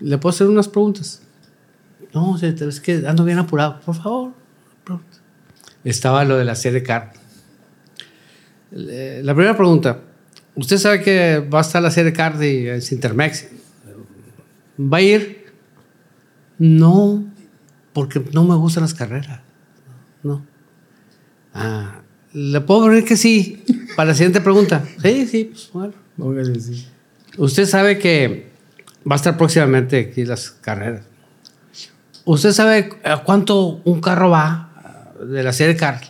¿le 0.00 0.18
puedo 0.18 0.34
hacer 0.34 0.46
unas 0.46 0.68
preguntas? 0.68 1.22
No, 2.12 2.36
es 2.38 2.80
que 2.80 3.02
ando 3.06 3.24
bien 3.24 3.38
apurado. 3.38 3.80
Por 3.80 3.94
favor, 3.94 4.32
pregunta. 4.84 5.08
Estaba 5.84 6.24
lo 6.24 6.36
de 6.36 6.44
la 6.44 6.54
serie 6.54 6.82
CAR. 6.82 7.12
Eh, 8.72 9.20
La 9.24 9.34
primera 9.34 9.56
pregunta. 9.56 10.00
¿Usted 10.54 10.76
sabe 10.78 11.00
que 11.02 11.38
va 11.52 11.58
a 11.58 11.62
estar 11.62 11.82
la 11.82 11.90
serie 11.90 12.12
CAR 12.12 12.38
de 12.38 12.80
Intermex? 12.90 13.46
¿Va 14.78 14.98
a 14.98 15.02
ir? 15.02 15.52
No, 16.58 17.24
porque 17.92 18.22
no 18.32 18.44
me 18.44 18.54
gustan 18.56 18.82
las 18.82 18.94
carreras. 18.94 19.40
No. 20.22 20.42
Ah, 21.52 22.00
¿le 22.32 22.60
puedo 22.60 22.88
decir 22.88 23.08
que 23.08 23.16
sí? 23.16 23.64
Para 23.96 24.08
la 24.08 24.14
siguiente 24.14 24.40
pregunta. 24.40 24.84
Sí, 25.00 25.26
sí, 25.26 25.44
pues 25.44 25.70
bueno. 25.72 25.94
Póngale 26.16 26.60
sí. 26.60 26.86
Usted 27.36 27.66
sabe 27.66 27.98
que 27.98 28.50
va 29.08 29.14
a 29.14 29.16
estar 29.16 29.36
próximamente 29.36 29.98
aquí 29.98 30.24
las 30.24 30.50
carreras. 30.50 31.02
¿Usted 32.24 32.52
sabe 32.52 32.90
a 33.04 33.22
cuánto 33.22 33.80
un 33.84 34.00
carro 34.00 34.30
va 34.30 35.12
de 35.28 35.42
la 35.42 35.52
serie 35.52 35.76
CAR? 35.76 36.00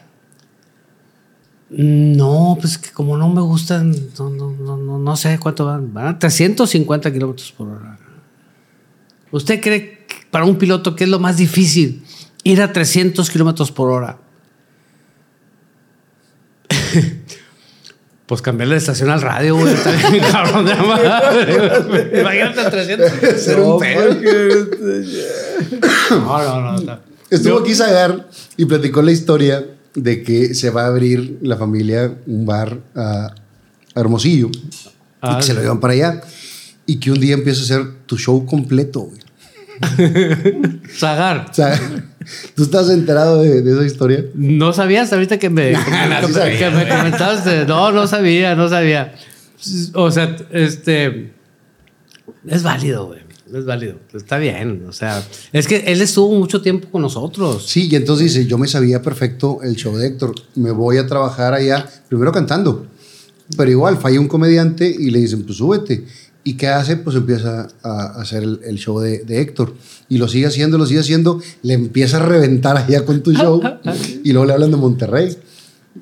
No, 1.70 2.56
pues 2.60 2.78
que 2.78 2.90
como 2.90 3.16
no 3.16 3.28
me 3.30 3.40
gustan, 3.40 3.90
no, 4.18 4.30
no, 4.30 4.50
no, 4.50 4.76
no, 4.76 4.98
no 4.98 5.16
sé 5.16 5.38
cuánto 5.38 5.66
van. 5.66 5.92
Van 5.92 6.06
a 6.06 6.18
350 6.18 7.12
kilómetros 7.12 7.50
por 7.52 7.68
hora. 7.68 7.98
¿Usted 9.34 9.60
cree 9.60 10.06
que 10.06 10.14
para 10.30 10.44
un 10.44 10.56
piloto 10.58 10.94
que 10.94 11.02
es 11.02 11.10
lo 11.10 11.18
más 11.18 11.36
difícil 11.36 12.04
ir 12.44 12.62
a 12.62 12.72
300 12.72 13.28
kilómetros 13.30 13.72
por 13.72 13.90
hora? 13.90 14.18
Pues 18.26 18.40
cambiar 18.40 18.68
la 18.70 18.76
estación 18.76 19.10
al 19.10 19.20
radio, 19.20 19.54
güey. 19.54 19.74
Está 19.74 19.92
bien, 19.92 20.24
cabrón 20.32 20.64
de 20.64 20.74
madre. 20.76 22.20
Imagínate 22.22 22.60
a 22.60 22.70
300. 22.70 23.12
Ser 23.36 23.60
un 23.60 23.78
pedo. 23.78 24.16
No, 26.10 26.42
no, 26.42 26.72
no. 26.72 26.80
no. 26.80 26.98
Estuvo 27.28 27.58
aquí 27.58 27.74
Zagar 27.74 28.26
y 28.56 28.64
platicó 28.64 29.02
la 29.02 29.12
historia 29.12 29.62
de 29.94 30.22
que 30.22 30.54
se 30.54 30.70
va 30.70 30.84
a 30.84 30.86
abrir 30.86 31.38
la 31.42 31.58
familia 31.58 32.14
un 32.26 32.46
bar 32.46 32.78
a 32.94 33.34
Hermosillo 33.94 34.48
y 34.48 34.60
Ah, 35.20 35.36
que 35.38 35.42
se 35.42 35.52
lo 35.52 35.60
llevan 35.60 35.80
para 35.80 35.92
allá 35.92 36.22
y 36.86 37.00
que 37.00 37.10
un 37.10 37.20
día 37.20 37.34
empieza 37.34 37.60
a 37.60 37.64
hacer 37.64 37.92
tu 38.06 38.16
show 38.16 38.44
completo, 38.46 39.00
güey. 39.00 39.20
Zagar. 40.96 41.50
¿tú 42.54 42.62
estás 42.62 42.90
enterado 42.90 43.42
de, 43.42 43.62
de 43.62 43.72
esa 43.72 43.84
historia? 43.84 44.24
No 44.34 44.72
sabías 44.72 45.12
ahorita 45.12 45.38
que 45.38 45.50
me, 45.50 45.72
no, 45.72 45.78
que, 45.78 46.26
sí 46.26 46.32
sabía. 46.32 46.58
que 46.58 46.70
me 46.70 46.88
comentaste. 46.88 47.66
No, 47.66 47.92
no 47.92 48.06
sabía, 48.06 48.54
no 48.54 48.68
sabía. 48.68 49.14
O 49.94 50.10
sea, 50.10 50.36
este. 50.50 51.32
Es 52.46 52.62
válido, 52.62 53.06
güey. 53.06 53.20
Es 53.52 53.64
válido. 53.64 53.96
Está 54.12 54.38
bien. 54.38 54.84
O 54.88 54.92
sea, 54.92 55.22
es 55.52 55.66
que 55.66 55.76
él 55.86 56.00
estuvo 56.00 56.34
mucho 56.34 56.60
tiempo 56.60 56.88
con 56.90 57.02
nosotros. 57.02 57.64
Sí, 57.66 57.88
y 57.90 57.96
entonces 57.96 58.34
dice, 58.34 58.46
yo 58.46 58.58
me 58.58 58.66
sabía 58.66 59.00
perfecto 59.02 59.60
el 59.62 59.76
show 59.76 59.96
de 59.96 60.08
Héctor, 60.08 60.34
me 60.56 60.70
voy 60.70 60.98
a 60.98 61.06
trabajar 61.06 61.54
allá, 61.54 61.88
primero 62.08 62.32
cantando, 62.32 62.86
pero 63.56 63.70
igual 63.70 63.98
falla 63.98 64.18
un 64.18 64.28
comediante 64.28 64.88
y 64.88 65.10
le 65.10 65.20
dicen, 65.20 65.44
pues 65.44 65.58
súbete. 65.58 66.04
¿Y 66.46 66.54
qué 66.58 66.68
hace? 66.68 66.96
Pues 66.98 67.16
empieza 67.16 67.68
a 67.82 68.20
hacer 68.20 68.42
el, 68.42 68.60
el 68.64 68.76
show 68.76 69.00
de, 69.00 69.24
de 69.24 69.40
Héctor. 69.40 69.74
Y 70.10 70.18
lo 70.18 70.28
sigue 70.28 70.46
haciendo, 70.46 70.76
lo 70.76 70.84
sigue 70.86 71.00
haciendo, 71.00 71.40
le 71.62 71.72
empieza 71.74 72.18
a 72.18 72.20
reventar 72.20 72.76
allá 72.76 73.04
con 73.04 73.22
tu 73.22 73.32
show. 73.32 73.62
y 74.22 74.32
luego 74.32 74.46
le 74.46 74.52
hablan 74.52 74.70
de 74.70 74.76
Monterrey. 74.76 75.36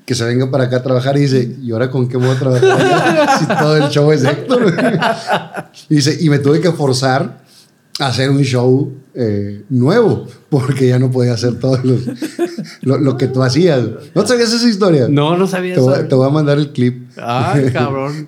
Que 0.06 0.14
se 0.14 0.24
venga 0.24 0.50
para 0.50 0.64
acá 0.64 0.78
a 0.78 0.82
trabajar 0.82 1.16
y 1.18 1.20
dice, 1.20 1.54
¿y 1.62 1.70
ahora 1.70 1.90
con 1.90 2.08
qué 2.08 2.16
voy 2.16 2.30
a 2.30 2.38
trabajar 2.38 2.70
allá? 2.80 3.38
si 3.38 3.46
todo 3.46 3.76
el 3.76 3.88
show 3.90 4.10
es 4.10 4.24
Héctor. 4.24 4.74
y 5.90 5.94
dice, 5.96 6.16
y 6.20 6.28
me 6.30 6.38
tuve 6.38 6.60
que 6.60 6.72
forzar 6.72 7.42
a 8.00 8.06
hacer 8.06 8.30
un 8.30 8.42
show 8.42 8.90
eh, 9.14 9.64
nuevo, 9.68 10.26
porque 10.48 10.88
ya 10.88 10.98
no 10.98 11.10
podía 11.10 11.34
hacer 11.34 11.60
todo 11.60 11.78
los- 11.84 12.00
lo, 12.80 12.98
lo 12.98 13.16
que 13.18 13.28
tú 13.28 13.42
hacías. 13.42 13.84
¿No 14.14 14.26
sabías 14.26 14.52
esa 14.52 14.66
historia? 14.68 15.08
No, 15.10 15.36
no 15.36 15.46
sabía 15.46 15.74
Te 15.74 15.80
eso. 15.80 15.90
voy, 15.90 16.08
te 16.08 16.14
voy 16.14 16.26
a 16.26 16.30
mandar 16.30 16.56
el 16.58 16.72
clip. 16.72 17.10
Ay, 17.18 17.70
cabrón. 17.70 18.26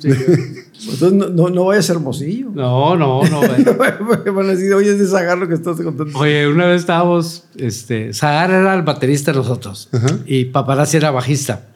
Entonces 0.84 1.12
no, 1.12 1.28
no, 1.28 1.48
no 1.50 1.64
vayas 1.66 1.88
a 1.90 1.94
hermosillo. 1.94 2.50
No, 2.54 2.96
no, 2.96 3.22
no. 3.24 3.40
Van 3.40 4.46
a 4.46 4.52
decir, 4.52 4.72
oye, 4.74 4.90
es 4.90 4.98
de 4.98 5.06
Zagar 5.06 5.38
lo 5.38 5.48
que 5.48 5.54
estás 5.54 5.76
contando. 5.80 6.18
Oye, 6.18 6.46
una 6.48 6.66
vez 6.66 6.80
estábamos, 6.80 7.44
este, 7.56 8.12
Zagar 8.12 8.50
era 8.50 8.74
el 8.74 8.82
baterista 8.82 9.32
de 9.32 9.38
nosotros 9.38 9.88
y 10.26 10.46
Paparazzi 10.46 10.96
era 10.98 11.10
bajista. 11.10 11.66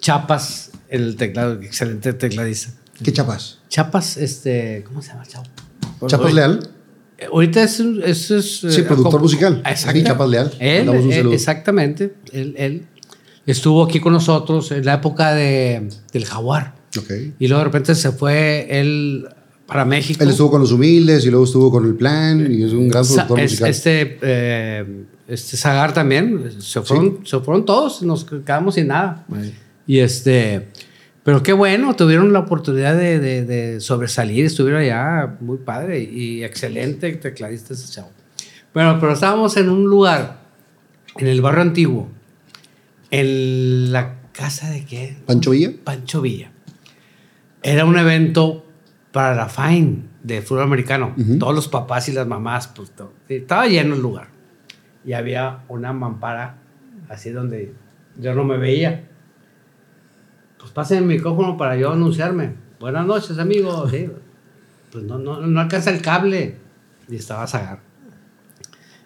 Chapas, 0.00 0.70
el 0.88 1.16
teclado, 1.16 1.54
excelente 1.62 2.12
tecladista. 2.12 2.72
¿Qué 3.02 3.12
chapas? 3.12 3.58
Chapas, 3.68 4.16
este, 4.16 4.84
¿cómo 4.86 5.00
se 5.02 5.08
llama? 5.08 5.24
¿Chapas 6.06 6.34
Leal? 6.34 6.70
Eh, 7.18 7.26
Ahorita 7.32 7.62
es, 7.62 7.80
es, 7.80 8.30
es, 8.30 8.60
Sí, 8.60 8.80
eh, 8.80 8.82
productor 8.84 9.12
como- 9.12 9.24
musical. 9.24 9.62
Exacto. 9.66 9.98
Sí, 9.98 10.04
Chapas 10.04 10.28
Leal. 10.28 10.52
Él, 10.58 10.88
eh, 10.88 11.24
exactamente. 11.32 12.14
Él, 12.32 12.54
él 12.58 12.86
estuvo 13.46 13.84
aquí 13.84 14.00
con 14.00 14.12
nosotros 14.12 14.70
en 14.72 14.84
la 14.84 14.94
época 14.94 15.34
de, 15.34 15.88
del 16.12 16.24
Jaguar. 16.24 16.74
Y 17.38 17.46
luego 17.48 17.58
de 17.60 17.64
repente 17.64 17.94
se 17.94 18.10
fue 18.12 18.66
él 18.70 19.26
para 19.66 19.84
México. 19.84 20.22
Él 20.24 20.30
estuvo 20.30 20.50
con 20.50 20.60
los 20.60 20.72
humildes 20.72 21.24
y 21.24 21.30
luego 21.30 21.44
estuvo 21.44 21.70
con 21.70 21.86
el 21.86 21.94
plan 21.94 22.52
y 22.52 22.64
es 22.64 22.72
un 22.72 22.88
gran 22.88 23.04
productor 23.06 23.38
es- 23.40 23.50
musical. 23.52 23.70
Este, 23.70 24.18
eh, 24.22 25.04
este 25.28 25.56
Zagar 25.56 25.94
también. 25.94 26.60
Se 26.60 26.80
fueron, 26.82 27.20
se 27.24 27.38
fueron 27.40 27.64
todos, 27.64 28.02
nos 28.02 28.24
quedamos 28.24 28.74
sin 28.74 28.88
nada. 28.88 29.24
Y 29.86 29.98
este, 30.00 30.68
pero 31.22 31.42
qué 31.42 31.52
bueno, 31.52 31.94
tuvieron 31.94 32.32
la 32.32 32.40
oportunidad 32.40 32.96
de, 32.96 33.20
de- 33.20 33.44
de 33.44 33.80
sobresalir, 33.80 34.44
estuvieron 34.46 34.80
allá, 34.82 35.36
muy 35.40 35.58
padre 35.58 36.02
y 36.02 36.42
excelente 36.42 37.12
tecladista 37.12 37.74
ese 37.74 37.92
chavo. 37.92 38.10
Bueno, 38.74 38.98
pero 39.00 39.12
estábamos 39.12 39.56
en 39.56 39.68
un 39.68 39.84
lugar, 39.84 40.40
en 41.16 41.26
el 41.28 41.40
barrio 41.40 41.62
antiguo, 41.62 42.08
en 43.10 43.92
la 43.92 44.16
casa 44.32 44.70
de 44.70 44.84
qué? 44.84 45.16
¿Pancho 45.26 45.50
Villa? 45.50 45.72
Pancho 45.84 46.20
Villa. 46.20 46.52
Era 47.62 47.84
un 47.84 47.98
evento 47.98 48.64
para 49.12 49.34
la 49.34 49.48
Fine 49.48 50.04
de 50.22 50.42
fútbol 50.42 50.64
americano. 50.64 51.14
Todos 51.38 51.54
los 51.54 51.68
papás 51.68 52.08
y 52.08 52.12
las 52.12 52.26
mamás, 52.26 52.68
pues 52.68 52.90
todo. 52.90 53.12
Estaba 53.28 53.66
lleno 53.66 53.94
el 53.94 54.02
lugar. 54.02 54.28
Y 55.04 55.12
había 55.12 55.60
una 55.68 55.92
mampara 55.92 56.56
así 57.08 57.30
donde 57.30 57.74
yo 58.18 58.34
no 58.34 58.44
me 58.44 58.56
veía. 58.56 59.08
Pues 60.58 60.72
pasen 60.72 60.98
el 60.98 61.04
micrófono 61.04 61.56
para 61.56 61.76
yo 61.76 61.92
anunciarme. 61.92 62.54
Buenas 62.78 63.06
noches, 63.06 63.38
amigos. 63.38 63.90
Sí. 63.90 64.10
Pues 64.92 65.04
no, 65.04 65.18
no, 65.18 65.40
no 65.40 65.60
alcanza 65.60 65.90
el 65.90 66.02
cable. 66.02 66.56
Y 67.08 67.16
estaba 67.16 67.46
Zagar. 67.46 67.89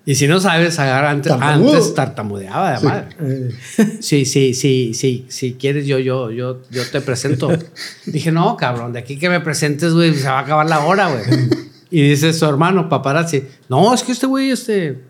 Y 0.06 0.16
si 0.16 0.26
no 0.28 0.39
sabes, 0.39 0.74
Zagar 0.74 1.05
antes, 1.06 1.32
tartamudeaba 1.94 2.72
de 2.72 2.78
Sí. 2.78 2.86
madre. 2.86 3.09
Sí, 4.01 4.24
sí, 4.26 4.52
sí, 4.52 4.93
sí, 4.94 5.24
si 5.28 5.55
quieres 5.55 5.86
yo, 5.86 5.98
yo, 5.98 6.31
yo, 6.31 6.60
yo 6.70 6.82
te 6.90 7.01
presento. 7.01 7.48
Dije, 8.06 8.31
no, 8.31 8.56
cabrón, 8.59 8.93
de 8.93 8.98
aquí 8.98 9.18
que 9.18 9.31
me 9.31 9.40
presentes, 9.40 9.94
güey, 9.94 10.14
se 10.14 10.28
va 10.28 10.40
a 10.40 10.43
acabar 10.43 10.68
la 10.68 10.81
hora, 10.85 11.09
güey. 11.10 11.22
Y 11.90 12.02
dice 12.09 12.32
su 12.35 12.44
hermano, 12.44 12.89
paparazzi, 12.89 13.44
no, 13.68 13.94
es 13.94 14.02
que 14.02 14.12
este 14.12 14.26
güey, 14.26 14.51
este, 14.51 15.01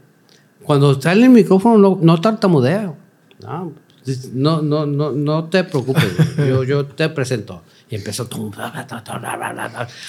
cuando 0.63 0.93
está 0.93 1.13
en 1.13 1.25
el 1.25 1.31
micrófono 1.31 1.77
no, 1.79 1.99
no 2.01 2.21
tartamudea. 2.21 2.95
No, 3.43 3.73
No, 4.33 4.63
no, 4.63 4.87
no, 4.87 5.11
no 5.13 5.45
te 5.45 5.65
preocupes, 5.65 6.05
güey. 6.37 6.49
yo, 6.51 6.63
yo 6.63 6.87
te 6.87 7.09
presento. 7.09 7.63
Y 7.91 7.97
empezó. 7.97 8.29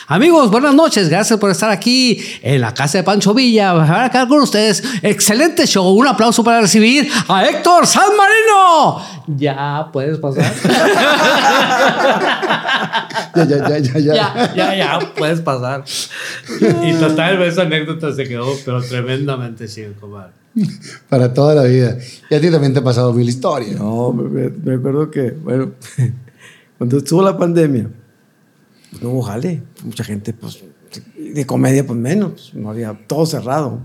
Amigos, 0.08 0.50
buenas 0.50 0.74
noches. 0.74 1.10
Gracias 1.10 1.38
por 1.38 1.52
estar 1.52 1.70
aquí 1.70 2.22
en 2.42 2.62
la 2.62 2.74
casa 2.74 3.00
de 3.00 3.04
Pancho 3.04 3.34
Villa. 3.34 3.72
Ahora 3.72 4.06
acá 4.06 4.28
con 4.28 4.40
ustedes. 4.40 4.82
Excelente 5.02 5.68
show. 5.68 5.94
Un 5.94 6.08
aplauso 6.08 6.44
para 6.44 6.62
recibir 6.62 7.10
a 7.28 7.46
Héctor 7.46 7.86
San 7.86 8.10
Marino. 8.16 9.02
Ya 9.28 9.90
puedes 9.92 10.18
pasar. 10.20 10.46
Ya, 13.36 13.44
ya, 13.44 13.68
ya, 13.68 13.80
ya, 13.80 14.00
ya. 14.00 14.14
ya, 14.14 14.56
ya, 14.56 14.76
ya, 14.76 15.14
puedes 15.16 15.42
pasar. 15.42 15.84
Y 16.84 16.94
total, 16.94 17.42
esa 17.42 17.64
anécdota 17.64 18.14
se 18.14 18.26
quedó, 18.28 18.48
pero 18.64 18.82
tremendamente 18.82 19.68
chido, 19.68 19.94
comadre. 20.00 20.32
Para 21.10 21.34
toda 21.34 21.56
la 21.56 21.64
vida. 21.64 21.98
Y 22.30 22.36
a 22.36 22.42
ti 22.42 22.50
también 22.50 22.74
te 22.74 22.80
ha 22.80 22.84
pasado 22.84 23.12
mil 23.14 23.28
historias. 23.28 23.78
No, 23.78 24.14
me 24.14 24.74
acuerdo 24.74 25.12
que, 25.12 25.32
bueno, 25.32 25.72
cuando 26.78 26.98
estuvo 26.98 27.24
la 27.24 27.38
pandemia, 27.38 27.90
pues, 28.90 29.02
no 29.02 29.12
hubo 29.12 29.22
jale. 29.24 29.64
Mucha 29.84 30.04
gente, 30.04 30.34
pues, 30.34 30.64
de 31.18 31.46
comedia, 31.46 31.86
pues 31.86 32.00
menos. 32.00 32.32
pues, 32.32 32.54
no 32.56 32.70
había 32.70 32.94
todo 33.08 33.26
cerrado. 33.26 33.82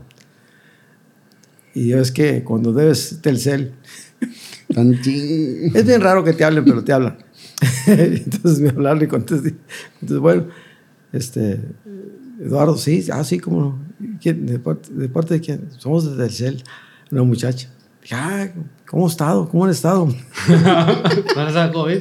Y 1.74 1.92
es 1.92 2.10
que 2.10 2.42
cuando 2.42 2.72
debes 2.72 3.20
Telcel, 3.22 3.74
es 4.68 5.86
bien 5.86 6.00
raro 6.00 6.24
que 6.24 6.32
te 6.32 6.44
hablen, 6.44 6.64
pero 6.64 6.82
te 6.82 6.92
hablan. 6.92 7.18
Entonces 7.86 8.60
me 8.60 8.70
hablaron 8.70 9.04
y 9.04 9.06
contesté. 9.06 9.54
Entonces, 10.00 10.18
bueno, 10.18 10.46
este, 11.12 11.60
Eduardo, 12.40 12.76
sí, 12.76 13.06
ah, 13.12 13.22
sí, 13.24 13.38
cómo 13.38 13.60
no. 13.60 14.18
¿Quién? 14.20 14.46
¿De, 14.46 14.58
parte, 14.58 14.92
¿De 14.92 15.08
parte 15.08 15.34
de 15.34 15.40
quién? 15.40 15.68
Somos 15.78 16.10
de 16.10 16.16
Telcel, 16.16 16.62
una 17.10 17.22
muchacha. 17.22 17.68
Dije, 18.02 18.14
ah, 18.14 18.48
¿cómo 18.90 19.06
ha 19.06 19.08
estado? 19.08 19.48
¿Cómo 19.48 19.64
han 19.64 19.70
estado? 19.70 20.06
¿No 21.36 21.52
da 21.52 21.72
COVID? 21.72 22.00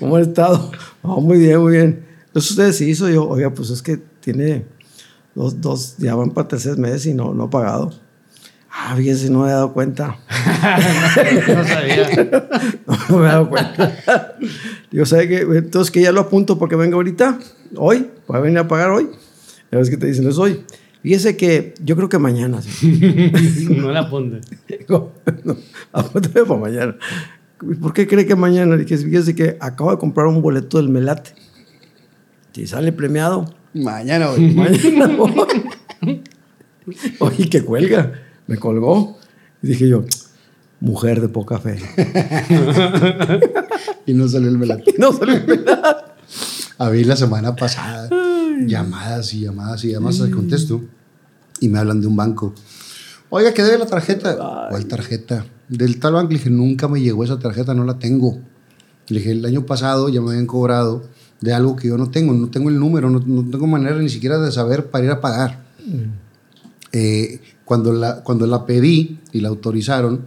¿Cómo, 0.00 0.16
han 0.16 0.22
estado? 0.22 0.72
Muy 1.02 1.38
bien, 1.38 1.60
muy 1.60 1.72
bien. 1.72 2.04
Entonces 2.26 2.50
ustedes 2.50 2.76
sí 2.76 2.90
hizo 2.90 3.08
yo, 3.08 3.28
oiga, 3.28 3.54
pues 3.54 3.70
es 3.70 3.80
que 3.80 3.96
tiene 4.20 4.66
dos, 5.34 5.60
dos, 5.60 5.96
ya 5.98 6.16
van 6.16 6.30
para 6.30 6.48
tercer 6.48 6.76
mes 6.78 7.06
y 7.06 7.14
no, 7.14 7.32
no 7.32 7.44
ha 7.44 7.50
pagado. 7.50 7.92
Ah, 8.70 8.94
fíjese, 8.96 9.30
no 9.30 9.40
me 9.40 9.48
he 9.48 9.52
dado 9.52 9.72
cuenta. 9.72 10.18
No 11.48 11.64
sabía. 11.64 12.30
No, 12.86 12.96
no 13.08 13.18
me 13.18 13.24
he 13.24 13.28
dado 13.28 13.48
cuenta. 13.48 14.36
Digo, 14.90 15.06
¿sabe 15.06 15.28
qué? 15.28 15.38
Entonces 15.40 15.90
que 15.90 16.00
ya 16.00 16.12
lo 16.12 16.20
apunto 16.20 16.58
para 16.58 16.70
que 16.70 16.76
venga 16.76 16.96
ahorita, 16.96 17.38
hoy, 17.76 18.10
para 18.26 18.40
venir 18.40 18.58
a 18.58 18.68
pagar 18.68 18.90
hoy. 18.90 19.08
Ya 19.70 19.78
ves 19.78 19.90
que 19.90 19.96
te 19.96 20.06
dicen, 20.06 20.28
es 20.28 20.38
hoy. 20.38 20.64
Fíjese 21.02 21.36
que 21.36 21.74
yo 21.82 21.96
creo 21.96 22.08
que 22.08 22.18
mañana. 22.18 22.60
sí. 22.62 23.68
No 23.70 23.92
la. 23.92 24.08
Digo, 24.68 25.12
no, 25.44 25.56
para 25.92 26.56
mañana. 26.60 26.96
¿Por 27.80 27.92
qué 27.92 28.06
cree 28.06 28.26
que 28.26 28.36
mañana? 28.36 28.76
Dije, 28.76 28.96
fíjese 28.98 29.34
que 29.34 29.56
acabo 29.60 29.90
de 29.90 29.98
comprar 29.98 30.26
un 30.26 30.42
boleto 30.42 30.76
del 30.78 30.88
Melate. 30.88 31.34
Si 32.52 32.66
sale 32.66 32.92
premiado, 32.92 33.54
Mañana, 33.74 34.28
güey. 34.28 34.50
mañana 34.54 35.06
voy. 35.16 36.22
Oye, 37.20 37.48
que 37.48 37.62
cuelga. 37.62 38.12
Me 38.46 38.56
colgó. 38.56 39.18
Y 39.62 39.68
dije 39.68 39.88
yo, 39.88 40.04
mujer 40.80 41.20
de 41.20 41.28
poca 41.28 41.58
fe. 41.58 41.78
Y 44.06 44.14
no 44.14 44.26
salió 44.28 44.48
el 44.48 44.56
velado. 44.56 44.80
No 44.98 45.12
salió 45.12 45.34
el 45.34 45.46
Melate. 45.46 46.08
A 46.78 46.90
mí 46.90 47.04
la 47.04 47.16
semana 47.16 47.56
pasada, 47.56 48.08
llamadas 48.66 49.34
y 49.34 49.40
llamadas 49.40 49.84
y 49.84 49.92
llamadas 49.92 50.20
al 50.20 50.30
contesto. 50.30 50.82
Y 51.60 51.68
me 51.68 51.78
hablan 51.78 52.00
de 52.00 52.06
un 52.06 52.16
banco. 52.16 52.54
Oiga, 53.30 53.52
¿qué 53.52 53.62
debe 53.62 53.78
la 53.78 53.86
tarjeta? 53.86 54.68
¿Cuál 54.70 54.86
tarjeta? 54.86 55.44
Del 55.68 55.98
tal 55.98 56.14
banco. 56.14 56.32
Le 56.32 56.38
dije, 56.38 56.50
nunca 56.50 56.88
me 56.88 57.00
llegó 57.00 57.24
esa 57.24 57.38
tarjeta, 57.38 57.74
no 57.74 57.84
la 57.84 57.98
tengo. 57.98 58.38
Le 59.08 59.18
dije, 59.18 59.32
el 59.32 59.44
año 59.44 59.66
pasado 59.66 60.08
ya 60.08 60.20
me 60.20 60.30
habían 60.30 60.46
cobrado 60.46 61.04
de 61.40 61.52
algo 61.52 61.76
que 61.76 61.88
yo 61.88 61.98
no 61.98 62.10
tengo. 62.10 62.32
No 62.32 62.48
tengo 62.48 62.68
el 62.68 62.78
número, 62.78 63.10
no, 63.10 63.20
no 63.24 63.50
tengo 63.50 63.66
manera 63.66 63.98
ni 63.98 64.08
siquiera 64.08 64.38
de 64.38 64.50
saber 64.50 64.90
para 64.90 65.04
ir 65.04 65.10
a 65.10 65.20
pagar. 65.20 65.64
Eh, 66.92 67.40
cuando, 67.64 67.92
la, 67.92 68.22
cuando 68.22 68.46
la 68.46 68.64
pedí 68.64 69.20
y 69.32 69.40
la 69.40 69.48
autorizaron, 69.48 70.24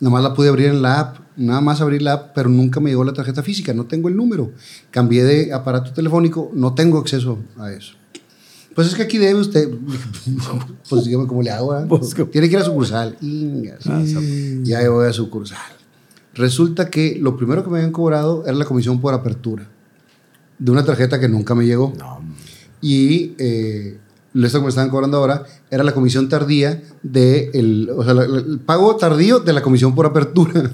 nada 0.00 0.12
más 0.12 0.22
la 0.22 0.34
pude 0.34 0.48
abrir 0.48 0.66
en 0.66 0.82
la 0.82 1.00
app, 1.00 1.16
nada 1.36 1.60
más 1.60 1.80
abrir 1.80 2.02
la 2.02 2.12
app, 2.14 2.32
pero 2.34 2.48
nunca 2.48 2.80
me 2.80 2.90
llegó 2.90 3.04
la 3.04 3.12
tarjeta 3.12 3.42
física, 3.42 3.72
no 3.74 3.86
tengo 3.86 4.08
el 4.08 4.16
número. 4.16 4.52
Cambié 4.90 5.24
de 5.24 5.52
aparato 5.52 5.92
telefónico, 5.92 6.50
no 6.54 6.74
tengo 6.74 6.98
acceso 6.98 7.38
a 7.58 7.72
eso. 7.72 7.94
Pues 8.74 8.88
es 8.88 8.94
que 8.94 9.02
aquí 9.02 9.18
debe 9.18 9.38
usted, 9.40 9.68
pues 10.88 11.04
dígame 11.04 11.26
cómo 11.26 11.42
le 11.42 11.50
hago. 11.50 11.78
eh? 11.78 11.86
Tiene 12.32 12.48
que 12.48 12.54
ir 12.56 12.60
a 12.60 12.64
sucursal. 12.64 13.16
Ingas, 13.20 13.86
Ya 14.64 14.88
voy 14.90 15.06
a 15.06 15.12
sucursal. 15.12 15.58
Resulta 16.34 16.90
que 16.90 17.16
lo 17.20 17.36
primero 17.36 17.62
que 17.62 17.70
me 17.70 17.76
habían 17.78 17.92
cobrado 17.92 18.42
era 18.44 18.54
la 18.54 18.64
comisión 18.64 19.00
por 19.00 19.14
apertura 19.14 19.68
de 20.58 20.70
una 20.72 20.84
tarjeta 20.84 21.20
que 21.20 21.28
nunca 21.28 21.54
me 21.54 21.64
llegó. 21.66 21.92
Y 22.80 23.34
eh, 23.38 23.98
esto 24.42 24.58
que 24.58 24.64
me 24.64 24.68
estaban 24.70 24.90
cobrando 24.90 25.18
ahora 25.18 25.44
era 25.70 25.84
la 25.84 25.92
comisión 25.92 26.28
tardía 26.28 26.82
de 27.04 27.50
el, 27.54 27.88
o 27.96 28.02
sea, 28.02 28.14
la- 28.14 28.26
la- 28.26 28.38
el 28.40 28.58
pago 28.58 28.96
tardío 28.96 29.38
de 29.40 29.52
la 29.52 29.62
comisión 29.62 29.94
por 29.94 30.06
apertura 30.06 30.72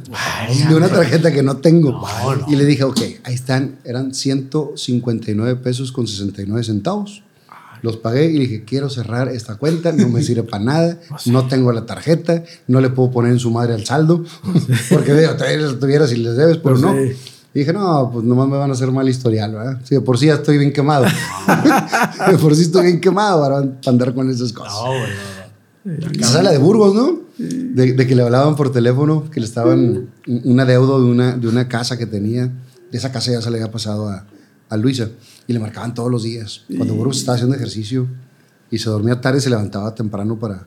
de 0.69 0.75
una 0.75 0.89
tarjeta 0.89 1.31
que 1.33 1.43
no 1.43 1.59
tengo. 1.59 2.01
Y 2.49 2.57
le 2.57 2.65
dije, 2.65 2.85
ok, 2.85 3.01
ahí 3.25 3.35
están, 3.35 3.77
eran 3.85 4.15
159 4.15 5.57
pesos 5.57 5.93
con 5.93 6.07
69 6.07 6.65
centavos. 6.65 7.23
Los 7.83 7.97
pagué 7.97 8.27
y 8.27 8.39
dije, 8.39 8.65
quiero 8.67 8.91
cerrar 8.91 9.29
esta 9.29 9.57
cuenta, 9.57 9.91
no 9.93 10.09
me 10.11 10.23
sirve 10.23 10.43
para 10.43 10.63
nada, 10.63 10.99
no 11.27 11.47
tengo 11.49 11.73
la 11.73 11.87
tarjeta, 11.87 12.45
no 12.67 12.81
le 12.81 12.91
puedo 12.91 13.11
poner 13.11 13.33
en 13.33 13.39
su 13.39 13.51
madre 13.51 13.73
al 13.75 13.85
saldo, 13.87 14.23
porque 14.91 15.15
de 15.15 15.27
otra 15.29 15.47
vez 15.49 15.63
la 15.63 15.79
tuviera 15.79 16.07
si 16.07 16.17
les 16.17 16.37
debes, 16.37 16.59
pero 16.59 16.75
Pues 16.79 16.83
no. 16.83 16.95
Y 17.53 17.61
dije, 17.61 17.73
no, 17.73 18.11
pues 18.13 18.25
nomás 18.25 18.49
me 18.49 18.57
van 18.57 18.71
a 18.71 18.75
hacer 18.75 18.93
mal 18.93 19.09
historial, 19.09 19.53
¿verdad? 19.53 19.81
Sí, 19.83 19.97
de 19.97 20.01
por 20.01 20.19
sí 20.19 20.27
ya 20.27 20.35
estoy 20.35 20.57
bien 20.57 20.73
quemado. 20.73 21.05
de 22.31 22.39
por 22.39 22.55
sí 22.55 22.63
estoy 22.63 22.87
bien 22.87 23.01
quemado 23.01 23.41
para, 23.41 23.69
andar 23.87 24.15
con 24.15 24.31
esas 24.31 24.53
cosas. 24.53 24.73
No, 24.75 24.87
güey, 24.87 25.11
no, 25.85 26.07
no. 26.07 26.11
Esa 26.13 26.39
es 26.39 26.45
la 26.45 26.53
de 26.53 26.59
Burgos, 26.59 26.95
¿no? 26.95 27.21
De, 27.39 27.95
de 27.95 28.07
que 28.07 28.15
le 28.15 28.23
hablaban 28.23 28.55
por 28.55 28.71
teléfono, 28.71 29.29
que 29.31 29.41
le 29.41 29.47
estaban 29.47 30.11
un 30.27 30.61
adeudo 30.61 31.03
de 31.03 31.11
una, 31.11 31.37
de 31.37 31.49
una 31.49 31.67
casa 31.67 31.99
que 31.99 32.07
tenía. 32.07 32.47
De 32.93 32.99
esa 32.99 33.11
casa 33.11 33.33
ya 33.33 33.43
se 33.43 33.51
le 33.51 33.59
había 33.59 33.73
pasado 33.73 34.09
a, 34.09 34.27
a 34.69 34.77
Luisa. 34.77 35.09
Y 35.49 35.53
le 35.53 35.59
marcaban 35.59 35.93
todos 35.93 36.11
los 36.11 36.23
días. 36.23 36.63
Cuando 36.77 36.95
Burgos 36.95 37.19
estaba 37.19 37.35
haciendo 37.35 37.57
ejercicio 37.57 38.07
y 38.71 38.79
se 38.79 38.89
dormía 38.89 39.21
tarde, 39.21 39.41
se 39.41 39.51
levantaba 39.51 39.93
temprano 39.95 40.39
para, 40.39 40.67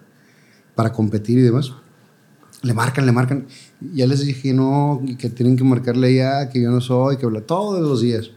para 0.76 0.92
competir 0.92 1.38
y 1.40 1.42
demás. 1.42 1.72
Le 2.62 2.74
marcan, 2.74 3.06
le 3.06 3.12
marcan. 3.12 3.46
Ya 3.94 4.08
les 4.08 4.26
dije, 4.26 4.54
no, 4.54 5.02
que 5.18 5.30
tienen 5.30 5.58
que 5.58 5.64
marcarle 5.64 6.16
ya, 6.16 6.50
que 6.50 6.62
yo 6.62 6.72
no 6.72 6.82
soy, 6.82 7.18
que 7.18 7.26
habla 7.26 7.42
todos 7.42 7.82
los 7.82 8.02
días. 8.02 8.32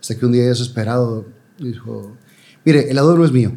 Hasta 0.00 0.16
que 0.16 0.26
un 0.26 0.32
día 0.32 0.44
desesperado 0.44 1.26
dijo, 1.58 2.12
mire, 2.64 2.90
el 2.90 2.98
adoro 2.98 3.24
es 3.24 3.32
mío. 3.32 3.52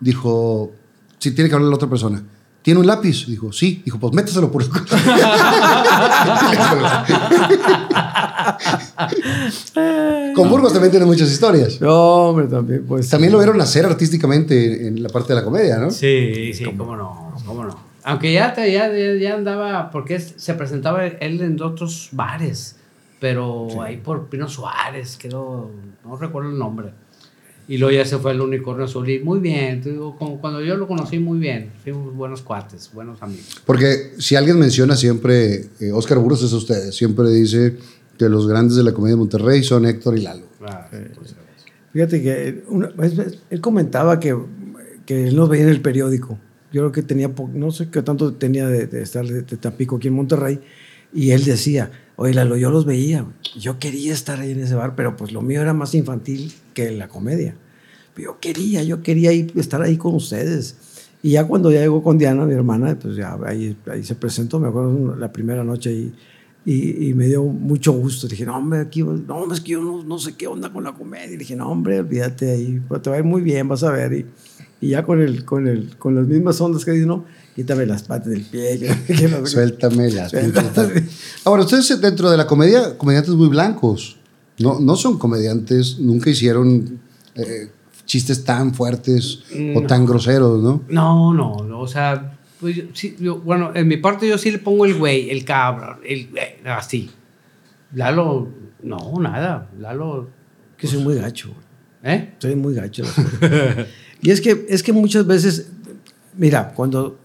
Dijo, 0.00 0.72
si 1.18 1.30
tiene 1.30 1.48
que 1.48 1.54
hablar 1.54 1.70
la 1.70 1.76
otra 1.76 1.88
persona. 1.88 2.22
¿Tiene 2.62 2.80
un 2.80 2.86
lápiz? 2.86 3.26
Dijo, 3.26 3.52
sí. 3.52 3.82
Dijo, 3.84 3.98
pues 3.98 4.14
méteselo 4.14 4.50
por 4.50 4.62
el 4.62 4.70
culo. 4.70 4.84
Con 10.34 10.48
Burgos 10.48 10.72
también 10.72 10.90
tiene 10.90 11.04
muchas 11.04 11.30
historias. 11.30 11.78
No, 11.80 12.30
hombre, 12.30 12.46
también, 12.46 12.86
pues. 12.86 13.10
También 13.10 13.32
lo 13.32 13.38
vieron 13.38 13.58
nacer 13.58 13.84
artísticamente 13.84 14.88
en 14.88 15.02
la 15.02 15.10
parte 15.10 15.34
de 15.34 15.40
la 15.40 15.44
comedia, 15.44 15.76
¿no? 15.76 15.90
Sí, 15.90 16.54
sí, 16.54 16.64
cómo 16.64 16.96
no, 16.96 17.34
cómo 17.44 17.64
no. 17.64 17.93
Aunque 18.04 18.32
ya, 18.32 18.52
te- 18.52 18.70
ya, 18.72 18.90
ya, 18.92 19.34
andaba, 19.34 19.90
porque 19.90 20.18
se 20.20 20.54
presentaba 20.54 21.06
él 21.06 21.40
en 21.40 21.60
otros 21.62 22.10
bares, 22.12 22.76
pero 23.20 23.82
ahí 23.82 23.96
por 23.96 24.28
Pino 24.28 24.48
Suárez, 24.48 25.16
quedó, 25.16 25.70
no 26.04 26.16
recuerdo 26.16 26.50
el 26.50 26.58
nombre. 26.58 26.90
Y 27.66 27.78
luego 27.78 27.94
ya 27.96 28.04
se 28.04 28.18
fue 28.18 28.32
el 28.32 28.42
unicornio 28.42 28.84
azul 28.84 29.08
y 29.08 29.20
muy 29.20 29.40
bien, 29.40 29.80
te 29.80 29.90
digo, 29.92 30.16
como 30.18 30.38
cuando 30.38 30.60
yo 30.60 30.76
lo 30.76 30.86
conocí 30.86 31.18
muy 31.18 31.38
bien, 31.38 31.70
fuimos 31.82 32.14
buenos 32.14 32.42
cuates, 32.42 32.90
buenos 32.92 33.22
amigos. 33.22 33.62
Porque 33.64 34.12
si 34.18 34.36
alguien 34.36 34.58
menciona 34.58 34.96
siempre, 34.96 35.70
eh, 35.80 35.90
Oscar 35.90 36.18
Burgos 36.18 36.42
es 36.42 36.52
usted, 36.52 36.90
siempre 36.90 37.30
dice 37.30 37.78
que 38.18 38.28
los 38.28 38.46
grandes 38.46 38.76
de 38.76 38.82
la 38.84 38.92
comedia 38.92 39.14
de 39.14 39.20
Monterrey 39.20 39.62
son 39.64 39.86
Héctor 39.86 40.18
y 40.18 40.20
Lalo. 40.20 40.44
Ah, 40.60 40.88
pues, 40.90 41.34
Fíjate 41.94 42.22
que 42.22 42.64
una- 42.68 42.90
es- 43.02 43.18
es- 43.18 43.38
él 43.48 43.60
comentaba 43.62 44.20
que, 44.20 44.36
que 45.06 45.28
él 45.28 45.34
nos 45.36 45.48
veía 45.48 45.62
en 45.62 45.70
el 45.70 45.80
periódico. 45.80 46.38
Yo 46.74 46.80
creo 46.82 46.90
que 46.92 47.02
tenía, 47.02 47.30
no 47.54 47.70
sé 47.70 47.88
qué 47.88 48.02
tanto 48.02 48.34
tenía 48.34 48.66
de, 48.66 48.88
de 48.88 49.00
estar 49.02 49.24
de, 49.24 49.42
de 49.42 49.56
Tampico 49.56 49.94
aquí 49.96 50.08
en 50.08 50.14
Monterrey. 50.14 50.58
Y 51.12 51.30
él 51.30 51.44
decía, 51.44 51.92
oye, 52.16 52.34
Lalo, 52.34 52.56
yo 52.56 52.72
los 52.72 52.84
veía. 52.84 53.24
Yo 53.56 53.78
quería 53.78 54.12
estar 54.12 54.40
ahí 54.40 54.50
en 54.50 54.58
ese 54.60 54.74
bar, 54.74 54.96
pero 54.96 55.14
pues 55.16 55.30
lo 55.30 55.40
mío 55.40 55.62
era 55.62 55.72
más 55.72 55.94
infantil 55.94 56.52
que 56.74 56.90
la 56.90 57.06
comedia. 57.06 57.54
Yo 58.16 58.40
quería, 58.40 58.82
yo 58.82 59.04
quería 59.04 59.32
ir- 59.32 59.52
estar 59.56 59.82
ahí 59.82 59.96
con 59.96 60.16
ustedes. 60.16 60.76
Y 61.22 61.30
ya 61.30 61.46
cuando 61.46 61.70
ya 61.70 61.78
llegó 61.80 62.02
con 62.02 62.18
Diana, 62.18 62.44
mi 62.44 62.54
hermana, 62.54 62.98
pues 63.00 63.14
ya 63.16 63.38
ahí, 63.46 63.76
ahí 63.88 64.02
se 64.02 64.16
presentó, 64.16 64.58
me 64.58 64.66
acuerdo 64.66 65.14
la 65.14 65.32
primera 65.32 65.62
noche 65.62 65.90
ahí. 65.90 66.12
Y, 66.66 67.08
y 67.10 67.14
me 67.14 67.26
dio 67.26 67.44
mucho 67.44 67.92
gusto. 67.92 68.26
Dije, 68.26 68.44
no, 68.44 68.56
hombre, 68.56 68.80
aquí, 68.80 69.02
no, 69.02 69.36
hombre, 69.36 69.54
es 69.56 69.60
que 69.60 69.72
yo 69.72 69.80
no, 69.82 70.02
no 70.02 70.18
sé 70.18 70.34
qué 70.34 70.48
onda 70.48 70.72
con 70.72 70.82
la 70.82 70.92
comedia. 70.94 71.32
Y 71.32 71.36
dije, 71.36 71.54
no, 71.54 71.70
hombre, 71.70 72.00
olvídate 72.00 72.50
ahí, 72.50 72.80
te 73.02 73.10
va 73.10 73.16
a 73.16 73.18
ir 73.20 73.24
muy 73.24 73.42
bien, 73.42 73.68
vas 73.68 73.84
a 73.84 73.92
ver. 73.92 74.12
Y, 74.12 74.26
Y 74.80 74.88
ya 74.90 75.02
con, 75.04 75.20
el, 75.22 75.44
con, 75.44 75.66
el, 75.66 75.96
con 75.96 76.14
las 76.14 76.26
mismas 76.26 76.60
ondas 76.60 76.84
que 76.84 76.90
dice, 76.92 77.06
no, 77.06 77.24
quítame 77.56 77.86
las 77.86 78.02
patas 78.02 78.28
del 78.30 78.42
pie. 78.42 78.78
que- 79.06 79.14
que 79.14 79.28
no- 79.28 79.46
Suéltame 79.46 80.10
las 80.10 80.32
pinches. 80.32 81.40
Ahora, 81.44 81.62
ustedes 81.62 82.00
dentro 82.00 82.30
de 82.30 82.36
la 82.36 82.46
comedia, 82.46 82.98
comediantes 82.98 83.34
muy 83.34 83.48
blancos. 83.48 84.18
No, 84.58 84.78
no 84.80 84.94
son 84.96 85.18
comediantes, 85.18 85.98
nunca 85.98 86.30
hicieron 86.30 87.00
eh, 87.34 87.70
chistes 88.04 88.44
tan 88.44 88.72
fuertes 88.74 89.40
o 89.74 89.82
tan 89.82 90.04
groseros, 90.06 90.62
¿no? 90.62 90.82
No, 90.88 91.32
no, 91.34 91.56
no, 91.66 91.80
o 91.80 91.88
sea, 91.88 92.36
pues 92.60 92.76
yo- 92.76 92.84
sí, 92.92 93.16
yo- 93.18 93.38
bueno, 93.40 93.72
en 93.74 93.88
mi 93.88 93.96
parte 93.96 94.28
yo 94.28 94.36
sí 94.38 94.50
le 94.50 94.58
pongo 94.58 94.84
el 94.84 94.94
güey, 94.94 95.30
el 95.30 95.44
cabrón, 95.44 95.98
el 96.06 96.28
güey, 96.30 96.44
así. 96.66 97.10
Lalo, 97.94 98.48
no, 98.82 99.12
nada, 99.20 99.70
Lalo, 99.80 100.28
Que 100.76 100.86
soy 100.86 100.98
muy 101.02 101.14
gacho. 101.16 101.50
¿eh? 102.02 102.34
Soy 102.38 102.54
muy 102.54 102.74
gacho. 102.74 103.02
y 104.24 104.30
es 104.30 104.40
que, 104.40 104.64
es 104.70 104.82
que 104.82 104.94
muchas 104.94 105.26
veces, 105.26 105.66
mira, 106.34 106.72
cuando, 106.74 107.18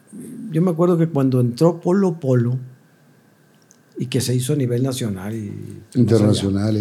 yo 0.52 0.62
me 0.62 0.72
acuerdo 0.72 0.98
que 0.98 1.08
cuando 1.08 1.40
entró 1.40 1.80
Polo 1.80 2.20
Polo 2.20 2.60
y 3.98 4.08
que 4.08 4.20
se 4.20 4.36
hizo 4.36 4.52
a 4.52 4.58
nivel 4.58 4.84
nacional 4.84 5.34
y 5.34 5.80
Internacional, 5.96 6.78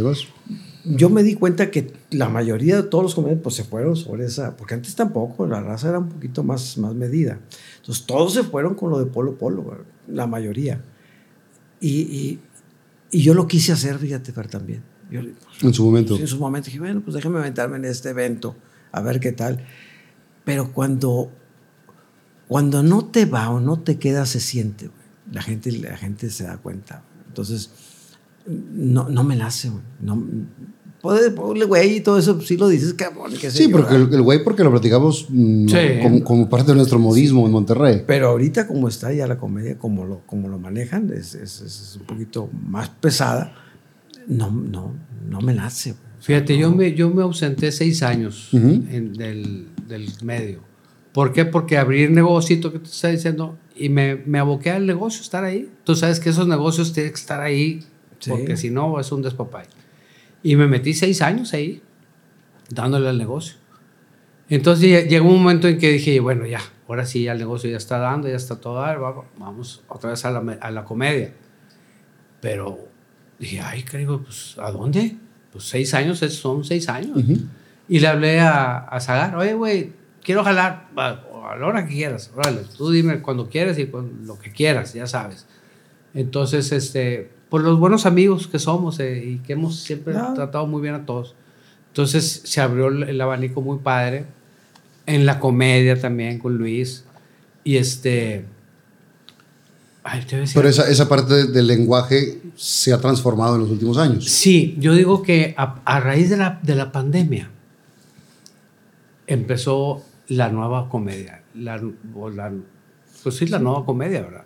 yo 0.84 1.08
me 1.08 1.22
di 1.22 1.34
cuenta 1.34 1.70
que 1.70 1.92
la 2.10 2.28
mayoría 2.28 2.74
de 2.74 2.82
todos 2.82 3.04
los 3.04 3.14
comediantes 3.14 3.44
pues, 3.44 3.54
se 3.54 3.62
fueron 3.62 3.94
sobre 3.94 4.24
esa, 4.24 4.56
porque 4.56 4.74
antes 4.74 4.96
tampoco, 4.96 5.46
la 5.46 5.60
raza 5.60 5.90
era 5.90 6.00
un 6.00 6.08
poquito 6.08 6.42
más, 6.42 6.76
más 6.78 6.96
medida. 6.96 7.38
Entonces 7.76 8.04
todos 8.04 8.34
se 8.34 8.42
fueron 8.42 8.74
con 8.74 8.90
lo 8.90 8.98
de 8.98 9.06
Polo 9.06 9.38
Polo, 9.38 9.84
la 10.08 10.26
mayoría. 10.26 10.82
Y, 11.80 11.90
y, 11.90 12.40
y 13.12 13.22
yo 13.22 13.34
lo 13.34 13.46
quise 13.46 13.70
hacer, 13.70 13.98
fíjate, 13.98 14.32
Fer, 14.32 14.48
también. 14.48 14.82
Yo, 15.12 15.20
pues, 15.20 15.62
En 15.62 15.72
su 15.72 15.84
momento. 15.84 16.16
En 16.16 16.26
su 16.26 16.38
momento 16.40 16.66
dije, 16.66 16.80
bueno, 16.80 17.02
pues 17.02 17.14
déjame 17.14 17.38
aventarme 17.38 17.76
en 17.76 17.84
este 17.84 18.08
evento, 18.08 18.56
a 18.90 19.00
ver 19.00 19.20
qué 19.20 19.30
tal. 19.30 19.64
Pero 20.48 20.72
cuando, 20.72 21.30
cuando 22.48 22.82
no 22.82 23.04
te 23.04 23.26
va 23.26 23.50
o 23.50 23.60
no 23.60 23.78
te 23.80 23.98
queda, 23.98 24.24
se 24.24 24.40
siente, 24.40 24.86
güey. 24.86 24.98
La 25.30 25.42
gente, 25.42 25.70
la 25.72 25.94
gente 25.98 26.30
se 26.30 26.44
da 26.44 26.56
cuenta. 26.56 27.02
Entonces, 27.26 27.70
no, 28.46 29.10
no 29.10 29.24
me 29.24 29.36
nace, 29.36 29.68
güey. 29.68 29.82
No, 30.00 30.22
puede, 31.02 31.30
ponle 31.32 31.66
güey 31.66 31.96
y 31.96 32.00
todo 32.00 32.18
eso, 32.18 32.40
sí 32.40 32.56
lo 32.56 32.66
dices, 32.68 32.94
cabrón. 32.94 33.30
Sí, 33.50 33.68
porque 33.68 33.94
el, 33.94 34.10
el 34.10 34.22
güey, 34.22 34.42
porque 34.42 34.64
lo 34.64 34.70
platicamos 34.70 35.26
mm, 35.28 35.68
Sí. 35.68 35.76
como, 36.02 36.24
como 36.24 36.48
parte 36.48 36.70
de 36.72 36.76
nuestro 36.76 36.98
modismo 36.98 37.44
en 37.44 37.52
Monterrey. 37.52 38.04
Pero 38.06 38.28
ahorita 38.28 38.66
como 38.66 38.88
está 38.88 39.12
ya 39.12 39.26
la 39.26 39.36
comedia, 39.36 39.76
como 39.78 40.06
lo, 40.06 40.20
como 40.26 40.48
lo 40.48 40.58
manejan, 40.58 41.12
es, 41.12 41.34
es- 41.34 41.60
es 41.60 41.96
un 42.00 42.06
poquito 42.06 42.48
más 42.66 42.88
pesada. 42.88 43.52
No, 44.26 44.50
no, 44.50 44.94
no 45.28 45.40
me 45.42 45.52
nace. 45.52 45.94
Fíjate, 46.20 46.56
yo 46.56 46.70
me, 46.72 46.94
yo 46.94 47.10
me 47.10 47.22
ausenté 47.22 47.70
seis 47.70 48.02
años 48.02 48.48
Ujú. 48.54 48.66
en- 48.90 49.12
del, 49.12 49.68
del 49.88 50.08
medio. 50.22 50.60
¿Por 51.12 51.32
qué? 51.32 51.44
Porque 51.44 51.78
abrí 51.78 52.04
el 52.04 52.14
negocito 52.14 52.70
que 52.72 52.78
te 52.78 52.88
está 52.88 53.08
diciendo 53.08 53.58
y 53.74 53.88
me, 53.88 54.16
me 54.16 54.38
aboqué 54.38 54.70
al 54.70 54.86
negocio, 54.86 55.22
estar 55.22 55.42
ahí. 55.44 55.70
Tú 55.84 55.96
sabes 55.96 56.20
que 56.20 56.28
esos 56.30 56.46
negocios 56.46 56.92
tienen 56.92 57.12
que 57.12 57.18
estar 57.18 57.40
ahí 57.40 57.80
Sí. 58.20 58.30
porque 58.30 58.56
si 58.56 58.70
no 58.70 58.98
es 59.00 59.10
un 59.12 59.22
despapay. 59.22 59.64
Y 60.42 60.56
me 60.56 60.66
metí 60.66 60.92
seis 60.94 61.22
años 61.22 61.52
ahí 61.54 61.82
dándole 62.68 63.08
al 63.08 63.16
negocio. 63.18 63.56
Entonces 64.48 64.84
lle- 64.88 65.08
llegó 65.08 65.28
un 65.28 65.38
momento 65.42 65.68
en 65.68 65.78
que 65.78 65.90
dije, 65.92 66.18
bueno, 66.20 66.44
ya, 66.46 66.60
ahora 66.88 67.04
sí, 67.06 67.24
ya 67.24 67.32
el 67.32 67.38
negocio 67.38 67.70
ya 67.70 67.76
está 67.76 67.98
dando, 67.98 68.28
ya 68.28 68.34
está 68.36 68.56
todo, 68.60 69.24
vamos 69.38 69.82
otra 69.88 70.10
vez 70.10 70.24
a 70.24 70.30
la, 70.32 70.40
a 70.60 70.70
la 70.70 70.84
comedia. 70.84 71.32
Pero 72.40 72.88
dije, 73.38 73.60
ay, 73.60 73.82
creo, 73.82 74.22
pues, 74.22 74.56
¿a 74.58 74.70
dónde? 74.70 75.16
Pues 75.52 75.64
seis 75.64 75.94
años, 75.94 76.18
son 76.18 76.64
seis 76.64 76.88
años. 76.88 77.18
Y 77.88 78.00
le 78.00 78.06
hablé 78.08 78.40
a, 78.40 78.78
a 78.78 79.00
Zagar, 79.00 79.34
oye, 79.36 79.54
güey, 79.54 79.92
quiero 80.22 80.44
jalar 80.44 80.88
a, 80.96 81.20
a 81.52 81.56
la 81.56 81.66
hora 81.66 81.86
que 81.86 81.94
quieras, 81.94 82.30
órale, 82.36 82.60
tú 82.76 82.90
dime 82.90 83.20
cuando 83.20 83.48
quieras 83.48 83.78
y 83.78 83.86
con 83.86 84.26
lo 84.26 84.38
que 84.38 84.52
quieras, 84.52 84.92
ya 84.94 85.06
sabes. 85.06 85.46
Entonces, 86.14 86.70
este, 86.72 87.30
por 87.48 87.62
los 87.62 87.78
buenos 87.78 88.04
amigos 88.06 88.46
que 88.46 88.58
somos 88.58 89.00
eh, 89.00 89.22
y 89.24 89.38
que 89.38 89.54
hemos 89.54 89.76
siempre 89.80 90.14
Ah. 90.16 90.32
tratado 90.34 90.66
muy 90.66 90.82
bien 90.82 90.94
a 90.94 91.06
todos. 91.06 91.34
Entonces 91.88 92.42
se 92.44 92.60
abrió 92.60 92.88
el, 92.88 93.04
el 93.04 93.20
abanico 93.20 93.60
muy 93.62 93.78
padre. 93.78 94.24
En 95.06 95.24
la 95.24 95.40
comedia 95.40 95.98
también 95.98 96.38
con 96.38 96.56
Luis. 96.58 97.04
Y 97.64 97.76
este... 97.78 98.44
Ay, 100.04 100.20
te 100.20 100.32
voy 100.32 100.36
a 100.38 100.40
decir 100.42 100.54
Pero 100.56 100.68
esa, 100.68 100.88
esa 100.90 101.08
parte 101.08 101.46
del 101.46 101.66
lenguaje 101.66 102.40
se 102.56 102.92
ha 102.92 102.98
transformado 103.00 103.54
en 103.56 103.62
los 103.62 103.70
últimos 103.70 103.96
años. 103.98 104.24
Sí, 104.26 104.76
yo 104.78 104.94
digo 104.94 105.22
que 105.22 105.54
a, 105.56 105.80
a 105.84 106.00
raíz 106.00 106.28
de 106.30 106.36
la, 106.36 106.60
de 106.62 106.74
la 106.74 106.92
pandemia 106.92 107.50
empezó 109.28 110.02
la 110.26 110.48
nueva 110.48 110.88
comedia. 110.88 111.42
La, 111.54 111.80
o 112.14 112.30
la- 112.30 112.52
pues 113.22 113.36
sí, 113.36 113.46
la 113.46 113.58
nueva 113.60 113.84
comedia, 113.84 114.22
¿verdad? 114.22 114.44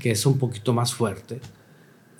Que 0.00 0.10
es 0.10 0.26
un 0.26 0.38
poquito 0.38 0.72
más 0.72 0.92
fuerte. 0.94 1.40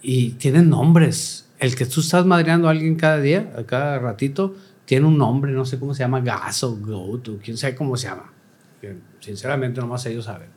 Y 0.02 0.30
tienen 0.32 0.68
nombres. 0.70 1.48
El 1.58 1.74
que 1.76 1.86
tú 1.86 2.00
estás 2.00 2.24
madreando 2.26 2.68
a 2.68 2.72
alguien 2.72 2.96
cada 2.96 3.18
día, 3.20 3.52
a 3.56 3.64
cada 3.64 3.98
ratito, 3.98 4.54
tiene 4.84 5.06
un 5.06 5.16
nombre, 5.16 5.52
no 5.52 5.64
sé 5.64 5.78
cómo 5.78 5.94
se 5.94 6.00
llama, 6.00 6.20
Gas 6.20 6.64
o 6.64 6.76
Goat, 6.76 7.28
o 7.28 7.38
quién 7.38 7.56
sabe 7.56 7.74
cómo 7.74 7.96
se 7.96 8.08
llama. 8.08 8.32
Sinceramente, 9.20 9.80
nomás 9.80 10.04
ellos 10.06 10.24
saben. 10.24 10.48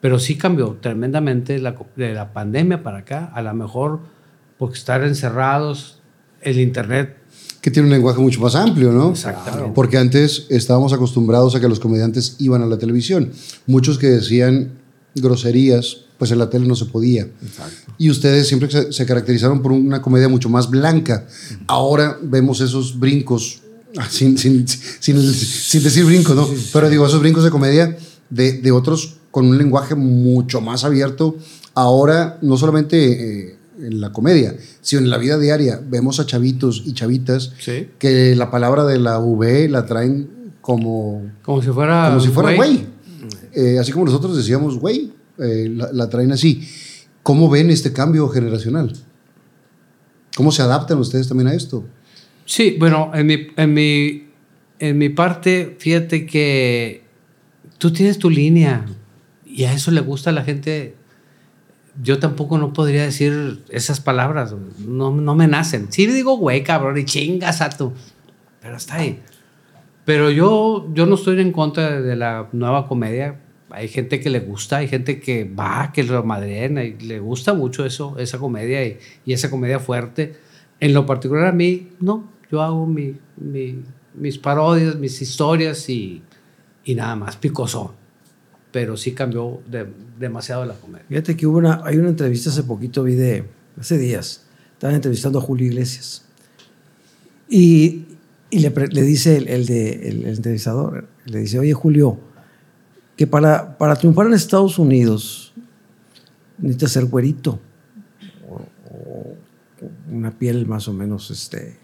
Pero 0.00 0.18
sí 0.18 0.36
cambió 0.36 0.78
tremendamente 0.80 1.58
la, 1.58 1.74
de 1.94 2.12
la 2.12 2.32
pandemia 2.32 2.82
para 2.82 2.98
acá. 2.98 3.30
A 3.32 3.40
lo 3.42 3.54
mejor 3.54 4.00
porque 4.58 4.76
estar 4.78 5.02
encerrados, 5.04 6.02
el 6.40 6.58
internet. 6.58 7.16
Que 7.66 7.72
tiene 7.72 7.88
un 7.88 7.92
lenguaje 7.92 8.20
mucho 8.20 8.40
más 8.40 8.54
amplio, 8.54 8.92
¿no? 8.92 9.10
Exactamente. 9.10 9.72
Porque 9.74 9.98
antes 9.98 10.46
estábamos 10.50 10.92
acostumbrados 10.92 11.56
a 11.56 11.60
que 11.60 11.66
los 11.66 11.80
comediantes 11.80 12.36
iban 12.38 12.62
a 12.62 12.66
la 12.66 12.78
televisión. 12.78 13.32
Muchos 13.66 13.98
que 13.98 14.06
decían 14.06 14.70
groserías, 15.16 15.96
pues 16.16 16.30
en 16.30 16.38
la 16.38 16.48
tele 16.48 16.68
no 16.68 16.76
se 16.76 16.84
podía. 16.84 17.26
Y 17.98 18.08
ustedes 18.08 18.46
siempre 18.46 18.70
se, 18.70 18.92
se 18.92 19.04
caracterizaron 19.04 19.62
por 19.62 19.72
una 19.72 20.00
comedia 20.00 20.28
mucho 20.28 20.48
más 20.48 20.70
blanca. 20.70 21.26
Ahora 21.66 22.16
vemos 22.22 22.60
esos 22.60 23.00
brincos, 23.00 23.62
ah, 23.98 24.06
sin, 24.08 24.38
sin, 24.38 24.68
sin, 24.68 25.20
sin 25.20 25.82
decir 25.82 26.04
brincos, 26.04 26.36
¿no? 26.36 26.48
Pero 26.72 26.88
digo, 26.88 27.04
esos 27.04 27.18
brincos 27.18 27.42
de 27.42 27.50
comedia 27.50 27.98
de, 28.30 28.60
de 28.60 28.70
otros 28.70 29.16
con 29.32 29.44
un 29.44 29.58
lenguaje 29.58 29.96
mucho 29.96 30.60
más 30.60 30.84
abierto. 30.84 31.34
Ahora, 31.74 32.38
no 32.42 32.56
solamente 32.56 33.48
eh, 33.48 33.56
en 33.80 34.00
la 34.00 34.12
comedia, 34.12 34.54
sino 34.80 35.02
en 35.02 35.10
la 35.10 35.18
vida 35.18 35.38
diaria, 35.38 35.80
vemos 35.86 36.18
a 36.20 36.26
chavitos 36.26 36.82
y 36.86 36.92
chavitas 36.94 37.52
Sí. 37.58 37.88
que 37.98 38.34
la 38.34 38.50
palabra 38.50 38.84
de 38.84 38.98
la 38.98 39.18
V 39.18 39.68
la 39.68 39.84
traen 39.86 40.28
como 40.60 41.30
Como 41.42 41.62
si 41.62 41.68
fuera. 41.68 42.08
como 42.08 42.20
si 42.20 42.28
fuera 42.28 42.54
güey. 42.54 42.86
Eh, 43.54 43.78
así 43.78 43.92
como 43.92 44.04
nosotros 44.06 44.36
decíamos 44.36 44.78
güey, 44.78 45.12
eh, 45.38 45.68
la, 45.70 45.92
la 45.92 46.08
traen 46.08 46.32
así. 46.32 46.66
¿Cómo 47.22 47.48
ven 47.48 47.70
este 47.70 47.92
cambio 47.92 48.28
generacional? 48.28 48.92
¿Cómo 50.36 50.52
se 50.52 50.62
adaptan 50.62 50.98
ustedes 50.98 51.28
también 51.28 51.48
a 51.48 51.54
esto? 51.54 51.84
Sí, 52.44 52.76
bueno, 52.78 53.10
en 53.14 53.26
mi, 53.26 53.46
en 53.56 53.72
mi, 53.74 54.28
en 54.78 54.98
mi 54.98 55.08
parte, 55.08 55.76
fíjate 55.78 56.26
que 56.26 57.02
tú 57.78 57.92
tienes 57.92 58.18
tu 58.18 58.28
línea 58.30 58.84
y 59.44 59.64
a 59.64 59.72
eso 59.72 59.90
le 59.90 60.00
gusta 60.00 60.30
a 60.30 60.32
la 60.34 60.44
gente. 60.44 60.95
Yo 62.02 62.18
tampoco 62.18 62.58
no 62.58 62.72
podría 62.72 63.02
decir 63.04 63.62
esas 63.70 64.00
palabras, 64.00 64.54
no, 64.86 65.10
no 65.10 65.34
me 65.34 65.48
nacen. 65.48 65.90
Sí 65.90 66.06
digo, 66.06 66.36
güey, 66.36 66.62
cabrón, 66.62 66.98
y 66.98 67.04
chingas 67.04 67.60
a 67.62 67.70
tu. 67.70 67.92
Pero 68.60 68.76
está 68.76 68.96
ahí. 68.96 69.20
Pero 70.04 70.30
yo, 70.30 70.88
yo 70.94 71.06
no 71.06 71.14
estoy 71.16 71.40
en 71.40 71.52
contra 71.52 72.00
de 72.00 72.16
la 72.16 72.48
nueva 72.52 72.86
comedia. 72.86 73.40
Hay 73.70 73.88
gente 73.88 74.20
que 74.20 74.30
le 74.30 74.40
gusta, 74.40 74.76
hay 74.78 74.88
gente 74.88 75.20
que 75.20 75.44
va, 75.44 75.90
que 75.92 76.04
lo 76.04 76.22
madrena 76.22 76.84
y 76.84 76.96
le 76.98 77.18
gusta 77.18 77.54
mucho 77.54 77.84
eso, 77.84 78.16
esa 78.18 78.38
comedia 78.38 78.84
y, 78.86 78.98
y 79.24 79.32
esa 79.32 79.50
comedia 79.50 79.80
fuerte. 79.80 80.36
En 80.78 80.94
lo 80.94 81.06
particular 81.06 81.46
a 81.46 81.52
mí, 81.52 81.88
no. 82.00 82.30
Yo 82.52 82.62
hago 82.62 82.86
mi, 82.86 83.16
mi- 83.36 83.82
mis 84.14 84.38
parodias, 84.38 84.94
mis 84.96 85.20
historias 85.20 85.88
y, 85.88 86.22
y 86.84 86.94
nada 86.94 87.16
más, 87.16 87.36
picosón. 87.36 87.90
Pero 88.76 88.94
sí 88.98 89.12
cambió 89.12 89.62
de- 89.70 89.86
demasiado 90.18 90.66
la 90.66 90.74
comedia. 90.74 91.06
Fíjate 91.08 91.34
que 91.34 91.46
hubo 91.46 91.56
una, 91.56 91.80
hay 91.82 91.96
una 91.96 92.10
entrevista 92.10 92.50
hace 92.50 92.62
poquito, 92.62 93.02
vi 93.04 93.14
de, 93.14 93.44
hace 93.80 93.96
días, 93.96 94.42
estaban 94.74 94.96
entrevistando 94.96 95.38
a 95.38 95.42
Julio 95.42 95.66
Iglesias. 95.66 96.26
Y, 97.48 98.04
y 98.50 98.58
le, 98.58 98.68
dice 99.02 99.38
el, 99.38 99.48
el 99.48 100.26
entrevistador, 100.26 101.08
le 101.24 101.38
dice, 101.38 101.58
oye 101.58 101.72
Julio, 101.72 102.18
que 103.16 103.26
para, 103.26 103.78
para 103.78 103.96
triunfar 103.96 104.26
en 104.26 104.34
Estados 104.34 104.78
Unidos 104.78 105.54
necesitas 106.58 106.92
ser 106.92 107.06
güerito. 107.06 107.58
O, 108.46 108.56
o 108.94 109.36
una 110.12 110.32
piel 110.32 110.66
más 110.66 110.86
o 110.86 110.92
menos 110.92 111.30
este, 111.30 111.78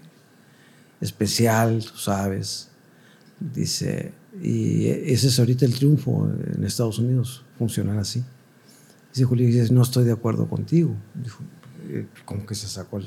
especial, 1.01 1.82
tú 1.90 1.97
sabes. 1.97 2.69
Dice, 3.40 4.12
y 4.40 4.86
ese 4.86 5.28
es 5.28 5.38
ahorita 5.38 5.64
el 5.66 5.74
triunfo 5.74 6.30
en 6.54 6.64
Estados 6.64 6.98
Unidos, 6.98 7.44
funcionar 7.59 7.98
así. 7.98 8.24
Dice 9.12 9.24
Julio, 9.24 9.46
dice, 9.46 9.72
no 9.72 9.82
estoy 9.82 10.04
de 10.04 10.12
acuerdo 10.12 10.48
contigo. 10.48 10.96
Dijo, 11.22 11.42
eh, 11.90 12.06
¿cómo 12.24 12.46
que 12.46 12.54
se 12.54 12.66
sacó 12.66 12.98
el? 12.98 13.06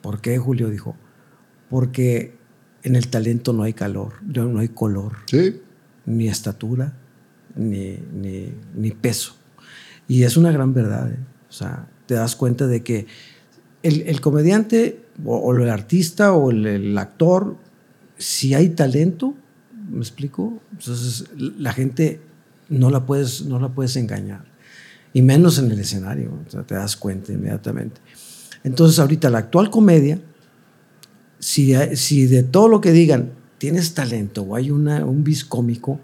¿Por 0.00 0.20
qué, 0.20 0.38
Julio? 0.38 0.70
Dijo, 0.70 0.94
porque 1.68 2.36
en 2.84 2.94
el 2.94 3.08
talento 3.08 3.52
no 3.52 3.64
hay 3.64 3.72
calor, 3.72 4.12
no 4.22 4.44
no 4.44 4.60
hay 4.60 4.68
color. 4.68 5.16
Sí. 5.26 5.60
ni 6.04 6.28
estatura, 6.28 6.96
ni, 7.56 7.98
ni, 8.12 8.52
ni 8.76 8.92
peso. 8.92 9.34
Y 10.06 10.22
es 10.22 10.36
una 10.36 10.52
gran 10.52 10.72
verdad. 10.72 11.10
¿eh? 11.10 11.18
O 11.48 11.52
sea, 11.52 11.88
te 12.06 12.14
das 12.14 12.36
cuenta 12.36 12.68
de 12.68 12.84
que 12.84 13.08
el, 13.82 14.02
el 14.02 14.20
comediante 14.20 15.04
o, 15.24 15.36
o 15.36 15.56
el 15.56 15.68
artista 15.68 16.32
o 16.32 16.52
el, 16.52 16.64
el 16.64 16.96
actor, 16.96 17.56
si 18.18 18.54
hay 18.54 18.68
talento, 18.68 19.34
¿me 19.90 19.98
explico? 19.98 20.60
Entonces 20.72 21.24
la 21.36 21.72
gente 21.72 22.20
no 22.68 22.90
la 22.90 23.06
puedes, 23.06 23.44
no 23.44 23.58
la 23.60 23.68
puedes 23.68 23.96
engañar. 23.96 24.44
Y 25.12 25.22
menos 25.22 25.58
en 25.58 25.70
el 25.70 25.78
escenario, 25.80 26.32
o 26.46 26.50
sea, 26.50 26.62
te 26.62 26.74
das 26.74 26.96
cuenta 26.96 27.32
inmediatamente. 27.32 28.00
Entonces 28.64 28.98
ahorita 28.98 29.30
la 29.30 29.38
actual 29.38 29.70
comedia, 29.70 30.20
si, 31.38 31.74
si 31.96 32.26
de 32.26 32.42
todo 32.42 32.68
lo 32.68 32.80
que 32.80 32.92
digan 32.92 33.30
tienes 33.58 33.94
talento 33.94 34.42
o 34.42 34.56
hay 34.56 34.70
una, 34.70 35.04
un 35.04 35.24
bis 35.24 35.44
cómico, 35.44 36.00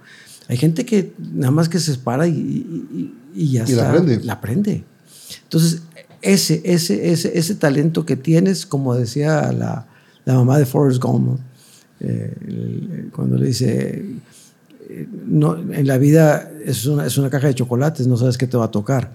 hay 0.49 0.57
gente 0.57 0.85
que 0.87 1.13
nada 1.19 1.51
más 1.51 1.69
que 1.69 1.79
se 1.79 1.95
para 1.99 2.27
y, 2.27 2.33
y, 2.33 3.15
y 3.35 3.53
ya 3.53 3.65
Y 3.65 3.73
la 3.73 3.83
está, 3.83 3.89
aprende. 3.91 4.21
la 4.25 4.33
aprende. 4.35 4.85
Entonces, 5.45 5.83
ese, 6.21 6.63
ese, 6.65 7.13
ese, 7.13 7.37
ese 7.37 7.55
talento 7.55 8.07
que 8.07 8.17
tienes, 8.17 8.65
como 8.65 8.95
decía 8.95 9.53
la, 9.53 9.87
la 10.25 10.35
mamá 10.35 10.59
de 10.59 10.67
Forrest 10.67 11.03
Gump, 11.03 11.41
eh, 12.03 13.09
cuando 13.15 13.39
le 13.39 13.47
dice, 13.47 14.05
eh, 14.89 15.09
no, 15.27 15.57
en 15.57 15.87
la 15.87 15.99
vida 15.99 16.51
es 16.65 16.87
una, 16.87 17.07
es 17.07 17.17
una 17.17 17.31
caja 17.31 17.47
de 17.47 17.55
chocolates, 17.55 18.07
no 18.07 18.17
sabes 18.17 18.37
qué 18.37 18.47
te 18.47 18.57
va 18.57 18.65
a 18.65 18.71
tocar. 18.71 19.13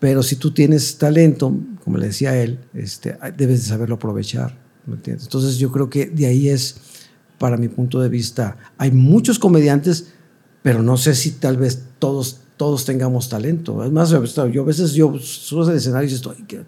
Pero 0.00 0.22
si 0.24 0.36
tú 0.36 0.50
tienes 0.50 0.98
talento, 0.98 1.54
como 1.84 1.98
le 1.98 2.06
decía 2.06 2.36
él, 2.36 2.58
este, 2.74 3.16
debes 3.36 3.62
de 3.62 3.68
saberlo 3.68 3.94
aprovechar. 3.94 4.58
¿me 4.86 4.94
entiendes? 4.94 5.24
Entonces 5.24 5.58
yo 5.58 5.70
creo 5.70 5.88
que 5.88 6.06
de 6.06 6.26
ahí 6.26 6.48
es, 6.48 6.76
para 7.38 7.56
mi 7.56 7.68
punto 7.68 8.00
de 8.00 8.08
vista, 8.08 8.56
hay 8.78 8.90
muchos 8.90 9.38
comediantes, 9.38 10.08
pero 10.62 10.82
no 10.82 10.96
sé 10.96 11.14
si 11.14 11.32
tal 11.32 11.56
vez 11.56 11.84
todos, 12.00 12.40
todos 12.56 12.84
tengamos 12.84 13.28
talento. 13.28 13.84
Es 13.84 13.92
más, 13.92 14.10
yo 14.10 14.62
a 14.62 14.64
veces 14.64 14.92
yo 14.94 15.16
subo 15.20 15.64
al 15.64 15.76
escenario 15.76 16.10
y 16.10 16.14
estoy, 16.14 16.36
que 16.48 16.62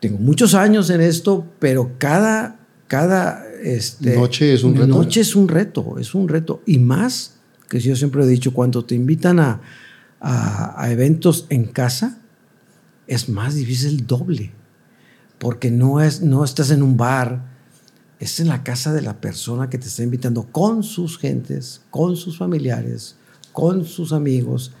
tengo 0.00 0.18
muchos 0.18 0.54
años 0.54 0.90
en 0.90 1.00
esto, 1.00 1.44
pero 1.58 1.92
cada, 1.98 2.57
cada 2.88 3.44
este, 3.62 4.16
Noche 4.16 4.54
es 4.54 4.64
un 4.64 4.74
reto. 4.74 4.86
Noche 4.86 5.20
es 5.20 5.36
un 5.36 5.46
reto, 5.46 5.98
es 5.98 6.14
un 6.14 6.26
reto. 6.26 6.62
Y 6.66 6.78
más, 6.78 7.34
que 7.68 7.78
yo 7.78 7.94
siempre 7.94 8.24
he 8.24 8.26
dicho, 8.26 8.52
cuando 8.52 8.84
te 8.84 8.94
invitan 8.94 9.38
a, 9.38 9.60
a, 10.20 10.82
a 10.82 10.90
eventos 10.90 11.46
en 11.50 11.66
casa, 11.66 12.18
es 13.06 13.28
más 13.28 13.54
difícil 13.54 13.90
el 13.90 14.06
doble. 14.06 14.52
Porque 15.38 15.70
no, 15.70 16.00
es, 16.00 16.22
no 16.22 16.44
estás 16.44 16.70
en 16.70 16.82
un 16.82 16.96
bar, 16.96 17.46
es 18.18 18.40
en 18.40 18.48
la 18.48 18.64
casa 18.64 18.92
de 18.92 19.02
la 19.02 19.20
persona 19.20 19.68
que 19.68 19.78
te 19.78 19.86
está 19.86 20.02
invitando 20.02 20.44
con 20.44 20.82
sus 20.82 21.18
gentes, 21.18 21.82
con 21.90 22.16
sus 22.16 22.38
familiares, 22.38 23.16
con 23.52 23.84
sus 23.84 24.12
amigos. 24.12 24.72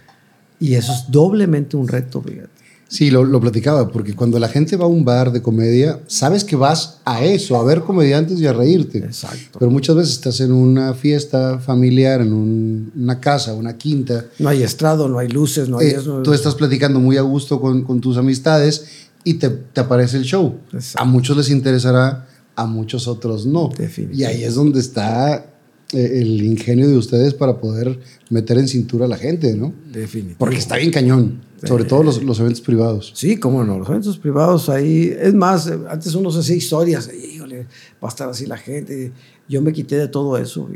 Y 0.58 0.74
eso 0.74 0.92
es 0.92 1.04
doblemente 1.10 1.76
un 1.76 1.86
reto, 1.86 2.22
fíjate. 2.22 2.57
Sí, 2.90 3.10
lo, 3.10 3.22
lo 3.22 3.38
platicaba, 3.38 3.88
porque 3.88 4.14
cuando 4.14 4.38
la 4.38 4.48
gente 4.48 4.76
va 4.76 4.86
a 4.86 4.88
un 4.88 5.04
bar 5.04 5.30
de 5.30 5.42
comedia, 5.42 6.00
sabes 6.06 6.42
que 6.42 6.56
vas 6.56 7.00
a 7.04 7.22
eso, 7.22 7.56
a 7.56 7.62
ver 7.62 7.82
comediantes 7.82 8.40
y 8.40 8.46
a 8.46 8.54
reírte. 8.54 8.98
Exacto. 8.98 9.58
Pero 9.58 9.70
muchas 9.70 9.94
veces 9.94 10.12
estás 10.14 10.40
en 10.40 10.52
una 10.52 10.94
fiesta 10.94 11.58
familiar, 11.58 12.22
en 12.22 12.32
un- 12.32 12.90
una 12.96 13.20
casa, 13.20 13.52
una 13.52 13.76
quinta. 13.76 14.24
No 14.38 14.48
hay 14.48 14.62
estrado, 14.62 15.06
no 15.06 15.18
hay 15.18 15.28
luces, 15.28 15.68
no 15.68 15.78
hay 15.80 15.88
eh, 15.88 15.96
eso. 16.00 16.22
tú 16.22 16.32
estás 16.32 16.54
platicando 16.54 16.98
muy 16.98 17.18
a 17.18 17.22
gusto 17.22 17.60
con, 17.60 17.82
con 17.84 18.00
tus 18.00 18.16
amistades 18.16 18.86
y 19.22 19.34
te, 19.34 19.50
te 19.50 19.80
aparece 19.82 20.16
el 20.16 20.24
show. 20.24 20.54
Exacto. 20.72 21.02
A 21.02 21.04
muchos 21.04 21.36
les 21.36 21.50
interesará, 21.50 22.26
a 22.56 22.64
muchos 22.66 23.06
otros 23.06 23.44
no. 23.44 23.70
Y 24.14 24.24
ahí 24.24 24.44
es 24.44 24.54
donde 24.54 24.80
está 24.80 25.44
el 25.92 26.42
ingenio 26.42 26.88
de 26.88 26.96
ustedes 26.96 27.34
para 27.34 27.58
poder 27.58 27.98
meter 28.30 28.58
en 28.58 28.68
cintura 28.68 29.06
a 29.06 29.08
la 29.08 29.16
gente, 29.16 29.54
¿no? 29.56 29.72
Definitivo. 29.90 30.36
Porque 30.38 30.58
está 30.58 30.76
bien 30.76 30.90
cañón, 30.90 31.40
sobre 31.64 31.84
todo 31.84 32.02
los, 32.02 32.22
los 32.22 32.38
eventos 32.40 32.60
privados. 32.60 33.12
Sí, 33.14 33.38
cómo 33.38 33.64
no, 33.64 33.78
los 33.78 33.88
eventos 33.88 34.18
privados 34.18 34.68
ahí, 34.68 35.14
es 35.18 35.34
más, 35.34 35.66
eh, 35.66 35.78
antes 35.88 36.14
uno 36.14 36.30
se 36.30 36.40
hacía 36.40 36.56
historias, 36.56 37.10
híjole, 37.12 37.66
va 38.02 38.08
a 38.08 38.10
estar 38.10 38.28
así 38.28 38.46
la 38.46 38.58
gente. 38.58 39.12
Yo 39.48 39.62
me 39.62 39.72
quité 39.72 39.96
de 39.96 40.08
todo 40.08 40.36
eso, 40.36 40.68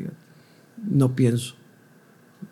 no 0.90 1.14
pienso. 1.14 1.54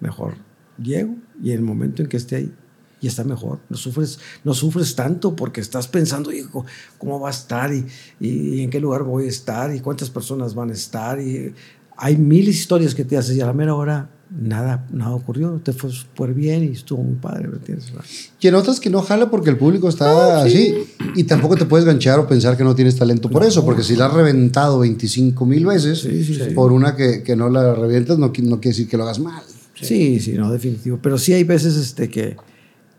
Mejor 0.01 0.35
llego 0.83 1.17
y 1.43 1.51
en 1.51 1.57
el 1.57 1.63
momento 1.63 2.03
en 2.03 2.09
que 2.09 2.17
esté 2.17 2.37
ahí, 2.37 2.53
y 3.01 3.07
está 3.07 3.25
mejor. 3.25 3.61
No 3.71 3.79
sufres, 3.79 4.19
no 4.45 4.53
sufres 4.53 4.95
tanto 4.95 5.35
porque 5.35 5.63
estás 5.63 5.89
pensando, 5.89 6.31
hijo, 6.33 6.67
¿cómo 6.99 7.19
va 7.19 7.29
a 7.29 7.33
estar? 7.33 7.73
Y, 7.73 7.87
y 8.21 8.61
en 8.61 8.69
qué 8.69 8.79
lugar 8.79 9.05
voy 9.05 9.25
a 9.25 9.29
estar? 9.29 9.75
¿Y 9.75 9.81
cuántas 9.81 10.11
personas 10.11 10.55
van 10.55 10.69
a 10.69 10.75
estar? 10.75 11.19
Y 11.19 11.55
hay 12.01 12.17
mil 12.17 12.49
historias 12.49 12.95
que 12.95 13.05
te 13.05 13.17
haces 13.17 13.37
y 13.37 13.41
a 13.43 13.47
la 13.47 13.53
mera 13.53 13.75
hora 13.75 14.09
nada, 14.31 14.87
nada 14.91 15.13
ocurrió. 15.13 15.61
Te 15.63 15.75
fue 15.75 15.91
súper 15.91 16.33
bien 16.33 16.65
y 16.65 16.73
estuvo 16.73 17.03
muy 17.03 17.17
padre, 17.17 17.49
¿me 17.49 17.57
entiendes? 17.57 17.93
Y 18.41 18.49
en 18.49 18.55
otras 18.55 18.81
que 18.81 18.89
no 18.89 19.03
jala 19.03 19.31
porque 19.31 19.51
el 19.51 19.59
público 19.59 19.89
está 19.89 20.43
así. 20.43 20.75
Y 21.15 21.25
tampoco 21.25 21.57
te 21.57 21.67
puedes 21.67 21.85
ganchar 21.85 22.19
o 22.19 22.27
pensar 22.27 22.57
que 22.57 22.65
no 22.65 22.75
tienes 22.75 22.97
talento 22.97 23.29
por 23.29 23.45
eso, 23.45 23.65
porque 23.67 23.83
si 23.83 23.97
la 23.97 24.07
has 24.07 24.15
reventado 24.15 24.79
25 24.79 25.45
mil 25.45 25.67
veces, 25.67 26.01
Sí, 26.01 26.25
sí, 26.25 26.41
por 26.55 26.73
una 26.73 26.97
que, 26.97 27.23
que 27.23 27.37
no 27.37 27.51
la 27.51 27.75
revientas, 27.75 28.19
no, 28.19 28.29
no 28.29 28.33
quiere 28.33 28.61
decir 28.61 28.89
que 28.89 28.97
lo 28.97 29.03
hagas 29.03 29.19
mal. 29.19 29.43
Sí, 29.75 30.21
sí, 30.21 30.33
no, 30.33 30.51
definitivo. 30.51 30.99
Pero 31.03 31.19
sí 31.19 31.35
hay 31.35 31.45
veces 31.45 31.77
este, 31.77 32.09
que, 32.09 32.37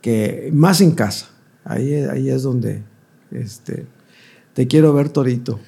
que 0.02 0.52
más 0.54 0.80
en 0.82 0.92
casa. 0.92 1.28
Ahí, 1.64 1.94
ahí 1.94 2.30
es 2.30 2.44
donde 2.44 2.84
este, 3.32 3.86
te 4.54 4.68
quiero 4.68 4.94
ver 4.94 5.10
torito. 5.10 5.60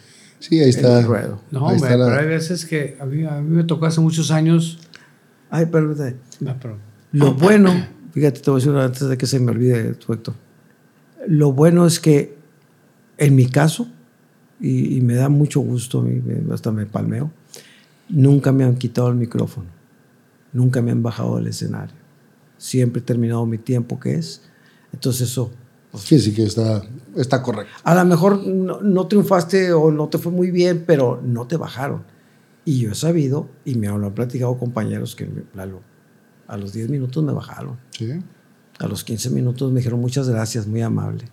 Sí, 0.49 0.59
ahí 0.59 0.69
está. 0.69 0.99
el 0.99 1.05
ruedo. 1.05 1.39
No, 1.51 1.67
ahí 1.69 1.75
hombre, 1.75 1.89
está 1.91 1.97
la- 1.97 2.05
pero 2.09 2.19
hay 2.21 2.27
veces 2.27 2.65
que 2.65 2.97
a 2.99 3.05
mí, 3.05 3.23
a 3.25 3.39
mí 3.41 3.49
me 3.55 3.63
tocó 3.63 3.85
hace 3.85 4.01
muchos 4.01 4.29
años. 4.31 4.77
Ay, 5.49 5.67
perdón. 5.67 6.15
Ah, 6.45 6.55
perdón. 6.59 6.79
Lo 7.13 7.33
bueno, 7.33 7.71
fíjate, 8.11 8.41
te 8.41 8.51
voy 8.51 8.59
a 8.61 8.65
decir 8.65 8.77
antes 8.77 9.07
de 9.07 9.17
que 9.17 9.25
se 9.25 9.39
me 9.39 9.51
olvide 9.51 9.93
tu 9.93 10.11
Héctor. 10.13 10.33
Lo 11.27 11.53
bueno 11.53 11.85
es 11.85 11.99
que 11.99 12.35
en 13.17 13.35
mi 13.35 13.45
caso, 13.47 13.87
y, 14.59 14.97
y 14.97 15.01
me 15.01 15.13
da 15.15 15.29
mucho 15.29 15.61
gusto, 15.61 15.99
a 15.99 16.03
mí, 16.03 16.21
me- 16.21 16.53
hasta 16.53 16.71
me 16.71 16.85
palmeo, 16.85 17.31
nunca 18.09 18.51
me 18.51 18.63
han 18.65 18.75
quitado 18.75 19.07
el 19.09 19.15
micrófono, 19.15 19.67
nunca 20.51 20.81
me 20.81 20.91
han 20.91 21.01
bajado 21.03 21.37
del 21.37 21.47
escenario. 21.47 21.95
Siempre 22.57 22.99
he 23.01 23.03
terminado 23.03 23.45
mi 23.45 23.57
tiempo 23.57 23.99
que 23.99 24.15
es. 24.15 24.41
Entonces 24.91 25.29
eso, 25.29 25.51
Sí, 25.97 26.19
sí 26.19 26.33
que 26.33 26.43
está, 26.43 26.81
está 27.15 27.41
correcto. 27.43 27.71
a 27.83 27.93
lo 27.95 28.05
mejor 28.05 28.45
no, 28.47 28.81
no 28.81 29.07
triunfaste 29.07 29.71
o 29.73 29.91
no 29.91 30.07
te 30.07 30.17
fue 30.17 30.31
muy 30.31 30.49
bien, 30.51 30.83
pero 30.87 31.21
no 31.23 31.45
te 31.47 31.55
bajaron. 31.57 32.03
Y 32.65 32.79
yo 32.79 32.91
he 32.91 32.95
sabido, 32.95 33.49
y 33.65 33.75
me 33.75 33.87
lo 33.87 33.95
han 34.07 34.13
platicado 34.13 34.57
compañeros 34.57 35.15
que 35.15 35.25
me- 35.25 35.43
Lalo, 35.53 35.81
a 36.47 36.57
los 36.57 36.73
10 36.73 36.89
minutos 36.89 37.23
me 37.23 37.31
bajaron. 37.33 37.77
Sí, 37.91 38.09
A 38.79 38.87
los 38.87 39.03
15 39.03 39.29
minutos 39.29 39.71
me 39.71 39.79
dijeron 39.81 39.99
muchas 40.01 40.27
gracias, 40.29 40.65
muy 40.65 40.81
amable. 40.81 41.25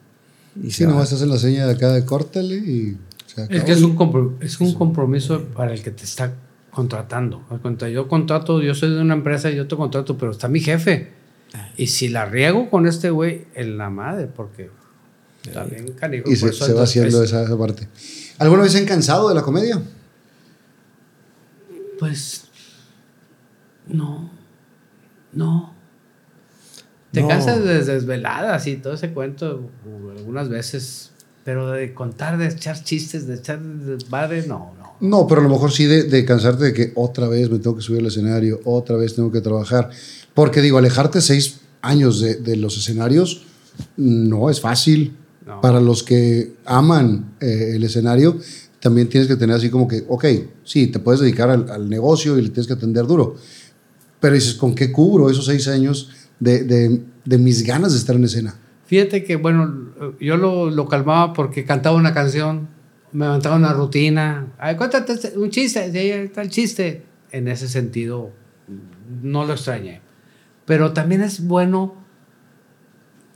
Y 0.62 0.70
sí 0.72 0.82
nomás 0.84 0.98
va. 0.98 1.02
haces 1.04 1.22
la 1.26 1.38
seña 1.38 1.66
de 1.66 1.72
acá 1.72 1.92
de 1.92 2.04
córtale 2.04 2.56
y 2.56 2.98
se 3.26 3.42
Es 3.42 3.48
acabó. 3.48 3.64
que 3.64 3.72
es 3.72 3.82
un, 3.82 3.96
compro- 3.96 4.36
es 4.40 4.60
un 4.60 4.74
compromiso 4.74 5.44
para 5.54 5.72
el 5.72 5.82
que 5.82 5.90
te 5.92 6.04
está 6.04 6.34
contratando. 6.70 7.42
Yo 7.92 8.08
contrato, 8.08 8.60
yo 8.60 8.74
soy 8.74 8.90
de 8.90 9.00
una 9.00 9.14
empresa 9.14 9.50
y 9.50 9.56
yo 9.56 9.66
te 9.66 9.76
contrato, 9.76 10.16
pero 10.18 10.32
está 10.32 10.48
mi 10.48 10.60
jefe. 10.60 11.12
Y 11.76 11.88
si 11.88 12.08
la 12.08 12.26
riego 12.26 12.70
con 12.70 12.86
este 12.86 13.10
güey, 13.10 13.46
en 13.54 13.76
la 13.78 13.90
madre, 13.90 14.26
porque 14.26 14.70
está 15.44 15.64
bien 15.64 15.92
canijo. 15.92 16.30
Y 16.30 16.36
por 16.36 16.54
se, 16.54 16.72
va 16.72 16.82
haciendo 16.84 17.22
es- 17.22 17.30
esa, 17.30 17.42
esa 17.44 17.58
parte. 17.58 17.88
¿Alguna 18.38 18.62
vez 18.62 18.72
se 18.72 18.78
han 18.78 18.86
cansado 18.86 19.28
de 19.28 19.34
la 19.34 19.42
comedia? 19.42 19.80
Pues. 21.98 22.44
No. 23.86 24.30
No. 25.32 25.74
Te 27.12 27.22
No. 27.22 27.28
cansas 27.28 27.64
de 27.64 27.82
desveladas 27.84 28.66
y 28.66 28.76
todo 28.76 28.94
ese 28.94 29.12
cuento 29.12 29.70
algunas 30.16 30.48
veces. 30.48 31.10
Pero 31.44 31.70
de 31.70 31.94
contar, 31.94 32.36
de 32.38 32.46
echar 32.48 32.82
chistes, 32.84 33.26
de 33.26 33.34
echar 33.36 33.60
desmadre, 33.60 34.46
no, 34.46 34.74
no. 34.78 34.90
No, 35.00 35.26
pero 35.26 35.40
a 35.40 35.44
lo 35.44 35.50
mejor 35.50 35.72
sí 35.72 35.86
de, 35.86 36.02
de 36.04 36.24
cansarte 36.26 36.64
de 36.64 36.72
que 36.74 36.92
otra 36.94 37.26
vez 37.28 37.48
me 37.50 37.58
tengo 37.58 37.74
que 37.76 37.82
subir 37.82 38.00
al 38.00 38.06
escenario, 38.06 38.60
otra 38.64 38.96
vez 38.96 39.14
tengo 39.16 39.32
que 39.32 39.40
trabajar. 39.40 39.88
Porque 40.34 40.60
digo, 40.62 40.78
alejarte 40.78 41.20
seis 41.20 41.60
años 41.82 42.20
de, 42.20 42.36
de 42.36 42.56
los 42.56 42.76
escenarios 42.78 43.42
no 43.96 44.50
es 44.50 44.60
fácil. 44.60 45.16
No. 45.46 45.60
Para 45.60 45.80
los 45.80 46.02
que 46.02 46.52
aman 46.66 47.34
eh, 47.40 47.72
el 47.74 47.82
escenario, 47.82 48.38
también 48.78 49.08
tienes 49.08 49.26
que 49.26 49.36
tener 49.36 49.56
así 49.56 49.68
como 49.70 49.88
que, 49.88 50.04
ok, 50.08 50.24
sí, 50.64 50.86
te 50.88 50.98
puedes 50.98 51.20
dedicar 51.20 51.50
al, 51.50 51.68
al 51.70 51.88
negocio 51.88 52.38
y 52.38 52.42
le 52.42 52.48
tienes 52.50 52.66
que 52.66 52.74
atender 52.74 53.06
duro. 53.06 53.36
Pero 54.20 54.34
dices, 54.34 54.54
¿con 54.54 54.74
qué 54.74 54.92
cubro 54.92 55.30
esos 55.30 55.46
seis 55.46 55.66
años 55.68 56.10
de, 56.38 56.62
de- 56.64 57.02
de 57.24 57.38
mis 57.38 57.62
ganas 57.64 57.92
de 57.92 57.98
estar 57.98 58.14
en 58.16 58.24
escena? 58.24 58.54
Fíjate 58.86 59.24
que, 59.24 59.36
bueno, 59.36 59.92
yo 60.20 60.36
lo, 60.36 60.70
lo 60.70 60.86
calmaba 60.88 61.32
porque 61.32 61.64
cantaba 61.64 61.96
una 61.96 62.12
canción, 62.14 62.68
me 63.12 63.24
levantaba 63.24 63.56
una 63.56 63.72
rutina. 63.72 64.46
Ay, 64.58 64.76
cuéntate 64.76 65.36
un 65.38 65.50
chiste, 65.50 66.22
está 66.24 66.42
el 66.42 66.50
chiste. 66.50 67.02
En 67.32 67.48
ese 67.48 67.68
sentido, 67.68 68.30
no 69.22 69.44
lo 69.46 69.54
extrañé. 69.54 70.00
Pero 70.70 70.92
también 70.92 71.20
es 71.20 71.48
bueno 71.48 71.96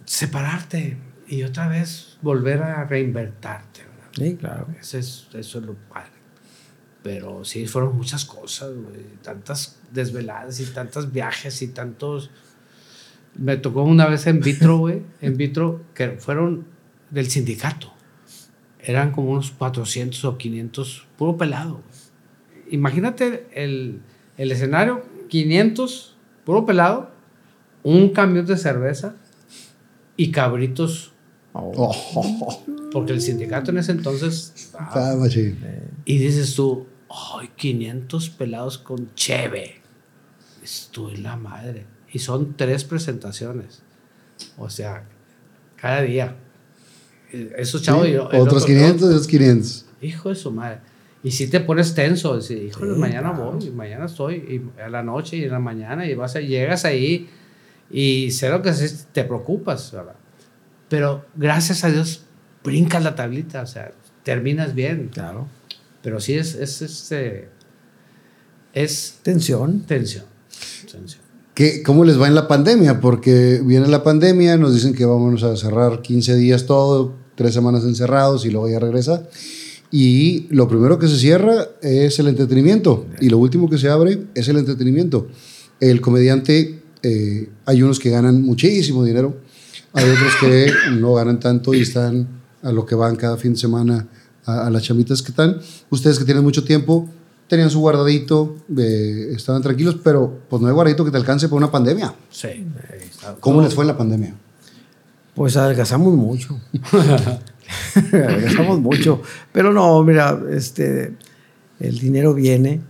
separarte 0.05 0.99
y 1.27 1.43
otra 1.43 1.67
vez 1.67 2.17
volver 2.23 2.63
a 2.63 2.85
reinvertarte. 2.85 3.81
¿verdad? 3.81 4.11
Sí, 4.15 4.37
claro. 4.37 4.69
Eso 4.81 4.99
es, 4.99 5.27
eso 5.35 5.59
es 5.59 5.65
lo 5.65 5.75
padre. 5.75 6.13
Pero 7.03 7.45
sí, 7.45 7.67
fueron 7.67 7.97
muchas 7.97 8.25
cosas, 8.25 8.73
güey. 8.77 9.03
Tantas 9.21 9.81
desveladas 9.91 10.61
y 10.61 10.67
tantos 10.67 11.13
viajes 11.13 11.61
y 11.63 11.73
tantos... 11.73 12.31
Me 13.35 13.57
tocó 13.57 13.83
una 13.83 14.07
vez 14.07 14.29
en 14.29 14.39
vitro, 14.39 14.79
güey. 14.79 15.03
En 15.21 15.37
vitro, 15.37 15.83
que 15.93 16.11
fueron 16.11 16.65
del 17.11 17.29
sindicato. 17.29 17.93
Eran 18.79 19.11
como 19.11 19.33
unos 19.33 19.51
400 19.51 20.25
o 20.25 20.39
500, 20.39 21.09
puro 21.19 21.37
pelado. 21.37 21.83
Imagínate 22.71 23.49
el, 23.55 24.03
el 24.37 24.53
escenario, 24.53 25.05
500, 25.31 26.17
puro 26.45 26.65
pelado, 26.65 27.14
un 27.85 28.09
camión 28.11 28.45
de 28.47 28.57
cerveza 28.57 29.15
y 30.17 30.31
cabritos, 30.33 31.13
Oh, 31.57 32.65
porque 32.93 33.13
el 33.13 33.21
sindicato 33.21 33.71
en 33.71 33.79
ese 33.79 33.93
entonces... 33.93 34.73
ah, 34.77 35.15
y 36.05 36.19
dices 36.19 36.53
tú, 36.57 36.87
ay, 37.09 37.49
500 37.55 38.31
pelados 38.31 38.77
con 38.79 39.15
cheve. 39.15 39.77
Estoy 40.65 41.19
la 41.19 41.37
madre. 41.37 41.87
Y 42.13 42.19
son 42.19 42.55
tres 42.57 42.83
presentaciones. 42.83 43.83
O 44.59 44.69
sea, 44.69 45.05
cada 45.77 46.03
día. 46.03 46.35
Eh, 47.33 47.53
Esos 47.59 47.83
chavos... 47.83 48.07
Sí, 48.07 48.13
y 48.13 48.17
Otros 48.17 48.43
otro- 48.49 48.67
500, 48.67 49.03
otros 49.09 49.27
500. 49.29 49.87
Hijo 50.03 50.29
de 50.31 50.35
su 50.35 50.51
madre. 50.51 50.79
Y 51.23 51.31
si 51.31 51.47
te 51.49 51.61
pones 51.61 51.95
tenso, 51.95 52.35
decir, 52.37 52.63
híjole, 52.65 52.95
Sí, 52.95 52.99
mañana 53.01 53.33
claro. 53.33 53.53
voy, 53.53 53.65
y 53.67 53.71
mañana 53.71 54.07
estoy, 54.07 54.35
y 54.77 54.81
a 54.81 54.89
la 54.89 55.03
noche 55.05 55.37
y 55.37 55.45
en 55.45 55.53
la 55.53 55.59
mañana, 55.61 56.05
y 56.07 56.15
vas 56.15 56.35
a, 56.37 56.41
llegas 56.41 56.85
ahí, 56.85 57.31
y 57.91 58.31
sé 58.31 58.49
lo 58.49 58.63
que 58.63 58.71
es, 58.71 59.07
te 59.13 59.25
preocupas, 59.25 59.93
¿verdad? 59.93 60.17
Pero 60.89 61.25
gracias 61.37 61.85
a 61.85 61.91
Dios, 61.91 62.25
brincas 62.63 63.03
la 63.03 63.15
tablita, 63.15 63.63
o 63.63 63.67
sea, 63.67 63.93
terminas 64.23 64.75
bien. 64.75 65.11
Claro. 65.13 65.47
Pero 66.03 66.21
sí 66.21 66.35
es, 66.35 66.55
es, 66.55 66.83
este, 66.83 67.49
es 68.73 69.19
Tensión. 69.23 69.81
tensión. 69.83 70.25
tensión. 70.91 71.23
¿Qué, 71.55 71.83
¿Cómo 71.83 72.05
les 72.05 72.21
va 72.21 72.27
en 72.27 72.35
la 72.35 72.49
pandemia? 72.49 73.01
Porque 73.01 73.61
viene 73.65 73.87
la 73.87 74.03
pandemia, 74.03 74.57
nos 74.57 74.75
dicen 74.75 74.93
que 74.93 75.05
vamos 75.05 75.43
a 75.45 75.57
cerrar 75.57 76.03
15 76.03 76.35
días 76.35 76.67
todo, 76.67 77.15
tres 77.37 77.55
semanas 77.55 77.85
encerrados 77.85 78.45
y 78.45 78.51
luego 78.51 78.69
ya 78.69 78.81
regresa. 78.81 79.29
Y 79.91 80.49
lo 80.51 80.67
primero 80.67 80.99
que 80.99 81.07
se 81.07 81.17
cierra 81.17 81.69
es 81.81 82.19
el 82.19 82.27
entretenimiento 82.27 83.07
y 83.21 83.29
lo 83.29 83.39
último 83.39 83.71
que 83.71 83.79
se 83.79 83.89
abre 83.89 84.25
es 84.35 84.49
el 84.49 84.57
entretenimiento. 84.57 85.29
El 85.79 86.01
comediante, 86.01 86.83
eh, 87.05 87.49
hay 87.67 87.83
unos 87.83 87.99
que 87.99 88.11
ganan 88.11 88.43
muchísimo 88.43 89.05
dinero, 89.05 89.37
hay 89.93 90.09
otros 90.11 90.33
que 90.41 90.73
no 90.93 91.15
ganan 91.15 91.39
tanto 91.39 91.75
y 91.75 91.83
están 91.83 92.27
a 92.63 92.73
lo 92.73 92.85
que 92.85 92.95
van 92.95 93.15
cada 93.17 93.37
fin 93.37 93.53
de 93.53 93.59
semana 93.59 94.09
a, 94.47 94.67
a 94.67 94.71
las 94.71 94.83
chamitas 94.83 95.23
que 95.23 95.31
están. 95.31 95.59
Ustedes 95.91 96.19
que 96.19 96.25
tienen 96.25 96.43
mucho 96.43 96.65
tiempo, 96.65 97.09
tenían 97.49 97.71
su 97.71 97.81
guardadito, 97.81 98.57
eh, 98.77 99.33
estaban 99.35 99.63
tranquilos, 99.63 99.99
pero 100.03 100.41
pues 100.49 100.61
no 100.63 100.69
hay 100.69 100.75
guardadito 100.75 101.05
que 101.05 101.11
te 101.11 101.17
alcance 101.17 101.49
por 101.49 101.59
una 101.59 101.71
pandemia. 101.71 102.15
Sí. 102.31 102.67
¿Cómo 103.41 103.63
les 103.63 103.75
fue 103.75 103.85
en 103.85 103.89
la 103.89 103.97
pandemia? 103.97 104.35
Pues 105.35 105.57
adelgazamos 105.57 106.15
mucho. 106.15 106.59
adelgazamos 108.13 108.81
mucho. 108.81 109.21
Pero 109.53 109.73
no, 109.73 110.03
mira, 110.03 110.41
este, 110.51 111.15
el 111.81 111.99
dinero 111.99 112.35
viene, 112.35 112.81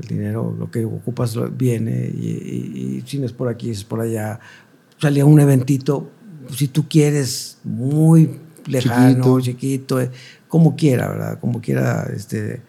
el 0.00 0.08
dinero, 0.08 0.54
lo 0.58 0.70
que 0.70 0.84
ocupas 0.84 1.34
viene, 1.56 2.10
y, 2.14 2.26
y- 2.26 2.96
y 2.98 3.02
si 3.06 3.18
no 3.18 3.26
es 3.26 3.32
por 3.32 3.48
aquí, 3.48 3.70
es 3.70 3.84
por 3.84 4.00
allá. 4.00 4.38
Salía 5.00 5.24
un 5.24 5.40
eventito, 5.40 6.10
si 6.54 6.68
tú 6.68 6.86
quieres, 6.88 7.58
muy 7.64 8.38
lejano, 8.66 9.40
chiquito, 9.40 10.00
eh, 10.00 10.10
como 10.48 10.76
quiera, 10.76 11.08
¿verdad? 11.08 11.38
Como 11.40 11.60
quiera, 11.60 12.08
este, 12.14 12.60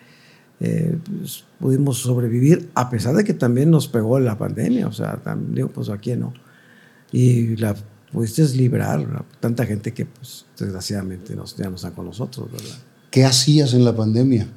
eh, 0.59 0.97
pues, 1.19 1.43
pudimos 1.59 1.97
sobrevivir, 1.97 2.69
a 2.73 2.89
pesar 2.89 3.15
de 3.15 3.23
que 3.23 3.33
también 3.33 3.69
nos 3.71 3.87
pegó 3.87 4.19
la 4.19 4.37
pandemia, 4.37 4.87
o 4.87 4.91
sea, 4.91 5.17
también, 5.17 5.55
digo, 5.55 5.69
pues 5.69 5.89
aquí 5.89 6.15
no 6.15 6.33
y 7.11 7.55
la 7.55 7.75
pudiste 8.11 8.43
librar 8.55 8.99
¿verdad? 9.05 9.25
tanta 9.39 9.65
gente 9.65 9.93
que 9.93 10.05
pues 10.05 10.45
desgraciadamente 10.59 11.35
nos, 11.35 11.55
ya 11.57 11.69
no 11.69 11.75
están 11.75 11.93
con 11.93 12.05
nosotros, 12.05 12.51
¿verdad? 12.51 12.75
¿Qué 13.09 13.25
hacías 13.25 13.73
en 13.73 13.83
la 13.83 13.95
pandemia? 13.95 14.47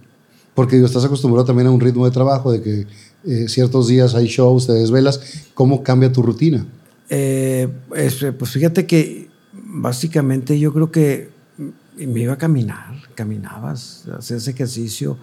Porque 0.55 0.77
digo, 0.77 0.87
estás 0.87 1.05
acostumbrado 1.05 1.47
también 1.47 1.67
a 1.67 1.71
un 1.71 1.81
ritmo 1.81 2.05
de 2.05 2.11
trabajo, 2.11 2.53
de 2.53 2.63
que 2.63 2.87
eh, 3.25 3.49
ciertos 3.49 3.89
días 3.89 4.15
hay 4.15 4.27
shows, 4.27 4.67
te 4.67 4.73
desvelas. 4.73 5.21
¿Cómo 5.55 5.83
cambia 5.83 6.13
tu 6.13 6.23
rutina? 6.23 6.67
Eh, 7.09 7.69
es, 7.97 8.25
pues 8.39 8.51
fíjate 8.51 8.87
que 8.87 9.29
básicamente 9.53 10.59
yo 10.59 10.73
creo 10.73 10.91
que 10.91 11.31
me 11.97 12.21
iba 12.21 12.35
a 12.35 12.39
caminar, 12.39 12.95
caminabas, 13.15 14.05
hacías 14.17 14.49
ejercicio 14.49 15.19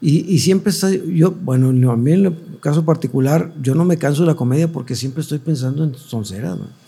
y, 0.00 0.34
y 0.34 0.38
siempre 0.38 0.70
está, 0.70 0.90
yo, 0.90 1.30
bueno, 1.30 1.72
no, 1.72 1.92
a 1.92 1.96
mí 1.96 2.12
en 2.12 2.26
el 2.26 2.36
caso 2.60 2.84
particular, 2.84 3.52
yo 3.60 3.74
no 3.74 3.84
me 3.84 3.98
canso 3.98 4.22
de 4.22 4.28
la 4.28 4.34
comedia 4.34 4.72
porque 4.72 4.96
siempre 4.96 5.22
estoy 5.22 5.38
pensando 5.38 5.84
en 5.84 5.94
sonceras, 5.94 6.56
¿no? 6.56 6.79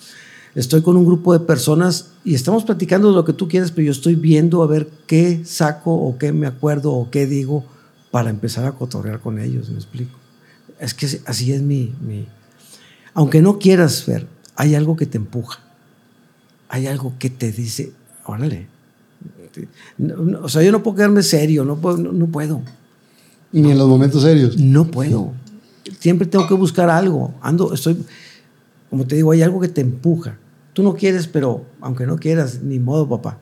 Estoy 0.54 0.82
con 0.82 0.96
un 0.96 1.06
grupo 1.06 1.32
de 1.32 1.40
personas 1.40 2.12
y 2.24 2.34
estamos 2.34 2.64
platicando 2.64 3.08
de 3.08 3.14
lo 3.14 3.24
que 3.24 3.32
tú 3.32 3.48
quieres, 3.48 3.70
pero 3.70 3.86
yo 3.86 3.92
estoy 3.92 4.16
viendo 4.16 4.62
a 4.62 4.66
ver 4.66 4.88
qué 5.06 5.42
saco 5.44 5.94
o 5.94 6.18
qué 6.18 6.32
me 6.32 6.46
acuerdo 6.46 6.92
o 6.92 7.10
qué 7.10 7.26
digo 7.26 7.64
para 8.10 8.28
empezar 8.28 8.66
a 8.66 8.72
cotorrear 8.72 9.20
con 9.20 9.38
ellos, 9.38 9.70
me 9.70 9.76
explico. 9.76 10.18
Es 10.78 10.92
que 10.92 11.06
así 11.24 11.52
es 11.52 11.62
mi, 11.62 11.94
mi, 12.06 12.26
aunque 13.14 13.42
no 13.42 13.58
quieras 13.58 14.04
ver, 14.06 14.26
hay 14.56 14.74
algo 14.74 14.96
que 14.96 15.06
te 15.06 15.18
empuja. 15.18 15.60
Hay 16.68 16.86
algo 16.86 17.14
que 17.18 17.30
te 17.30 17.52
dice, 17.52 17.92
órale. 18.24 18.66
No, 19.98 20.16
no, 20.16 20.40
o 20.42 20.48
sea, 20.48 20.62
yo 20.62 20.72
no 20.72 20.82
puedo 20.82 20.96
quedarme 20.96 21.22
serio, 21.22 21.64
no 21.64 21.76
puedo. 21.76 21.98
No, 21.98 22.12
no 22.12 22.26
puedo. 22.26 22.62
Ni 23.52 23.70
en 23.70 23.78
los 23.78 23.88
momentos 23.88 24.22
serios. 24.22 24.56
No 24.58 24.86
puedo. 24.86 25.32
Siempre 25.98 26.26
tengo 26.26 26.46
que 26.46 26.54
buscar 26.54 26.88
algo. 26.88 27.34
Ando, 27.42 27.74
estoy, 27.74 28.02
como 28.88 29.06
te 29.06 29.16
digo, 29.16 29.32
hay 29.32 29.42
algo 29.42 29.60
que 29.60 29.68
te 29.68 29.82
empuja. 29.82 30.38
Tú 30.72 30.82
no 30.82 30.94
quieres, 30.94 31.26
pero 31.26 31.64
aunque 31.80 32.06
no 32.06 32.16
quieras, 32.16 32.62
ni 32.62 32.78
modo, 32.78 33.08
papá. 33.08 33.38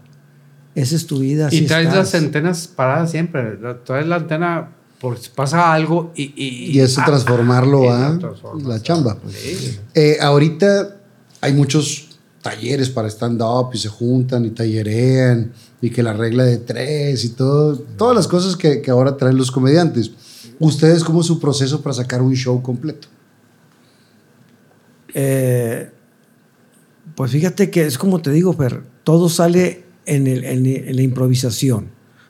Esa 0.75 0.97
es 0.97 1.07
tu 1.07 1.19
vida. 1.19 1.49
Y 1.51 1.63
traes 1.63 1.89
estás. 1.89 2.13
las 2.13 2.15
antenas 2.15 2.69
paradas 2.69 3.11
siempre. 3.11 3.59
Traes 3.85 4.07
la 4.07 4.17
antena 4.17 4.71
por 5.01 5.19
si 5.19 5.31
pasa 5.31 5.73
algo 5.73 6.13
y... 6.15 6.33
Y, 6.37 6.73
Y 6.73 6.81
eso 6.81 7.01
ah, 7.01 7.07
transformarlo 7.07 7.91
a 7.93 8.19
la 8.65 8.83
chamba. 8.83 9.17
Sí. 9.29 9.79
Eh, 9.95 10.19
ahorita 10.21 10.97
hay 11.41 11.53
muchos 11.55 12.09
talleres 12.43 12.89
para 12.91 13.09
stand-up 13.09 13.71
y 13.73 13.79
se 13.79 13.89
juntan 13.89 14.45
y 14.45 14.51
tallerean 14.51 15.53
y 15.81 15.91
que 15.91 16.03
la 16.03 16.13
regla 16.13 16.45
de 16.45 16.59
tres 16.59 17.25
y 17.25 17.31
todo, 17.31 17.79
todas 17.79 18.15
las 18.15 18.29
cosas 18.29 18.57
que, 18.57 18.83
que 18.83 18.91
ahora 18.91 19.17
traen 19.17 19.37
los 19.37 19.51
comediantes. 19.51 20.11
¿Ustedes 20.59 21.03
cómo 21.05 21.23
es 21.23 21.27
su 21.27 21.41
proceso 21.41 21.81
para 21.81 21.95
sacar 21.95 22.21
un 22.21 22.35
show 22.35 22.63
completo? 22.63 23.09
Eh, 25.15 25.91
pues 27.15 27.33
fíjate 27.33 27.71
que 27.71 27.85
es 27.87 27.99
como 27.99 28.21
te 28.23 28.31
digo, 28.31 28.53
Fer, 28.53 28.83
todo 29.05 29.29
sale 29.29 29.85
en, 30.07 30.27
el- 30.27 30.45
en- 30.45 30.67
en 30.67 30.97
la 30.97 31.03
improvisación, 31.03 31.89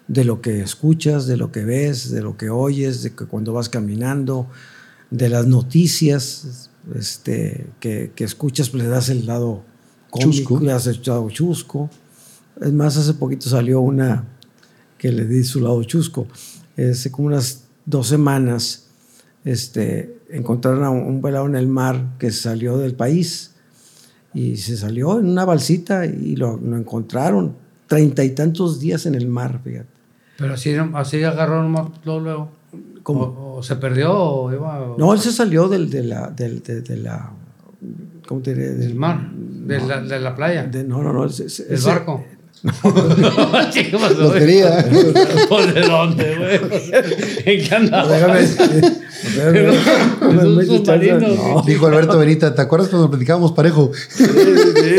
de 0.08 0.24
lo 0.24 0.40
que 0.40 0.60
escuchas, 0.60 1.26
de 1.26 1.36
lo 1.36 1.52
que 1.52 1.64
ves, 1.64 2.10
de 2.10 2.20
lo 2.22 2.36
que 2.36 2.50
oyes, 2.50 3.02
de 3.02 3.14
que 3.14 3.26
cuando 3.26 3.52
vas 3.52 3.68
caminando, 3.68 4.48
de 5.10 5.28
las 5.28 5.46
noticias 5.46 6.70
este, 6.96 7.66
que, 7.80 8.10
que 8.14 8.24
escuchas, 8.24 8.70
pues 8.70 8.82
le 8.82 8.88
das 8.88 9.08
el 9.08 9.26
lado 9.26 9.62
cómico, 10.10 10.30
Chusco. 10.50 10.60
le 10.64 10.72
das 10.72 10.86
el 10.88 11.00
lado 11.04 11.30
chusco. 11.30 11.90
Es 12.60 12.72
más, 12.72 12.96
hace 12.96 13.14
poquito 13.14 13.48
salió 13.48 13.80
una 13.80 14.24
que 14.98 15.12
le 15.12 15.26
di 15.26 15.44
su 15.44 15.60
lado 15.60 15.82
chusco. 15.84 16.26
Hace 16.76 17.10
como 17.12 17.28
unas 17.28 17.64
dos 17.86 18.08
semanas 18.08 18.86
este, 19.44 20.18
encontraron 20.30 20.82
a 20.84 20.90
un, 20.90 21.02
un 21.02 21.22
pelado 21.22 21.46
en 21.46 21.54
el 21.56 21.68
mar 21.68 22.16
que 22.18 22.30
salió 22.32 22.78
del 22.78 22.94
país 22.94 23.49
y 24.34 24.56
se 24.56 24.76
salió 24.76 25.18
en 25.18 25.26
una 25.28 25.44
balsita 25.44 26.06
y 26.06 26.36
lo, 26.36 26.56
lo 26.56 26.76
encontraron 26.76 27.54
treinta 27.86 28.22
y 28.24 28.30
tantos 28.30 28.78
días 28.80 29.06
en 29.06 29.14
el 29.16 29.26
mar, 29.28 29.60
fíjate. 29.64 29.88
Pero 30.38 30.54
así, 30.54 30.74
así 30.94 31.22
agarró 31.24 31.62
luego, 31.68 32.20
luego. 32.20 32.48
¿Cómo? 33.02 33.22
O, 33.22 33.56
o 33.58 33.62
se 33.62 33.76
perdió 33.76 34.12
o 34.14 34.52
iba... 34.52 34.94
No, 34.96 35.12
él 35.12 35.18
se 35.20 35.32
salió 35.32 35.68
del, 35.68 35.90
de, 35.90 36.04
la, 36.04 36.28
del, 36.28 36.62
de, 36.62 36.82
de 36.82 36.96
la... 36.96 37.30
¿Cómo 38.28 38.40
te 38.40 38.54
diré? 38.54 38.70
del 38.74 38.94
mar, 38.94 39.30
de, 39.34 39.80
la, 39.80 40.00
de 40.00 40.20
la 40.20 40.36
playa, 40.36 40.64
de- 40.64 40.84
no, 40.84 41.02
no, 41.02 41.12
no. 41.12 41.26
del 41.26 41.46
ese- 41.46 41.76
barco. 41.84 42.24
Sí, 43.72 43.84
¿qué 43.90 43.96
pasó. 43.98 44.32
¿Por 45.48 45.74
de 45.74 45.80
dónde, 45.80 46.36
güey? 46.36 46.60
¿En 47.46 47.68
qué 47.68 47.74
andaba? 47.74 48.12
Déjame. 48.12 48.40
No, 50.20 51.62
Dijo 51.62 51.86
Alberto 51.86 52.18
Benita, 52.18 52.54
¿te 52.54 52.62
acuerdas 52.62 52.88
cuando 52.88 53.10
platicábamos 53.10 53.52
parejo? 53.52 53.90
Sí, 54.10 54.24
sí. 54.24 54.94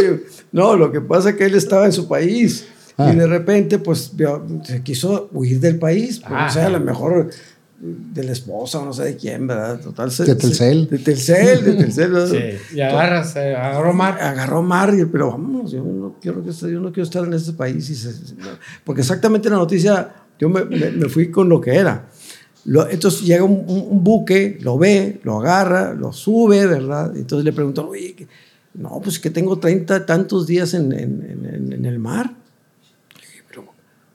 No, 0.51 0.75
lo 0.75 0.91
que 0.91 1.01
pasa 1.01 1.29
es 1.31 1.35
que 1.35 1.45
él 1.45 1.55
estaba 1.55 1.85
en 1.85 1.93
su 1.93 2.07
país 2.07 2.65
Ah. 2.97 3.11
y 3.13 3.15
de 3.15 3.25
repente, 3.25 3.79
pues, 3.79 4.11
se 4.63 4.83
quiso 4.83 5.29
huir 5.31 5.59
del 5.61 5.79
país. 5.79 6.19
Pues, 6.19 6.33
Ah. 6.35 6.47
o 6.49 6.53
sea, 6.53 6.65
a 6.67 6.69
lo 6.69 6.79
mejor 6.81 7.29
de 7.79 8.23
la 8.23 8.31
esposa 8.33 8.79
o 8.79 8.85
no 8.85 8.93
sé 8.93 9.03
de 9.05 9.15
quién, 9.15 9.47
¿verdad? 9.47 9.79
Total. 9.79 10.11
se- 10.11 10.25
De 10.25 10.35
Telcel. 10.35 10.87
se- 10.89 10.97
De 10.97 11.03
Telcel, 11.03 11.63
de 11.65 11.73
Telcel. 11.73 12.11
¿verdad? 12.11 12.27
Sí, 12.29 12.75
y 12.75 12.81
agarras, 12.81 13.35
eh, 13.37 13.55
agarró 13.55 13.93
mar. 13.93 14.17
Agarró 14.21 14.61
mar, 14.61 14.93
pero 15.11 15.31
vamos, 15.31 15.71
yo 15.71 15.83
no 15.83 16.15
quiero, 16.21 16.43
que 16.43 16.51
yo 16.51 16.79
no 16.79 16.91
quiero 16.91 17.03
estar 17.03 17.23
en 17.25 17.33
este 17.33 17.53
país. 17.53 17.89
Y 17.89 17.95
se- 17.95 18.13
porque 18.83 19.01
exactamente 19.01 19.49
la 19.49 19.55
noticia, 19.55 20.09
yo 20.37 20.49
me, 20.49 20.65
me- 20.65 20.91
me 20.91 21.09
fui 21.09 21.31
con 21.31 21.47
lo 21.49 21.59
que 21.61 21.73
era. 21.73 22.07
Entonces 22.65 23.21
llega 23.21 23.43
un, 23.43 24.03
buque, 24.03 24.59
lo 24.61 24.77
ve, 24.77 25.19
lo 25.23 25.39
agarra, 25.39 25.93
lo 25.93 26.13
sube, 26.13 26.65
¿verdad? 26.67 27.15
Entonces 27.15 27.43
le 27.43 27.53
preguntan, 27.53 27.85
oye, 27.85 28.27
no, 28.73 29.01
pues 29.01 29.19
que 29.19 29.29
tengo 29.29 29.57
30 29.59 30.05
tantos 30.05 30.47
días 30.47 30.73
en, 30.73 30.91
el 30.91 31.99
mar. 31.99 32.35
Le 33.15 33.27
dije, 33.27 33.43
pero, 33.49 33.65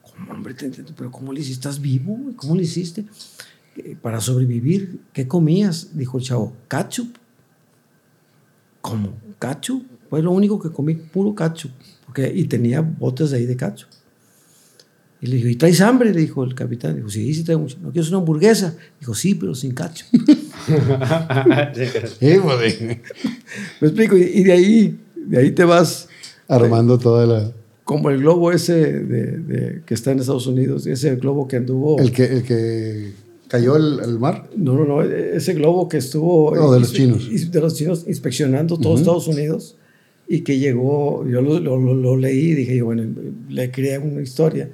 ¿cómo, 0.01 0.31
hombre? 0.31 0.53
Te 0.53 0.65
entiendo, 0.65 0.93
pero 0.95 1.11
¿cómo 1.11 1.33
le 1.33 1.41
hiciste? 1.41 1.67
¿Estás 1.67 1.81
vivo? 1.81 2.17
¿Cómo 2.37 2.55
le 2.55 2.63
hiciste? 2.63 3.05
"Eh, 3.75 3.95
Para 4.01 4.21
sobrevivir, 4.21 5.01
¿qué 5.13 5.27
comías? 5.27 5.97
Dijo 5.97 6.17
el 6.17 6.23
chavo, 6.23 6.53
ketchup. 6.69 7.15
¿Cómo? 8.81 9.13
¿Ketchup? 9.39 9.85
Fue 10.09 10.21
lo 10.21 10.31
único 10.31 10.57
que 10.59 10.71
comí, 10.71 10.95
puro 10.95 11.35
ketchup. 11.35 11.71
Y 12.33 12.45
tenía 12.45 12.81
botes 12.81 13.33
ahí 13.33 13.45
de 13.45 13.57
ketchup. 13.57 13.89
Y 15.27 15.29
le 15.31 15.35
dijo, 15.37 15.49
¿y 15.49 15.55
traes 15.55 15.81
hambre? 15.81 16.13
Le 16.13 16.21
dijo 16.21 16.43
el 16.43 16.55
capitán. 16.55 16.95
Dijo, 16.95 17.09
sí, 17.09 17.33
sí 17.33 17.43
traigo 17.43 17.61
mucho. 17.63 17.77
¿No 17.81 17.91
quieres 17.91 18.09
una 18.09 18.19
hamburguesa? 18.19 18.75
Dijo, 18.99 19.13
sí, 19.13 19.35
pero 19.35 19.53
sin. 19.55 19.75
Sí, 22.19 22.35
pues. 22.43 22.81
Me 23.81 23.87
explico. 23.87 24.17
Y, 24.17 24.43
de 24.43 24.51
ahí, 24.51 24.97
de 25.15 25.37
ahí 25.37 25.51
te 25.51 25.63
vas 25.63 26.07
Armando 26.47 26.97
toda 26.97 27.25
la. 27.25 27.51
como 27.83 28.09
el 28.09 28.19
globo 28.19 28.51
ese 28.51 28.73
de, 29.03 29.37
de- 29.37 29.81
que 29.85 29.93
está 29.93 30.11
en 30.11 30.19
Estados 30.19 30.47
Unidos. 30.47 30.87
Ese 30.87 31.15
globo 31.17 31.47
que 31.47 31.57
anduvo... 31.57 31.99
El 31.99 32.11
que, 32.11 32.23
el 32.25 32.43
que 32.43 33.11
cayó 33.49 33.75
al 33.75 33.99
al 33.99 34.19
mar. 34.19 34.49
No, 34.55 34.73
no, 34.75 34.85
no. 34.85 35.01
Ese 35.03 35.53
globo 35.53 35.87
que 35.89 35.97
estuvo... 35.97 36.55
No, 36.55 36.71
de 36.71 36.79
los 36.79 36.93
chinos. 36.93 37.29
De 37.51 37.59
los 37.61 37.75
chinos 37.75 38.05
inspeccionando 38.07 38.77
todo 38.77 38.95
Estados 38.97 39.27
Unidos 39.27 39.75
y 40.29 40.41
que 40.41 40.57
llegó, 40.59 41.25
yo 41.27 41.41
lo, 41.41 41.59
lo- 41.59 41.77
lo- 41.79 41.93
lo 41.95 42.17
leí 42.17 42.49
y 42.49 42.53
dije, 42.55 42.81
bueno, 42.81 43.03
le 43.49 43.71
creé 43.71 43.97
una 43.97 44.21
historia, 44.21 44.69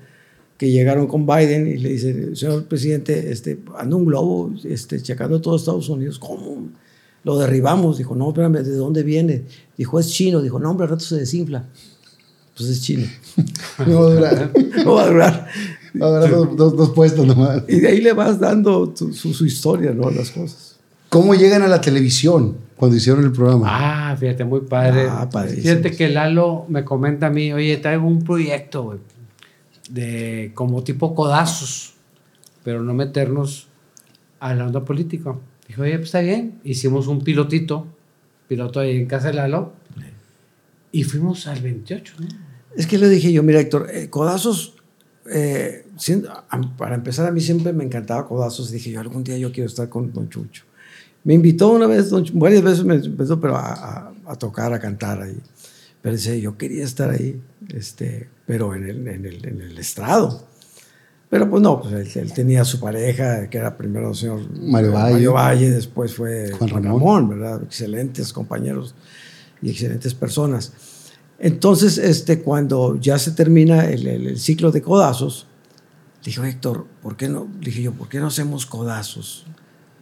que 0.63 0.71
llegaron 0.71 1.07
con 1.07 1.25
Biden 1.25 1.67
y 1.67 1.77
le 1.77 1.89
dice, 1.89 2.35
señor 2.37 2.63
presidente, 2.65 3.31
este, 3.31 3.59
anda 3.77 3.95
un 3.97 4.05
globo 4.05 4.53
este, 4.63 5.01
checando 5.01 5.41
todo 5.41 5.57
Estados 5.57 5.89
Unidos, 5.89 6.17
¿cómo? 6.19 6.69
Lo 7.25 7.37
derribamos. 7.37 7.97
Dijo, 7.97 8.15
no, 8.15 8.29
espérame, 8.29 8.63
¿de 8.63 8.75
dónde 8.77 9.03
viene? 9.03 9.43
Dijo, 9.77 9.99
es 9.99 10.09
chino. 10.09 10.41
Dijo, 10.41 10.59
no, 10.59 10.71
hombre, 10.71 10.85
al 10.85 10.91
rato 10.91 11.03
se 11.03 11.17
desinfla. 11.17 11.65
Pues 12.55 12.69
es 12.69 12.81
chino. 12.81 13.05
No 13.87 14.01
va 14.03 14.07
a 14.07 14.13
durar. 14.13 14.51
No 14.85 14.93
va 14.93 15.03
a 15.03 15.07
durar. 15.07 15.47
Va 16.01 16.05
a 16.07 16.09
durar 16.11 16.29
dos, 16.31 16.55
dos- 16.55 16.77
dos 16.77 16.89
puestos 16.91 17.25
nomás. 17.27 17.63
Y 17.67 17.81
de 17.81 17.87
ahí 17.89 17.99
le 18.01 18.13
vas 18.13 18.39
dando 18.39 18.87
tu- 18.89 19.13
su, 19.13 19.33
su 19.33 19.45
historia, 19.45 19.91
¿no? 19.91 20.09
Las 20.11 20.31
cosas. 20.31 20.77
¿Cómo 21.09 21.35
llegan 21.35 21.61
a 21.61 21.67
la 21.67 21.81
televisión 21.81 22.55
cuando 22.77 22.95
hicieron 22.97 23.23
el 23.25 23.31
programa? 23.33 23.65
Ah, 23.69 24.15
fíjate, 24.17 24.45
muy 24.45 24.61
padre. 24.61 25.07
Ah, 25.09 25.29
padrísimo. 25.29 25.63
Fíjate 25.63 25.91
que 25.91 26.09
Lalo 26.09 26.65
me 26.69 26.83
comenta 26.85 27.27
a 27.27 27.29
mí, 27.29 27.51
oye, 27.53 27.77
traigo 27.77 28.07
un 28.07 28.23
proyecto, 28.23 28.83
güey, 28.83 28.99
de 29.89 30.51
como 30.53 30.83
tipo 30.83 31.13
codazos, 31.15 31.93
pero 32.63 32.81
no 32.83 32.93
meternos 32.93 33.67
a 34.39 34.53
la 34.53 34.65
onda 34.67 34.83
política. 34.85 35.35
Dijo, 35.67 35.81
oye, 35.83 35.95
pues 35.95 36.05
está 36.07 36.21
bien. 36.21 36.59
Hicimos 36.63 37.07
un 37.07 37.23
pilotito, 37.23 37.87
piloto 38.47 38.79
ahí 38.79 38.97
en 38.97 39.05
casa 39.07 39.27
de 39.27 39.33
Lalo, 39.35 39.73
y 40.91 41.03
fuimos 41.03 41.47
al 41.47 41.59
28, 41.61 42.13
¿no? 42.19 42.27
Es 42.75 42.87
que 42.87 42.97
le 42.97 43.07
dije 43.09 43.31
yo, 43.31 43.43
mira, 43.43 43.59
Héctor, 43.59 43.87
eh, 43.91 44.09
Codazos, 44.09 44.75
eh, 45.31 45.85
para 46.77 46.95
empezar, 46.95 47.27
a 47.27 47.31
mí 47.31 47.39
siempre 47.41 47.71
me 47.73 47.83
encantaba 47.83 48.27
Codazos. 48.27 48.71
Dije 48.71 48.91
yo, 48.91 48.99
algún 48.99 49.23
día 49.23 49.37
yo 49.37 49.51
quiero 49.51 49.67
estar 49.69 49.89
con 49.89 50.11
Don 50.11 50.29
Chucho. 50.29 50.63
Me 51.23 51.33
invitó 51.35 51.69
una 51.71 51.87
vez, 51.87 52.09
don 52.09 52.23
Chu- 52.25 52.33
varias 52.37 52.61
veces 52.61 52.83
me 52.83 52.95
invitó, 52.95 53.39
pero 53.39 53.55
a, 53.55 53.73
a- 53.73 54.13
a 54.25 54.35
tocar, 54.35 54.73
a 54.73 54.79
cantar 54.79 55.21
ahí. 55.21 55.37
Pero 56.03 56.15
dice, 56.15 56.39
yo 56.39 56.57
quería 56.57 56.83
estar 56.83 57.09
ahí, 57.09 57.41
este, 57.73 58.29
pero 58.45 58.75
en 58.75 58.83
el, 58.83 59.07
en 59.07 59.25
el, 59.25 59.45
en 59.47 59.61
el 59.61 59.77
estrado. 59.79 60.45
Pero 61.29 61.49
pues 61.49 61.63
no, 61.63 61.81
pues 61.81 61.93
él, 62.15 62.21
él 62.23 62.33
tenía 62.33 62.63
su 62.65 62.79
pareja, 62.79 63.49
que 63.49 63.57
era 63.57 63.75
primero 63.75 64.09
el 64.09 64.15
señor 64.15 64.41
Mario 64.61 64.91
Valle. 64.91 65.13
Mario 65.13 65.33
Valle, 65.33 65.71
después 65.71 66.13
fue 66.13 66.51
Juan 66.51 66.69
Juan 66.69 66.83
Ramón. 66.83 66.99
Ramón, 67.01 67.29
¿verdad? 67.29 67.63
Excelentes 67.63 68.31
compañeros 68.33 68.93
y 69.61 69.71
excelentes 69.71 70.13
personas. 70.13 70.73
Entonces, 71.39 71.97
este, 71.97 72.41
cuando 72.41 72.99
ya 72.99 73.17
se 73.17 73.31
termina 73.31 73.85
el, 73.89 74.05
el- 74.05 74.37
ciclo 74.39 74.71
de 74.71 74.81
codazos, 74.81 75.47
dijo 76.23 76.43
Héctor, 76.43 76.85
¿por 77.01 77.15
qué 77.17 77.29
no? 77.29 77.47
Dije 77.61 77.81
yo, 77.81 77.93
¿por 77.93 78.09
qué 78.09 78.19
no 78.19 78.27
hacemos 78.27 78.65
codazos? 78.65 79.45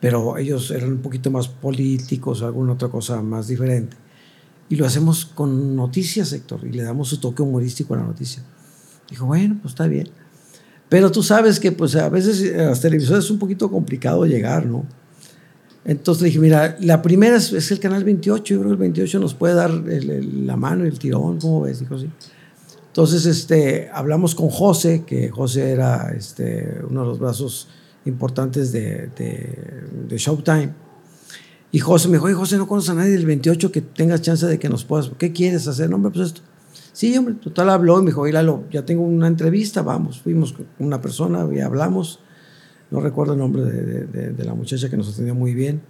Pero 0.01 0.37
ellos 0.37 0.71
eran 0.71 0.93
un 0.93 1.01
poquito 1.01 1.29
más 1.31 1.47
políticos 1.47 2.41
alguna 2.41 2.73
otra 2.73 2.89
cosa 2.89 3.21
más 3.21 3.47
diferente. 3.47 3.95
Y 4.71 4.75
lo 4.77 4.85
hacemos 4.85 5.25
con 5.25 5.75
noticias, 5.75 6.31
Héctor, 6.33 6.61
y 6.65 6.71
le 6.71 6.81
damos 6.83 7.09
su 7.09 7.19
toque 7.19 7.43
humorístico 7.43 7.93
a 7.93 7.97
la 7.97 8.03
noticia. 8.03 8.41
Dijo, 9.09 9.25
bueno, 9.25 9.57
pues 9.61 9.73
está 9.73 9.85
bien. 9.85 10.07
Pero 10.89 11.11
tú 11.11 11.21
sabes 11.21 11.59
que 11.59 11.71
pues 11.71 11.95
a 11.95 12.09
veces 12.09 12.53
a 12.57 12.63
las 12.63 12.81
televisoras 12.81 13.25
es 13.25 13.31
un 13.31 13.37
poquito 13.37 13.69
complicado 13.69 14.25
llegar, 14.25 14.65
¿no? 14.65 14.85
Entonces 15.83 16.21
le 16.21 16.27
dije, 16.29 16.39
mira, 16.39 16.77
la 16.79 17.01
primera 17.01 17.35
es, 17.37 17.51
es 17.53 17.69
el 17.71 17.79
canal 17.79 18.03
28, 18.03 18.53
yo 18.53 18.59
creo 18.59 18.69
que 18.69 18.73
el 18.73 18.79
28 18.79 19.19
nos 19.19 19.33
puede 19.33 19.55
dar 19.55 19.71
el- 19.71 20.09
el- 20.09 20.47
la 20.47 20.55
mano 20.55 20.85
y 20.85 20.87
el 20.87 20.99
tirón, 20.99 21.39
¿cómo 21.39 21.61
ves? 21.61 21.79
Dijo, 21.79 21.97
sí. 21.97 22.09
Entonces 22.87 23.25
este, 23.25 23.89
hablamos 23.93 24.35
con 24.35 24.49
José, 24.49 25.03
que 25.05 25.29
José 25.29 25.71
era 25.71 26.13
este, 26.15 26.77
uno 26.89 27.01
de 27.01 27.07
los 27.07 27.19
brazos 27.19 27.67
importantes 28.05 28.71
de, 28.71 29.09
de, 29.17 29.83
de 30.07 30.17
Showtime. 30.17 30.69
Y 31.71 31.79
José 31.79 32.07
me 32.09 32.15
dijo, 32.15 32.25
oye, 32.25 32.33
José, 32.35 32.57
no 32.57 32.67
conoces 32.67 32.89
a 32.89 32.93
nadie 32.95 33.11
del 33.11 33.25
28 33.25 33.71
que 33.71 33.81
tengas 33.81 34.21
chance 34.21 34.45
de 34.45 34.59
que 34.59 34.67
nos 34.69 34.83
puedas, 34.83 35.09
¿qué 35.17 35.31
quieres 35.31 35.67
hacer? 35.67 35.89
No, 35.89 35.95
hombre, 35.95 36.11
pues 36.13 36.27
esto. 36.27 36.41
Sí, 36.93 37.15
hombre, 37.17 37.35
total 37.35 37.69
habló 37.69 37.97
y 37.99 38.01
me 38.03 38.07
dijo, 38.07 38.21
oye, 38.21 38.33
Lalo, 38.33 38.65
ya 38.71 38.85
tengo 38.85 39.03
una 39.03 39.27
entrevista, 39.27 39.81
vamos. 39.81 40.19
Fuimos 40.21 40.51
con 40.53 40.65
una 40.79 41.01
persona 41.01 41.47
y 41.53 41.59
hablamos. 41.61 42.19
No 42.89 42.99
recuerdo 42.99 43.33
el 43.33 43.39
nombre 43.39 43.63
de, 43.63 43.81
de- 43.83 44.05
de- 44.07 44.31
de 44.33 44.43
la 44.43 44.53
muchacha 44.53 44.89
que 44.89 44.97
nos 44.97 45.13
atendió 45.13 45.33
muy 45.33 45.53
bien. 45.53 45.81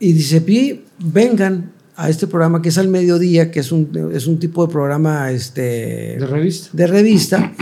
Y 0.00 0.12
dice, 0.12 0.40
Pi, 0.40 0.84
vengan 0.98 1.70
a 1.94 2.10
este 2.10 2.26
programa 2.26 2.60
que 2.60 2.70
es 2.70 2.78
al 2.78 2.88
mediodía, 2.88 3.52
que 3.52 3.60
es 3.60 3.70
un, 3.70 4.10
es 4.12 4.26
un 4.26 4.40
tipo 4.40 4.66
de 4.66 4.72
programa 4.72 5.30
este, 5.30 6.16
De 6.18 6.26
revista. 6.26 6.70
de 6.72 6.86
revista, 6.88 7.52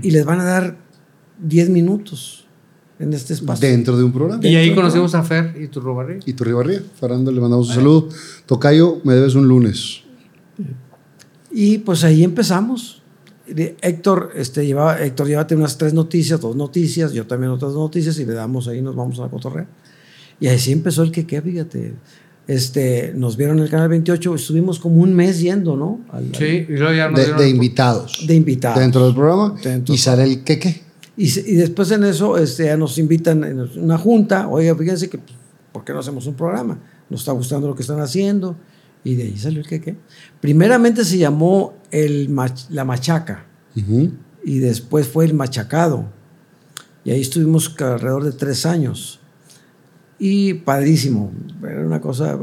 y 0.00 0.10
les 0.10 0.24
van 0.24 0.40
a 0.40 0.44
dar 0.44 0.78
10 1.42 1.68
minutos 1.68 2.46
en 2.98 3.12
este 3.12 3.34
espacio. 3.34 3.68
Dentro 3.68 3.96
de 3.96 4.04
un 4.04 4.12
programa. 4.12 4.44
Y 4.46 4.56
ahí 4.56 4.74
conocimos 4.74 5.14
a 5.14 5.22
Fer 5.22 5.56
y 5.60 5.68
tu 5.68 5.80
Robarri. 5.80 6.18
Y 6.26 6.32
tu 6.32 6.44
Ribarría. 6.44 6.82
Fernando, 6.98 7.30
le 7.30 7.40
mandamos 7.40 7.68
un 7.68 7.74
saludo. 7.74 8.08
Tocayo, 8.46 9.00
me 9.04 9.14
debes 9.14 9.34
un 9.34 9.46
lunes. 9.46 10.02
Y 11.50 11.78
pues 11.78 12.04
ahí 12.04 12.24
empezamos. 12.24 13.02
Héctor, 13.46 14.32
este, 14.36 14.66
llevaba, 14.66 15.02
Héctor, 15.02 15.26
llévate 15.26 15.56
unas 15.56 15.78
tres 15.78 15.94
noticias, 15.94 16.38
dos 16.40 16.54
noticias, 16.54 17.12
yo 17.14 17.26
también 17.26 17.50
otras 17.50 17.72
dos 17.72 17.80
noticias 17.80 18.18
y 18.18 18.26
le 18.26 18.34
damos 18.34 18.68
ahí, 18.68 18.82
nos 18.82 18.94
vamos 18.94 19.18
a 19.20 19.22
la 19.22 19.28
cotorrea. 19.28 19.66
Y 20.38 20.48
así 20.48 20.70
empezó 20.72 21.02
el 21.02 21.10
que 21.10 21.26
qué, 21.26 21.40
fíjate. 21.40 21.94
Este, 22.46 23.12
nos 23.14 23.36
vieron 23.36 23.58
en 23.58 23.64
el 23.64 23.70
canal 23.70 23.88
28, 23.88 24.34
estuvimos 24.34 24.78
como 24.78 25.02
un 25.02 25.14
mes 25.14 25.40
yendo, 25.40 25.76
¿no? 25.76 26.00
Al- 26.10 26.34
Sí, 26.34 26.66
y 26.68 26.72
luego 26.76 26.94
ya 26.94 27.10
nos 27.10 27.38
De, 27.38 27.48
invitados. 27.48 28.24
De 28.26 28.34
invitados. 28.34 28.78
Dentro 28.78 29.04
del 29.06 29.14
programa. 29.14 29.54
Dentro. 29.62 29.94
Y 29.94 29.98
sale 29.98 30.24
el 30.24 30.44
queque. 30.44 30.82
Y, 31.18 31.24
y 31.50 31.54
después 31.56 31.90
en 31.90 32.04
eso 32.04 32.38
este, 32.38 32.64
ya 32.66 32.76
nos 32.78 32.96
invitan 32.96 33.42
en 33.44 33.58
una 33.82 33.98
junta, 33.98 34.48
oiga, 34.48 34.74
fíjense 34.76 35.10
que, 35.10 35.18
pues, 35.18 35.36
¿por 35.72 35.84
qué 35.84 35.92
no 35.92 35.98
hacemos 35.98 36.26
un 36.26 36.34
programa? 36.34 36.78
Nos 37.10 37.20
está 37.20 37.32
gustando 37.32 37.66
lo 37.68 37.74
que 37.74 37.82
están 37.82 38.00
haciendo. 38.00 38.56
Y 39.04 39.14
de 39.16 39.24
ahí 39.24 39.36
salió 39.36 39.60
el 39.60 39.66
que 39.66 39.80
qué. 39.80 39.96
Primeramente 40.40 41.04
se 41.04 41.18
llamó 41.18 41.74
el 41.90 42.30
mach- 42.30 42.68
La 42.70 42.84
Machaca. 42.84 43.44
Y 44.44 44.58
después 44.60 45.06
fue 45.08 45.24
el 45.24 45.34
machacado. 45.34 46.06
Y 47.04 47.10
ahí 47.10 47.20
estuvimos 47.20 47.74
alrededor 47.80 48.24
de 48.24 48.32
tres 48.32 48.64
años. 48.66 49.20
Y 50.18 50.54
padrísimo. 50.54 51.32
Era 51.62 51.84
una 51.86 52.00
cosa, 52.00 52.38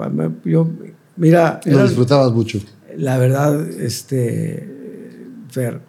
yo, 0.45 0.69
mira, 1.17 1.59
Lo 1.65 1.71
era- 1.73 1.83
disfrutabas 1.83 2.31
mucho. 2.33 2.59
la 2.97 3.17
verdad, 3.17 3.69
este, 3.69 4.69
Fer, 5.49 5.81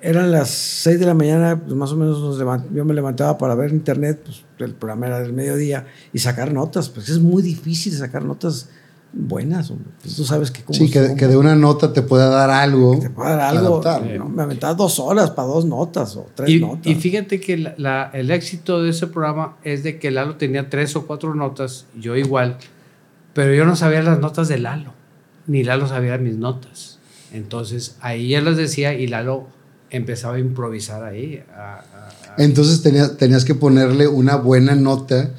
eran 0.00 0.30
las 0.30 0.50
seis 0.50 1.00
de 1.00 1.06
la 1.06 1.14
mañana, 1.14 1.60
pues 1.60 1.74
más 1.74 1.90
o 1.92 1.96
menos 1.96 2.20
nos 2.20 2.38
levant- 2.40 2.72
yo 2.72 2.84
me 2.84 2.94
levantaba 2.94 3.36
para 3.38 3.54
ver 3.54 3.70
internet, 3.72 4.20
pues 4.24 4.44
el 4.58 4.74
programa 4.74 5.06
era 5.08 5.20
del 5.20 5.32
mediodía, 5.32 5.86
y 6.12 6.18
sacar 6.20 6.52
notas, 6.52 6.88
pues 6.88 7.08
es 7.08 7.18
muy 7.18 7.42
difícil 7.42 7.92
sacar 7.94 8.24
notas 8.24 8.68
buenas. 9.12 9.72
Pues 10.02 10.14
tú 10.16 10.24
sabes 10.24 10.50
que 10.50 10.62
como... 10.62 10.78
Sí, 10.78 10.90
que, 10.90 11.14
que 11.16 11.26
de 11.26 11.36
una 11.36 11.56
nota 11.56 11.92
te 11.92 12.02
pueda 12.02 12.28
dar 12.28 12.50
algo. 12.50 12.98
te 13.00 13.08
puede 13.10 13.30
dar 13.30 13.40
algo. 13.56 13.80
adaptar. 13.80 14.06
no, 14.18 14.28
me 14.28 14.42
aventaba 14.42 14.74
dos 14.74 14.98
horas 15.00 15.30
para 15.30 15.48
dos 15.48 15.64
notas 15.64 16.14
o 16.16 16.26
tres 16.34 16.50
Y, 16.50 16.60
notas. 16.60 16.86
y 16.86 16.94
fíjate 16.94 17.40
que 17.40 17.56
la- 17.56 17.74
la- 17.78 18.10
el 18.12 18.30
éxito 18.30 18.82
de 18.82 18.90
ese 18.90 19.06
programa 19.06 19.56
es 19.64 19.82
de 19.82 19.98
que 19.98 20.10
Lalo 20.10 20.36
tenía 20.36 20.68
tres 20.70 20.94
o 20.94 21.06
cuatro 21.06 21.34
notas, 21.34 21.86
yo 21.98 22.16
igual, 22.16 22.58
pero 23.34 23.54
yo 23.54 23.64
no 23.64 23.76
sabía 23.76 24.02
las 24.02 24.20
notas 24.20 24.46
de 24.48 24.58
Lalo, 24.58 24.92
ni 25.46 25.64
Lalo 25.64 25.86
sabía 25.88 26.18
mis 26.18 26.36
notas. 26.36 26.98
Entonces 27.32 27.96
ahí 28.00 28.34
él 28.34 28.44
las 28.44 28.56
decía 28.56 28.92
y 28.94 29.06
Lalo 29.06 29.46
empezaba 29.90 30.36
a 30.36 30.38
improvisar 30.38 31.02
ahí. 31.04 31.42
a- 31.54 31.74
a- 31.76 32.08
a- 32.38 32.42
Entonces 32.42 32.82
tenías, 32.82 33.16
tenías 33.16 33.44
que 33.44 33.54
ponerle 33.54 34.06
una 34.08 34.36
buena 34.36 34.74
nota 34.74 35.30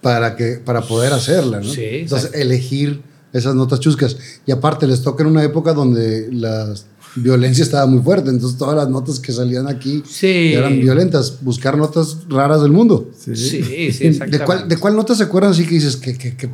para, 0.00 0.36
que, 0.36 0.54
para 0.64 0.82
poder 0.82 1.12
hacerla, 1.12 1.58
¿no? 1.60 1.64
Sí, 1.72 1.84
Entonces 1.84 2.26
exacto. 2.28 2.38
elegir 2.38 3.02
esas 3.32 3.54
notas 3.54 3.80
chuscas. 3.80 4.16
Y 4.46 4.52
aparte 4.52 4.86
les 4.86 5.02
toca 5.02 5.22
en 5.22 5.30
una 5.30 5.42
época 5.44 5.72
donde 5.72 6.28
las, 6.32 6.86
violencia 7.16 7.62
estaba 7.64 7.86
muy 7.86 8.00
fuerte. 8.02 8.30
Entonces 8.30 8.58
todas 8.58 8.76
las 8.76 8.88
notas 8.88 9.18
que 9.18 9.32
salían 9.32 9.66
aquí 9.66 10.02
Sí. 10.06 10.52
eran 10.54 10.78
violentas. 10.80 11.38
Buscar 11.42 11.76
notas 11.76 12.18
raras 12.28 12.62
del 12.62 12.70
mundo. 12.72 13.10
Sí, 13.18 13.34
sí, 13.36 13.60
¿De 13.62 13.86
exactamente. 14.08 14.44
cuál, 14.44 14.68
¿De 14.68 14.76
cuál 14.76 14.94
nota 14.96 15.14
se 15.14 15.24
acuerdan 15.24 15.50
así 15.52 15.64
que 15.64 15.74
dices 15.74 15.96
que, 15.96 16.16
que, 16.16 16.36
que 16.36 16.48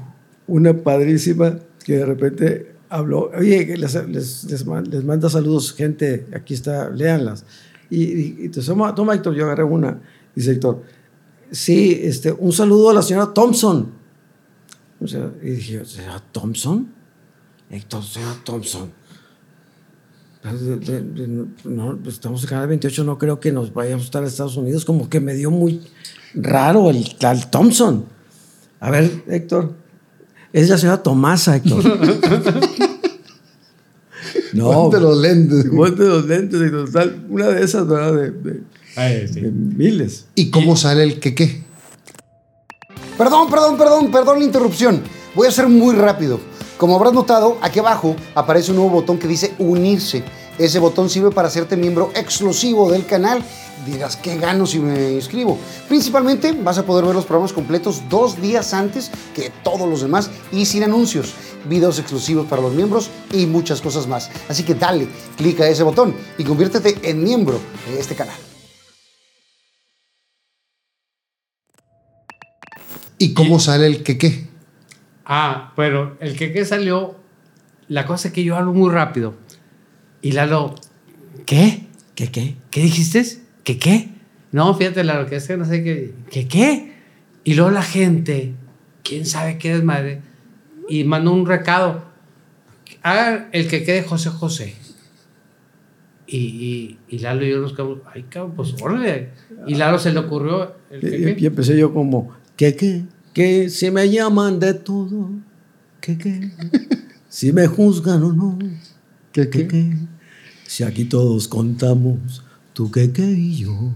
Una 0.46 0.72
padrísima 0.74 1.58
que 1.84 1.98
de 1.98 2.06
repente 2.06 2.73
habló, 2.98 3.30
oye, 3.36 3.76
les, 3.76 3.94
les, 4.08 4.44
les 4.44 4.66
man- 4.66 4.88
les 4.90 5.04
manda 5.04 5.28
saludos 5.28 5.72
gente, 5.72 6.26
aquí 6.34 6.54
está, 6.54 6.90
léanlas. 6.90 7.44
Y, 7.90 8.02
y, 8.04 8.36
y 8.44 8.48
te 8.48 8.60
toma, 8.62 9.14
Héctor, 9.14 9.34
yo 9.34 9.44
agarré 9.44 9.64
una. 9.64 10.00
Dice 10.34 10.52
Héctor, 10.52 10.82
sí, 11.50 11.98
este, 12.02 12.32
un 12.32 12.52
saludo 12.52 12.90
a 12.90 12.94
la 12.94 13.02
señora 13.02 13.32
Thompson. 13.32 13.88
Y 15.42 15.50
dije, 15.50 15.84
¿señora 15.84 16.22
Thompson? 16.32 16.88
Héctor, 17.70 18.02
señora 18.04 18.36
Thompson. 18.44 18.90
Pues, 20.42 20.60
no, 21.64 21.98
pues, 22.02 22.14
estamos 22.16 22.42
en 22.42 22.48
Canal 22.48 22.68
28, 22.68 23.04
no 23.04 23.16
creo 23.18 23.40
que 23.40 23.50
nos 23.50 23.72
vayamos 23.72 24.02
a 24.02 24.06
estar 24.06 24.24
a 24.24 24.26
Estados 24.26 24.56
Unidos. 24.56 24.84
Como 24.84 25.08
que 25.08 25.20
me 25.20 25.34
dio 25.34 25.50
muy 25.50 25.80
raro 26.34 26.90
el 26.90 27.16
tal 27.16 27.50
Thompson. 27.50 28.04
A 28.80 28.90
ver, 28.90 29.24
Héctor. 29.28 29.72
Es 30.52 30.68
la 30.68 30.78
señora 30.78 31.02
Tomasa, 31.02 31.56
Héctor. 31.56 31.82
no. 34.58 34.72
Ponte 34.72 35.00
los 35.00 35.16
lentes. 35.18 35.64
Ponte 35.76 36.02
los 36.04 36.24
lentes, 36.26 36.60
Héctor. 36.60 36.90
Tal- 36.92 37.26
Una 37.28 37.48
de 37.48 37.64
esas, 37.64 37.86
¿verdad? 37.86 38.12
De, 38.14 38.30
de- 38.30 38.60
Ay, 38.96 39.26
sí. 39.32 39.40
de 39.40 39.50
miles. 39.50 40.26
¿Y 40.34 40.50
cómo 40.50 40.76
sale 40.76 41.02
el 41.02 41.18
que 41.20 41.34
qué? 41.34 41.62
Perdón, 43.18 43.48
perdón, 43.50 43.76
perdón, 43.76 44.10
perdón 44.10 44.38
la 44.40 44.44
interrupción. 44.44 45.02
Voy 45.34 45.46
a 45.46 45.50
ser 45.50 45.68
muy 45.68 45.94
rápido. 45.94 46.40
Como 46.76 46.96
habrás 46.96 47.12
notado, 47.12 47.56
aquí 47.62 47.78
abajo 47.78 48.16
aparece 48.34 48.70
un 48.70 48.76
nuevo 48.78 48.90
botón 48.90 49.18
que 49.18 49.28
dice 49.28 49.54
unirse. 49.58 50.24
Ese 50.58 50.78
botón 50.78 51.08
sirve 51.10 51.30
para 51.30 51.48
hacerte 51.48 51.76
miembro 51.76 52.10
exclusivo 52.14 52.90
del 52.90 53.06
canal. 53.06 53.42
Dirás, 53.86 54.16
¿qué 54.16 54.36
gano 54.38 54.66
si 54.66 54.78
me 54.78 55.12
inscribo? 55.12 55.58
Principalmente 55.88 56.52
vas 56.52 56.78
a 56.78 56.86
poder 56.86 57.04
ver 57.04 57.14
los 57.14 57.24
programas 57.26 57.52
completos 57.52 58.02
dos 58.08 58.40
días 58.40 58.72
antes 58.72 59.10
que 59.34 59.50
todos 59.62 59.88
los 59.88 60.00
demás 60.00 60.30
y 60.52 60.64
sin 60.64 60.84
anuncios, 60.84 61.34
videos 61.68 61.98
exclusivos 61.98 62.46
para 62.46 62.62
los 62.62 62.72
miembros 62.72 63.10
y 63.32 63.46
muchas 63.46 63.80
cosas 63.80 64.06
más. 64.06 64.30
Así 64.48 64.62
que 64.62 64.74
dale, 64.74 65.08
clica 65.36 65.68
ese 65.68 65.82
botón 65.82 66.14
y 66.38 66.44
conviértete 66.44 66.96
en 67.02 67.22
miembro 67.22 67.60
de 67.90 68.00
este 68.00 68.14
canal. 68.14 68.36
¿Y 73.18 73.32
cómo 73.32 73.58
sale 73.58 73.86
el 73.86 74.02
que 74.02 74.18
qué? 74.18 74.46
Ah, 75.24 75.72
pero 75.76 76.16
el 76.20 76.36
que, 76.36 76.52
que 76.52 76.64
salió, 76.64 77.16
la 77.88 78.06
cosa 78.06 78.28
es 78.28 78.34
que 78.34 78.44
yo 78.44 78.56
hablo 78.56 78.72
muy 78.72 78.90
rápido. 78.90 79.34
Y 80.20 80.32
Lalo, 80.32 80.74
¿qué? 81.46 81.86
¿Qué 82.14 82.30
qué? 82.30 82.56
¿Qué 82.70 82.82
dijiste? 82.82 83.24
¿Qué 83.62 83.78
qué? 83.78 84.08
No, 84.52 84.74
fíjate, 84.74 85.04
Lalo, 85.04 85.26
que 85.26 85.36
es 85.36 85.46
que 85.46 85.56
no 85.56 85.64
sé 85.64 85.82
qué. 85.82 86.14
¿Qué 86.30 86.46
qué? 86.48 86.92
Y 87.44 87.54
luego 87.54 87.70
la 87.70 87.82
gente, 87.82 88.54
quién 89.02 89.26
sabe 89.26 89.58
qué 89.58 89.74
desmadre, 89.74 90.22
y 90.88 91.04
mandó 91.04 91.32
un 91.32 91.46
recado. 91.46 92.04
Hagan 93.02 93.48
el 93.52 93.68
que 93.68 93.84
quede 93.84 94.02
José 94.02 94.30
José. 94.30 94.74
Y, 96.26 96.38
y, 96.38 96.98
y 97.08 97.18
Lalo 97.18 97.44
y 97.44 97.50
yo 97.50 97.58
nos 97.60 97.72
quedamos, 97.72 97.98
ay, 98.12 98.24
cabrón, 98.28 98.54
pues 98.56 98.74
órale. 98.80 99.30
Y 99.66 99.74
Lalo 99.74 99.98
se 99.98 100.12
le 100.12 100.20
ocurrió 100.20 100.74
el 100.90 101.00
que 101.00 101.36
Y, 101.38 101.44
y 101.44 101.46
empecé 101.46 101.78
yo 101.78 101.92
como, 101.92 102.34
¿qué 102.56 102.74
qué? 102.74 103.04
Que 103.34 103.68
si 103.68 103.90
me 103.90 104.08
llaman 104.08 104.58
de 104.58 104.74
todo, 104.74 105.30
¿qué 106.00 106.18
qué? 106.18 106.50
Si 107.34 107.52
me 107.52 107.66
juzgan 107.66 108.22
o 108.22 108.32
no, 108.32 108.56
¿Qué 109.32 109.50
¿qué 109.50 109.66
qué? 109.66 109.92
Si 110.68 110.84
aquí 110.84 111.04
todos 111.06 111.48
contamos, 111.48 112.44
tú 112.72 112.92
qué 112.92 113.10
qué 113.10 113.24
y 113.24 113.56
yo. 113.56 113.92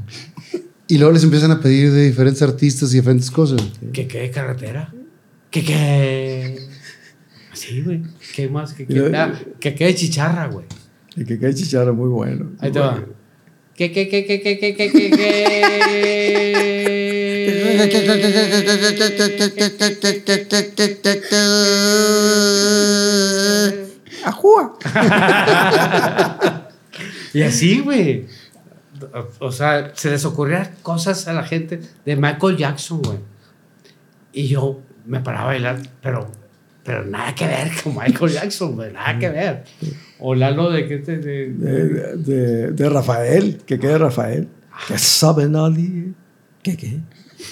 Y 0.89 0.99
luego 0.99 1.13
les 1.13 1.23
empiezan 1.23 1.53
a 1.53 1.61
pedir 1.61 1.93
de 1.93 2.07
diferentes 2.07 2.43
artistas 2.43 2.93
y 2.93 2.97
diferentes 2.97 3.31
cosas. 3.31 3.63
¿Qué 3.93 4.09
qué 4.09 4.29
carretera? 4.33 4.93
¿Qué 5.53 5.63
qué? 5.63 6.68
Sí, 7.59 7.83
güey. 7.83 8.03
¿Qué 8.37 8.49
más? 8.49 8.73
Que, 8.73 8.87
que, 8.87 9.33
que 9.59 9.75
quede 9.75 9.93
chicharra, 9.93 10.47
güey. 10.47 10.65
El 11.17 11.27
que 11.27 11.41
quede 11.41 11.55
chicharra, 11.55 11.93
muy 11.93 12.09
bueno. 12.09 12.53
Ahí 12.61 12.71
te 12.71 12.79
va. 12.79 13.05
Que, 13.75 13.91
que, 13.91 14.09
que, 14.09 14.25
que, 14.25 14.41
que, 14.41 14.59
que, 14.59 14.77
que, 14.77 14.91
que. 14.91 15.09
Ajúa. 24.25 24.79
y 27.35 27.43
así, 27.43 27.81
güey. 27.81 28.27
O 29.41 29.51
sea, 29.51 29.91
se 29.97 30.11
les 30.11 30.25
ocurrían 30.25 30.77
cosas 30.83 31.27
a 31.27 31.33
la 31.33 31.43
gente 31.43 31.81
de 32.05 32.15
Michael 32.15 32.57
Jackson, 32.57 33.03
güey. 33.03 33.19
Y 34.33 34.47
yo 34.47 34.81
me 35.07 35.19
paraba 35.19 35.45
a 35.45 35.47
bailar, 35.47 35.83
pero 36.01 36.31
pero 36.89 37.05
nada 37.05 37.35
que 37.35 37.47
ver 37.47 37.71
con 37.85 37.95
Michael 37.95 38.33
Jackson, 38.33 38.75
güey, 38.75 38.91
nada 38.95 39.19
que 39.19 39.29
ver. 39.29 39.65
O 40.21 40.35
Lalo 40.35 40.71
de 40.71 40.89
que 40.89 40.97
te. 40.99 41.19
de- 41.19 41.51
De, 41.53 42.17
de- 42.17 42.71
de 42.73 42.89
Rafael, 42.89 43.59
que 43.67 43.79
quede 43.79 43.99
Rafael. 43.99 44.49
Que 44.89 44.97
sabe 44.99 45.47
nadie. 45.51 46.13
¿Qué 46.63 46.77
qué? 46.79 47.01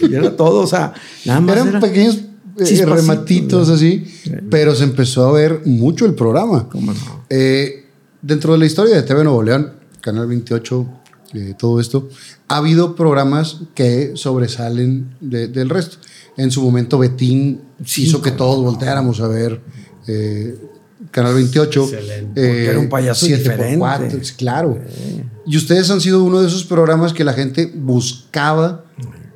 Y 0.01 0.15
era 0.15 0.35
todo, 0.35 0.61
o 0.63 0.67
sea, 0.67 0.95
nada 1.27 1.41
más. 1.43 1.57
Eran 1.57 1.69
era- 1.69 1.81
pequeños 1.81 2.19
eh, 2.59 2.87
rematitos 2.87 3.69
así, 3.69 4.07
pero 4.51 4.75
se 4.75 4.85
empezó 4.85 5.27
a 5.29 5.33
ver 5.33 5.61
mucho 5.67 6.07
el 6.07 6.15
programa. 6.15 6.69
¿Cómo 6.71 6.95
no? 6.95 7.25
Eh, 7.29 7.85
dentro 8.23 8.55
de 8.55 8.59
la 8.59 8.65
historia 8.67 8.97
de 8.97 9.03
TV 9.03 9.23
Nuevo 9.23 9.43
León, 9.43 9.73
Canal 10.01 10.27
28, 10.27 10.87
eh, 11.35 11.55
todo 11.59 11.79
esto, 11.79 12.09
ha 12.49 12.57
habido 12.57 12.97
programas 12.97 13.59
que 13.75 14.13
sobresalen 14.15 15.15
de- 15.21 15.49
del 15.49 15.69
resto. 15.69 15.99
En 16.37 16.51
su 16.51 16.63
momento, 16.63 16.99
Betín 16.99 17.61
hizo 18.05 18.21
que 18.23 18.31
todos 18.31 18.63
volteáramos 18.63 19.21
a 19.21 19.29
ver 19.29 19.61
eh, 20.07 20.57
Canal 21.11 21.35
28. 21.35 21.83
Excelente. 21.85 22.17
eh, 22.41 22.47
Porque 22.49 22.67
era 22.71 22.79
un 22.79 22.89
payaso 22.89 23.27
7 23.27 23.43
por 23.43 23.53
diferente. 23.53 23.79
4, 23.79 24.19
sí, 24.25 24.35
claro. 24.37 24.79
Y 25.47 25.57
ustedes 25.57 25.91
han 25.91 26.01
sido 26.01 26.23
uno 26.25 26.41
de 26.41 26.49
esos 26.49 26.65
programas 26.65 27.13
que 27.13 27.25
la 27.25 27.33
gente 27.33 27.71
buscaba 27.75 28.85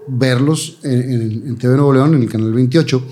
verlos 0.07 0.79
en, 0.83 0.93
en- 1.13 1.43
en 1.49 1.57
TV 1.59 1.75
Nuevo 1.77 1.93
León, 1.93 2.15
en 2.15 2.23
el 2.23 2.29
canal 2.29 2.53
28, 2.53 3.03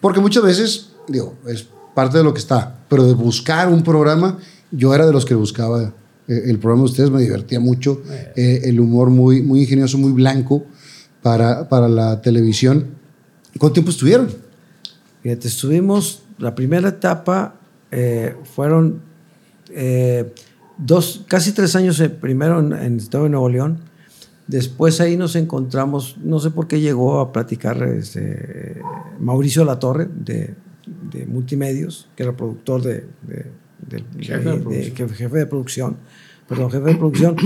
porque 0.00 0.20
muchas 0.20 0.42
veces, 0.42 0.88
digo, 1.08 1.34
es 1.46 1.66
parte 1.94 2.18
de 2.18 2.24
lo 2.24 2.32
que 2.32 2.40
está, 2.40 2.80
pero 2.88 3.04
de 3.04 3.14
buscar 3.14 3.68
un 3.68 3.82
programa, 3.82 4.38
yo 4.70 4.94
era 4.94 5.06
de 5.06 5.12
los 5.12 5.24
que 5.24 5.34
buscaba 5.34 5.92
eh, 6.28 6.42
el 6.46 6.58
programa 6.58 6.84
de 6.84 6.90
ustedes, 6.90 7.10
me 7.10 7.20
divertía 7.20 7.60
mucho, 7.60 8.02
eh, 8.36 8.62
el 8.64 8.80
humor 8.80 9.10
muy, 9.10 9.42
muy 9.42 9.60
ingenioso, 9.62 9.98
muy 9.98 10.12
blanco 10.12 10.64
para, 11.22 11.68
para 11.68 11.88
la 11.88 12.20
televisión. 12.22 12.86
¿Cuánto 13.58 13.74
tiempo 13.74 13.90
estuvieron? 13.90 14.28
Fíjate, 15.22 15.48
estuvimos, 15.48 16.22
la 16.38 16.54
primera 16.54 16.88
etapa 16.88 17.54
eh, 17.90 18.34
fueron 18.54 19.00
eh, 19.70 20.32
dos, 20.78 21.24
casi 21.26 21.52
tres 21.52 21.74
años 21.76 21.98
eh, 22.00 22.08
primero 22.10 22.60
en, 22.60 22.72
en 22.72 22.96
Estado 22.98 23.24
de 23.24 23.30
Nuevo 23.30 23.48
León. 23.48 23.78
Después 24.46 25.00
ahí 25.00 25.16
nos 25.16 25.34
encontramos, 25.34 26.16
no 26.22 26.38
sé 26.38 26.50
por 26.50 26.68
qué 26.68 26.80
llegó 26.80 27.18
a 27.18 27.32
platicar 27.32 27.82
este, 27.82 28.80
Mauricio 29.18 29.64
Latorre 29.64 30.06
de, 30.14 30.54
de 31.10 31.26
Multimedios, 31.26 32.08
que 32.14 32.22
era 32.22 32.36
productor 32.36 32.82
de, 32.82 33.06
de- 33.26 33.46
del- 33.88 34.04
Jefe 34.20 34.38
de 34.38 34.50
de- 34.52 34.58
producción. 34.60 34.94
que- 35.08 35.14
jefe 35.14 35.38
de 35.38 35.46
producción, 35.46 35.96
perdón, 36.48 36.70
jefe 36.70 36.84
de 36.84 36.94
producción. 36.94 37.36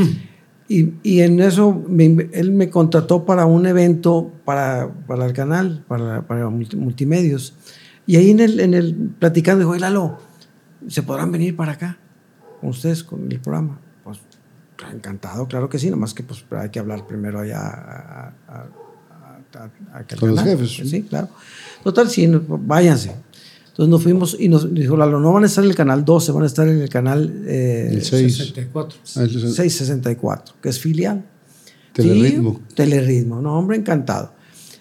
Y, 0.72 0.94
y 1.02 1.20
en 1.22 1.40
eso 1.40 1.72
me- 1.88 2.28
él 2.32 2.52
me 2.52 2.70
contrató 2.70 3.24
para 3.26 3.44
un 3.44 3.66
evento 3.66 4.30
para, 4.44 4.88
para 5.08 5.26
el 5.26 5.32
canal, 5.32 5.84
para, 5.88 6.22
para 6.28 6.48
multi- 6.48 6.76
multimedios. 6.76 7.54
Y 8.06 8.14
ahí 8.16 8.30
en 8.30 8.38
el, 8.38 8.60
en 8.60 8.74
el 8.74 8.94
platicando 9.18 9.58
dijo, 9.60 9.72
"Oye, 9.72 9.80
Lalo, 9.80 10.18
¿se 10.86 11.02
podrán 11.02 11.32
venir 11.32 11.56
para 11.56 11.72
acá 11.72 11.98
con 12.60 12.70
ustedes, 12.70 13.02
con 13.02 13.30
el 13.32 13.40
programa? 13.40 13.80
Pues 14.04 14.20
encantado, 14.94 15.48
claro 15.48 15.68
que 15.68 15.78
sí, 15.80 15.90
nomás 15.90 16.14
que 16.14 16.22
pues 16.22 16.44
hay 16.52 16.68
que 16.70 16.78
hablar 16.78 17.04
primero 17.04 17.40
allá 17.40 17.58
a, 17.58 18.32
a- 18.48 18.66
Con 20.20 20.28
los 20.30 20.38
jefes. 20.44 20.88
Sí, 20.88 21.02
claro. 21.02 21.28
Total, 21.82 22.08
sí, 22.08 22.30
váyanse. 22.46 23.16
Entonces 23.80 23.90
nos 23.92 24.02
fuimos 24.02 24.36
y 24.38 24.48
nos 24.50 24.74
dijo 24.74 24.94
Lalo, 24.94 25.20
no 25.20 25.32
van 25.32 25.44
a 25.44 25.46
estar 25.46 25.64
en 25.64 25.70
el 25.70 25.76
canal 25.76 26.04
12, 26.04 26.32
van 26.32 26.42
a 26.42 26.46
estar 26.46 26.68
en 26.68 26.82
el 26.82 26.88
canal 26.90 27.44
eh, 27.46 27.88
El 27.92 28.04
6. 28.04 28.36
64. 28.36 28.98
Ah, 29.16 29.22
el 29.22 29.30
664, 29.30 30.54
que 30.62 30.68
es 30.68 30.78
filial. 30.78 31.24
Telerritmo. 31.94 32.60
Sí, 32.68 32.74
Telerritmo, 32.74 33.40
no, 33.40 33.58
hombre, 33.58 33.78
encantado. 33.78 34.32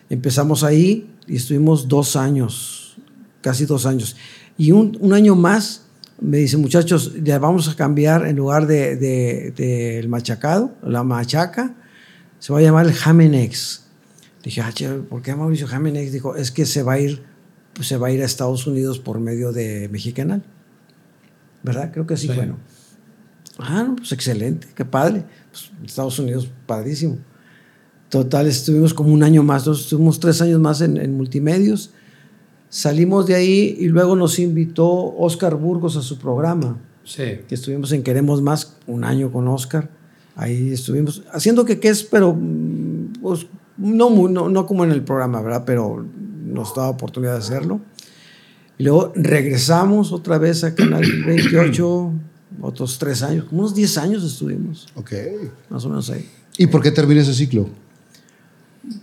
Empezamos 0.09 0.65
ahí 0.65 1.09
y 1.27 1.37
estuvimos 1.37 1.87
dos 1.87 2.17
años, 2.17 2.97
casi 3.41 3.65
dos 3.65 3.85
años. 3.85 4.17
Y 4.57 4.71
un, 4.73 4.97
un 4.99 5.13
año 5.13 5.33
más 5.35 5.83
me 6.19 6.35
dice, 6.37 6.57
muchachos, 6.57 7.13
ya 7.23 7.39
vamos 7.39 7.69
a 7.69 7.75
cambiar 7.77 8.27
en 8.27 8.35
lugar 8.35 8.67
de, 8.67 8.97
de- 8.97 9.51
del 9.55 10.09
machacado, 10.09 10.73
la 10.83 11.03
machaca, 11.03 11.73
se 12.39 12.51
va 12.51 12.59
a 12.59 12.61
llamar 12.61 12.85
el 12.85 12.91
Jamenex. 12.93 13.83
Dije, 14.43 14.59
ah, 14.59 14.71
che, 14.73 14.89
¿por 14.89 15.21
qué 15.21 15.33
Mauricio 15.35 15.67
Jamenex? 15.67 16.11
Dijo, 16.11 16.35
es 16.35 16.51
que 16.51 16.65
se 16.65 16.83
va 16.83 16.93
a 16.93 16.99
ir, 16.99 17.23
pues, 17.73 17.87
se 17.87 17.97
va 17.97 18.07
a 18.07 18.11
ir 18.11 18.21
a 18.21 18.25
Estados 18.25 18.67
Unidos 18.67 18.99
por 18.99 19.19
medio 19.19 19.51
de 19.51 19.89
Mexicanal. 19.91 20.43
¿Verdad? 21.63 21.91
Creo 21.91 22.05
que 22.07 22.17
sí, 22.17 22.27
Sí. 22.27 22.33
bueno. 22.35 22.57
Ah, 23.57 23.83
no, 23.87 23.95
pues 23.97 24.11
excelente, 24.13 24.67
qué 24.73 24.85
padre. 24.85 25.25
Pues, 25.51 25.71
Estados 25.85 26.17
Unidos, 26.19 26.49
padrísimo. 26.65 27.17
Total, 28.09 28.47
estuvimos 28.47 28.93
como 28.93 29.13
un 29.13 29.21
año 29.21 29.43
más, 29.43 29.67
estuvimos 29.67 30.19
tres 30.19 30.41
años 30.41 30.59
más 30.59 30.81
en, 30.81 30.97
en 30.97 31.15
multimedios. 31.15 31.91
Salimos 32.69 33.27
de 33.27 33.35
ahí 33.35 33.75
y 33.79 33.87
luego 33.87 34.15
nos 34.15 34.39
invitó 34.39 34.87
Oscar 35.17 35.55
Burgos 35.55 35.97
a 35.97 36.01
su 36.01 36.17
programa, 36.17 36.77
Sí. 37.03 37.39
que 37.47 37.55
estuvimos 37.55 37.91
en 37.91 38.03
Queremos 38.03 38.41
Más 38.41 38.77
un 38.87 39.03
año 39.03 39.31
con 39.31 39.47
Oscar. 39.47 39.89
Ahí 40.35 40.71
estuvimos 40.71 41.23
haciendo 41.33 41.65
que 41.65 41.79
qué 41.79 41.89
es, 41.89 42.03
pero 42.03 42.33
mm, 42.33 43.13
pues, 43.21 43.47
no, 43.77 44.09
no, 44.29 44.47
no 44.49 44.65
como 44.65 44.83
en 44.85 44.91
el 44.91 45.03
programa, 45.03 45.41
¿verdad? 45.41 45.63
Pero 45.65 46.05
nos 46.49 46.75
daba 46.75 46.89
oportunidad 46.89 47.33
de 47.33 47.39
hacerlo. 47.39 47.79
Y 48.77 48.83
luego 48.83 49.11
regresamos 49.15 50.11
otra 50.11 50.37
vez 50.37 50.63
a 50.63 50.73
Canal 50.73 51.03
28, 51.25 52.11
otros 52.61 52.97
tres 52.97 53.21
años, 53.23 53.45
como 53.45 53.61
unos 53.61 53.75
10 53.75 53.97
años 53.97 54.23
estuvimos, 54.23 54.87
Ok. 54.95 55.11
más 55.69 55.85
o 55.85 55.89
menos 55.89 56.09
ahí. 56.09 56.27
¿Y 56.57 56.67
por 56.67 56.81
qué 56.81 56.91
termina 56.91 57.21
ese 57.21 57.33
ciclo? 57.33 57.69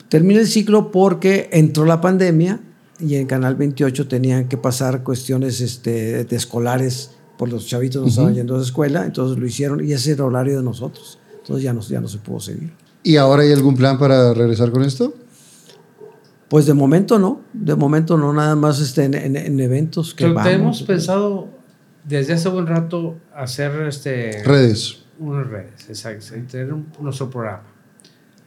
Termina 0.09 0.41
el 0.41 0.47
ciclo 0.47 0.91
porque 0.91 1.49
entró 1.53 1.85
la 1.85 2.01
pandemia 2.01 2.61
y 2.99 3.17
en 3.17 3.27
Canal 3.27 3.57
28 3.57 4.09
tenían 4.09 4.49
que 4.49 4.57
pasar 4.57 5.03
cuestiones 5.03 5.61
este, 5.61 6.25
de 6.25 6.37
escolares 6.37 7.11
por 7.37 7.51
los 7.51 7.67
chavitos 7.67 8.03
no 8.03 8.09
estaban 8.09 8.35
yendo 8.35 8.55
a 8.55 8.59
la 8.59 8.65
escuela, 8.65 9.05
entonces 9.05 9.39
lo 9.39 9.47
hicieron 9.47 9.85
y 9.85 9.93
ese 9.93 10.13
era 10.13 10.25
el 10.25 10.31
horario 10.31 10.57
de 10.57 10.63
nosotros. 10.63 11.19
Entonces 11.41 11.63
ya 11.63 11.73
no, 11.73 11.81
ya 11.83 12.01
no 12.01 12.09
se 12.09 12.19
pudo 12.19 12.41
seguir. 12.41 12.73
¿Y 13.03 13.17
ahora 13.17 13.43
hay 13.43 13.53
algún 13.53 13.77
plan 13.77 13.99
para 13.99 14.35
regresar 14.35 14.71
con 14.71 14.83
esto? 14.83 15.15
Pues 16.49 16.67
de 16.67 16.75
momento 16.75 17.19
no, 17.19 17.41
de 17.53 17.75
momento 17.75 18.17
no, 18.17 18.33
nada 18.33 18.55
más 18.55 18.81
este, 18.81 19.05
en, 19.05 19.15
en- 19.15 19.37
en 19.37 19.59
eventos 19.61 20.15
que 20.15 20.25
Pero 20.25 20.35
vamos. 20.35 20.51
tenemos 20.51 20.83
pensado 20.85 21.49
desde 22.05 22.35
hace 22.35 22.49
buen 22.49 22.67
rato 22.69 23.17
hacer 23.35 23.73
este 23.89 24.43
Redes. 24.45 24.99
unas 25.19 25.47
redes, 25.49 25.89
exacto, 25.89 26.25
sí, 26.25 26.41
tener 26.51 26.73
un- 26.73 26.87
nuestro 27.01 27.29
programa. 27.31 27.65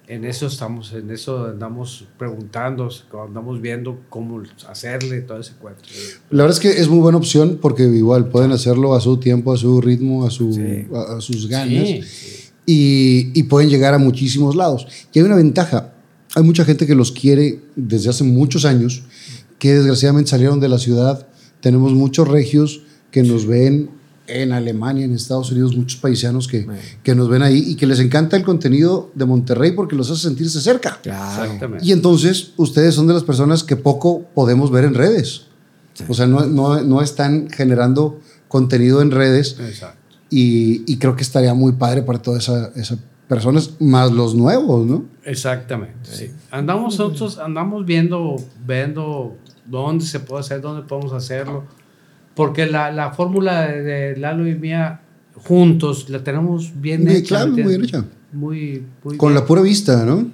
En 0.08 0.26
eso 0.26 0.48
estamos, 0.48 0.92
en 0.94 1.12
eso 1.12 1.46
andamos 1.46 2.08
preguntando, 2.18 2.90
andamos 3.28 3.62
viendo 3.62 4.00
cómo 4.10 4.42
hacerle 4.68 5.22
todo 5.22 5.40
ese 5.40 5.54
cuento. 5.54 5.84
La 6.32 6.44
verdad 6.44 6.58
es 6.58 6.60
que 6.60 6.82
es 6.82 6.88
muy 6.88 6.98
buena 7.00 7.20
opción 7.20 7.60
porque 7.62 7.84
igual 7.84 8.30
pueden 8.30 8.52
hacerlo 8.52 8.96
a 8.96 9.02
su 9.02 9.18
tiempo, 9.18 9.54
a 9.54 9.58
su 9.58 9.80
ritmo, 9.82 10.26
a, 10.26 10.32
su, 10.32 10.52
Sí. 10.54 10.88
a, 10.96 11.18
a 11.18 11.22
sus 11.22 11.48
ganas 11.48 11.88
Sí, 11.88 12.02
y, 12.66 13.32
y 13.40 13.44
pueden 13.44 13.70
llegar 13.70 13.94
a 13.94 14.00
muchísimos 14.00 14.56
lados. 14.56 14.88
Y 15.14 15.20
hay 15.20 15.26
una 15.26 15.36
ventaja. 15.36 15.94
Hay 16.36 16.44
mucha 16.44 16.64
gente 16.66 16.86
que 16.86 16.96
los 16.96 17.12
quiere 17.12 17.60
desde 17.76 18.10
hace 18.10 18.24
muchos 18.24 18.66
años, 18.66 19.04
que 19.58 19.74
desgraciadamente 19.74 20.30
salieron 20.30 20.60
de 20.60 20.70
la 20.70 20.78
ciudad. 20.78 21.28
Tenemos 21.62 21.94
muchos 21.94 22.28
regios 22.28 22.82
que 23.12 23.24
nos 23.24 23.46
ven 23.48 23.90
en 24.28 24.52
Alemania, 24.52 25.06
en 25.06 25.16
Estados 25.16 25.52
Unidos, 25.52 25.76
muchos 25.76 26.00
paisanos 26.00 26.48
que, 26.48 26.68
que 27.02 27.16
nos 27.16 27.30
ven 27.30 27.42
ahí 27.42 27.64
y 27.68 27.76
que 27.76 27.88
les 27.88 28.00
encanta 28.00 28.38
el 28.38 28.44
contenido 28.44 29.10
de 29.16 29.26
Monterrey 29.26 29.72
porque 29.72 29.96
los 29.96 30.12
hace 30.12 30.22
sentirse 30.22 30.62
cerca. 30.62 31.00
Claro. 31.02 31.46
exactamente. 31.46 31.84
Y 31.86 31.92
entonces 31.94 32.52
ustedes 32.56 32.94
son 32.94 33.08
de 33.08 33.16
las 33.16 33.24
personas 33.24 33.64
que 33.64 33.76
poco 33.76 34.26
podemos 34.36 34.70
ver 34.72 34.86
en 34.86 34.94
redes. 34.94 35.42
O 36.08 36.14
sea, 36.14 36.28
no, 36.28 36.46
no, 36.46 36.82
no 36.84 37.02
están 37.02 37.50
generando 37.50 38.20
contenido 38.48 39.02
en 39.02 39.10
redes 39.12 39.58
Exacto. 39.60 39.98
y, 40.30 40.84
y 40.86 40.98
creo 40.98 41.16
que 41.16 41.24
estaría 41.24 41.54
muy 41.56 41.74
padre 41.74 42.04
para 42.04 42.22
todas 42.22 42.44
esa- 42.44 42.72
esas 42.76 43.00
personas, 43.30 43.76
más 43.80 44.12
los 44.12 44.36
nuevos, 44.36 44.86
¿no? 44.86 45.06
Exactamente. 45.24 45.96
sí. 46.04 46.32
Andamos 46.52 46.98
nosotros, 47.00 47.38
andamos 47.38 47.86
viendo, 47.86 48.36
viendo 48.68 49.38
dónde 49.66 50.04
se 50.04 50.20
puede 50.20 50.42
hacer, 50.42 50.60
dónde 50.60 50.82
podemos 50.86 51.14
hacerlo. 51.14 51.64
Porque 52.36 52.66
la, 52.66 52.92
la 52.92 53.12
fórmula 53.12 53.68
de, 53.68 53.82
de 53.84 54.18
Lalo 54.18 54.48
y 54.48 54.56
mía 54.56 55.02
juntos 55.36 56.10
la 56.10 56.24
tenemos 56.24 56.72
bien 56.82 57.08
Sí, 57.08 57.18
hecha. 57.18 57.28
claro, 57.36 57.52
¿me 57.54 57.64
muy 57.64 57.72
bien 57.76 57.84
hecha. 57.86 58.06
Muy, 58.34 58.84
muy 59.04 59.18
Con 59.18 59.30
bien. 59.30 59.40
la 59.42 59.46
pura 59.46 59.62
vista, 59.62 60.06
¿no? 60.06 60.28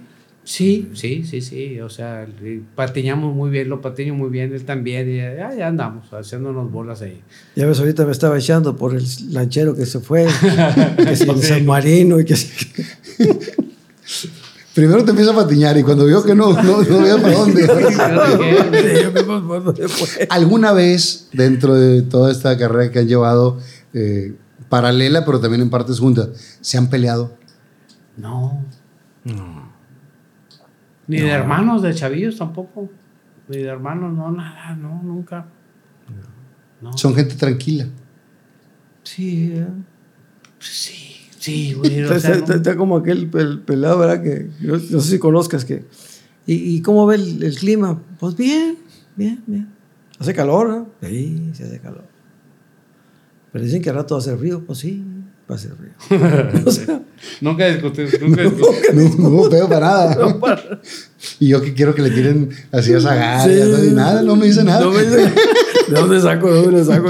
Sí, 0.46 0.92
sí, 0.94 1.26
sí, 1.26 1.42
sí. 1.42 1.82
O 1.82 1.90
sea, 1.90 2.28
patiñamos 2.76 3.36
muy 3.36 3.50
bien, 3.50 3.68
lo 3.68 3.82
patiño 3.82 4.14
muy 4.14 4.30
bien, 4.30 4.54
él 4.54 4.64
también. 4.64 5.10
Y 5.10 5.18
ya, 5.18 5.54
ya 5.56 5.68
andamos 5.68 6.14
haciéndonos 6.14 6.72
bolas 6.72 7.02
ahí. 7.02 7.20
Ya 7.56 7.66
ves, 7.66 7.80
ahorita 7.80 8.06
me 8.06 8.12
estaba 8.12 8.38
echando 8.38 8.78
por 8.78 8.96
el 8.96 9.04
lanchero 9.32 9.76
que 9.76 9.88
se 9.88 10.00
fue, 10.00 10.28
que 10.98 11.16
si 11.16 11.28
en 11.28 11.42
San 11.42 11.66
Marino 11.66 12.20
y 12.20 12.26
que 12.26 12.36
si... 12.36 12.54
Primero 14.76 15.04
te 15.04 15.12
empieza 15.12 15.32
a 15.32 15.36
patiñar 15.36 15.78
y 15.78 15.84
cuando 15.84 16.06
vio 16.06 16.22
que 16.22 16.36
no, 16.36 16.52
no, 16.62 16.84
no 16.84 17.02
veía 17.02 17.18
para 17.18 17.34
dónde. 17.34 17.66
¿Alguna 20.30 20.74
vez 20.74 21.30
dentro 21.32 21.76
de 21.76 22.02
toda 22.02 22.32
esta 22.32 22.58
carrera 22.58 22.92
que 22.92 23.00
han 23.00 23.08
llevado, 23.08 23.58
eh, 23.94 24.36
paralela, 24.68 25.26
pero 25.26 25.40
también 25.40 25.62
en 25.62 25.70
partes 25.70 25.98
juntas, 25.98 26.28
se 26.60 26.78
han 26.78 26.90
peleado? 26.90 27.38
No. 28.18 28.66
Ni 31.08 31.20
de 31.22 31.30
hermanos, 31.30 31.82
de 31.82 31.94
chavillos 31.94 32.38
tampoco. 32.38 32.90
Ni 33.48 33.58
de 33.58 33.66
hermanos, 33.66 34.14
no, 34.14 34.32
nada, 34.32 34.76
no, 34.76 35.02
nunca. 35.04 35.46
No. 36.82 36.98
Son 36.98 37.14
gente 37.16 37.36
tranquila. 37.36 37.88
Sí, 39.04 39.52
¿eh? 39.54 39.68
Sí, 40.60 41.16
sí, 41.38 41.74
güey. 41.74 42.02
o 42.04 42.12
Está, 42.14 42.20
sea, 42.20 42.56
está- 42.56 42.76
como 42.76 42.98
aquel 42.98 43.30
pel- 43.30 43.62
pelado, 43.64 44.00
¿verdad? 44.00 44.22
Que 44.24 44.50
no, 44.62 44.74
no 44.74 45.00
sé 45.00 45.12
si 45.12 45.20
conozcas 45.20 45.64
que... 45.64 45.86
¿Y, 46.48 46.76
y 46.76 46.82
cómo 46.82 47.06
ve 47.08 47.16
el, 47.16 47.44
el 47.44 47.56
clima? 47.56 48.02
Pues 48.20 48.36
bien, 48.36 48.78
bien, 49.16 49.44
bien. 49.48 49.70
Hace 50.20 50.34
calor, 50.34 50.70
¿no? 50.70 50.90
Sí, 51.08 51.52
sí 51.54 51.64
hace 51.64 51.80
calor. 51.80 52.04
Pero 53.52 53.64
dicen 53.66 53.82
que 53.82 53.90
al 53.90 53.96
rato 53.98 54.16
va 54.16 54.20
a 54.20 54.22
hacer 54.22 54.38
frío. 54.38 54.64
Pues 54.66 54.80
sí, 54.80 55.04
va 55.50 55.56
a 55.56 55.58
hacer 55.58 55.72
frío. 55.76 56.64
O 56.66 56.72
sea, 56.72 57.02
Nunca 57.42 57.68
discutí, 57.68 58.04
nunca 58.22 58.44
discutí. 58.44 58.66
No, 58.94 59.16
no 59.18 59.30
hubo 59.30 59.50
pedo 59.50 59.68
para 59.70 59.88
nada. 59.88 60.18
Y 61.40 61.48
yo 61.50 61.62
que 61.62 61.74
quiero 61.74 61.94
que 61.96 62.02
le 62.02 62.12
tiren 62.12 62.50
así 62.72 62.94
a 62.94 62.98
esa 62.98 63.44
Sí. 63.44 63.52
y 63.88 63.92
nada, 63.94 64.22
no 64.22 64.36
me 64.36 64.46
dice 64.48 64.64
nada. 64.64 64.82
no 64.82 64.92
me 64.92 65.04
dice- 65.04 65.32
¿De 65.90 66.00
dónde 66.00 66.20
saco? 66.22 66.52
¿De 66.52 66.62
dónde 66.64 66.84
saco? 66.84 67.10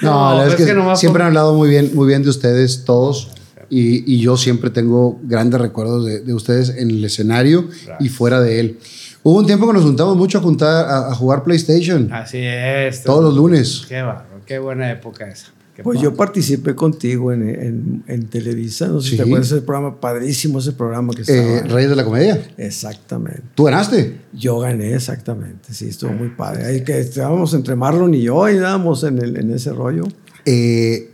No, 0.00 0.10
No, 0.10 0.28
la 0.30 0.44
verdad 0.44 0.46
es 0.60 0.60
es 0.60 0.74
que, 0.74 0.96
siempre 0.96 1.20
por- 1.20 1.22
han 1.22 1.26
hablado 1.28 1.54
muy 1.54 1.68
bien, 1.68 1.90
muy 1.94 2.06
bien 2.08 2.22
de 2.22 2.30
ustedes 2.30 2.84
todos. 2.84 3.30
Y, 3.68 4.10
y 4.14 4.20
yo 4.20 4.36
siempre 4.36 4.70
tengo 4.70 5.18
grandes 5.24 5.60
recuerdos 5.60 6.06
de, 6.06 6.20
de 6.20 6.32
ustedes 6.34 6.68
en 6.70 6.88
el 6.90 7.04
escenario 7.04 7.68
y 7.98 8.08
fuera 8.08 8.40
de 8.40 8.60
él. 8.60 8.78
Hubo 9.24 9.38
un 9.40 9.46
tiempo 9.46 9.66
que 9.66 9.72
nos 9.72 9.82
juntamos 9.82 10.16
mucho 10.16 10.38
a, 10.38 10.40
juntar, 10.40 10.86
a, 10.86 11.08
a 11.10 11.14
jugar 11.16 11.42
PlayStation 11.42 12.12
Así 12.12 12.38
es. 12.40 13.02
todos 13.02 13.24
los 13.24 13.34
lunes. 13.34 13.82
Qué 13.88 14.00
bárbaro, 14.02 14.40
qué 14.46 14.60
buena 14.60 14.88
época 14.92 15.28
esa. 15.28 15.48
Pues 15.82 16.00
yo 16.00 16.14
participé 16.14 16.74
contigo 16.74 17.32
en, 17.32 17.48
en, 17.48 18.04
en 18.06 18.26
Televisa. 18.28 18.88
No 18.88 19.00
sé 19.00 19.10
si 19.10 19.16
te 19.16 19.22
acuerdas 19.22 19.50
ese 19.52 19.62
programa, 19.62 20.00
padrísimo 20.00 20.58
ese 20.58 20.72
programa 20.72 21.12
que 21.14 21.22
estaba. 21.22 21.38
Eh, 21.38 21.62
Reyes 21.64 21.90
de 21.90 21.96
la 21.96 22.04
Comedia. 22.04 22.48
Exactamente. 22.56 23.42
¿Tú 23.54 23.64
ganaste? 23.64 24.20
Yo 24.32 24.58
gané 24.58 24.94
exactamente, 24.94 25.72
sí, 25.72 25.88
estuvo 25.88 26.12
muy 26.12 26.28
padre. 26.30 26.64
Ahí 26.64 26.84
que 26.84 26.98
estábamos 26.98 27.52
entre 27.54 27.76
Marlon 27.76 28.14
y 28.14 28.22
yo 28.22 28.48
y 28.48 28.56
dábamos 28.56 29.04
en, 29.04 29.18
el, 29.18 29.36
en 29.36 29.50
ese 29.50 29.72
rollo. 29.72 30.04
Eh, 30.44 31.10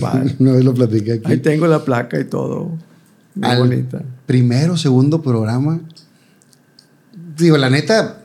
padre. 0.00 0.34
una 0.38 0.52
vez 0.52 0.64
lo 0.64 0.74
platiqué 0.74 1.14
aquí. 1.14 1.24
Ahí 1.24 1.38
tengo 1.38 1.66
la 1.66 1.84
placa 1.84 2.18
y 2.18 2.24
todo. 2.24 2.70
Muy 3.34 3.48
Al 3.48 3.58
bonita. 3.58 4.02
primero, 4.26 4.76
segundo 4.76 5.22
programa. 5.22 5.80
Digo, 7.36 7.56
la 7.56 7.70
neta, 7.70 8.22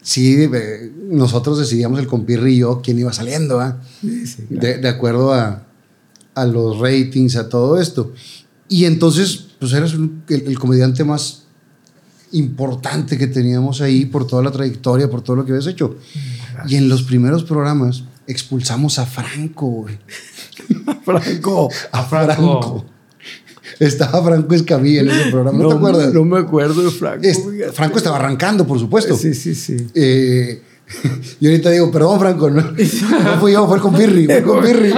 sí, 0.00 0.48
eh, 0.52 0.92
nosotros 1.08 1.58
decidíamos 1.58 1.98
el 2.00 2.06
compirri 2.06 2.54
y 2.54 2.58
yo 2.58 2.80
quién 2.82 2.98
iba 2.98 3.12
saliendo, 3.12 3.60
¿ah? 3.60 3.80
Sí, 4.00 4.26
sí, 4.26 4.42
claro. 4.48 4.60
de, 4.66 4.78
de 4.78 4.88
acuerdo 4.88 5.32
a, 5.32 5.66
a 6.34 6.44
los 6.46 6.78
ratings, 6.78 7.36
a 7.36 7.48
todo 7.48 7.80
esto. 7.80 8.12
Y 8.68 8.84
entonces, 8.84 9.46
pues 9.58 9.72
eres 9.72 9.94
un- 9.94 10.22
el, 10.28 10.42
el 10.48 10.58
comediante 10.58 11.04
más 11.04 11.44
importante 12.32 13.16
que 13.16 13.26
teníamos 13.28 13.80
ahí 13.80 14.04
por 14.06 14.26
toda 14.26 14.42
la 14.42 14.50
trayectoria, 14.50 15.08
por 15.08 15.22
todo 15.22 15.36
lo 15.36 15.44
que 15.44 15.52
habías 15.52 15.66
hecho. 15.68 15.96
Y 16.68 16.76
en 16.76 16.88
los 16.88 17.02
primeros 17.02 17.44
programas 17.44 18.04
expulsamos 18.26 18.98
a 18.98 19.06
Franco, 19.06 19.66
güey. 19.66 19.98
Franco. 21.04 21.70
A 21.92 22.02
Franco. 22.04 22.84
Estaba 23.78 24.22
Franco 24.24 24.54
Escamilla 24.54 25.00
en 25.02 25.10
ese 25.10 25.30
programa, 25.30 25.58
¿no, 25.58 25.68
te 25.68 25.74
acuerdas? 25.74 26.14
No 26.14 26.24
me 26.24 26.38
acuerdo 26.38 26.82
de 26.82 26.90
Franco. 26.90 27.26
Es-. 27.26 27.40
Franco 27.74 27.98
estaba 27.98 28.16
arrancando, 28.16 28.66
por 28.66 28.78
supuesto. 28.78 29.16
Sí, 29.16 29.34
sí, 29.34 29.54
sí. 29.54 29.76
Eh, 29.94 30.62
y 31.40 31.46
ahorita 31.46 31.70
digo, 31.70 31.90
perdón, 31.90 32.18
Franco, 32.20 32.50
no, 32.50 32.62
no 33.24 33.40
fui 33.40 33.52
yo, 33.52 33.66
fue 33.66 33.80
compirri, 33.80 34.26
fue 34.26 34.38
el 34.38 34.44
compirri. 34.44 34.92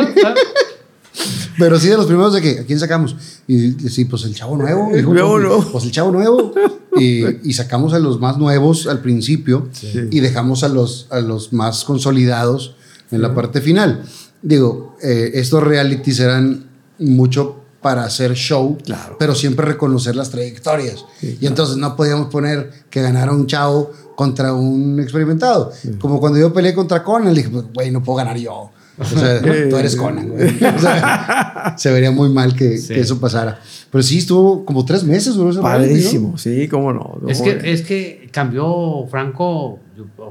Pero 1.58 1.78
sí, 1.80 1.88
de 1.88 1.96
los 1.96 2.06
primeros 2.06 2.32
de 2.32 2.40
que, 2.40 2.60
¿a 2.60 2.64
quién 2.64 2.78
sacamos? 2.78 3.16
Y 3.48 3.72
sí, 3.88 4.04
pues 4.04 4.22
el 4.24 4.34
chavo 4.34 4.56
nuevo. 4.56 4.90
El 4.94 5.04
nuevo, 5.04 5.32
pues, 5.32 5.42
nuevo. 5.44 5.68
Pues 5.72 5.84
el 5.84 5.90
chavo 5.90 6.12
nuevo. 6.12 6.52
Y, 6.96 7.48
y 7.48 7.52
sacamos 7.52 7.94
a 7.94 7.98
los 7.98 8.20
más 8.20 8.38
nuevos 8.38 8.86
al 8.86 9.00
principio 9.00 9.68
y 10.10 10.20
dejamos 10.20 10.62
a 10.62 10.68
los, 10.68 11.08
a 11.10 11.18
los 11.20 11.52
más 11.52 11.84
consolidados 11.84 12.76
en 13.10 13.22
la 13.22 13.34
parte 13.34 13.60
final. 13.60 14.04
Digo, 14.42 14.96
eh, 15.02 15.32
estos 15.34 15.62
realities 15.64 16.20
eran 16.20 16.68
mucho 17.00 17.56
para 17.82 18.04
hacer 18.04 18.34
show, 18.34 18.76
Claro. 18.84 19.16
pero 19.18 19.34
siempre 19.34 19.64
reconocer 19.66 20.14
las 20.16 20.30
trayectorias. 20.30 21.04
y 21.22 21.46
entonces 21.46 21.76
no 21.76 21.96
podíamos 21.96 22.28
poner 22.28 22.70
que 22.90 23.02
ganara 23.02 23.32
un 23.32 23.46
chavo 23.46 23.92
contra 24.18 24.52
un 24.52 24.98
experimentado. 24.98 25.70
Como 26.00 26.18
cuando 26.18 26.40
yo 26.40 26.52
peleé 26.52 26.74
contra 26.74 27.04
Conan, 27.04 27.32
le 27.32 27.40
dije, 27.40 27.50
pues, 27.50 27.66
güey, 27.72 27.92
no 27.92 28.02
puedo 28.02 28.16
ganar 28.16 28.36
yo. 28.36 28.72
O 28.98 29.04
sea, 29.04 29.40
tú 29.70 29.76
eres 29.76 29.94
Conan, 29.94 30.30
güey. 30.30 30.48
O 30.76 30.78
sea, 30.80 31.76
se 31.78 31.92
vería 31.92 32.10
muy 32.10 32.28
mal 32.28 32.56
que, 32.56 32.78
Sí. 32.78 32.94
que 32.94 32.98
eso 33.00 33.20
pasara. 33.20 33.60
Pero 33.92 34.02
sí, 34.02 34.18
estuvo 34.18 34.64
como 34.64 34.84
tres 34.84 35.04
meses, 35.04 35.36
duró. 35.36 35.62
Padrísimo, 35.62 36.36
sí, 36.36 36.66
cómo 36.66 36.92
no. 36.92 37.20
Es 37.28 37.40
que, 37.40 37.60
es 37.72 37.82
que 37.82 38.28
cambió 38.32 39.06
Franco 39.08 39.78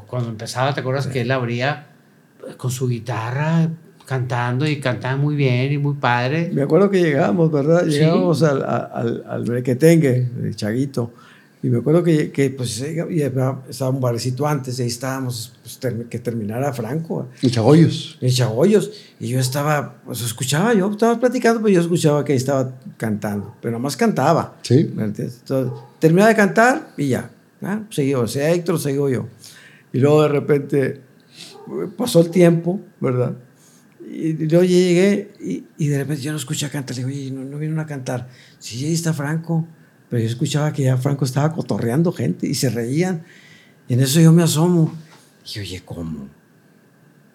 cuando 0.05 0.31
empezaba, 0.31 0.73
¿te 0.73 0.81
acuerdas 0.81 1.07
que 1.07 1.21
él 1.21 1.31
abría 1.31 1.87
con 2.57 2.71
su 2.71 2.89
guitarra 2.89 3.69
cantando 4.05 4.67
y 4.67 4.81
cantaba 4.81 5.15
muy 5.15 5.37
bien 5.37 5.71
y 5.71 5.77
muy 5.77 5.93
padre? 5.93 6.51
Me 6.53 6.63
acuerdo 6.63 6.89
que 6.89 6.99
llegábamos, 7.01 7.49
¿verdad? 7.53 7.83
Sí. 7.85 7.91
Llegábamos 7.91 8.43
al, 8.43 8.63
al, 8.63 9.23
al 9.29 9.43
Brequetengue, 9.45 10.27
el 10.43 10.57
Chaguito. 10.57 11.13
Y 11.67 11.69
me 11.69 11.79
acuerdo 11.79 12.01
que, 12.01 12.31
que 12.31 12.49
pues, 12.49 12.79
estaba 12.79 13.89
un 13.89 13.99
barecito 13.99 14.47
antes, 14.47 14.79
y 14.79 14.83
ahí 14.83 14.87
estábamos, 14.87 15.51
pues, 15.61 15.77
ter- 15.79 16.05
que 16.05 16.17
terminara 16.17 16.71
Franco, 16.71 17.27
En 17.41 17.49
Chagoyos. 17.49 18.17
en 18.21 18.29
Chagoyos. 18.31 18.89
Y 19.19 19.27
yo 19.27 19.37
estaba, 19.37 19.95
pues 20.05 20.21
escuchaba, 20.21 20.73
yo 20.73 20.89
estaba 20.89 21.19
platicando, 21.19 21.59
pero 21.61 21.73
yo 21.73 21.81
escuchaba 21.81 22.23
que 22.23 22.31
ahí 22.31 22.37
estaba 22.37 22.71
cantando, 22.95 23.53
pero 23.61 23.73
nomás 23.73 23.97
cantaba. 23.97 24.57
Sí. 24.61 24.75
Entonces, 24.97 25.41
terminaba 25.99 26.29
de 26.29 26.35
cantar 26.37 26.93
y 26.95 27.09
ya. 27.09 27.31
Ah, 27.61 27.81
seguía, 27.89 28.17
o 28.17 28.27
sea, 28.27 28.49
Héctor, 28.53 28.79
sigo 28.79 29.09
yo. 29.09 29.27
Y 29.91 29.97
luego 29.99 30.21
de 30.21 30.27
repente 30.29 31.01
pasó 31.97 32.21
el 32.21 32.29
tiempo, 32.29 32.79
¿verdad? 33.01 33.33
Y 34.09 34.47
yo 34.47 34.63
llegué 34.63 35.33
y, 35.41 35.65
y 35.77 35.87
de 35.87 35.97
repente 35.97 36.21
yo 36.23 36.31
no 36.31 36.37
escuché 36.37 36.69
cantar. 36.69 36.95
Le 36.95 37.03
digo, 37.03 37.13
oye, 37.13 37.29
no, 37.31 37.43
no 37.43 37.57
vinieron 37.57 37.79
a 37.79 37.85
cantar. 37.85 38.29
Sí, 38.57 38.85
ahí 38.85 38.93
está 38.93 39.11
Franco. 39.11 39.67
Pero 40.09 40.21
yo 40.21 40.27
escuchaba 40.29 40.71
que 40.73 40.83
ya 40.83 40.97
Franco 40.97 41.25
estaba 41.25 41.51
cotorreando 41.53 42.11
gente 42.11 42.47
y 42.47 42.53
se 42.55 42.69
reían. 42.69 43.23
Y 43.87 43.93
en 43.93 43.99
eso 44.01 44.19
yo 44.19 44.31
me 44.31 44.43
asomo. 44.43 44.93
Y 45.53 45.59
oye, 45.59 45.81
¿cómo? 45.85 46.27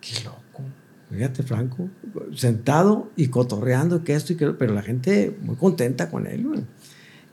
Qué 0.01 0.23
loco. 0.25 0.39
Fíjate, 1.11 1.43
Franco, 1.43 1.89
sentado 2.35 3.11
y 3.17 3.29
cotorreando 3.29 4.03
que 4.03 4.15
esto 4.15 4.33
y 4.33 4.37
que 4.37 4.47
lo- 4.47 4.57
pero 4.59 4.73
la 4.75 4.83
gente 4.83 5.37
muy 5.43 5.57
contenta 5.57 6.09
con 6.11 6.27
él. 6.27 6.65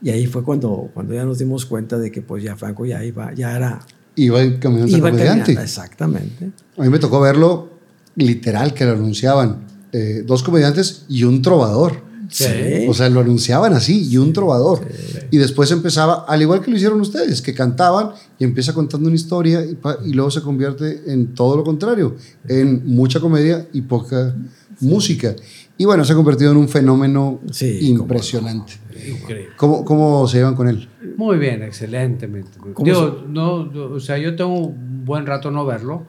Y 0.01 0.09
ahí 0.09 0.27
fue 0.27 0.43
cuando, 0.43 0.89
cuando 0.93 1.13
ya 1.13 1.23
nos 1.25 1.39
dimos 1.39 1.65
cuenta 1.65 1.97
de 1.97 2.11
que 2.11 2.21
pues 2.21 2.43
ya 2.43 2.55
Franco 2.57 2.85
ya 2.85 3.03
iba, 3.03 3.33
ya 3.33 3.55
era... 3.55 3.79
Iba 4.15 4.39
caminando 4.59 4.97
Iba 4.97 5.09
comediante. 5.11 5.53
exactamente. 5.53 6.51
A 6.77 6.81
mí 6.83 6.89
me 6.89 6.99
tocó 6.99 7.21
verlo 7.21 7.69
literal, 8.15 8.73
que 8.73 8.83
lo 8.85 8.91
anunciaban. 8.91 9.65
eh, 9.93 10.23
dos 10.25 10.43
comediantes 10.43 11.05
y 11.09 11.23
un 11.23 11.41
trovador. 11.41 12.03
Sí. 12.29 12.85
O 12.87 12.93
sea, 12.93 13.09
lo 13.09 13.19
anunciaban 13.21 13.73
así, 13.73 14.07
y 14.09 14.17
un 14.17 14.31
trovador. 14.33 14.87
Y 15.31 15.37
después 15.37 15.71
empezaba, 15.71 16.25
al 16.27 16.41
igual 16.41 16.61
que 16.61 16.69
lo 16.71 16.77
hicieron 16.77 17.01
ustedes, 17.01 17.41
que 17.41 17.53
cantaban 17.53 18.11
y 18.37 18.43
empieza 18.43 18.73
contando 18.73 19.07
una 19.07 19.15
historia 19.15 19.65
y, 19.65 19.77
y 20.05 20.13
luego 20.13 20.29
se 20.31 20.41
convierte 20.41 21.11
en 21.11 21.33
todo 21.33 21.57
lo 21.57 21.63
contrario, 21.63 22.15
en 22.47 22.83
mucha 22.85 23.19
comedia 23.19 23.67
y 23.73 23.81
poca 23.81 24.35
música. 24.79 25.35
Y 25.77 25.85
bueno, 25.85 26.03
se 26.05 26.11
ha 26.13 26.15
convertido 26.15 26.51
en 26.51 26.57
un 26.57 26.67
fenómeno 26.69 27.39
Sí, 27.51 27.79
no. 27.93 28.01
impresionante. 28.01 28.73
Increíble. 28.95 29.53
¿Cómo, 29.57 29.83
¿Cómo 29.85 30.27
se 30.27 30.37
llevan 30.37 30.55
con 30.55 30.67
él? 30.67 30.87
Muy 31.17 31.37
bien, 31.37 31.63
excelentemente. 31.63 32.57
¿Cómo 32.59 32.85
Digo, 32.85 33.23
no, 33.27 33.71
yo- 33.73 33.91
o 33.93 33.99
sea, 33.99 34.17
yo 34.17 34.35
tengo 34.35 34.53
un 34.57 35.05
buen 35.05 35.25
rato 35.25 35.51
no 35.51 35.65
verlo, 35.65 36.05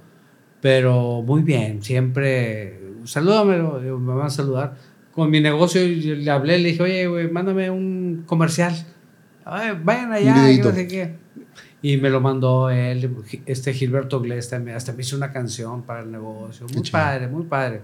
pero 0.61 1.23
muy 1.23 1.43
bien, 1.43 1.83
siempre. 1.83 2.79
Salúdame, 3.05 3.57
digo, 3.83 3.99
me 3.99 4.15
van 4.15 4.27
a 4.27 4.31
saludar. 4.31 4.77
Con 5.13 5.31
mi 5.31 5.41
negocio 5.41 5.85
yo 5.85 6.15
le 6.15 6.31
hablé, 6.31 6.59
le 6.59 6.69
dije, 6.71 6.83
oye, 6.83 7.07
güey, 7.07 7.31
mándame 7.31 7.71
un 7.71 8.23
comercial. 8.27 8.75
Ay, 9.45 9.71
vayan 9.83 10.13
allá, 10.13 10.35
videíto. 10.35 10.69
no 10.71 10.75
sé 10.75 10.87
qué. 10.87 11.15
Y 11.83 11.97
me 11.97 12.11
lo 12.11 12.21
mandó 12.21 12.69
él, 12.71 13.11
este 13.47 13.73
Gilberto 13.73 14.23
también, 14.51 14.77
hasta 14.77 14.93
me 14.93 15.01
hizo 15.03 15.17
una 15.17 15.33
canción 15.33 15.83
para 15.83 16.03
el 16.03 16.11
negocio. 16.13 16.67
Muy 16.75 16.89
padre, 16.91 17.27
muy 17.27 17.45
padre. 17.45 17.81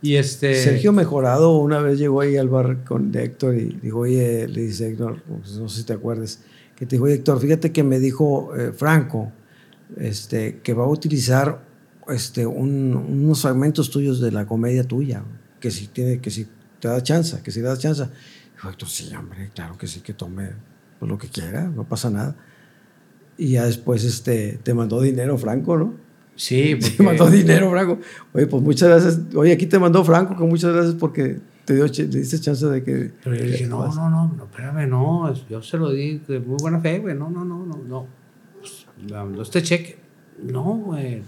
Y 0.00 0.14
este. 0.14 0.54
Sergio 0.54 0.92
Mejorado 0.92 1.58
una 1.58 1.80
vez 1.80 1.98
llegó 1.98 2.20
ahí 2.22 2.36
al 2.36 2.48
bar 2.48 2.84
con 2.84 3.14
Héctor 3.14 3.54
y 3.56 3.78
dijo, 3.82 3.98
oye, 4.00 4.48
le 4.48 4.62
dice 4.62 4.88
Héctor, 4.90 5.18
no 5.28 5.68
sé 5.68 5.80
si 5.80 5.84
te 5.86 5.92
acuerdas, 5.92 6.40
que 6.74 6.86
te 6.86 6.96
dijo, 6.96 7.04
oye, 7.04 7.14
Héctor, 7.14 7.38
fíjate 7.40 7.70
que 7.72 7.82
me 7.84 7.98
dijo 7.98 8.54
eh, 8.56 8.72
Franco 8.72 9.30
este, 9.96 10.60
que 10.62 10.72
va 10.72 10.84
a 10.84 10.88
utilizar 10.88 11.60
este, 12.08 12.46
un- 12.46 12.94
unos 12.96 13.42
fragmentos 13.42 13.90
tuyos 13.90 14.20
de 14.20 14.32
la 14.32 14.46
comedia 14.46 14.84
tuya, 14.84 15.22
que 15.60 15.70
si, 15.70 15.88
tiene, 15.88 16.20
que 16.20 16.30
si 16.30 16.46
te 16.80 16.88
da 16.88 17.02
chance, 17.02 17.40
que 17.42 17.50
si 17.50 17.60
das 17.60 17.78
chance. 17.78 18.04
Dijo 18.54 18.68
Héctor, 18.70 18.88
sí, 18.88 19.14
hombre, 19.14 19.50
claro 19.54 19.76
que 19.78 19.86
sí, 19.86 20.00
que 20.00 20.12
tome 20.14 20.50
pues, 20.98 21.08
lo 21.08 21.18
que 21.18 21.28
quiera, 21.28 21.64
no 21.68 21.84
pasa 21.84 22.10
nada. 22.10 22.36
Y 23.36 23.52
ya 23.52 23.66
después 23.66 24.04
este, 24.04 24.58
te 24.62 24.74
mandó 24.74 25.00
dinero 25.00 25.38
Franco, 25.38 25.76
¿no? 25.76 25.94
Sí, 26.34 26.76
Te 26.80 26.88
porque- 26.90 27.02
mandó 27.02 27.30
dinero, 27.30 27.70
Franco. 27.70 27.98
Oye, 28.32 28.46
pues 28.46 28.62
muchas 28.62 28.88
gracias. 28.88 29.20
Oye, 29.34 29.52
aquí 29.52 29.66
te 29.66 29.78
mandó 29.78 30.04
Franco, 30.04 30.36
que 30.36 30.44
muchas 30.44 30.72
gracias 30.72 30.94
porque 30.94 31.38
te 31.64 31.74
dio, 31.74 31.86
le 31.86 32.06
diste 32.06 32.40
chance 32.40 32.66
de 32.66 32.82
que. 32.82 33.12
Pero 33.22 33.36
yo 33.36 33.44
dije, 33.44 33.66
no, 33.66 33.86
no, 33.94 34.08
no, 34.10 34.32
no, 34.36 34.44
espérame, 34.44 34.88
no, 34.88 35.32
yo 35.48 35.62
se 35.62 35.76
lo 35.76 35.90
di 35.90 36.18
de 36.26 36.40
muy 36.40 36.56
buena 36.60 36.80
fe, 36.80 36.98
güey, 37.00 37.14
no, 37.16 37.28
no, 37.30 37.44
no, 37.44 37.64
no, 37.66 37.76
no. 37.86 38.06
Pues, 38.58 38.86
este 39.48 39.62
cheque. 39.62 39.98
No, 40.42 40.62
güey. 40.62 41.22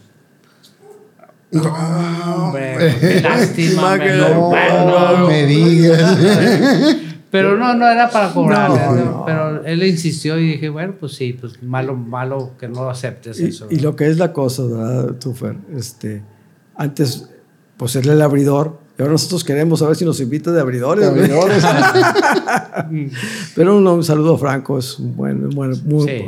No, 1.52 2.47
hombre, 2.47 2.97
qué 3.01 3.20
lástima, 3.20 3.98
que 3.98 4.05
me 4.05 4.16
no, 4.18 5.16
No 5.18 5.27
me 5.27 5.47
digas. 5.47 6.16
Pero 7.31 7.56
no, 7.56 7.74
no 7.74 7.89
era 7.89 8.10
para 8.10 8.32
cobrar. 8.32 8.70
No, 8.70 8.94
¿no? 8.94 9.05
no. 9.05 9.24
Pero 9.24 9.64
él 9.64 9.85
insistió 9.85 10.36
y 10.39 10.52
dije, 10.52 10.68
bueno, 10.68 10.94
pues 10.98 11.12
sí, 11.12 11.32
pues 11.32 11.62
malo, 11.62 11.94
malo 11.94 12.52
que 12.59 12.66
no 12.66 12.90
aceptes 12.90 13.39
Y, 13.39 13.47
eso. 13.47 13.68
y 13.70 13.78
lo 13.78 13.94
que 13.94 14.09
es 14.09 14.18
la 14.18 14.32
cosa, 14.32 14.64
¿verdad, 14.64 15.14
tú, 15.20 15.32
Fer? 15.32 15.56
Este, 15.72 16.22
antes, 16.74 17.31
pues 17.77 17.94
era 17.94 18.12
el 18.12 18.22
abridor. 18.22 18.80
Y 19.01 19.02
ahora 19.02 19.12
nosotros 19.12 19.43
queremos 19.44 19.81
a 19.81 19.86
ver 19.86 19.97
si 19.97 20.05
nos 20.05 20.20
invita 20.20 20.52
de 20.52 20.60
abridores. 20.60 21.09
güey. 21.09 21.22
Abridores. 21.22 21.64
Pero 23.55 23.78
un, 23.78 23.86
un 23.86 24.05
saludo 24.05 24.35
a 24.35 24.39
Franco, 24.39 24.78
es 24.78 24.98
un 24.98 25.16
buen, 25.16 25.43
un 25.44 25.51
buen- 25.55 25.72
muy, 25.86 26.06
Sí. 26.06 26.22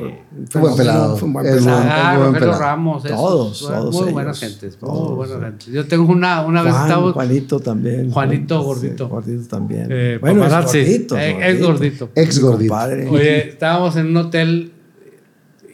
Fue 0.49 0.61
buen 0.62 0.77
pelado. 0.77 1.16
fue 1.19 1.27
un 1.28 1.35
buen 1.35 1.44
pelado. 1.44 1.70
Ah, 1.85 2.31
pelado. 2.32 2.59
Ramos, 2.59 3.05
esos, 3.05 3.16
Todos, 3.19 3.61
todos 3.61 3.94
Muy 3.94 4.03
ellos. 4.05 4.12
buenas 4.15 4.40
gentes, 4.40 4.78
muy 4.81 4.90
Todos, 4.90 5.16
buenas 5.16 5.40
gentes. 5.43 5.66
Yo 5.66 5.86
tengo 5.86 6.11
una, 6.11 6.47
una 6.47 6.62
vez 6.62 6.74
estaba... 6.74 7.12
Juanito 7.12 7.61
también. 7.61 8.11
Juanito 8.11 8.59
Sí, 8.61 8.65
Gordito. 8.66 9.09
gordito 9.09 9.49
también. 9.49 9.89
Eh, 9.90 10.19
bueno, 10.19 10.47
es 10.47 10.53
gordito. 10.65 11.19
Eh, 11.19 11.51
es 11.51 11.62
gordito. 11.62 12.09
Ex 12.15 12.40
gordito. 12.40 12.70
compadre. 12.73 13.07
Oye, 13.11 13.49
estábamos 13.51 13.97
en 13.97 14.07
un 14.07 14.16
hotel, 14.16 14.73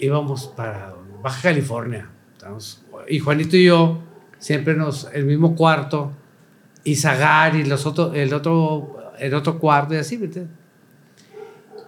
íbamos 0.01 0.49
para 0.49 0.95
Baja 1.23 1.43
California. 1.43 2.11
estábamos- 2.37 2.83
y 3.09 3.21
Juanito 3.21 3.57
y 3.57 3.67
yo, 3.67 3.99
siempre 4.41 4.75
nos, 4.75 5.09
el 5.15 5.27
mismo 5.27 5.55
cuarto, 5.55 6.11
y 6.91 6.97
Zagar 6.97 7.55
y 7.57 7.65
los 7.65 7.85
otros, 7.87 8.15
el 8.17 8.33
otro, 8.33 9.13
el 9.19 9.35
otro 9.35 9.59
cuarto, 9.59 9.95
y 9.95 9.99
así, 9.99 10.17
¿me 10.19 10.27
entiendes? 10.27 10.55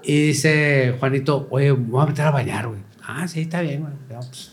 Y 0.03 0.29
dice 0.29 0.97
Juanito, 0.99 1.47
oye, 1.51 1.73
me 1.73 1.79
voy 1.91 2.03
a 2.03 2.07
meter 2.07 2.27
a 2.27 2.31
bañar, 2.31 2.69
güey. 2.69 2.81
Ah, 3.03 3.27
sí, 3.29 3.41
está 3.43 3.61
bien, 3.61 3.81
güey. 3.81 3.93
Pues, 4.09 4.53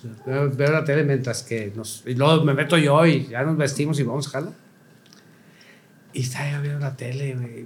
veo, 0.57 0.71
la 0.71 0.83
tele 0.83 1.03
mientras 1.03 1.43
que 1.43 1.71
nos. 1.75 2.03
Y 2.05 2.15
luego 2.15 2.43
me 2.43 2.53
meto 2.53 2.77
yo 2.77 3.05
y 3.05 3.27
ya 3.27 3.43
nos 3.43 3.55
vestimos 3.57 3.99
y 3.99 4.03
vamos 4.03 4.27
a 4.27 4.31
jalar. 4.31 4.53
Y 6.13 6.21
está 6.21 6.49
yo 6.51 6.61
viendo 6.61 6.79
la 6.79 6.95
tele, 6.95 7.35
güey. 7.35 7.65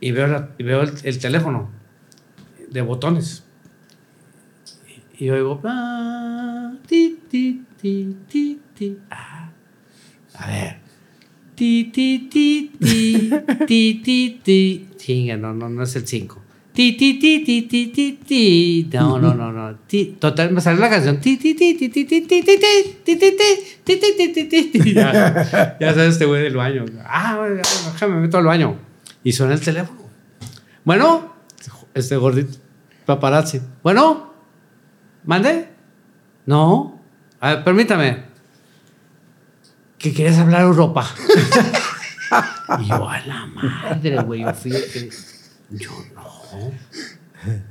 Y, 0.00 0.12
veo, 0.12 0.26
la- 0.26 0.48
y 0.58 0.64
el 1.08 1.18
teléfono 1.18 1.70
de 2.70 2.82
botones. 2.82 3.42
Y, 5.18 5.24
y 5.26 5.30
oigo. 5.30 5.60
ah, 5.64 6.72
ti, 6.86 7.20
ti, 7.30 7.64
ti, 7.80 8.16
ti, 8.28 8.60
ti. 8.74 8.98
Ah, 9.10 9.43
a 10.34 10.46
ver. 10.46 10.76
Ti, 11.54 11.90
ti, 11.92 12.28
ti, 12.30 12.72
ti, 12.80 13.30
ti, 13.66 14.02
ti, 14.02 14.40
ti. 14.42 14.88
Chinga, 14.96 15.36
no, 15.36 15.54
no, 15.54 15.68
no 15.68 15.82
es 15.82 15.94
el 15.96 16.06
5. 16.06 16.42
Ti, 16.72 16.96
ti, 16.96 17.20
ti, 17.20 17.44
ti, 17.44 17.62
ti, 17.62 17.86
ti, 17.86 18.18
ti. 18.26 18.88
No, 18.92 19.20
no, 19.20 19.32
no, 19.32 19.52
no. 19.52 19.76
Ti, 19.86 20.16
total, 20.18 20.50
me 20.50 20.60
salió 20.60 20.80
la 20.80 20.90
canción. 20.90 21.20
Ti, 21.20 21.36
ti, 21.36 21.54
ti, 21.54 21.74
ti, 21.74 21.88
ti, 21.88 22.04
ti, 22.04 22.22
ti, 22.22 22.42
ti, 22.42 22.58
ti, 22.58 22.58
ti, 23.04 23.16
ti, 23.16 23.16
ti, 23.84 23.96
ti, 23.96 24.32
ti, 24.32 24.44
ti, 24.48 24.78
ti. 24.80 24.94
Ya, 24.94 25.94
sabes 25.94 26.14
este 26.14 26.24
güey 26.26 26.42
del 26.42 26.56
baño. 26.56 26.84
Ah, 27.04 27.38
déjame, 27.92 28.16
me 28.16 28.20
meto 28.22 28.38
al 28.38 28.46
baño. 28.46 28.76
Y 29.22 29.30
suena 29.30 29.54
el 29.54 29.60
teléfono. 29.60 30.00
Bueno, 30.84 31.32
este 31.94 32.16
gordito, 32.16 32.58
paparazzi. 33.06 33.60
Bueno, 33.84 34.32
¿mande? 35.24 35.68
No. 36.46 37.00
A 37.38 37.54
ver, 37.54 37.64
permítame. 37.64 38.33
Que 40.04 40.12
querías 40.12 40.36
hablar 40.36 40.60
Europa. 40.60 41.06
y 42.78 42.88
yo, 42.88 43.08
a 43.08 43.20
la 43.20 43.46
madre, 43.46 44.20
güey. 44.20 44.42
Yo 44.42 44.52
que. 44.60 45.08
Yo, 45.70 45.90
no. 46.14 46.72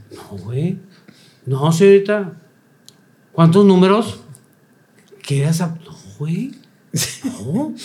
No, 0.09 0.37
güey. 0.43 0.79
No, 1.45 1.71
señorita. 1.71 2.33
¿Cuántos 3.33 3.63
números? 3.65 4.21
¿Querías 5.21 5.61
hablar? 5.61 5.83
No, 5.85 5.95
güey. 6.17 6.55
No. 7.45 7.75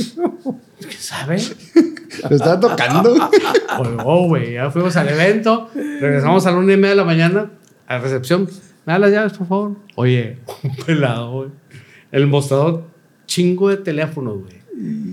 ¿Qué 0.81 0.97
sabe? 0.97 1.43
Lo 2.31 2.37
estaba 2.37 2.59
tocando. 2.59 3.31
Colgó, 3.77 4.29
güey. 4.29 4.55
Ya 4.55 4.71
fuimos 4.71 4.97
al 4.97 5.11
evento. 5.11 5.69
Regresamos 5.75 6.47
a 6.47 6.53
la 6.53 6.57
una 6.57 6.73
y 6.73 6.77
media 6.79 6.93
de 6.93 6.97
la 6.97 7.05
mañana 7.05 7.51
a 7.87 7.97
la 7.97 8.01
recepción. 8.01 8.49
Me 8.87 8.95
da 8.95 8.99
las 8.99 9.11
llaves, 9.11 9.35
por 9.35 9.47
favor. 9.47 9.77
Oye, 9.97 10.39
un 10.63 10.75
pelado, 10.75 11.33
güey. 11.33 11.51
El 12.13 12.27
mostrador. 12.29 12.97
Chingo 13.29 13.69
de 13.69 13.77
teléfonos, 13.77 14.41
güey. 14.41 14.59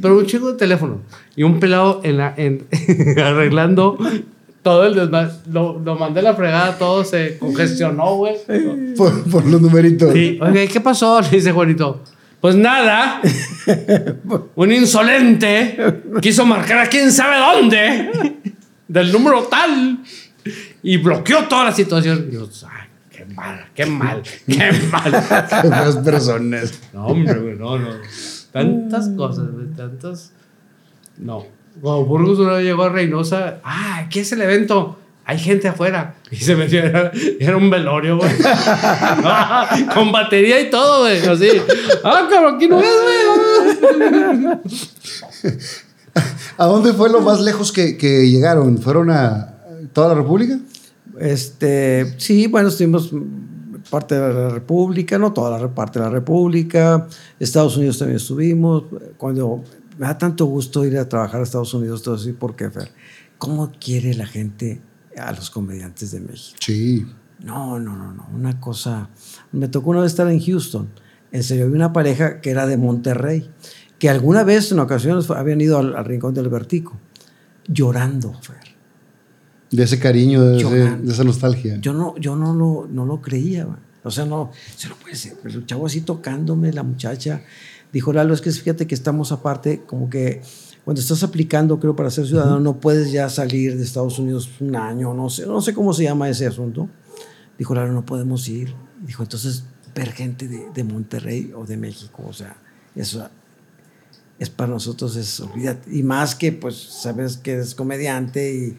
Pero 0.01 0.17
un 0.17 0.25
chingo 0.25 0.51
de 0.51 0.57
teléfonos. 0.57 0.97
Y 1.35 1.43
un 1.43 1.59
pelado 1.59 2.01
en 2.03 2.17
la, 2.17 2.33
en, 2.35 2.65
arreglando 3.23 3.97
todo 4.63 4.85
el 4.85 4.95
desmadre. 4.95 5.33
Lo, 5.51 5.79
lo 5.79 5.95
mandé 5.95 6.21
a 6.21 6.23
la 6.23 6.33
fregada, 6.33 6.77
todo 6.79 7.03
se 7.03 7.37
congestionó, 7.37 8.15
güey. 8.15 8.35
Por, 8.97 9.23
por 9.29 9.45
los 9.45 9.61
numeritos. 9.61 10.11
Sí. 10.13 10.39
Oye, 10.41 10.67
¿qué 10.67 10.81
pasó? 10.81 11.21
Le 11.21 11.29
dice 11.29 11.51
Juanito. 11.51 12.01
Pues 12.41 12.55
nada. 12.55 13.21
Un 14.55 14.71
insolente 14.71 16.03
quiso 16.21 16.45
marcar 16.45 16.79
a 16.79 16.87
quién 16.87 17.11
sabe 17.11 17.37
dónde. 17.37 18.43
Del 18.87 19.11
número 19.11 19.43
tal. 19.43 19.99
Y 20.83 20.97
bloqueó 20.97 21.45
toda 21.45 21.65
la 21.65 21.71
situación. 21.71 22.27
Y 22.29 22.35
yo, 22.35 22.47
ay, 22.67 22.84
qué 23.27 23.33
mal, 23.33 23.65
qué 23.73 23.85
mal, 23.85 24.23
qué 24.47 24.71
mal. 24.91 25.11
Las 25.69 25.97
personas. 25.97 26.79
No, 26.93 27.07
hombre, 27.07 27.39
güey, 27.39 27.55
no, 27.55 27.77
no. 27.77 27.89
Tantas 28.51 29.09
cosas, 29.09 29.51
güey, 29.51 29.67
tantas. 29.75 30.31
No. 31.17 31.45
Cuando 31.81 32.05
Burgos 32.05 32.39
una 32.39 32.53
vez 32.53 32.63
llegó 32.63 32.83
a 32.83 32.89
Reynosa, 32.89 33.59
ah, 33.63 33.99
aquí 33.99 34.19
es 34.19 34.31
el 34.31 34.41
evento. 34.41 34.97
Hay 35.27 35.39
gente 35.39 35.67
afuera. 35.67 36.15
Y 36.29 36.35
se 36.35 36.55
metió, 36.55 36.83
era, 36.83 37.11
era 37.39 37.57
un 37.57 37.69
velorio, 37.69 38.17
güey. 38.17 38.31
Con 39.93 40.11
batería 40.11 40.61
y 40.61 40.69
todo, 40.69 41.01
güey. 41.01 41.17
Así. 41.27 41.49
Ah, 42.03 42.27
cabrón, 42.29 42.55
aquí 42.55 42.67
no 42.67 42.77
ves, 42.77 42.95
güey. 43.03 44.57
¿A 46.57 46.65
dónde 46.65 46.93
fue 46.93 47.09
lo 47.09 47.21
más 47.21 47.41
lejos 47.41 47.71
que, 47.71 47.97
que 47.97 48.29
llegaron? 48.29 48.77
¿Fueron 48.77 49.09
a 49.09 49.55
toda 49.93 50.09
la 50.09 50.13
República? 50.13 50.59
Este, 51.19 52.15
sí, 52.17 52.47
bueno, 52.47 52.69
estuvimos 52.69 53.11
parte 53.89 54.15
de 54.15 54.33
la 54.33 54.49
República, 54.49 55.17
no 55.17 55.33
toda 55.33 55.59
la 55.59 55.73
parte 55.73 55.99
de 55.99 56.05
la 56.05 56.11
República, 56.11 57.07
Estados 57.39 57.77
Unidos 57.77 57.99
también 57.99 58.17
estuvimos. 58.17 58.83
Cuando 59.17 59.63
me 59.97 60.07
da 60.07 60.17
tanto 60.17 60.45
gusto 60.45 60.85
ir 60.85 60.97
a 60.97 61.07
trabajar 61.07 61.41
a 61.41 61.43
Estados 61.43 61.73
Unidos, 61.73 62.01
todo 62.01 62.15
así, 62.15 62.33
porque, 62.33 62.69
Fer, 62.69 62.91
¿cómo 63.37 63.71
quiere 63.79 64.13
la 64.13 64.25
gente 64.25 64.81
a 65.17 65.31
los 65.31 65.49
comediantes 65.49 66.11
de 66.11 66.19
México? 66.19 66.57
Sí. 66.59 67.05
No, 67.39 67.79
no, 67.79 67.95
no, 67.95 68.13
no, 68.13 68.27
una 68.33 68.59
cosa. 68.59 69.09
Me 69.51 69.67
tocó 69.67 69.91
una 69.91 70.01
vez 70.01 70.11
estar 70.11 70.29
en 70.29 70.39
Houston. 70.39 70.89
En 71.31 71.43
serio, 71.43 71.65
había 71.65 71.75
una 71.75 71.93
pareja 71.93 72.39
que 72.41 72.49
era 72.49 72.65
de 72.65 72.77
Monterrey, 72.77 73.49
que 73.99 74.09
alguna 74.09 74.43
vez 74.43 74.71
en 74.71 74.79
ocasiones 74.79 75.29
habían 75.29 75.61
ido 75.61 75.77
al, 75.77 75.95
al 75.95 76.05
Rincón 76.05 76.33
del 76.33 76.49
Vertico, 76.49 76.97
llorando, 77.67 78.33
Fer. 78.41 78.74
De 79.75 79.83
ese 79.83 79.99
cariño, 79.99 80.43
de, 80.43 80.57
ese- 80.57 80.63
Llorando. 80.63 81.07
de 81.07 81.13
esa 81.13 81.23
nostalgia. 81.23 81.77
Yo 81.81 81.93
no, 81.93 82.15
yo 82.17 82.35
no 82.35 82.53
lo, 82.53 82.87
no 82.89 83.05
lo 83.05 83.21
creía. 83.21 83.67
O 84.03 84.11
sea, 84.11 84.25
no, 84.25 84.51
se 84.75 84.87
lo 84.87 84.95
puede 84.95 85.15
ser. 85.15 85.35
El 85.43 85.65
chavo 85.65 85.85
así 85.87 86.01
tocándome, 86.01 86.71
la 86.71 86.83
muchacha. 86.83 87.41
Dijo, 87.91 88.13
Lalo, 88.13 88.33
es 88.33 88.41
que 88.41 88.51
fíjate 88.51 88.85
que 88.87 88.93
estamos 88.95 89.31
aparte, 89.31 89.81
como 89.85 90.09
que 90.09 90.41
cuando 90.83 91.01
estás 91.01 91.23
aplicando, 91.23 91.79
creo, 91.79 91.95
para 91.95 92.11
ser 92.11 92.27
ciudadano, 92.27 92.59
no 92.59 92.79
puedes 92.79 93.11
ya 93.11 93.29
salir 93.29 93.75
de 93.75 93.83
Estados 93.83 94.19
Unidos 94.19 94.49
un 94.59 94.75
año, 94.75 95.13
no 95.15 95.29
sé, 95.29 95.47
no 95.47 95.59
sé 95.61 95.73
cómo 95.73 95.93
se 95.93 96.03
llama 96.03 96.29
ese 96.29 96.45
asunto. 96.45 96.87
Dijo, 97.57 97.73
Lalo, 97.73 97.93
no 97.93 98.05
podemos 98.05 98.47
ir. 98.47 98.75
Dijo, 99.05 99.23
entonces, 99.23 99.63
ver 99.95 100.11
gente 100.11 100.47
de, 100.47 100.67
de 100.73 100.83
Monterrey 100.83 101.51
o 101.55 101.65
de 101.65 101.77
México, 101.77 102.23
o 102.27 102.33
sea, 102.33 102.57
eso 102.95 103.27
es 104.37 104.49
para 104.49 104.69
nosotros, 104.71 105.15
es, 105.15 105.39
olvídate. 105.39 105.89
Y 105.97 106.03
más 106.03 106.35
que, 106.35 106.51
pues, 106.51 106.75
sabes 106.75 107.37
que 107.37 107.57
es 107.57 107.73
comediante 107.73 108.53
y 108.53 108.77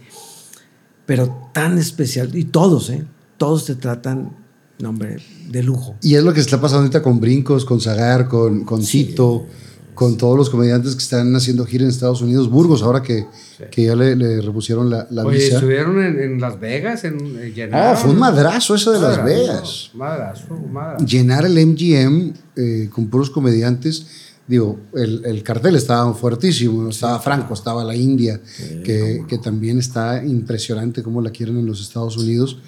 pero 1.06 1.50
tan 1.52 1.78
especial. 1.78 2.36
Y 2.36 2.44
todos, 2.44 2.90
¿eh? 2.90 3.04
Todos 3.38 3.64
te 3.66 3.74
tratan, 3.76 4.32
no, 4.80 4.88
hombre, 4.90 5.16
de 5.50 5.62
lujo. 5.62 5.96
Y 6.02 6.14
es 6.16 6.22
lo 6.24 6.32
que 6.34 6.40
está 6.40 6.60
pasando 6.60 6.82
ahorita 6.82 7.02
con 7.02 7.20
Brincos, 7.20 7.64
con 7.64 7.80
Zagar, 7.80 8.28
con, 8.28 8.64
con 8.64 8.82
Cito, 8.82 9.46
con 9.94 10.16
todos 10.18 10.36
los 10.36 10.50
comediantes 10.50 10.94
que 10.94 11.02
están 11.02 11.34
haciendo 11.36 11.64
gira 11.64 11.84
en 11.84 11.90
Estados 11.90 12.20
Unidos. 12.20 12.50
Burgos, 12.50 12.82
ahora 12.82 13.02
que, 13.02 13.26
que 13.70 13.84
ya 13.86 13.94
le, 13.96 14.14
le 14.16 14.40
repusieron 14.42 14.90
la, 14.90 15.06
la 15.10 15.24
Oye, 15.24 15.38
visa. 15.38 15.54
estuvieron 15.54 16.02
en, 16.02 16.20
en 16.20 16.40
Las 16.40 16.60
Vegas, 16.60 17.04
en, 17.04 17.14
en 17.20 17.36
Ah, 17.38 17.54
llenaron- 17.54 17.96
fue 17.96 18.10
un 18.10 18.18
madrazo 18.18 18.74
eso 18.74 18.92
de 18.92 19.00
Las 19.00 19.24
Vegas. 19.24 19.90
Madrazo, 19.94 20.54
madrazo. 20.70 21.04
Llenar 21.06 21.46
el 21.46 21.66
MGM 21.66 22.32
eh, 22.56 22.90
con 22.92 23.06
puros 23.08 23.30
comediantes. 23.30 24.06
Digo, 24.48 24.78
el, 24.94 25.24
el 25.24 25.42
cartel 25.42 25.74
estaba 25.74 26.14
fuertísimo. 26.14 26.88
Estaba 26.88 27.18
Franco, 27.18 27.54
estaba 27.54 27.82
la 27.82 27.96
India, 27.96 28.40
que, 28.84 29.24
que 29.28 29.38
también 29.38 29.78
está 29.78 30.24
impresionante 30.24 31.02
cómo 31.02 31.20
la 31.20 31.30
quieren 31.30 31.58
en 31.58 31.66
los 31.66 31.80
Estados 31.80 32.16
Unidos. 32.16 32.58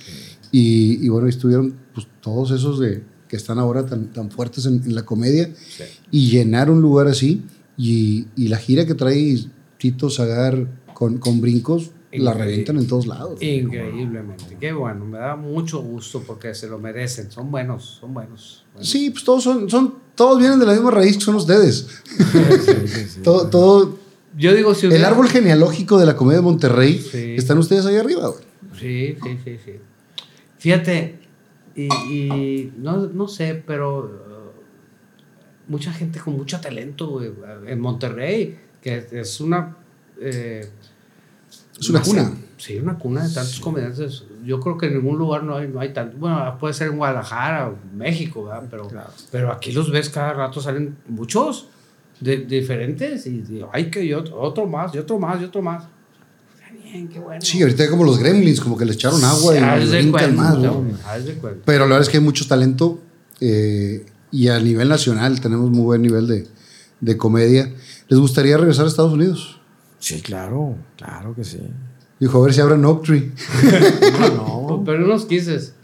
Y, 0.50 1.04
y 1.04 1.08
bueno, 1.08 1.28
estuvieron 1.28 1.74
pues, 1.94 2.06
todos 2.20 2.50
esos 2.50 2.80
de, 2.80 3.02
que 3.28 3.36
están 3.36 3.58
ahora 3.58 3.86
tan, 3.86 4.12
tan 4.12 4.30
fuertes 4.30 4.66
en, 4.66 4.82
en 4.84 4.94
la 4.94 5.04
comedia. 5.04 5.50
Y 6.10 6.30
llenar 6.30 6.70
un 6.70 6.80
lugar 6.80 7.06
así. 7.06 7.42
Y, 7.76 8.26
y 8.34 8.48
la 8.48 8.58
gira 8.58 8.84
que 8.84 8.94
trae 8.94 9.38
Tito 9.78 10.10
Zagar 10.10 10.66
con, 10.94 11.18
con 11.18 11.40
brincos, 11.40 11.92
la 12.12 12.32
revientan 12.32 12.78
en 12.78 12.86
todos 12.86 13.06
lados. 13.06 13.42
Increíblemente. 13.42 14.56
Qué 14.58 14.72
bueno, 14.72 15.04
me 15.04 15.18
da 15.18 15.36
mucho 15.36 15.80
gusto 15.82 16.22
porque 16.26 16.54
se 16.54 16.66
lo 16.68 16.78
merecen. 16.78 17.30
Son 17.30 17.50
buenos, 17.50 17.98
son 18.00 18.14
buenos. 18.14 18.64
buenos. 18.72 18.88
Sí, 18.88 19.10
pues 19.10 19.24
todos 19.24 19.44
son, 19.44 19.68
son, 19.68 19.94
todos 20.14 20.38
vienen 20.38 20.58
de 20.58 20.66
la 20.66 20.72
misma 20.72 20.90
raíz 20.90 21.18
que 21.18 21.24
son 21.24 21.34
ustedes. 21.34 21.86
todo, 23.22 23.48
todo, 23.50 23.98
Yo 24.36 24.54
digo, 24.54 24.74
si 24.74 24.86
el 24.86 25.04
árbol 25.04 25.28
genealógico 25.28 25.98
de 25.98 26.06
la 26.06 26.16
comedia 26.16 26.38
de 26.38 26.44
Monterrey, 26.44 26.98
Sí. 26.98 27.34
están 27.36 27.58
ustedes 27.58 27.84
ahí 27.86 27.96
arriba, 27.96 28.28
güey. 28.28 28.44
Sí, 28.78 29.16
sí, 29.22 29.38
sí, 29.44 29.58
sí. 29.64 29.72
Fíjate, 30.58 31.18
y, 31.74 31.88
y 32.12 32.72
no, 32.78 33.06
no 33.06 33.28
sé, 33.28 33.62
pero 33.66 34.00
uh, 34.06 35.70
mucha 35.70 35.92
gente 35.92 36.20
con 36.20 36.36
mucho 36.36 36.60
talento 36.60 37.08
güey, 37.08 37.30
en 37.66 37.80
Monterrey, 37.80 38.58
que 38.80 39.06
es 39.12 39.40
una... 39.40 39.76
eh, 40.20 40.68
Es 41.78 41.88
una 41.90 42.02
cuna. 42.02 42.32
Sí, 42.56 42.76
una 42.76 42.98
cuna 42.98 43.26
de 43.26 43.32
tantos 43.32 43.60
comediantes. 43.60 44.24
Yo 44.44 44.58
creo 44.58 44.76
que 44.76 44.86
en 44.86 44.94
ningún 44.94 45.16
lugar 45.16 45.44
no 45.44 45.56
hay, 45.56 45.68
no 45.68 45.78
hay 45.80 45.92
tanto. 45.92 46.16
Bueno, 46.16 46.56
puede 46.58 46.74
ser 46.74 46.88
en 46.88 46.96
Guadalajara 46.96 47.68
o 47.68 47.76
México, 47.96 48.44
¿verdad? 48.44 48.64
Pero, 48.68 48.88
pero 49.30 49.52
aquí 49.52 49.70
los 49.70 49.90
ves 49.90 50.08
cada 50.08 50.32
rato, 50.32 50.60
salen 50.60 50.96
muchos 51.06 51.68
de, 52.20 52.38
diferentes 52.38 53.26
y 53.26 53.42
digo, 53.42 53.70
ay, 53.72 53.90
que 53.90 54.14
otro 54.14 54.66
más, 54.66 54.94
y 54.94 54.98
otro 54.98 55.18
más, 55.18 55.40
y 55.40 55.44
otro 55.44 55.62
más. 55.62 55.84
Está 56.54 56.74
bien, 56.82 57.08
qué 57.08 57.20
bueno. 57.20 57.40
Sí, 57.42 57.62
ahorita 57.62 57.84
hay 57.84 57.88
como 57.88 58.04
los 58.04 58.18
gremlins, 58.18 58.60
como 58.60 58.76
que 58.76 58.84
les 58.84 58.96
echaron 58.96 59.22
agua 59.22 59.54
y 59.54 59.88
brincan 59.88 60.10
cuenta, 60.10 60.42
más, 60.42 60.58
¿no? 60.58 60.84
Pero 61.64 61.80
la 61.80 61.86
verdad 61.86 62.02
es 62.02 62.08
que 62.08 62.16
hay 62.16 62.24
mucho 62.24 62.48
talento 62.48 63.00
eh, 63.40 64.04
y 64.32 64.48
a 64.48 64.58
nivel 64.58 64.88
nacional 64.88 65.40
tenemos 65.40 65.70
muy 65.70 65.84
buen 65.84 66.02
nivel 66.02 66.26
de, 66.26 66.48
de 67.00 67.16
comedia. 67.16 67.72
¿Les 68.08 68.18
gustaría 68.18 68.56
regresar 68.56 68.86
a 68.86 68.88
Estados 68.88 69.12
Unidos? 69.12 69.57
Sí, 69.98 70.20
claro, 70.22 70.76
claro 70.96 71.34
que 71.34 71.44
sí. 71.44 71.60
Dijo, 72.20 72.40
a 72.40 72.44
ver 72.46 72.54
si 72.54 72.60
abren 72.60 72.84
Oak 72.84 73.04
Tree. 73.04 73.32
No, 74.36 74.82
Pero 74.84 75.04
unos 75.04 75.24
quises. 75.26 75.74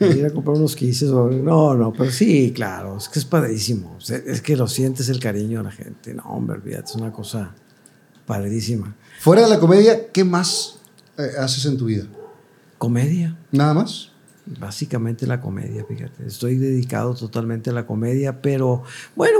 ir 0.00 0.26
a 0.26 0.30
comprar 0.30 0.56
unos 0.56 0.74
quises. 0.76 1.10
o- 1.10 1.28
No, 1.30 1.74
no, 1.74 1.92
pero 1.92 2.10
sí, 2.10 2.52
claro, 2.54 2.96
es 2.98 3.08
que 3.08 3.18
es 3.18 3.24
padrísimo. 3.24 3.98
Es 4.08 4.40
que 4.40 4.56
lo 4.56 4.66
sientes 4.68 5.08
el 5.08 5.18
cariño 5.20 5.58
de 5.58 5.64
la 5.64 5.70
gente. 5.72 6.14
No, 6.14 6.22
hombre, 6.24 6.56
olvídate, 6.58 6.84
es 6.90 6.94
una 6.96 7.12
cosa 7.12 7.54
padrísima. 8.26 8.94
Fuera 9.20 9.42
de 9.42 9.48
la 9.48 9.58
comedia, 9.60 10.08
¿qué 10.12 10.24
más 10.24 10.78
eh, 11.18 11.30
haces 11.38 11.64
en 11.66 11.76
tu 11.76 11.86
vida? 11.86 12.04
Comedia. 12.78 13.36
¿Nada 13.50 13.74
más? 13.74 14.10
Básicamente 14.44 15.26
la 15.26 15.40
comedia, 15.40 15.84
fíjate. 15.84 16.26
Estoy 16.26 16.56
dedicado 16.56 17.14
totalmente 17.14 17.70
a 17.70 17.72
la 17.72 17.86
comedia, 17.86 18.42
pero 18.42 18.82
bueno, 19.14 19.38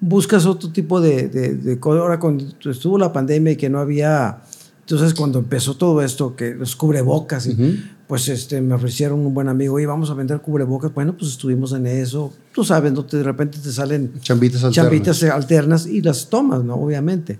buscas 0.00 0.44
otro 0.44 0.70
tipo 0.70 1.00
de, 1.00 1.28
de, 1.28 1.54
de 1.54 1.78
Ahora, 1.82 2.18
cuando 2.20 2.44
estuvo 2.70 2.98
la 2.98 3.12
pandemia 3.12 3.52
y 3.52 3.56
que 3.56 3.70
no 3.70 3.78
había. 3.78 4.42
Entonces, 4.80 5.14
cuando 5.14 5.38
empezó 5.38 5.76
todo 5.78 6.02
esto, 6.02 6.36
que 6.36 6.54
los 6.54 6.76
cubrebocas, 6.76 7.46
y, 7.46 7.52
Ujú. 7.52 7.72
pues 8.06 8.28
este, 8.28 8.60
me 8.60 8.74
ofrecieron 8.74 9.20
un 9.20 9.32
buen 9.32 9.48
amigo, 9.48 9.80
y 9.80 9.86
vamos 9.86 10.10
a 10.10 10.14
vender 10.14 10.40
cubrebocas. 10.42 10.92
Bueno, 10.92 11.16
pues 11.16 11.30
estuvimos 11.30 11.72
en 11.72 11.86
eso. 11.86 12.30
Tú 12.52 12.64
sabes, 12.64 12.92
¿no? 12.92 13.02
De 13.02 13.22
repente 13.22 13.58
te 13.58 13.72
salen 13.72 14.12
Chambitas 14.20 14.62
alternas. 14.62 14.74
chambitas 14.74 15.22
alternas 15.22 15.86
y 15.86 16.02
las 16.02 16.28
tomas, 16.28 16.62
¿no? 16.62 16.74
Obviamente. 16.74 17.38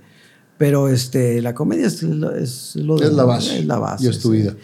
Pero 0.56 0.88
este, 0.88 1.42
la 1.42 1.52
comedia 1.54 1.86
es, 1.86 2.02
lo- 2.02 2.34
es 2.34 2.76
lo 2.76 2.96
de- 2.96 3.06
Es 3.06 3.12
la 3.12 3.24
base. 3.24 3.58
Es 3.58 3.66
la 3.66 3.78
base. 3.78 4.04
Y 4.04 4.08
es 4.08 4.20
tu 4.20 4.30
sí. 4.32 4.38
vida. 4.38 4.54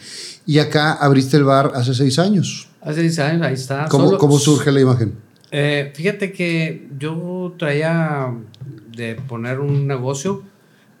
Y 0.45 0.59
acá 0.59 0.93
abriste 0.93 1.37
el 1.37 1.43
bar 1.43 1.71
hace 1.75 1.93
seis 1.93 2.17
años. 2.19 2.67
Hace 2.81 3.01
10 3.01 3.19
años, 3.19 3.41
ahí 3.45 3.53
está. 3.53 3.87
¿Cómo, 3.89 4.05
Solo- 4.07 4.17
cómo 4.17 4.39
surge 4.39 4.71
la 4.71 4.79
imagen? 4.81 5.13
Eh, 5.51 5.91
fíjate 5.95 6.31
que 6.31 6.87
yo 6.97 7.53
traía 7.59 8.33
de 8.95 9.15
poner 9.15 9.59
un 9.59 9.85
negocio, 9.85 10.41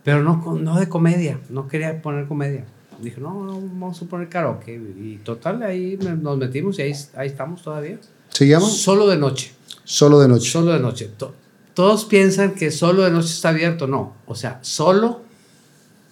pero 0.03 0.21
no, 0.21 0.43
con- 0.43 0.63
no 0.63 0.79
de 0.79 0.87
comedia. 0.89 1.39
No 1.49 1.67
quería 1.67 1.99
poner 2.01 2.27
comedia. 2.27 2.65
Dije, 3.01 3.19
no, 3.19 3.43
no, 3.45 3.59
vamos 3.59 3.99
a 3.99 4.05
poner 4.05 4.29
karaoke. 4.29 4.75
Y 4.75 5.19
total, 5.23 5.63
ahí 5.63 5.97
me- 6.03 6.11
nos 6.15 6.37
metimos 6.37 6.77
y 6.77 6.83
ahí, 6.83 6.93
ahí 7.15 7.27
estamos 7.29 7.63
todavía. 7.63 7.97
¿Se 8.29 8.47
llama? 8.47 8.67
Solo 8.67 9.07
de 9.07 9.17
noche. 9.17 9.51
Solo 9.83 10.19
de 10.19 10.27
noche. 10.27 10.51
Solo 10.51 10.73
de 10.73 10.79
noche. 10.79 11.09
To- 11.73 11.83
todos 11.83 12.05
piensan 12.05 12.53
que 12.53 12.71
solo 12.71 13.03
de 13.03 13.11
noche 13.11 13.27
está 13.33 13.49
abierto. 13.49 13.87
No. 13.87 14.15
O 14.25 14.35
sea, 14.35 14.59
solo 14.61 15.21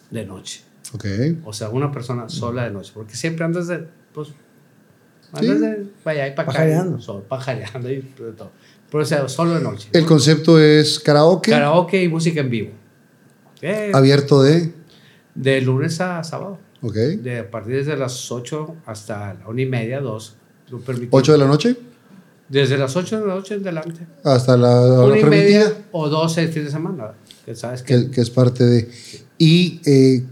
de 0.09 0.25
noche. 0.25 0.61
Ok. 0.93 1.05
O 1.45 1.53
sea, 1.53 1.69
una 1.69 1.91
persona 1.91 2.29
sola 2.29 2.63
de 2.63 2.71
noche. 2.71 2.91
Porque 2.93 3.15
siempre 3.15 3.45
andas 3.45 3.67
de, 3.67 3.85
pues, 4.13 4.29
Andas 5.31 5.61
de 5.61 5.87
allá 6.05 6.27
y 6.27 6.31
para 6.31 6.43
acá. 6.43 6.45
Pajareando. 6.53 6.99
Solo, 6.99 7.23
pajareando 7.23 7.89
y 7.91 7.97
de 7.97 8.31
todo. 8.35 8.51
Pero 8.89 9.03
o 9.03 9.05
sea, 9.05 9.29
solo 9.29 9.53
de 9.53 9.61
noche. 9.61 9.89
El 9.93 10.05
concepto 10.05 10.59
es 10.59 10.99
karaoke, 10.99 11.51
Karaoke 11.51 12.01
y 12.01 12.07
música 12.09 12.39
en 12.41 12.49
vivo. 12.49 12.71
Eh, 13.61 13.91
abierto 13.93 14.41
de... 14.41 14.73
de 15.35 15.61
lunes 15.61 16.01
a 16.01 16.23
sábado. 16.23 16.57
Ok. 16.81 16.95
De 16.95 17.39
a 17.39 17.51
partir 17.51 17.75
desde 17.75 17.95
las 17.95 18.31
8 18.31 18.77
hasta 18.87 19.35
la 19.35 19.47
1 19.47 19.61
y 19.61 19.65
media, 19.67 19.99
2. 20.01 20.35
Lo 20.71 20.79
permitido. 20.79 21.09
8 21.17 21.31
de 21.33 21.37
la 21.37 21.45
noche 21.45 21.75
Desde 22.49 22.77
las 22.77 22.95
8 22.95 23.21
de 23.21 23.27
la 23.27 23.35
noche 23.35 23.53
en 23.55 23.61
adelante. 23.61 24.01
hasta 24.23 24.57
la 24.57 24.81
Una 24.81 24.99
hora 25.03 25.17
y 25.17 25.21
permitida. 25.21 25.59
media 25.65 25.73
o 25.91 26.09
12 26.09 26.41
el 26.41 26.49
fin 26.49 26.65
de 26.65 26.71
semana. 26.71 27.11
Que 27.45 27.55
sabes 27.55 27.83
que. 27.83 28.05
que, 28.05 28.11
que 28.11 28.21
es 28.21 28.29
parte 28.29 28.65
de... 28.65 28.89
Y 29.37 29.79
eh, 29.85 30.23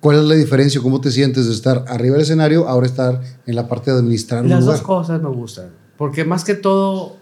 cuál 0.00 0.16
es 0.18 0.24
la 0.24 0.34
diferencia, 0.34 0.80
cómo 0.80 1.00
te 1.00 1.10
sientes 1.10 1.46
de 1.46 1.52
estar 1.52 1.84
arriba 1.88 2.14
del 2.14 2.22
escenario, 2.22 2.66
ahora 2.68 2.86
estar 2.86 3.20
en 3.46 3.54
la 3.56 3.68
parte 3.68 3.90
de 3.92 3.98
administrar 3.98 4.42
un 4.42 4.48
Las 4.50 4.60
lugar. 4.60 4.76
dos 4.78 4.86
cosas 4.86 5.22
me 5.22 5.28
gustan. 5.28 5.68
Porque 5.96 6.24
más 6.24 6.44
que 6.44 6.54
todo, 6.54 7.16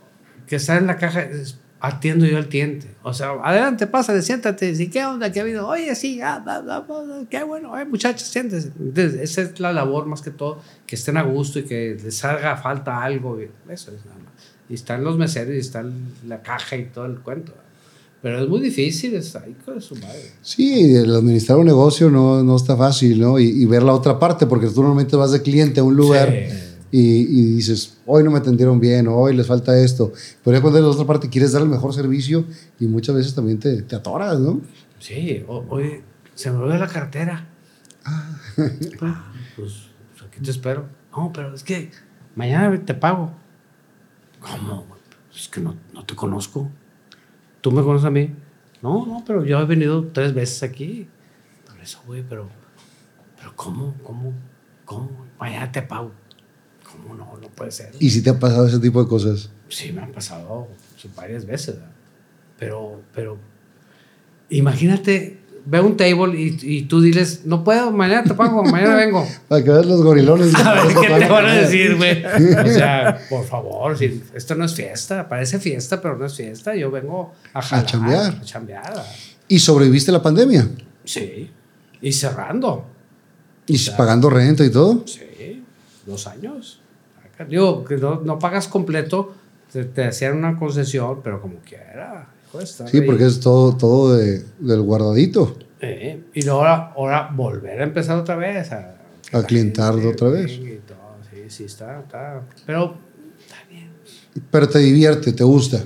que 0.47 0.57
estar 0.57 0.79
en 0.81 0.87
la 0.87 0.97
caja, 0.97 1.23
es- 1.23 1.59
atiendo 1.81 2.25
yo 2.25 2.39
al 2.39 2.49
cliente. 2.49 2.95
O 3.03 3.13
sea, 3.13 3.33
adelante, 3.43 3.87
pásale, 3.87 4.23
siéntate. 4.23 4.75
¿Sí, 4.75 4.89
¿Qué 4.89 5.05
onda? 5.05 5.31
¿Qué 5.31 5.41
ha 5.41 5.43
habido? 5.43 5.69
Oye, 5.69 5.95
sí, 5.95 6.19
ah, 6.23 6.41
bla, 6.43 6.61
bla, 6.63 6.81
bla, 6.81 7.01
bla, 7.03 7.23
qué 7.29 7.43
bueno. 7.45 7.73
Oye, 7.73 7.85
muchachos, 7.85 8.27
siéntese. 8.27 8.71
Entonces, 8.81 9.21
esa 9.21 9.43
es 9.43 9.61
la 9.61 9.71
labor 9.73 10.07
más 10.07 10.23
que 10.23 10.31
todo, 10.31 10.61
que 10.87 10.97
estén 10.97 11.19
a 11.19 11.23
gusto 11.23 11.59
y 11.59 11.65
que 11.65 11.99
les 12.03 12.25
haga 12.25 12.57
falta 12.57 13.03
algo. 13.03 13.39
y 13.39 13.51
Eso 13.71 13.91
es 13.91 14.03
nada. 14.07 14.24
Y 14.69 14.75
están 14.75 15.05
los 15.05 15.17
meseros 15.19 15.55
y 15.55 15.59
está 15.59 15.85
la 16.27 16.43
caja 16.43 16.77
y 16.77 16.87
todo 16.87 17.07
el 17.07 17.19
cuento. 17.21 17.53
Pero 18.23 18.43
es 18.43 18.49
muy 18.49 18.61
difícil, 18.61 19.15
es 19.15 19.37
ahí 19.37 19.55
con 19.65 19.83
su 19.83 19.95
madre. 19.97 20.33
Sí, 20.41 20.95
el 20.97 21.15
administrar 21.15 21.59
un 21.59 21.67
negocio 21.67 22.11
no, 22.11 22.43
no 22.43 22.57
está 22.57 22.75
fácil, 22.77 23.21
¿no? 23.21 23.39
Y, 23.39 23.45
y 23.45 23.67
ver 23.67 23.83
la 23.83 23.93
otra 23.93 24.19
parte, 24.19 24.47
porque 24.47 24.67
tú 24.69 24.77
normalmente 24.81 25.15
vas 25.17 25.33
de 25.33 25.43
cliente 25.43 25.81
a 25.81 25.85
un 25.85 25.95
lugar 25.95 26.31
Sí. 26.33 26.57
y, 26.91 27.01
y 27.41 27.45
dices, 27.57 27.99
hoy 28.07 28.25
no 28.25 28.31
me 28.31 28.39
atendieron 28.39 28.81
bien, 28.81 29.09
hoy 29.09 29.37
les 29.37 29.47
falta 29.47 29.79
esto. 29.79 30.11
Pero 30.43 30.57
ya 30.57 30.63
cuando 30.63 30.79
es 30.79 30.85
la 30.87 30.91
otra 30.93 31.07
parte 31.07 31.29
quieres 31.29 31.53
dar 31.53 31.61
el 31.61 31.69
mejor 31.69 31.93
servicio 31.93 32.47
y 32.81 32.87
muchas 32.87 33.15
veces 33.15 33.35
también 33.35 33.59
te, 33.59 33.83
te 33.83 33.95
atoras, 33.97 34.39
¿no? 34.41 34.63
Sí, 35.01 35.45
oye, 35.69 36.01
se 36.35 36.51
me 36.51 36.57
olvidó 36.57 36.79
la 36.79 36.89
cartera. 36.89 37.47
pues, 38.99 39.13
pues 39.57 39.73
aquí 40.27 40.41
te 40.43 40.51
espero. 40.51 40.87
No, 41.15 41.31
pero 41.33 41.55
es 41.55 41.63
que 41.63 41.91
mañana 42.35 42.81
te 42.85 42.95
pago. 42.95 43.33
¿Cómo? 44.45 44.87
Es 45.35 45.49
que 45.49 45.61
no, 45.61 45.75
no 45.93 46.05
te 46.05 46.15
conozco. 46.15 46.71
¿Tú 47.61 47.73
me 47.73 47.83
conoces 47.83 48.07
a 48.07 48.11
mí? 48.11 48.31
No, 48.83 49.07
no, 49.07 49.25
pero 49.27 49.45
yo 49.45 49.59
he 49.59 49.65
venido 49.65 50.09
tres 50.13 50.35
veces 50.35 50.63
aquí. 50.63 51.09
Por 51.67 51.81
eso, 51.81 52.01
güey, 52.07 52.23
pero, 52.29 52.49
pero 53.39 53.57
¿cómo? 53.57 53.95
¿Cómo? 54.03 54.35
¿Cómo? 54.85 55.27
Mañana 55.41 55.73
te 55.73 55.81
pago. 55.83 56.13
¿Cómo 56.85 57.15
no? 57.15 57.39
No 57.41 57.49
puede 57.49 57.71
ser. 57.73 57.93
Y 57.99 58.11
si 58.11 58.23
te 58.23 58.31
ha 58.31 58.39
pasado 58.39 58.67
ese 58.67 58.79
tipo 58.79 59.03
de 59.03 59.09
cosas. 59.09 59.51
Sí, 59.69 59.93
me 59.93 60.03
han 60.03 60.13
pasado 60.13 60.69
sí, 60.99 61.11
varias 61.17 61.47
veces, 61.47 61.77
¿verdad? 61.77 61.91
Pero, 62.59 63.03
pero, 63.15 63.39
imagínate, 64.51 65.43
ve 65.67 65.81
un 65.81 65.97
table 65.97 66.39
y, 66.39 66.59
y 66.63 66.83
tú 66.83 67.01
diles, 67.01 67.43
no 67.45 67.65
puedo, 67.65 67.91
mañana 67.91 68.25
te 68.25 68.35
pago, 68.35 68.63
mañana 68.65 68.97
vengo. 68.97 69.27
Para 69.49 69.65
que 69.65 69.71
veas 69.71 69.87
los 69.87 70.03
gorilones. 70.03 70.55
A 70.55 70.75
ver 70.75 70.95
qué 70.95 71.09
te 71.09 71.29
van 71.29 71.47
a 71.47 71.55
decir, 71.55 71.97
güey. 71.97 72.25
O 72.25 72.69
sea, 72.69 73.19
por 73.31 73.47
favor, 73.47 73.97
si, 73.97 74.23
esto 74.35 74.55
no 74.55 74.65
es 74.65 74.75
fiesta, 74.75 75.29
parece 75.29 75.59
fiesta, 75.59 76.01
pero 76.01 76.17
no 76.17 76.27
es 76.27 76.37
fiesta. 76.37 76.75
Yo 76.75 76.91
vengo 76.91 77.33
a 77.53 77.63
jalar, 77.63 77.87
chambear. 77.87 78.35
A 78.35 78.41
chambear. 78.43 79.05
¿Y 79.49 79.59
sobreviviste 79.59 80.13
la 80.13 80.23
pandemia? 80.23 80.69
Sí. 81.05 81.51
Y 82.01 82.13
cerrando. 82.13 82.87
¿Y 83.67 83.79
pagando 83.91 84.29
renta 84.29 84.65
y 84.65 84.71
todo? 84.71 85.05
Sí, 85.07 85.65
dos 86.05 86.27
años. 86.27 86.81
Digo, 87.49 87.85
que 87.85 87.97
no, 87.97 88.21
no 88.21 88.39
pagas 88.39 88.69
completo, 88.69 89.35
te, 89.73 89.85
te 89.85 90.05
hacían 90.05 90.37
una 90.37 90.57
concesión, 90.57 91.21
pero 91.23 91.41
como 91.41 91.57
quiera. 91.59 92.29
Sí, 92.91 93.01
porque 93.03 93.25
es 93.27 93.41
todo, 93.41 93.77
todo 93.77 94.17
de- 94.17 94.45
del 94.59 94.81
guardadito. 94.83 95.57
Eh, 95.81 96.23
y 96.33 96.43
luego 96.43 96.61
ahora, 96.65 96.93
ahora 96.97 97.31
volver 97.35 97.81
a 97.81 97.85
empezar 97.85 98.17
otra 98.19 98.37
vez. 98.37 98.71
A, 98.73 98.97
A 99.33 99.43
clientar 99.43 99.95
otra 99.95 100.29
vez. 100.29 100.59
venga 100.59 100.71
y 100.75 100.79
todo. 100.87 100.97
Sí, 101.31 101.39
sí, 101.49 101.65
está, 101.65 102.01
está. 102.01 102.43
Pero 102.67 102.97
está 103.41 103.57
bien. 103.69 103.89
Pero 104.51 104.69
te 104.69 104.79
divierte, 104.79 105.33
te 105.33 105.45
gusta. 105.45 105.83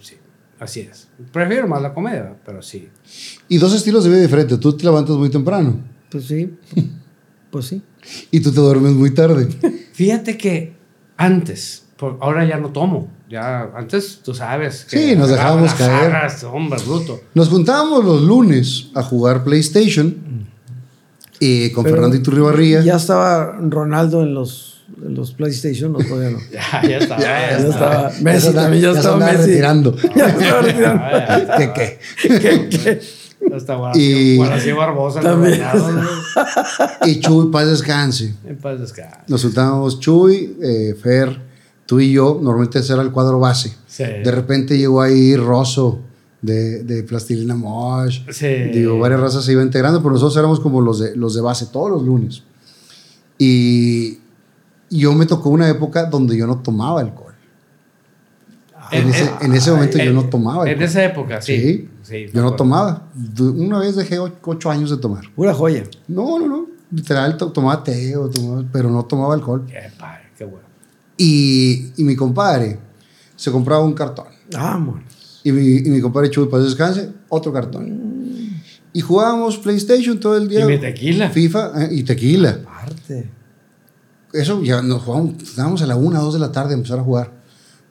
Sí, 0.00 0.14
así 0.58 0.80
es. 0.80 1.08
Prefiero 1.32 1.66
más 1.68 1.82
la 1.82 1.92
comedia, 1.94 2.34
pero 2.44 2.62
sí. 2.62 2.88
Y 3.48 3.58
dos 3.58 3.74
estilos 3.74 4.04
de 4.04 4.10
vida 4.10 4.20
diferentes. 4.22 4.58
Tú 4.60 4.76
te 4.76 4.84
levantas 4.84 5.16
muy 5.16 5.28
temprano 5.30 5.78
Pues 6.10 6.24
sí. 6.26 6.56
Pues 7.50 7.66
sí. 7.66 7.82
y 8.32 8.40
tú 8.40 8.50
te 8.52 8.60
duermes 8.60 8.92
muy 8.92 9.14
tarde. 9.14 9.48
Fíjate 9.92 10.36
que 10.36 10.72
antes, 11.16 11.84
por, 11.96 12.18
ahora 12.20 12.44
ya 12.44 12.56
no 12.58 12.70
tomo. 12.72 13.08
Ya, 13.34 13.70
antes 13.76 14.20
tú 14.24 14.32
sabes. 14.32 14.84
que 14.88 14.96
Sí, 14.96 15.16
nos 15.16 15.28
dejábamos 15.28 15.62
las 15.64 15.74
caer. 15.74 16.10
jarras, 16.12 16.44
hombre, 16.44 16.78
bruto. 16.86 17.20
Nos 17.34 17.48
juntábamos 17.48 18.04
los 18.04 18.22
lunes 18.22 18.86
a 18.94 19.02
jugar 19.02 19.42
PlayStation 19.42 20.14
y 21.40 21.70
con 21.70 21.82
Pero 21.82 21.96
Fernando 21.96 22.16
Iturribarría. 22.16 22.80
Ya 22.82 22.94
estaba 22.94 23.58
Ronaldo 23.60 24.22
en 24.22 24.34
los, 24.34 24.84
en 25.04 25.14
los 25.14 25.32
PlayStation, 25.32 25.92
no 25.92 25.98
todavía 25.98 26.30
no. 26.30 26.38
Ya, 26.52 26.82
ya 26.88 26.98
está. 26.98 27.18
Ya, 27.18 27.24
ya 27.24 27.56
está. 27.56 27.68
estaba. 27.70 28.10
Ya 28.12 28.22
Messi 28.22 28.52
también, 28.52 28.82
ya, 28.84 28.90
estaba 28.92 29.16
Messi. 29.16 29.36
retirando. 29.48 29.96
Ya 30.14 30.26
estaba 30.26 30.60
retirando. 30.62 31.02
Ya, 31.10 31.46
ya. 31.48 31.56
¿Qué 31.56 31.72
qué? 31.72 31.98
¿Qué, 32.38 32.68
qué? 32.68 33.00
Hasta 33.54 33.76
Y- 33.94 34.36
Guarací 34.36 34.70
Barbosa. 34.72 35.20
También. 35.20 35.60
Y 37.04 37.20
Chuy, 37.20 37.50
paz 37.50 37.66
descanse. 37.68 38.32
En 38.46 38.56
paz 38.58 38.80
descanse. 38.80 39.18
Nos 39.26 39.42
juntábamos 39.42 39.98
Chuy, 40.00 40.56
eh, 40.62 40.94
Fer, 41.02 41.36
tú 41.86 42.00
y 42.00 42.12
yo. 42.12 42.38
Normalmente 42.42 42.78
ese 42.80 42.92
era 42.92 43.02
el 43.02 43.10
cuadro 43.12 43.38
base. 43.40 43.76
Sí. 43.86 44.04
De 44.04 44.30
repente 44.30 44.76
llegó 44.78 45.00
ahí 45.02 45.36
Rosso 45.36 46.00
de, 46.42 46.82
de 46.84 47.02
Plastilina 47.04 47.54
Mosh. 47.54 48.20
Sí. 48.30 48.46
Digo, 48.72 48.98
varias 48.98 49.20
razas 49.20 49.44
se 49.44 49.52
iban 49.52 49.66
integrando, 49.66 50.00
pero 50.02 50.12
nosotros 50.12 50.36
éramos 50.36 50.60
como 50.60 50.80
los 50.80 50.98
de, 51.00 51.16
los 51.16 51.34
de 51.34 51.40
base 51.40 51.66
todos 51.66 51.90
los 51.90 52.02
lunes. 52.02 52.42
Y 53.38 54.18
yo 54.90 55.12
me 55.14 55.26
tocó 55.26 55.48
una 55.50 55.68
época 55.68 56.04
donde 56.06 56.36
yo 56.36 56.46
no 56.46 56.58
tomaba 56.58 57.00
alcohol. 57.00 57.32
En, 58.92 59.08
ese, 59.08 59.30
en 59.40 59.54
ese 59.54 59.70
momento 59.70 59.96
yo 59.98 60.12
no 60.12 60.24
tomaba 60.28 60.64
En 60.64 60.68
alcohol. 60.70 60.84
esa 60.84 61.04
época, 61.04 61.40
sí. 61.42 61.56
Sí, 61.56 61.88
Sí, 62.02 62.26
yo 62.26 62.42
no 62.42 62.48
acuerdo. 62.48 62.56
tomaba. 62.56 63.08
Una 63.40 63.78
vez 63.78 63.96
dejé 63.96 64.18
o- 64.18 64.30
ocho 64.44 64.70
años 64.70 64.90
de 64.90 64.98
tomar. 64.98 65.24
Pura 65.34 65.54
joya. 65.54 65.84
No, 66.06 66.38
no, 66.38 66.46
no. 66.46 66.66
Literal, 66.90 67.36
to- 67.38 67.50
tomaba 67.50 67.82
té, 67.82 68.14
o 68.16 68.28
tomaba- 68.28 68.62
pero 68.70 68.90
no 68.90 69.04
tomaba 69.06 69.32
alcohol. 69.34 69.64
Qué 69.66 69.80
padre, 69.98 70.24
qué 70.36 70.44
bueno. 70.44 70.66
Y, 71.16 71.92
y 71.96 72.04
mi 72.04 72.16
compadre 72.16 72.78
se 73.36 73.50
compraba 73.50 73.84
un 73.84 73.94
cartón. 73.94 74.26
Vámonos. 74.52 75.40
Y 75.44 75.52
mi, 75.52 75.76
y 75.76 75.90
mi 75.90 76.00
compadre 76.00 76.30
Chuy, 76.30 76.48
para 76.48 76.62
descanse, 76.62 77.10
otro 77.28 77.52
cartón. 77.52 78.14
Y 78.92 79.00
jugábamos 79.00 79.58
PlayStation 79.58 80.18
todo 80.18 80.36
el 80.36 80.48
día. 80.48 80.72
Y 80.72 80.78
tequila. 80.78 81.30
FIFA 81.30 81.84
eh, 81.84 81.88
y 81.92 82.02
tequila. 82.04 82.60
Aparte. 82.62 83.28
Eso 84.32 84.62
ya 84.62 84.82
nos 84.82 85.02
jugábamos, 85.02 85.42
estábamos 85.42 85.82
a 85.82 85.86
la 85.86 85.96
1, 85.96 86.20
2 86.22 86.34
de 86.34 86.40
la 86.40 86.50
tarde 86.50 86.74
a 86.74 86.76
empezar 86.76 86.98
a 86.98 87.02
jugar. 87.02 87.43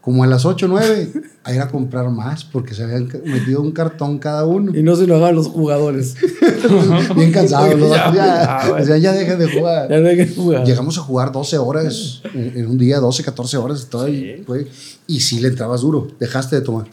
Como 0.04 0.22
a 0.26 0.28
las 0.28 0.46
8, 0.46 0.68
9, 0.68 1.12
a 1.46 1.54
ir 1.54 1.62
a 1.62 1.70
comprar 1.70 2.10
más 2.10 2.44
porque 2.44 2.74
se 2.74 2.84
habían 2.84 3.08
metido 3.24 3.62
un 3.62 3.72
cartón 3.72 4.20
cada 4.20 4.46
uno. 4.46 4.78
Y 4.78 4.84
no 4.84 4.98
se 4.98 5.08
lo 5.08 5.16
hagan 5.16 5.34
los 5.34 5.48
jugadores. 5.48 6.16
Bien 7.16 7.32
cansados. 7.32 7.80
los 7.80 7.90
Ya, 7.90 8.10
vatos, 8.70 8.88
ya, 9.02 9.14
dejen 9.14 9.40
de 9.40 9.50
jugar. 9.50 9.90
Ya 9.90 10.16
que 10.16 10.28
jugar. 10.28 10.66
Llegamos 10.66 10.98
a 10.98 11.02
jugar 11.02 11.32
12 11.32 11.58
horas 11.58 12.22
en, 12.34 12.52
en 12.58 12.68
un 12.68 12.78
día, 12.78 13.00
12, 13.00 13.24
14 13.24 13.56
horas. 13.56 13.88
Todo 13.90 14.08
fue- 14.46 14.68
y 15.08 15.22
sí 15.22 15.40
le 15.40 15.48
entrabas 15.48 15.80
duro. 15.82 16.08
Dejaste 16.20 16.58
de 16.58 16.62
tomar. 16.64 16.88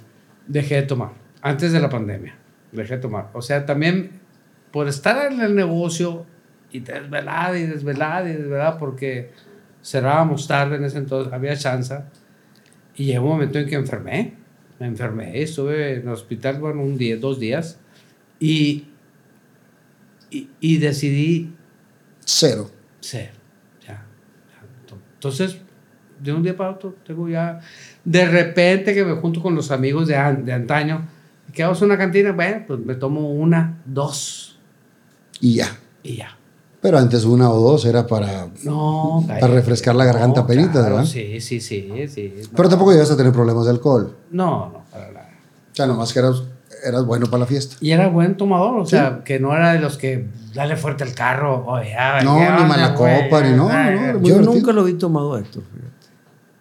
Dejé 0.47 0.77
de 0.77 0.83
tomar. 0.83 1.11
Antes 1.43 1.73
de 1.73 1.81
la 1.81 1.89
pandemia. 1.91 2.37
Dejé 2.71 2.95
de 2.95 3.01
tomar. 3.01 3.31
O 3.35 3.43
sea, 3.43 3.67
también 3.67 4.21
por 4.71 4.87
estar 4.87 5.33
en 5.33 5.41
el 5.41 5.57
negocio 5.57 6.27
y 6.71 6.79
desvelada 6.79 7.59
y 7.59 7.67
desvelada 7.67 8.31
y 8.31 8.35
desvelada 8.35 8.79
porque 8.79 9.33
cerrábamos 9.83 10.47
tarde 10.47 10.77
en 10.77 10.85
ese 10.85 10.99
entonces, 10.99 11.33
había 11.33 11.57
chance. 11.57 11.97
Y 13.01 13.07
llegó 13.07 13.29
un 13.29 13.33
momento 13.33 13.59
en 13.59 13.67
que 13.67 13.77
enfermé. 13.77 14.35
Me 14.79 14.87
enfermé, 14.87 15.41
estuve 15.41 15.95
en 15.95 16.03
el 16.03 16.09
hospital, 16.09 16.61
bueno, 16.61 16.83
un 16.83 16.99
día, 16.99 17.17
dos 17.17 17.41
días. 17.41 17.79
Y, 18.39 18.89
y, 20.31 20.51
y 20.61 20.77
decidí 20.77 21.51
Cero. 22.27 22.71
ser. 23.01 23.31
Ya. 23.89 24.05
Entonces, 25.15 25.57
de 26.23 26.35
un 26.35 26.43
día 26.43 26.55
para 26.55 26.73
otro, 26.73 26.95
tengo 27.07 27.27
ya. 27.27 27.61
De 28.05 28.27
repente 28.27 28.93
que 28.93 29.03
me 29.03 29.15
junto 29.15 29.41
con 29.41 29.55
los 29.55 29.71
amigos 29.71 30.07
de, 30.07 30.17
de 30.45 30.53
antaño, 30.53 31.09
que 31.55 31.63
vamos 31.63 31.81
a 31.81 31.87
una 31.87 31.97
cantina, 31.97 32.33
bueno, 32.33 32.65
pues 32.67 32.81
me 32.81 32.97
tomo 32.97 33.31
una, 33.33 33.79
dos 33.87 34.59
Y 35.41 35.55
ya. 35.55 35.75
y 36.03 36.17
ya. 36.17 36.37
Pero 36.83 36.97
antes 36.99 37.25
una 37.25 37.51
o 37.51 37.61
dos 37.61 37.85
era 37.85 38.07
para... 38.07 38.49
No, 38.65 39.23
Para 39.27 39.49
refrescar 39.49 39.95
la 39.95 40.05
garganta 40.07 40.47
penita, 40.47 40.81
¿verdad? 40.81 41.05
Sí, 41.05 41.41
sí, 41.41 41.61
sí, 41.61 41.87
sí. 42.09 42.35
Pero 42.53 42.63
no. 42.65 42.69
tampoco 42.71 42.93
llegaste 42.93 43.15
a 43.15 43.17
tener 43.19 43.33
problemas 43.33 43.67
de 43.67 43.73
alcohol. 43.73 44.17
No, 44.31 44.71
no, 44.73 44.83
para 44.91 45.13
nada. 45.13 45.29
O 45.73 45.75
sea, 45.75 45.87
nomás 45.87 46.13
que 46.13 46.19
eras 46.21 46.43
eras 46.83 47.05
bueno 47.05 47.27
para 47.27 47.41
la 47.41 47.47
fiesta. 47.47 47.77
Y 47.83 47.91
era 47.91 48.09
buen 48.09 48.39
tomador, 48.39 48.79
o 48.81 48.87
sea, 48.87 49.21
que 49.23 49.39
no 49.39 49.55
era 49.55 49.75
de 49.75 49.81
los 49.81 49.99
que 49.99 50.27
dale 50.55 50.77
fuerte 50.77 51.05
al 51.05 51.13
carro, 51.13 51.67
oye, 51.67 51.91
ya, 51.91 52.23
No, 52.23 52.39
¿qué 52.39 52.45
ni 52.63 52.67
mala 52.69 52.95
copa, 52.95 53.43
ni 53.43 53.51
no, 53.55 53.69
no, 53.69 53.71
era 53.71 53.91
muy 54.19 54.29
Yo 54.31 54.37
divertido. 54.37 54.55
nunca 54.55 54.73
lo 54.73 54.85
vi 54.85 54.95
tomado, 54.95 55.37
Héctor. 55.37 55.63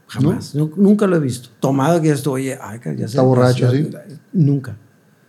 Jamás. 0.08 0.56
Nu- 0.56 0.74
Nunca 0.76 1.08
lo 1.08 1.16
he 1.16 1.20
visto. 1.20 1.50
Tomado 1.62 2.02
que 2.02 2.10
esto, 2.10 2.32
oye, 2.34 2.58
ay, 2.62 2.80
ya 2.84 2.98
se 2.98 3.04
Está 3.06 3.22
borracho, 3.22 3.72
ya- 3.72 3.72
¿sí? 3.72 3.90
Nunca. 4.34 4.76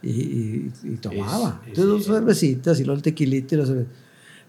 Y, 0.03 0.11
y- 0.11 0.73
y 0.83 0.97
tomaba. 0.97 1.61
Entonces, 1.67 1.85
dos 1.87 2.05
cervecitas 2.07 2.81
y 2.81 2.85
luego 2.85 2.97
el 2.97 3.03
tequilito 3.03 3.55
y 3.55 3.59
la 3.59 3.65
cerve- 3.67 3.87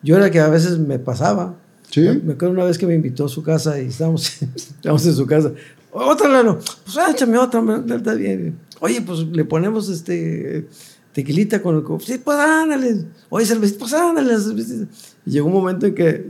Yo 0.04 0.18
era 0.18 0.30
que 0.32 0.40
a 0.40 0.48
veces 0.50 0.78
me 0.80 1.00
pasaba. 1.00 1.56
Sí. 1.90 2.02
Me, 2.24 2.34
acuerdo 2.34 2.54
una 2.54 2.64
vez 2.64 2.78
que 2.78 2.88
me 2.88 2.96
invitó 2.96 3.26
a 3.26 3.30
su 3.30 3.44
casa 3.44 3.80
y 3.82 3.88
estábamos, 3.88 4.42
estábamos 4.56 5.06
en 5.06 5.14
su 5.16 5.26
casa. 5.26 5.52
Otra, 5.92 6.30
Lalo. 6.30 6.60
Pues 6.86 6.98
échame 7.10 7.38
otra, 7.38 7.62
me- 7.62 7.96
está 7.96 8.14
bien. 8.14 8.58
Oye, 8.80 9.02
pues 9.02 9.20
le 9.20 9.44
ponemos 9.46 9.90
este 9.90 10.68
tequilita 11.14 11.62
con 11.62 11.76
el... 11.76 11.84
co- 11.84 12.00
Sí, 12.00 12.18
pues 12.24 12.38
ándale. 12.38 13.04
Oye, 13.30 13.46
cervecita, 13.46 13.80
pues 13.80 13.94
ándale. 13.94 14.38
cervecita. 14.40 14.86
Y 15.26 15.32
llegó 15.32 15.48
un 15.48 15.54
momento 15.54 15.86
en 15.86 15.94
que 15.96 16.26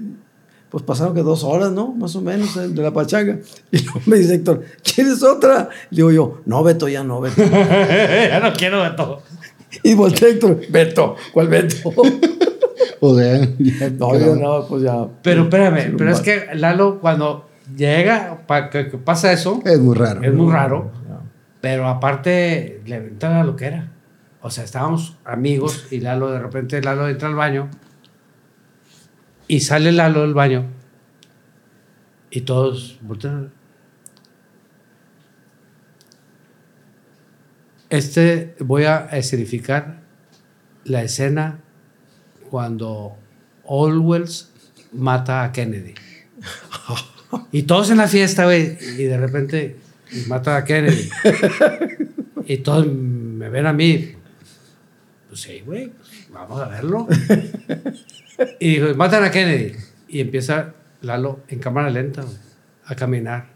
pues 0.71 0.83
pasaron 0.85 1.13
que 1.13 1.21
dos 1.21 1.43
horas, 1.43 1.71
¿no? 1.71 1.89
Más 1.93 2.15
o 2.15 2.21
menos 2.21 2.55
eh, 2.55 2.69
de 2.69 2.81
la 2.81 2.91
pachanga. 2.93 3.37
Y 3.71 3.83
luego 3.83 4.01
me 4.05 4.17
dice 4.17 4.35
Héctor, 4.35 4.63
¿quieres 4.83 5.21
otra? 5.21 5.67
Le 5.89 5.97
digo 5.97 6.11
yo, 6.11 6.41
no, 6.45 6.63
Beto, 6.63 6.87
ya 6.87 7.03
no, 7.03 7.19
Beto. 7.21 7.43
ya 7.45 8.39
no 8.41 8.53
quiero 8.53 8.81
de 8.81 8.91
todo. 8.91 9.21
Y 9.83 9.93
volteé 9.95 10.29
Héctor, 10.31 10.61
Beto, 10.69 11.15
¿cuál 11.33 11.49
Beto? 11.49 11.91
O 13.03 13.17
sea, 13.17 13.39
ya- 13.57 13.89
No, 13.89 14.17
yo 14.19 14.35
no, 14.35 14.65
pues 14.67 14.83
ya. 14.83 15.07
Pero 15.23 15.43
espérame, 15.43 15.95
pero 15.97 16.11
es 16.11 16.21
que 16.21 16.45
Lalo, 16.53 16.99
cuando 16.99 17.49
llega, 17.75 18.45
pa- 18.45 18.69
que, 18.69 18.89
que 18.89 18.97
pasa 18.99 19.31
eso, 19.33 19.59
es 19.65 19.79
muy 19.79 19.95
raro. 19.95 20.21
es 20.23 20.31
muy 20.33 20.51
raro, 20.53 20.91
pero 21.61 21.87
aparte 21.87 22.81
le 22.85 22.95
aventan 22.95 23.33
la 23.33 23.43
loquera. 23.43 23.91
O 24.43 24.49
sea, 24.51 24.63
estábamos 24.63 25.17
amigos 25.25 25.87
y 25.91 25.99
Lalo, 25.99 26.29
de 26.31 26.39
repente 26.39 26.81
Lalo 26.81 27.07
entra 27.09 27.27
al 27.27 27.35
baño 27.35 27.69
y 29.47 29.59
sale 29.61 29.91
Lalo 29.91 30.21
del 30.21 30.33
baño 30.35 30.65
y 32.29 32.41
todos 32.41 32.99
voltean. 33.01 33.51
Este, 37.89 38.55
voy 38.59 38.83
a 38.85 39.07
escenificar 39.11 40.01
la 40.85 41.03
escena 41.03 41.59
cuando 42.51 43.15
Orwells 43.63 44.51
mata 44.91 45.43
a 45.43 45.51
Kennedy. 45.53 45.95
Y 47.53 47.63
todos 47.63 47.89
en 47.91 47.97
la 47.97 48.09
fiesta, 48.09 48.43
güey, 48.43 48.77
y 48.97 49.03
de 49.03 49.17
repente 49.17 49.77
mata 50.27 50.57
a 50.57 50.65
Kennedy. 50.65 51.09
Y 52.45 52.57
todos 52.57 52.85
me 52.87 53.47
ven 53.47 53.67
a 53.67 53.71
mí. 53.71 54.13
Pues 55.29 55.39
sí, 55.39 55.61
güey, 55.65 55.93
vamos 56.33 56.59
a 56.59 56.67
verlo. 56.67 57.07
Y 58.59 58.71
digo, 58.71 58.93
matan 58.95 59.23
a 59.23 59.31
Kennedy. 59.31 59.73
Y 60.09 60.19
empieza 60.19 60.73
Lalo 61.01 61.41
en 61.47 61.59
cámara 61.59 61.89
lenta, 61.89 62.23
güey, 62.23 62.35
a 62.85 62.95
caminar. 62.95 63.47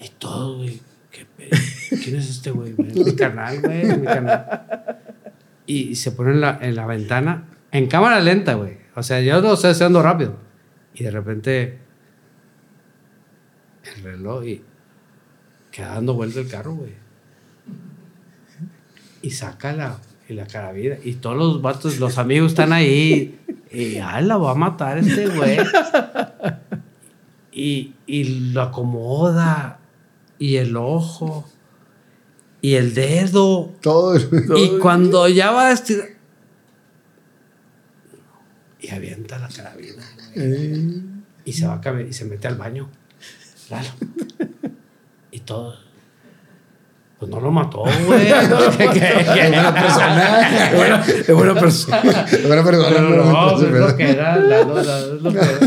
Y 0.00 0.08
todo, 0.18 0.58
güey, 0.58 0.80
¿qué 1.10 1.26
pedo? 1.26 1.50
¿quién 2.02 2.16
es 2.16 2.30
este 2.30 2.52
güey? 2.52 2.74
Mi 2.78 3.14
canal, 3.14 3.60
güey, 3.60 3.84
mi 3.98 4.06
canal. 4.06 5.00
Y 5.66 5.96
se 5.96 6.12
pone 6.12 6.30
en 6.30 6.40
la, 6.40 6.58
en 6.62 6.76
la 6.76 6.86
ventana, 6.86 7.44
en 7.72 7.86
cámara 7.86 8.20
lenta, 8.20 8.54
güey. 8.54 8.78
O 8.94 9.02
sea, 9.02 9.20
yo 9.20 9.40
no 9.42 9.54
estoy 9.54 9.70
haciendo 9.70 10.02
rápido. 10.02 10.36
Y 10.94 11.04
de 11.04 11.10
repente, 11.10 11.78
el 13.84 14.02
reloj 14.02 14.44
y 14.46 14.62
queda 15.70 15.94
dando 15.94 16.14
vuelta 16.14 16.40
el 16.40 16.48
carro, 16.48 16.74
güey. 16.74 16.94
Y 19.20 19.30
saca 19.30 19.72
la, 19.72 19.98
y 20.28 20.34
la 20.34 20.46
carabina. 20.46 20.96
Y 21.04 21.14
todos 21.14 21.36
los 21.36 21.62
vatos, 21.62 21.98
los 21.98 22.16
amigos 22.16 22.52
están 22.52 22.72
ahí. 22.72 23.38
Y 23.70 23.98
ah, 23.98 24.20
la 24.22 24.38
va 24.38 24.52
a 24.52 24.54
matar 24.54 24.98
este 24.98 25.28
güey. 25.28 25.58
Y, 27.52 27.94
y 28.06 28.52
lo 28.52 28.62
acomoda. 28.62 29.80
Y 30.38 30.56
el 30.56 30.76
ojo. 30.76 31.46
Y 32.60 32.74
el 32.74 32.94
dedo. 32.94 33.72
Todo. 33.80 34.16
Y 34.56 34.78
cuando 34.78 35.28
ya 35.28 35.50
va 35.50 35.68
a 35.68 35.72
estirar. 35.72 36.15
Y 38.86 38.90
avienta 38.94 39.38
la 39.38 39.48
carabina. 39.48 40.02
güey. 40.34 41.02
Y 41.44 41.52
se 41.52 41.66
va 41.66 41.74
a 41.74 41.80
caber 41.80 42.06
y 42.06 42.12
se 42.12 42.24
mete 42.24 42.46
al 42.46 42.56
baño. 42.56 42.88
Y 45.30 45.40
todo. 45.40 45.74
Pues 47.18 47.30
no 47.30 47.40
lo 47.40 47.50
mató, 47.50 47.82
güey. 48.06 48.28
Es 48.28 48.48
buena 48.48 49.74
persona. 49.74 50.66
Es 50.68 50.76
buena, 50.76 51.04
es 51.06 51.34
buena 51.34 51.54
persona. 51.54 52.26
Es 52.30 52.46
buena 52.46 52.62
persona. 52.64 52.88
Pero 52.90 53.02
no, 53.08 53.16
no, 53.16 53.32
no, 53.32 53.56
es 53.56 53.72
lo 53.90 53.96
que 53.96 54.10
era. 54.10 54.36
Lalo, 54.36 54.74
Lalo, 54.82 55.16
es 55.16 55.22
lo 55.22 55.32
que 55.32 55.38
era. 55.38 55.58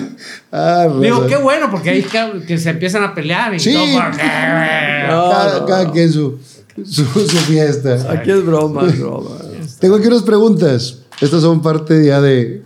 Ah, 0.51 0.87
Digo, 1.01 1.25
qué 1.27 1.37
bueno, 1.37 1.69
porque 1.71 1.89
ahí 1.89 2.03
que, 2.03 2.43
que 2.47 2.57
se 2.57 2.69
empiezan 2.69 3.03
a 3.03 3.13
pelear 3.15 3.53
y 3.55 3.59
Sí. 3.59 3.73
todo. 3.73 3.85
¿por 4.01 4.11
qué, 4.11 4.21
güey? 4.23 5.07
Cada, 5.07 5.65
cada 5.65 5.91
quien 5.91 6.11
su, 6.13 6.39
su, 6.85 7.03
su 7.05 7.37
fiesta. 7.37 8.11
Aquí 8.11 8.29
es 8.31 8.45
broma, 8.45 8.85
es 8.87 8.99
broma. 8.99 9.31
Tengo 9.79 9.95
aquí 9.95 10.07
unas 10.07 10.23
preguntas. 10.23 10.99
Estas 11.19 11.41
son 11.41 11.61
parte 11.61 12.05
ya 12.05 12.21
de, 12.21 12.61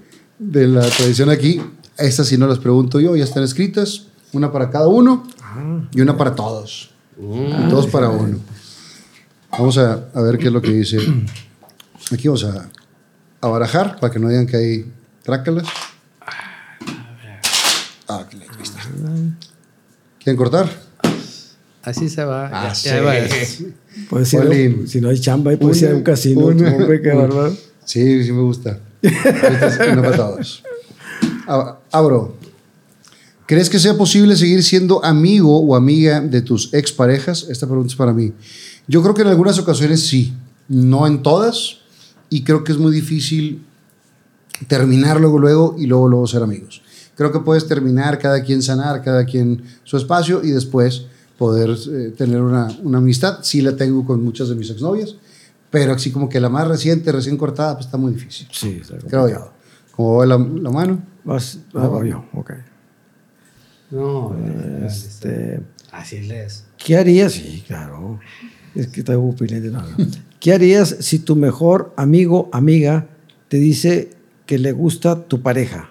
de 0.51 0.67
la 0.67 0.81
tradición 0.89 1.29
aquí. 1.29 1.61
Estas 1.97 2.27
sí 2.27 2.37
no 2.37 2.47
las 2.47 2.59
pregunto 2.59 2.99
yo, 2.99 3.15
ya 3.15 3.23
están 3.23 3.43
escritas. 3.43 4.07
Una 4.33 4.51
para 4.51 4.69
cada 4.71 4.87
uno 4.87 5.27
y 5.93 6.01
una 6.01 6.17
para 6.17 6.33
todos. 6.35 6.89
Dos 7.69 7.87
para 7.87 8.09
uno. 8.09 8.39
Vamos 9.51 9.77
a, 9.77 10.09
a 10.13 10.21
ver 10.21 10.37
qué 10.39 10.47
es 10.47 10.53
lo 10.53 10.61
que 10.61 10.71
dice. 10.71 10.97
Aquí 12.11 12.27
vamos 12.27 12.43
a, 12.43 12.67
a 13.41 13.47
barajar 13.47 13.99
para 13.99 14.11
que 14.11 14.19
no 14.19 14.27
digan 14.29 14.47
que 14.47 14.57
hay 14.57 14.91
trácalas. 15.23 15.65
Ah, 18.07 18.25
que 18.29 18.37
le- 18.37 18.43
ahí 18.45 18.49
está. 18.61 18.79
¿Quieren 20.23 20.37
cortar? 20.37 20.69
Así 21.83 22.09
se 22.09 22.23
va. 22.23 22.47
Ah, 22.51 22.67
ya- 22.69 22.75
sí. 22.75 22.89
ya 22.89 23.01
va. 23.01 23.13
Pues 24.09 24.29
si, 24.29 24.37
Jolín. 24.37 24.81
no, 24.81 24.87
si 24.87 25.01
no 25.01 25.09
hay 25.09 25.19
chamba, 25.19 25.51
ahí 25.51 25.57
puede 25.57 25.75
ser 25.75 25.93
un 25.93 26.01
casino. 26.03 26.47
una- 26.47 26.73
hombre, 26.73 27.01
qué 27.01 27.09
una- 27.09 27.21
bárbaro. 27.27 27.55
Sí, 27.85 28.23
sí 28.23 28.31
me 28.31 28.41
gusta. 28.41 28.79
Esta 29.03 29.67
es 29.85 29.91
una 29.93 30.01
para 30.01 30.15
todos. 30.17 30.63
A- 31.47 31.77
Abro. 31.91 32.37
¿Crees 33.45 33.69
que 33.69 33.77
sea 33.77 33.97
posible 33.97 34.35
seguir 34.37 34.63
siendo 34.63 35.03
amigo 35.03 35.59
o 35.59 35.75
amiga 35.75 36.21
de 36.21 36.41
tus 36.41 36.73
exparejas? 36.73 37.45
Esta 37.49 37.67
pregunta 37.67 37.89
es 37.91 37.95
para 37.95 38.13
mí. 38.13 38.31
Yo 38.87 39.01
creo 39.03 39.13
que 39.13 39.21
en 39.21 39.27
algunas 39.27 39.59
ocasiones 39.59 40.05
sí, 40.07 40.33
no 40.69 41.05
en 41.05 41.21
todas, 41.21 41.79
y 42.29 42.43
creo 42.43 42.63
que 42.63 42.71
es 42.71 42.77
muy 42.77 42.91
difícil 42.93 43.61
terminar 44.67 45.19
luego, 45.19 45.39
luego 45.39 45.75
y 45.77 45.87
luego, 45.87 46.07
luego 46.07 46.25
ser 46.27 46.41
amigos. 46.43 46.81
Creo 47.15 47.31
que 47.31 47.39
puedes 47.39 47.67
terminar, 47.67 48.17
cada 48.17 48.41
quien 48.43 48.61
sanar, 48.63 49.03
cada 49.03 49.25
quien 49.25 49.61
su 49.83 49.97
espacio 49.97 50.41
y 50.43 50.51
después 50.51 51.03
poder 51.37 51.69
eh, 51.91 52.13
tener 52.17 52.41
una, 52.41 52.67
una 52.81 52.99
amistad. 52.99 53.39
Sí 53.43 53.61
la 53.61 53.75
tengo 53.75 54.05
con 54.05 54.23
muchas 54.23 54.49
de 54.49 54.55
mis 54.55 54.69
exnovias, 54.69 55.15
pero 55.73 55.93
así 55.93 56.11
como 56.11 56.29
que 56.29 56.39
la 56.39 56.49
más 56.49 56.67
reciente, 56.67 57.11
recién 57.11 57.35
cortada, 57.35 57.73
pues 57.73 57.87
está 57.87 57.97
muy 57.97 58.13
difícil. 58.13 58.47
Sí, 58.51 58.77
está 58.79 58.95
Creo 59.07 59.27
yo. 59.27 59.51
Como 59.95 60.17
va 60.17 60.25
la, 60.27 60.37
la 60.37 60.69
mano. 60.69 61.03
Vas, 61.23 61.57
ah, 61.73 61.87
voy 61.87 62.11
yo, 62.11 62.23
ok. 62.31 62.51
No, 63.89 64.35
Este, 64.85 65.61
así 65.91 66.21
les. 66.21 66.65
¿Qué 66.77 66.95
harías? 66.95 67.31
Sí, 67.31 67.63
claro. 67.65 68.19
Es 68.75 68.89
que 68.89 68.99
está. 68.99 69.13
No, 69.13 69.81
no. 69.81 70.07
¿Qué 70.39 70.53
harías 70.53 70.95
si 70.99 71.17
tu 71.17 71.35
mejor 71.35 71.91
amigo, 71.97 72.49
amiga, 72.53 73.07
te 73.47 73.57
dice 73.57 74.11
que 74.45 74.59
le 74.59 74.73
gusta 74.73 75.23
tu 75.23 75.41
pareja? 75.41 75.89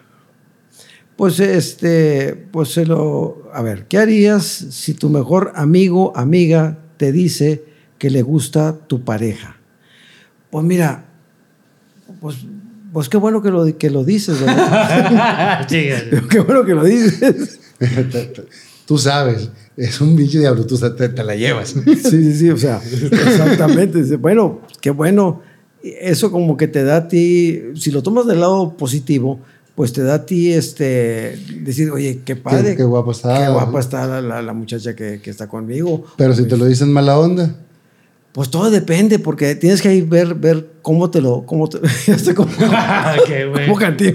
Pues 1.16 1.40
este, 1.40 2.36
pues 2.52 2.68
se 2.68 2.86
lo. 2.86 3.50
A 3.52 3.62
ver, 3.62 3.88
¿qué 3.88 3.98
harías 3.98 4.44
si 4.44 4.94
tu 4.94 5.08
mejor 5.08 5.50
amigo, 5.56 6.12
amiga, 6.14 6.78
te 6.98 7.10
dice 7.10 7.64
que 7.98 8.10
le 8.10 8.22
gusta 8.22 8.78
tu 8.86 9.02
pareja? 9.04 9.56
Pues 10.52 10.64
mira, 10.66 11.06
pues, 12.20 12.36
pues 12.92 13.08
qué 13.08 13.16
bueno 13.16 13.40
que 13.42 13.50
lo, 13.50 13.64
que 13.78 13.88
lo 13.90 14.04
dices, 14.04 14.38
¿verdad? 14.40 15.66
Sí, 15.68 15.86
qué 16.30 16.40
bueno 16.40 16.64
que 16.64 16.74
lo 16.74 16.84
dices. 16.84 17.58
tú 18.86 18.98
sabes, 18.98 19.48
es 19.78 20.00
un 20.02 20.14
bicho 20.14 20.38
diablo, 20.38 20.66
tú 20.66 20.78
te, 20.78 21.08
te 21.08 21.24
la 21.24 21.34
llevas. 21.34 21.70
Sí, 21.86 21.96
sí, 21.96 22.34
sí, 22.34 22.50
o 22.50 22.58
sea, 22.58 22.80
exactamente. 22.84 24.16
Bueno, 24.16 24.60
qué 24.80 24.90
bueno. 24.90 25.40
Eso 25.82 26.30
como 26.30 26.56
que 26.56 26.68
te 26.68 26.84
da 26.84 26.96
a 26.96 27.08
ti, 27.08 27.60
si 27.74 27.90
lo 27.90 28.02
tomas 28.04 28.26
del 28.26 28.38
lado 28.40 28.76
positivo, 28.76 29.40
pues 29.74 29.92
te 29.94 30.02
da 30.04 30.14
a 30.14 30.26
ti 30.26 30.52
este, 30.52 31.36
decir, 31.62 31.90
oye, 31.90 32.20
qué 32.24 32.36
padre. 32.36 32.72
Qué- 32.72 32.76
qué 32.76 32.84
guapa 32.84 33.10
está. 33.10 33.46
Qué 33.46 33.50
guapa 33.50 33.80
está 33.80 34.06
la, 34.06 34.20
la- 34.20 34.42
la 34.42 34.52
muchacha 34.52 34.94
que, 34.94 35.20
que 35.20 35.30
está 35.30 35.48
conmigo. 35.48 36.04
Pero 36.18 36.34
si 36.34 36.44
te 36.46 36.56
lo 36.58 36.66
dicen 36.66 36.92
mala 36.92 37.18
onda. 37.18 37.56
Pues 38.32 38.50
todo 38.50 38.70
depende, 38.70 39.18
porque 39.18 39.54
tienes 39.56 39.82
que 39.82 39.88
ahí 39.88 40.00
ver, 40.00 40.34
ver 40.34 40.66
cómo 40.80 41.10
te 41.10 41.20
lo, 41.20 41.44
cómo 41.44 41.68
te, 41.68 41.78
está 42.10 42.34
como, 42.34 42.50
Qué 43.26 43.44
güey. 43.46 43.66
Sí, 43.66 44.10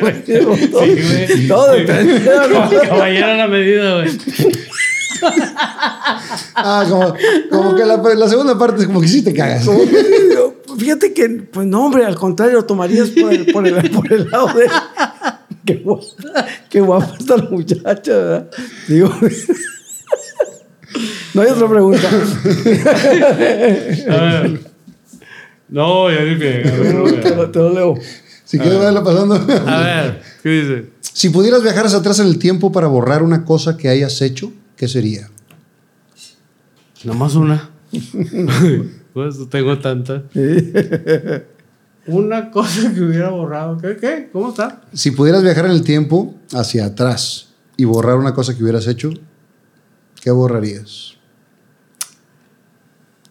güey. 0.00 0.70
todo, 0.70 0.84
Sí, 0.84 1.26
güey. 1.26 1.48
todo 1.48 1.72
depende. 1.72 2.22
Como 2.52 2.70
caballero 2.70 3.26
a 3.26 3.34
la 3.36 3.48
medida, 3.48 3.94
güey. 3.96 4.10
Ah, 6.54 6.84
como, 6.88 7.14
como 7.50 7.74
que 7.74 7.84
la, 7.84 7.96
la 7.96 8.28
segunda 8.28 8.56
parte 8.56 8.82
es 8.82 8.86
como 8.86 9.00
que 9.00 9.08
sí 9.08 9.22
te 9.24 9.32
cagas. 9.32 9.66
Que, 9.66 10.52
Fíjate 10.78 11.12
que, 11.12 11.28
pues 11.28 11.66
no, 11.66 11.86
hombre, 11.86 12.04
al 12.04 12.16
contrario, 12.16 12.64
tomarías 12.64 13.08
por 13.10 13.32
el, 13.32 13.46
por 13.46 13.66
el, 13.66 13.90
por 13.90 14.12
el 14.12 14.30
lado 14.30 14.48
de. 14.48 14.68
Qué 15.64 15.74
guapa, 15.76 16.04
qué 16.68 16.80
guapa 16.80 17.16
está 17.18 17.38
la 17.38 17.50
muchacha, 17.50 18.12
¿verdad? 18.12 18.50
Digo. 18.86 19.12
No 21.36 21.42
hay 21.42 21.50
otra 21.50 21.68
pregunta. 21.68 22.08
A 24.08 24.24
ver. 24.24 24.60
No, 25.68 26.10
ya 26.10 26.16
a 26.16 26.22
ver, 26.22 26.38
ver. 26.38 27.20
Te 27.20 27.36
lo, 27.36 27.50
te 27.50 27.58
lo 27.58 27.74
leo. 27.74 27.94
Si 28.44 28.58
quieres 28.58 28.78
verla 28.78 29.04
pasando. 29.04 29.34
A 29.34 29.80
ver, 29.80 30.22
¿qué 30.42 30.48
dice? 30.48 30.86
Si 31.02 31.28
pudieras 31.28 31.62
viajar 31.62 31.84
hacia 31.84 31.98
atrás 31.98 32.20
en 32.20 32.28
el 32.28 32.38
tiempo 32.38 32.72
para 32.72 32.86
borrar 32.86 33.22
una 33.22 33.44
cosa 33.44 33.76
que 33.76 33.90
hayas 33.90 34.22
hecho, 34.22 34.50
¿qué 34.76 34.88
sería? 34.88 35.28
Nomás 37.04 37.34
una. 37.34 37.68
pues 39.12 39.36
tengo 39.50 39.78
tantas. 39.78 40.22
Una 42.06 42.50
cosa 42.52 42.94
que 42.94 43.02
hubiera 43.02 43.30
borrado. 43.30 43.78
¿Qué? 43.78 43.96
¿Qué? 43.96 44.28
¿Cómo 44.32 44.50
está? 44.50 44.82
Si 44.94 45.10
pudieras 45.10 45.42
viajar 45.42 45.64
en 45.66 45.72
el 45.72 45.82
tiempo 45.82 46.36
hacia 46.52 46.84
atrás 46.86 47.48
y 47.76 47.84
borrar 47.84 48.16
una 48.16 48.32
cosa 48.32 48.56
que 48.56 48.62
hubieras 48.62 48.86
hecho, 48.86 49.10
¿qué 50.22 50.30
borrarías? 50.30 51.15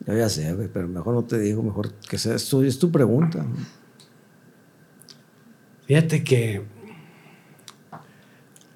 Yo 0.07 0.13
ya 0.15 0.29
sé, 0.29 0.53
güey, 0.53 0.67
pero 0.71 0.87
mejor 0.87 1.15
no 1.15 1.23
te 1.23 1.39
digo, 1.39 1.63
mejor 1.63 1.91
que 1.93 2.17
sea, 2.17 2.35
es 2.35 2.47
tu, 2.47 2.61
es 2.61 2.77
tu 2.77 2.91
pregunta. 2.91 3.45
Fíjate 5.87 6.23
que. 6.23 6.63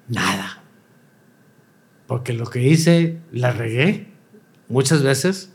Nada. 0.08 0.62
Porque 2.06 2.32
lo 2.32 2.46
que 2.46 2.62
hice, 2.62 3.18
la 3.30 3.52
regué 3.52 4.08
muchas 4.68 5.02
veces, 5.02 5.50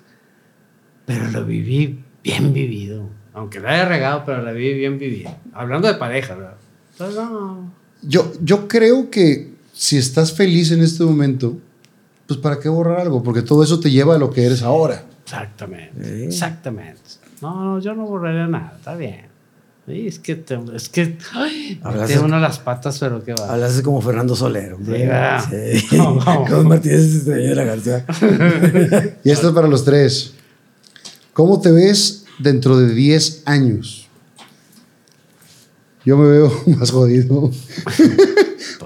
pero 1.05 1.29
lo 1.31 1.45
viví 1.45 2.03
bien 2.23 2.53
vivido. 2.53 3.09
Aunque 3.33 3.59
la 3.59 3.71
haya 3.71 3.85
regado, 3.85 4.23
pero 4.25 4.41
la 4.41 4.53
viví 4.53 4.73
bien 4.79 4.97
vivido. 4.97 5.35
Hablando 5.53 5.89
de 5.89 5.95
pareja, 5.95 6.35
¿verdad? 6.35 6.55
Entonces, 6.91 7.15
no. 7.17 7.73
Yo, 8.01 8.31
yo 8.41 8.69
creo 8.69 9.09
que 9.09 9.53
si 9.73 9.97
estás 9.97 10.31
feliz 10.31 10.71
en 10.71 10.81
este 10.81 11.03
momento, 11.03 11.57
pues 12.27 12.39
¿para 12.39 12.59
qué 12.59 12.69
borrar 12.69 13.01
algo? 13.01 13.21
Porque 13.21 13.41
todo 13.41 13.61
eso 13.61 13.81
te 13.81 13.91
lleva 13.91 14.15
a 14.15 14.17
lo 14.17 14.29
que 14.29 14.45
eres 14.45 14.63
ahora. 14.63 15.03
Exactamente. 15.25 16.03
Sí. 16.03 16.23
Exactamente. 16.25 17.01
No, 17.41 17.63
no, 17.63 17.79
yo 17.79 17.93
no 17.95 18.05
borraría 18.05 18.47
nada. 18.47 18.73
Está 18.77 18.95
bien. 18.95 19.25
Sí, 19.87 20.07
es 20.07 20.17
que, 20.17 20.35
te- 20.35 20.57
es 20.73 20.89
que, 20.89 21.17
ay, 21.33 21.79
de- 22.07 22.19
uno 22.19 22.39
las 22.39 22.57
patas, 22.57 22.97
pero 22.97 23.23
qué 23.23 23.33
va. 23.39 23.53
Hablas 23.53 23.81
como 23.83 24.01
Fernando 24.01 24.35
Solero. 24.35 24.77
Sí. 24.83 24.93
Sí. 25.87 25.87
No, 25.97 26.15
no. 26.15 26.45
Con 26.49 26.67
Martínez 26.67 27.01
Estrella 27.01 27.49
de 27.49 27.55
la 27.55 27.63
García. 27.65 28.05
Y 29.23 29.29
esto 29.29 29.49
es 29.49 29.53
para 29.53 29.67
los 29.67 29.83
tres. 29.85 30.33
¿Cómo 31.33 31.59
te 31.59 31.71
ves 31.71 32.25
dentro 32.39 32.77
de 32.77 32.93
10 32.93 33.43
años? 33.45 34.07
Yo 36.05 36.17
me 36.17 36.29
veo 36.29 36.51
más 36.77 36.91
jodido. 36.91 37.51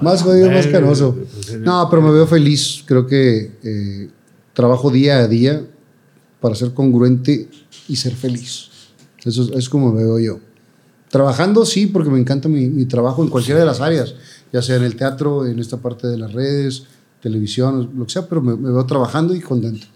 más 0.02 0.24
jodido, 0.24 0.50
más 0.52 0.68
canoso. 0.68 1.18
No, 1.60 1.88
pero 1.90 2.02
me 2.02 2.12
veo 2.12 2.26
feliz. 2.28 2.84
Creo 2.86 3.06
que 3.08 3.52
eh, 3.64 4.10
trabajo 4.54 4.90
día 4.90 5.20
a 5.20 5.28
día 5.28 5.62
para 6.40 6.56
ser 6.56 6.74
congruente 6.74 7.48
y 7.88 7.96
ser 7.96 8.14
feliz. 8.16 8.70
Eso 9.24 9.44
es, 9.44 9.50
es 9.52 9.70
como 9.70 9.94
veo 9.94 10.20
yo. 10.20 10.40
Trabajando, 11.10 11.66
sí, 11.66 11.88
porque 11.88 12.10
me 12.10 12.20
encanta 12.20 12.48
mi, 12.48 12.68
mi 12.68 12.86
trabajo 12.86 13.24
en 13.24 13.30
cualquiera 13.30 13.60
de 13.60 13.66
las 13.66 13.82
áreas, 13.82 14.16
ya 14.54 14.62
sea 14.62 14.76
en 14.78 14.84
el 14.84 14.96
teatro, 14.96 15.46
en 15.46 15.60
esta 15.60 15.78
parte 15.78 16.08
de 16.08 16.18
las 16.18 16.32
redes, 16.34 16.84
televisión, 17.22 17.92
lo 17.98 18.06
que 18.06 18.14
sea, 18.14 18.28
pero 18.30 18.42
me, 18.42 18.56
me 18.56 18.72
veo 18.72 18.86
trabajando 18.86 19.36
y 19.36 19.40
contento. 19.42 19.88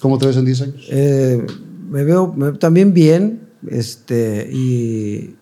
¿Cómo 0.00 0.18
te 0.18 0.26
ves 0.26 0.36
en 0.36 0.44
10 0.44 0.62
años? 0.62 0.86
Eh, 0.88 1.44
me 1.90 2.04
veo 2.04 2.32
me- 2.32 2.52
también 2.52 2.94
bien 2.94 3.40
este, 3.68 4.48
y 4.52 5.34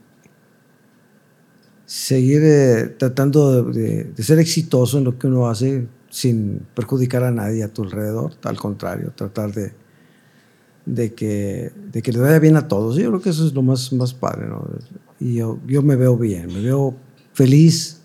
seguir 1.87 2.41
eh, 2.43 2.95
tratando 2.99 3.65
de, 3.65 3.81
de- 3.81 4.05
de 4.05 4.23
ser 4.23 4.39
exitoso 4.39 4.99
en 4.99 5.05
lo 5.05 5.19
que 5.19 5.27
uno 5.27 5.49
hace 5.49 5.87
sin 6.09 6.61
perjudicar 6.75 7.23
a 7.25 7.31
nadie 7.31 7.63
a 7.63 7.69
tu 7.73 7.83
alrededor. 7.83 8.33
Al 8.43 8.57
contrario, 8.57 9.13
tratar 9.15 9.53
de, 9.53 9.73
de, 10.87 11.15
que, 11.15 11.73
de 11.93 12.03
que 12.03 12.13
le 12.13 12.19
vaya 12.19 12.39
bien 12.39 12.57
a 12.57 12.69
todos. 12.69 12.97
Yo 12.97 13.09
creo 13.09 13.21
que 13.21 13.31
eso 13.31 13.47
es 13.47 13.53
lo 13.53 13.63
más, 13.63 13.93
más 13.93 14.15
padre. 14.15 14.47
¿no? 14.47 14.67
Y 15.19 15.35
yo, 15.35 15.59
yo 15.67 15.83
me 15.83 15.97
veo 15.97 16.17
bien, 16.17 16.47
me 16.47 16.61
veo 16.61 16.95
feliz, 17.33 18.01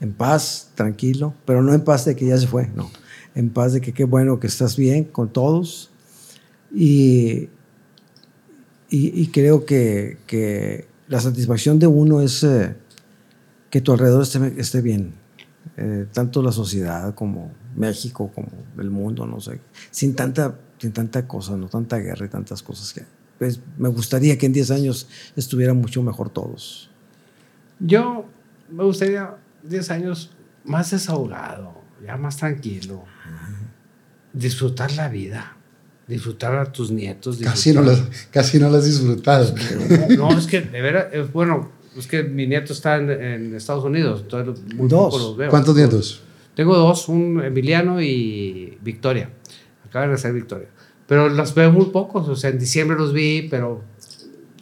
en 0.00 0.12
paz, 0.12 0.70
tranquilo, 0.74 1.34
pero 1.44 1.62
no 1.62 1.72
en 1.72 1.82
paz 1.82 2.04
de 2.04 2.14
que 2.16 2.26
ya 2.26 2.38
se 2.38 2.46
fue, 2.46 2.68
no. 2.74 2.90
En 3.34 3.50
paz 3.50 3.72
de 3.72 3.80
que 3.80 3.92
qué 3.92 4.04
bueno 4.04 4.40
que 4.40 4.46
estás 4.46 4.76
bien 4.76 5.04
con 5.04 5.32
todos 5.32 5.90
y, 6.74 7.48
y, 8.88 9.20
y 9.20 9.28
creo 9.28 9.64
que, 9.64 10.18
que 10.26 10.86
la 11.08 11.20
satisfacción 11.20 11.78
de 11.78 11.86
uno 11.86 12.20
es 12.20 12.42
eh, 12.42 12.76
que 13.70 13.80
tu 13.80 13.92
alrededor 13.92 14.22
esté, 14.22 14.54
esté 14.58 14.80
bien. 14.80 15.14
Eh, 15.76 16.06
tanto 16.12 16.42
la 16.42 16.52
sociedad 16.52 17.14
como 17.14 17.52
México, 17.74 18.30
como 18.34 18.48
el 18.78 18.90
mundo, 18.90 19.26
no 19.26 19.40
sé. 19.40 19.60
Sin 19.90 20.14
tanta, 20.14 20.58
sin 20.78 20.92
tanta 20.92 21.26
cosa, 21.26 21.56
no 21.56 21.68
tanta 21.68 21.98
guerra 21.98 22.26
y 22.26 22.28
tantas 22.28 22.62
cosas 22.62 22.92
que... 22.92 23.02
Pues, 23.38 23.60
me 23.76 23.88
gustaría 23.90 24.38
que 24.38 24.46
en 24.46 24.52
10 24.54 24.70
años 24.70 25.08
estuvieran 25.36 25.76
mucho 25.76 26.02
mejor 26.02 26.30
todos. 26.30 26.88
Yo 27.78 28.24
me 28.70 28.82
gustaría 28.84 29.34
10 29.62 29.90
años 29.90 30.30
más 30.64 30.90
desahogado, 30.90 31.74
ya 32.04 32.16
más 32.16 32.38
tranquilo. 32.38 33.04
Disfrutar 34.32 34.92
la 34.92 35.08
vida, 35.08 35.56
disfrutar 36.06 36.54
a 36.56 36.70
tus 36.72 36.90
nietos. 36.90 37.38
Casi 37.38 37.72
no, 37.72 37.82
disfrutar- 37.82 38.08
las, 38.08 38.26
casi 38.30 38.58
no 38.58 38.68
las 38.70 38.80
has 38.80 38.84
disfrutado. 38.86 39.54
No, 40.16 40.36
es 40.36 40.46
que 40.46 40.60
de 40.60 40.80
veras, 40.82 41.06
es 41.12 41.32
bueno, 41.32 41.70
es 41.96 42.06
que 42.06 42.22
mi 42.22 42.46
nieto 42.46 42.72
está 42.74 42.96
en, 42.96 43.10
en 43.10 43.54
Estados 43.54 43.84
Unidos, 43.84 44.22
entonces 44.22 44.62
muy 44.74 44.88
Dos. 44.88 45.12
poco 45.14 45.18
los 45.18 45.36
veo. 45.36 45.50
¿Cuántos 45.50 45.74
nietos? 45.76 46.22
Tengo 46.54 46.76
dos, 46.76 47.08
un 47.08 47.42
Emiliano 47.42 48.00
y 48.00 48.78
Victoria. 48.82 49.30
De 50.02 50.08
nacer 50.08 50.32
Victoria. 50.32 50.68
Pero 51.06 51.28
los 51.28 51.54
veo 51.54 51.70
muy 51.72 51.86
pocos, 51.86 52.28
o 52.28 52.34
sea, 52.36 52.50
en 52.50 52.58
diciembre 52.58 52.96
los 52.96 53.12
vi, 53.12 53.46
pero 53.48 53.82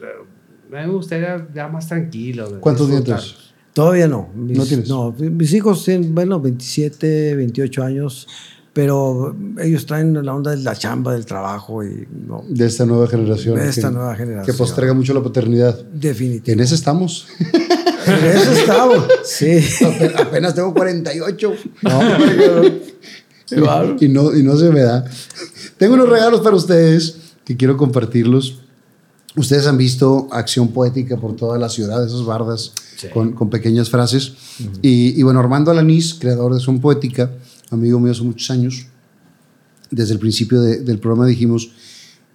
eh, 0.02 0.76
a 0.76 0.80
mí 0.82 0.86
me 0.86 0.92
gustaría 0.92 1.46
ya 1.54 1.68
más 1.68 1.88
tranquilo. 1.88 2.60
¿Cuántos 2.60 2.88
nietos? 2.88 3.54
Todavía 3.72 4.06
no. 4.06 4.28
Mis, 4.34 4.56
¿No 4.58 4.64
tienes? 4.66 4.88
No, 4.88 5.12
mis 5.18 5.52
hijos 5.54 5.84
tienen, 5.84 6.14
bueno, 6.14 6.40
27, 6.40 7.34
28 7.34 7.82
años, 7.82 8.28
pero 8.72 9.34
ellos 9.60 9.86
traen 9.86 10.24
la 10.24 10.34
onda 10.34 10.50
de 10.52 10.58
la 10.58 10.76
chamba, 10.76 11.12
del 11.14 11.24
trabajo 11.26 11.82
y 11.82 12.06
no, 12.26 12.44
De 12.48 12.66
esta 12.66 12.84
nueva 12.84 13.06
generación. 13.08 13.56
De 13.56 13.68
esta 13.68 13.88
que- 13.88 13.94
nueva 13.94 14.14
generación. 14.14 14.54
Que 14.54 14.58
posterga 14.58 14.92
mucho 14.94 15.14
la 15.14 15.22
paternidad. 15.22 15.80
definitivamente. 15.92 16.52
En 16.52 16.60
ese 16.60 16.74
estamos. 16.76 17.26
En 18.06 18.24
eso 18.26 18.52
estamos. 18.52 19.08
Sí. 19.24 19.58
Apenas 20.18 20.54
tengo 20.54 20.74
48. 20.74 21.54
No, 21.82 22.00
y, 24.00 24.08
no, 24.08 24.34
y 24.34 24.42
no 24.42 24.56
se 24.56 24.70
me 24.70 24.80
da. 24.80 25.04
Tengo 25.78 25.94
unos 25.94 26.08
regalos 26.08 26.40
para 26.40 26.56
ustedes 26.56 27.16
que 27.44 27.56
quiero 27.56 27.76
compartirlos. 27.76 28.58
Ustedes 29.36 29.66
han 29.66 29.76
visto 29.76 30.28
acción 30.30 30.68
poética 30.68 31.16
por 31.16 31.34
toda 31.36 31.58
la 31.58 31.68
ciudad, 31.68 32.04
esas 32.06 32.24
bardas 32.24 32.72
Sí. 32.96 33.08
con, 33.12 33.32
con 33.32 33.50
pequeñas 33.50 33.90
frases. 33.90 34.34
y, 34.80 35.18
y 35.18 35.22
bueno, 35.24 35.40
Armando 35.40 35.70
Alanís, 35.72 36.14
creador 36.14 36.52
de 36.52 36.58
Acción 36.58 36.80
Poética, 36.80 37.32
amigo 37.72 37.98
mío 37.98 38.12
hace 38.12 38.22
muchos 38.22 38.48
años, 38.50 38.86
desde 39.90 40.12
el 40.14 40.20
principio 40.20 40.60
de- 40.60 40.78
del 40.78 40.98
programa 41.00 41.26
dijimos 41.26 41.70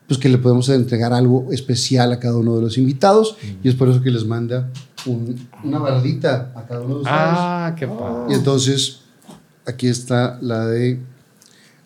pues 0.07 0.19
que 0.19 0.27
le 0.27 0.37
podemos 0.39 0.67
entregar 0.69 1.13
algo 1.13 1.47
especial 1.51 2.11
a 2.11 2.19
cada 2.19 2.35
uno 2.37 2.55
de 2.57 2.61
los 2.63 2.77
invitados 2.77 3.37
y 3.63 3.69
es 3.69 3.75
por 3.75 3.87
eso 3.89 4.01
que 4.01 4.09
les 4.11 4.25
manda 4.25 4.69
un- 5.05 5.47
una 5.63 5.77
bardita 5.79 6.51
a 6.55 6.65
cada 6.67 6.81
uno 6.81 6.95
de 6.95 7.01
ustedes. 7.01 7.17
Ah, 7.19 7.75
qué 7.77 7.87
padre. 7.87 8.31
Y 8.31 8.33
entonces, 8.33 8.99
aquí 9.69 9.87
está 9.87 10.37
la 10.41 10.65
de 10.67 10.99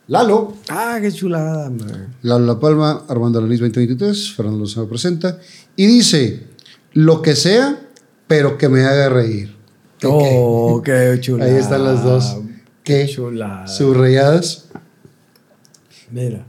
Lalo. 0.07 0.53
Ah, 0.69 0.97
qué 1.01 1.11
chulada, 1.11 1.68
hombre. 1.68 1.93
Lalo 2.23 2.45
La 2.45 2.60
Palma, 2.60 3.03
Armando 3.07 3.39
Alanís 3.39 3.60
2023, 3.60 4.34
Fernando 4.34 4.60
Lozano 4.60 4.88
presenta. 4.88 5.39
Y 5.76 5.85
dice, 5.85 6.43
lo 6.93 7.22
que 7.22 7.35
sea, 7.35 7.80
pero 8.27 8.57
que 8.57 8.68
me 8.69 8.84
haga 8.84 9.10
reír. 9.10 9.55
Oh, 10.05 10.81
qué 10.84 11.18
chulada. 11.22 11.49
Ahí 11.51 11.57
están 11.57 11.84
las 11.85 12.03
dos. 12.03 12.38
Qué 12.84 13.05
Qué 13.05 13.14
chulada. 13.14 13.68
subrayadas. 13.68 14.65
Mira. 16.11 16.45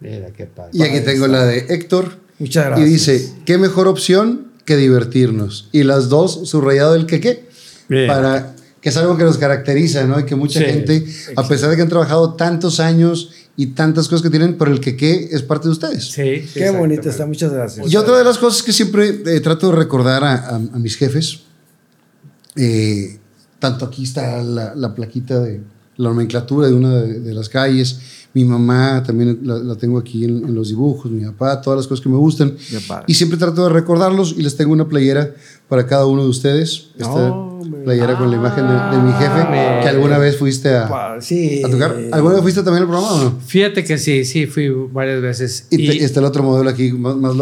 Mira, 0.00 0.30
qué 0.32 0.46
padre. 0.46 0.70
Y 0.74 0.82
aquí 0.82 1.00
tengo 1.00 1.26
la 1.26 1.44
de 1.44 1.58
Héctor. 1.70 2.18
Muchas 2.38 2.64
Y 2.66 2.68
gracias. 2.68 2.88
dice, 2.88 3.34
qué 3.44 3.58
mejor 3.58 3.88
opción 3.88 4.52
que 4.64 4.76
divertirnos. 4.76 5.68
Y 5.72 5.82
las 5.82 6.08
dos, 6.08 6.48
subrayado 6.48 6.94
el 6.94 7.06
que 7.06 7.20
qué. 7.20 7.48
Bien. 7.88 8.06
Para 8.06 8.53
que 8.84 8.90
es 8.90 8.96
algo 8.98 9.16
que 9.16 9.24
nos 9.24 9.38
caracteriza, 9.38 10.04
¿no? 10.04 10.20
Y 10.20 10.26
que 10.26 10.34
mucha 10.34 10.58
Sí, 10.60 10.66
gente, 10.66 11.06
a 11.36 11.48
pesar 11.48 11.70
de 11.70 11.76
que 11.76 11.80
han 11.80 11.88
trabajado 11.88 12.34
tantos 12.34 12.80
años 12.80 13.30
y 13.56 13.68
tantas 13.68 14.08
cosas 14.08 14.20
que 14.22 14.28
tienen, 14.28 14.58
pero 14.58 14.72
el 14.72 14.78
que 14.80 14.94
qué 14.94 15.30
es 15.32 15.40
parte 15.42 15.68
de 15.68 15.72
ustedes. 15.72 16.04
Sí, 16.08 16.20
Qué 16.22 16.34
exactamente. 16.66 17.08
está. 17.08 17.24
Muchas 17.24 17.50
gracias. 17.50 17.90
Y 17.90 17.96
otra 17.96 18.18
de 18.18 18.24
las 18.24 18.36
cosas 18.36 18.62
que 18.62 18.74
siempre 18.74 19.22
eh, 19.24 19.40
trato 19.40 19.70
de 19.70 19.76
recordar 19.76 20.22
a, 20.22 20.34
a- 20.34 20.56
a 20.56 20.78
mis 20.78 20.96
jefes, 20.96 21.40
eh, 22.56 23.18
tanto 23.58 23.86
aquí 23.86 24.04
está 24.04 24.42
la, 24.42 24.74
la 24.74 24.94
plaquita 24.94 25.40
de, 25.40 25.62
la 25.96 26.08
nomenclatura 26.10 26.68
de 26.68 26.74
una 26.74 26.94
de, 27.00 27.20
de 27.20 27.34
las 27.34 27.48
calles. 27.48 28.00
Mi 28.34 28.44
mamá 28.44 29.00
también 29.06 29.38
la, 29.44 29.58
la 29.58 29.76
tengo 29.76 29.96
aquí 29.96 30.24
en, 30.24 30.38
en 30.44 30.54
los 30.56 30.68
dibujos, 30.68 31.08
mi 31.10 31.24
papá, 31.24 31.60
todas 31.60 31.76
las 31.78 31.86
cosas 31.86 32.02
que 32.02 32.08
me 32.08 32.16
gustan. 32.16 32.56
Y 33.06 33.14
siempre 33.14 33.38
trato 33.38 33.62
de 33.62 33.72
recordarlos 33.72 34.34
y 34.36 34.42
les 34.42 34.56
tengo 34.56 34.72
una 34.72 34.88
playera 34.88 35.30
para 35.68 35.86
cada 35.86 36.06
uno 36.06 36.24
de 36.24 36.30
ustedes. 36.30 36.88
Esta 36.98 37.32
playera 37.84 38.18
con 38.18 38.30
la 38.30 38.36
imagen 38.36 38.66
de, 38.66 38.72
de 38.74 39.02
mi 39.04 39.12
jefe, 39.12 39.40
Ah, 39.40 39.80
que 39.82 39.88
alguna 39.88 40.18
vez 40.18 40.36
fuiste 40.36 40.74
a, 40.74 41.16
Sí. 41.20 41.62
a 41.64 41.68
tocar. 41.70 41.94
¿Alguna 42.10 42.34
vez 42.34 42.42
fuiste 42.42 42.62
también 42.64 42.82
al 42.82 42.88
programa 42.88 43.12
o 43.14 43.22
no? 43.24 43.38
Fíjate 43.46 43.84
que 43.84 43.98
sí, 43.98 44.24
sí, 44.24 44.46
fui 44.46 44.68
varias 44.92 45.22
veces. 45.22 45.68
Y, 45.70 45.76
te- 45.86 45.94
y 45.94 45.98
está 46.00 46.18
el 46.18 46.26
otro 46.26 46.42
modelo 46.42 46.68
aquí, 46.70 46.90
más, 46.92 47.14
más. 47.16 47.34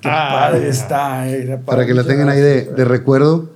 Qué 0.00 0.08
padre 0.08 0.68
está. 0.70 1.28
eh, 1.28 1.42
era 1.42 1.60
Para 1.60 1.84
que 1.86 1.92
la 1.92 2.04
tengan 2.04 2.30
ahí 2.30 2.40
de, 2.40 2.62
de 2.64 2.84
recuerdo. 2.86 3.50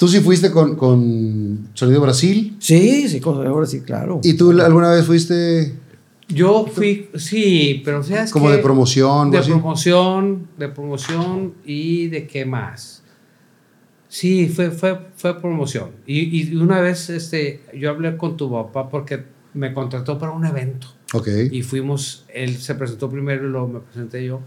Tú 0.00 0.08
sí 0.08 0.20
fuiste 0.20 0.50
con, 0.50 0.76
con 0.76 1.68
Sonido 1.74 2.00
Brasil. 2.00 2.56
Sí, 2.58 3.06
sí, 3.06 3.20
con- 3.20 3.46
ahora 3.46 3.66
sí, 3.66 3.82
claro. 3.82 4.20
¿Y 4.24 4.32
tú 4.32 4.50
alguna 4.58 4.90
vez 4.92 5.04
fuiste 5.04 5.74
Yo 6.26 6.64
fui, 6.66 7.10
sí, 7.16 7.82
pero 7.84 8.02
¿sabes 8.02 8.30
como 8.32 8.46
qué? 8.48 8.52
de 8.56 8.58
promoción? 8.62 9.28
o 9.28 9.30
De 9.30 9.36
así? 9.36 9.50
promoción, 9.50 10.48
de 10.56 10.68
promoción 10.70 11.52
y 11.66 12.06
de 12.06 12.26
qué 12.26 12.46
más. 12.46 13.02
Sí, 14.08 14.48
fue, 14.48 14.70
fue, 14.70 14.98
fue 15.16 15.38
promoción. 15.38 15.90
Y, 16.06 16.20
y 16.50 16.56
una 16.56 16.80
vez 16.80 17.10
este, 17.10 17.60
yo 17.76 17.90
hablé 17.90 18.16
con 18.16 18.38
tu 18.38 18.50
papá 18.50 18.88
porque 18.88 19.22
me 19.52 19.74
contrató 19.74 20.18
para 20.18 20.32
un 20.32 20.46
evento. 20.46 20.86
Ok. 21.12 21.28
Y 21.52 21.60
fuimos, 21.62 22.24
él 22.32 22.56
se 22.56 22.74
presentó 22.74 23.10
primero 23.10 23.46
y 23.46 23.50
luego 23.50 23.68
me 23.68 23.80
presenté 23.80 24.24
yo. 24.24 24.40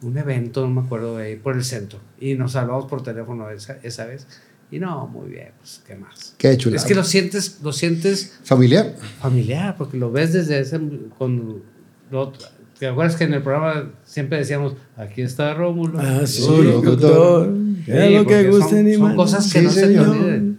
Un 0.00 0.16
evento, 0.16 0.62
no 0.66 0.70
me 0.70 0.80
acuerdo 0.80 1.18
de 1.18 1.26
ahí, 1.26 1.36
por 1.36 1.54
el 1.56 1.62
centro. 1.62 1.98
Y 2.18 2.36
nos 2.36 2.56
hablamos 2.56 2.86
por 2.86 3.02
teléfono 3.02 3.50
esa, 3.50 3.76
esa 3.82 4.06
vez. 4.06 4.26
Y 4.70 4.78
no, 4.78 5.06
muy 5.06 5.30
bien, 5.30 5.48
pues, 5.60 5.80
¿qué 5.86 5.94
más? 5.94 6.34
Qué 6.36 6.56
chulada. 6.56 6.80
Es 6.82 6.86
que 6.88 6.94
lo 6.94 7.04
sientes, 7.04 7.58
lo 7.62 7.72
sientes 7.72 8.38
¿Familiar? 8.44 8.94
familiar, 9.20 9.76
porque 9.78 9.96
lo 9.96 10.10
ves 10.10 10.32
desde 10.32 10.58
ese. 10.60 10.80
Con, 11.16 11.62
lo- 12.10 12.32
¿Te 12.78 12.88
acuerdas 12.88 13.14
que 13.16 13.24
en 13.24 13.34
el 13.34 13.42
programa 13.42 13.90
siempre 14.04 14.38
decíamos, 14.38 14.74
aquí 14.96 15.22
está 15.22 15.54
Rómulo? 15.54 16.00
Ah, 16.00 16.22
sí, 16.26 16.42
locutor. 16.62 17.52
Es 17.86 18.10
lo 18.12 18.26
que 18.26 18.34
porque 18.42 18.48
guste 18.50 18.70
son- 18.76 18.84
ni 18.84 18.94
son 18.94 19.02
mal. 19.02 19.16
cosas 19.16 19.52
que 19.52 19.60
Sí, 19.60 19.64
no 19.64 19.70
se 19.70 19.98
olviden. 20.00 20.58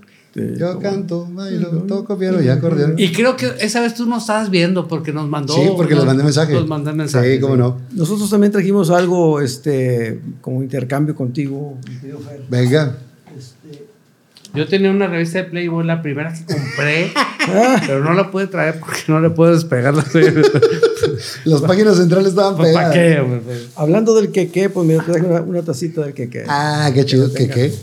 Yo 0.57 0.79
canto, 0.79 1.27
bailo, 1.31 1.69
toco 1.83 2.17
piano 2.17 2.41
y 2.41 2.49
acordeón. 2.49 2.95
Y 2.97 3.11
creo 3.13 3.35
que 3.37 3.51
esa 3.61 3.79
vez 3.81 3.93
tú 3.95 4.05
no 4.05 4.17
estabas 4.17 4.49
viendo 4.49 4.85
porque 4.87 5.13
nos 5.13 5.27
mandó. 5.29 5.53
Sí, 5.55 5.61
porque 5.77 5.95
les 5.95 6.03
mandé 6.05 6.23
mensaje. 6.23 6.53
Nos 6.53 6.67
mandé 6.67 6.91
mensaje. 6.93 7.35
Sí, 7.35 7.39
cómo 7.41 7.55
no. 7.57 7.77
Nosotros 7.93 8.29
también 8.29 8.51
trajimos 8.51 8.89
algo 8.89 9.39
este, 9.41 10.19
como 10.41 10.61
intercambio 10.61 11.15
contigo. 11.15 11.77
Venga. 12.49 12.97
Yo 14.55 14.67
tenía 14.67 14.91
una 14.91 15.07
revista 15.07 15.39
de 15.39 15.43
Playboy, 15.45 15.85
la 15.85 16.01
primera 16.01 16.33
que 16.33 16.45
compré, 16.45 17.11
pero 17.87 18.03
no 18.03 18.13
la 18.13 18.31
pude 18.31 18.47
traer 18.47 18.79
porque 18.79 18.99
no 19.07 19.19
le 19.19 19.29
puedo 19.29 19.53
despegar 19.53 19.93
la 19.93 20.03
Las 21.45 21.61
páginas 21.61 21.97
centrales 21.97 22.29
estaban 22.29 22.55
¿Para 22.55 22.67
pegadas. 22.69 22.93
qué? 22.93 23.19
hombre? 23.19 23.41
Pues, 23.45 23.67
Hablando 23.75 24.15
del 24.15 24.31
queque, 24.31 24.69
pues 24.69 24.87
mira, 24.87 25.03
te 25.03 25.11
traje 25.11 25.25
una, 25.27 25.41
una 25.41 25.61
tacita 25.61 26.01
del 26.01 26.13
queque. 26.13 26.43
Ah, 26.47 26.89
qué 26.93 27.05
chido. 27.05 27.31
¿Qué 27.33 27.47
qué? 27.47 27.73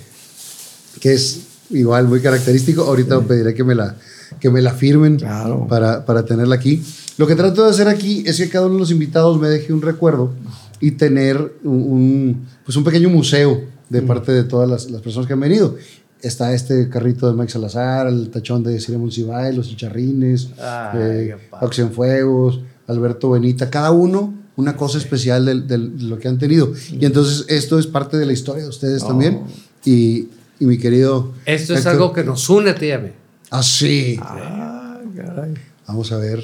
Que 1.00 1.14
es 1.14 1.40
igual 1.70 2.08
muy 2.08 2.20
característico. 2.20 2.82
Ahorita 2.82 3.20
pediré 3.20 3.54
que 3.54 3.64
me 3.64 3.74
la, 3.74 3.96
que 4.40 4.50
me 4.50 4.60
la 4.60 4.72
firmen 4.72 5.16
Claro. 5.16 5.66
para, 5.68 6.04
para 6.04 6.24
tenerla 6.24 6.54
aquí. 6.56 6.82
Lo 7.18 7.26
que 7.26 7.34
trato 7.34 7.64
de 7.64 7.70
hacer 7.70 7.88
aquí 7.88 8.24
es 8.26 8.38
que 8.38 8.48
cada 8.48 8.66
uno 8.66 8.74
de 8.74 8.80
los 8.80 8.90
invitados 8.90 9.38
me 9.40 9.48
deje 9.48 9.72
un 9.72 9.82
recuerdo 9.82 10.32
y 10.80 10.92
tener 10.92 11.36
un, 11.62 11.72
un, 11.82 12.46
pues 12.64 12.76
un 12.76 12.84
pequeño 12.84 13.08
museo 13.08 13.62
de 13.88 14.02
parte 14.02 14.32
de 14.32 14.44
todas 14.44 14.68
las, 14.68 14.90
las 14.90 15.02
personas 15.02 15.26
que 15.26 15.34
han 15.34 15.40
venido. 15.40 15.76
Está 16.22 16.54
este 16.54 16.88
carrito 16.88 17.28
de 17.30 17.36
Mike 17.36 17.50
Salazar, 17.52 18.06
el 18.06 18.30
tachón 18.30 18.62
de 18.62 18.78
Cire 18.80 18.96
Monsiváis, 18.96 19.56
los 19.56 19.68
chicharrines, 19.68 20.50
eh, 20.56 21.36
padre. 21.50 21.66
Oxenfuegos, 21.66 22.60
Alberto 22.86 23.30
Benita, 23.30 23.68
cada 23.68 23.90
uno 23.90 24.32
una 24.54 24.76
cosa 24.76 24.98
especial 24.98 25.44
del- 25.46 25.66
de 25.66 25.78
lo 25.78 26.18
que 26.18 26.28
han 26.28 26.38
tenido. 26.38 26.72
Y 26.92 27.04
entonces 27.06 27.46
esto 27.48 27.78
es 27.78 27.86
parte 27.88 28.16
de 28.18 28.26
la 28.26 28.32
historia 28.34 28.62
de 28.62 28.68
ustedes 28.68 29.02
también. 29.04 29.40
Y, 29.84 30.28
y 30.60 30.66
mi 30.66 30.78
querido... 30.78 31.32
Esto 31.46 31.74
es 31.74 31.86
algo 31.86 32.12
que 32.12 32.22
nos 32.22 32.48
une, 32.50 32.72
te 32.74 32.88
llamé. 32.88 33.12
Ah, 33.50 33.62
sí. 33.62 34.16
Ah, 34.20 35.00
caray. 35.16 35.54
Vamos 35.88 36.12
a 36.12 36.18
ver 36.18 36.40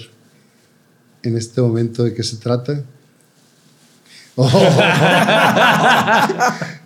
en 1.22 1.36
este 1.36 1.60
momento 1.60 2.02
de 2.02 2.14
qué 2.14 2.22
se 2.24 2.36
trata. 2.38 2.82
Oh. 4.40 4.48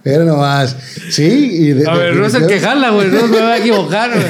Pero 0.02 0.24
nomás. 0.24 0.74
Sí. 1.10 1.22
Y 1.52 1.66
de- 1.72 1.88
A 1.88 1.94
ver, 1.94 2.16
no 2.16 2.26
es 2.26 2.34
el 2.34 2.46
que 2.46 2.58
jala, 2.58 2.90
güey, 2.90 3.08
no 3.08 3.22
me 3.28 3.40
voy 3.40 3.50
a 3.50 3.58
equivocar, 3.58 4.10
güey. 4.10 4.26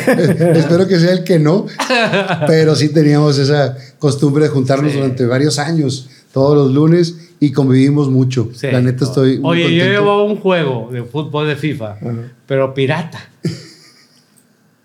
Espero 0.59 0.86
que 0.89 0.99
sea 0.99 1.12
el 1.12 1.24
que 1.24 1.39
no. 1.39 1.66
Pero 2.47 2.74
sí 2.74 2.89
teníamos 2.90 3.39
esa 3.39 3.77
costumbre 3.99 4.44
de 4.44 4.51
juntarnos 4.51 4.90
Sí. 4.93 4.99
durante 4.99 5.24
varios 5.24 5.59
años, 5.59 6.09
todos 6.32 6.57
los 6.57 6.73
lunes, 6.73 7.15
y 7.40 7.53
convivimos 7.53 8.11
mucho. 8.11 8.51
Sí. 8.55 8.66
La 8.70 8.81
neta 8.81 9.05
estoy 9.05 9.39
muy 9.39 9.62
Oye, 9.65 9.77
yo 9.77 9.85
llevaba 9.85 10.24
un 10.24 10.36
juego 10.40 10.90
de 10.93 11.03
fútbol 11.05 11.47
de 11.49 11.57
FIFA, 11.57 11.97
pero 12.47 12.74
pirata. 12.74 13.20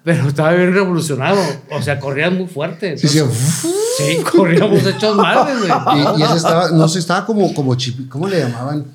Pero 0.07 0.25
estaba 0.29 0.53
bien 0.53 0.73
revolucionado. 0.73 1.37
O 1.69 1.81
sea, 1.81 1.99
corrían 1.99 2.37
muy 2.37 2.47
fuerte. 2.47 2.97
Sí, 2.97 3.09
sí. 3.09 3.17
entonces- 3.19 3.65
sí, 3.97 4.17
corríamos 4.31 4.85
hechos 4.85 5.17
madres, 5.17 5.57
güey. 5.59 5.69
Y, 6.17 6.19
y 6.21 6.23
ese 6.23 6.37
estaba, 6.37 6.71
no 6.71 6.87
sé, 6.87 6.99
estaba 6.99 7.25
como, 7.25 7.53
como 7.53 7.75
chip, 7.75 8.07
¿cómo 8.09 8.25
le 8.29 8.39
llamaban? 8.39 8.85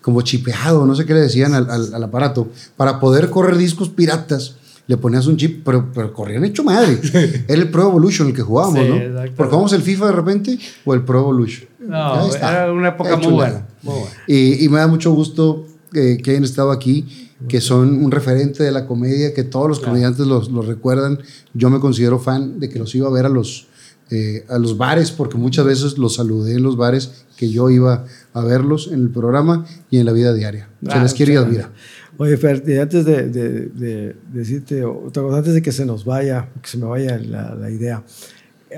Como 0.00 0.22
chipeado, 0.22 0.86
no 0.86 0.94
sé 0.94 1.04
qué 1.04 1.14
le 1.14 1.20
decían 1.22 1.52
al, 1.54 1.68
al- 1.68 1.92
al 1.94 2.04
aparato. 2.04 2.48
Para 2.76 3.00
poder 3.00 3.28
correr 3.28 3.56
discos 3.56 3.88
piratas, 3.88 4.54
le 4.86 4.96
ponías 4.96 5.26
un 5.26 5.36
chip, 5.36 5.62
pero, 5.64 5.90
pero 5.92 6.12
corrían 6.12 6.44
hecho 6.44 6.62
madre. 6.62 7.00
Era 7.48 7.60
el 7.60 7.68
Pro 7.68 7.88
Evolution 7.88 8.28
el 8.28 8.34
que 8.34 8.42
jugábamos, 8.42 8.78
Sí, 8.84 8.88
¿no? 8.88 9.14
Porque 9.36 9.50
jugamos 9.50 9.72
el 9.72 9.82
FIFA 9.82 10.06
de 10.06 10.12
repente 10.12 10.58
o 10.84 10.94
el 10.94 11.02
Pro 11.02 11.20
Evolution. 11.22 11.68
No, 11.80 12.32
era 12.36 12.72
una 12.72 12.90
época 12.90 13.16
muy 13.16 13.32
buena. 13.32 13.66
Muy 13.82 13.94
buena. 13.94 14.10
Y, 14.28 14.64
y 14.64 14.68
me 14.68 14.78
da 14.78 14.86
mucho 14.86 15.10
gusto 15.10 15.66
eh, 15.92 16.18
que 16.22 16.30
hayan 16.30 16.44
estado 16.44 16.70
aquí, 16.70 17.31
que 17.48 17.60
son 17.60 18.04
un 18.04 18.10
referente 18.10 18.62
de 18.62 18.70
la 18.72 18.86
comedia, 18.86 19.32
que 19.34 19.44
todos 19.44 19.68
los 19.68 19.80
comediantes 19.80 20.26
los, 20.26 20.50
los 20.50 20.66
recuerdan. 20.66 21.18
Yo 21.54 21.70
me 21.70 21.80
considero 21.80 22.18
fan 22.18 22.60
de 22.60 22.68
que 22.68 22.78
los 22.78 22.94
iba 22.94 23.08
a 23.08 23.10
ver 23.10 23.26
a 23.26 23.28
los, 23.28 23.66
eh, 24.10 24.44
a 24.48 24.58
los 24.58 24.76
bares, 24.76 25.10
porque 25.10 25.36
muchas 25.38 25.64
veces 25.64 25.98
los 25.98 26.14
saludé 26.16 26.54
en 26.54 26.62
los 26.62 26.76
bares, 26.76 27.24
que 27.36 27.50
yo 27.50 27.70
iba 27.70 28.04
a 28.34 28.40
verlos 28.44 28.88
en 28.92 29.00
el 29.00 29.10
programa 29.10 29.64
y 29.90 29.98
en 29.98 30.06
la 30.06 30.12
vida 30.12 30.32
diaria. 30.34 30.68
Se 30.84 30.92
Ah, 30.92 31.02
les 31.02 31.14
quiere 31.14 31.32
y 31.34 31.36
admira. 31.36 31.70
Oye, 32.18 32.36
Fer, 32.36 32.62
y 32.66 32.76
antes 32.78 33.04
de, 33.04 33.28
de- 33.28 33.66
de 33.68 34.16
decirte 34.32 34.84
otra 34.84 35.22
cosa, 35.22 35.38
antes 35.38 35.54
de 35.54 35.62
que 35.62 35.72
se 35.72 35.86
nos 35.86 36.04
vaya, 36.04 36.48
que 36.60 36.68
se 36.68 36.76
me 36.78 36.84
vaya 36.84 37.18
la, 37.18 37.54
la 37.54 37.70
idea, 37.70 38.02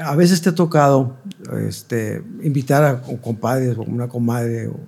a 0.01 0.17
veces 0.17 0.41
te 0.41 0.49
ha 0.51 0.55
tocado 0.55 1.17
este, 1.69 2.23
invitar 2.43 2.85
a 2.85 3.03
un 3.09 3.17
compadre 3.19 3.73
o 3.73 3.83
una 3.83 4.09
comadre 4.09 4.69
o- 4.69 4.79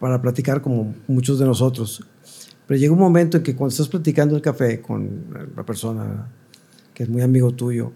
para 0.00 0.20
platicar 0.22 0.62
como 0.62 0.94
muchos 1.08 1.38
de 1.38 1.44
nosotros. 1.44 2.02
Pero 2.72 2.80
llega 2.80 2.94
un 2.94 3.00
momento 3.00 3.36
en 3.36 3.42
que 3.42 3.54
cuando 3.54 3.68
estás 3.72 3.88
platicando 3.88 4.34
el 4.34 4.40
café 4.40 4.80
con 4.80 5.26
la 5.54 5.62
persona 5.62 6.26
que 6.94 7.02
es 7.02 7.08
muy 7.10 7.20
amigo 7.20 7.50
tuyo, 7.50 7.92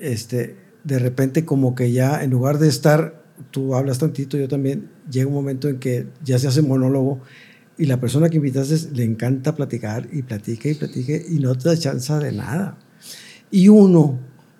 este, 0.00 0.56
de 0.82 0.98
repente 0.98 1.44
como 1.44 1.74
que 1.74 1.92
ya 1.92 2.24
en 2.24 2.30
lugar 2.30 2.58
de 2.58 2.68
estar, 2.68 3.22
tú 3.50 3.74
hablas 3.74 3.98
tantito, 3.98 4.38
yo 4.38 4.48
también, 4.48 4.88
llega 5.10 5.26
un 5.26 5.34
momento 5.34 5.68
en 5.68 5.78
que 5.78 6.06
ya 6.24 6.38
se 6.38 6.48
hace 6.48 6.62
monólogo 6.62 7.20
y 7.76 7.84
la 7.84 8.00
persona 8.00 8.30
que 8.30 8.38
invitaste 8.38 8.94
le 8.94 9.04
encanta 9.04 9.54
platicar 9.54 10.08
y 10.10 10.22
platica 10.22 10.70
y 10.70 10.74
platica 10.74 11.12
y 11.28 11.38
no 11.40 11.54
te 11.54 11.68
da 11.68 11.76
chance 11.76 12.10
de 12.14 12.32
nada. 12.32 12.78
Y 13.50 13.68
uno, 13.68 14.18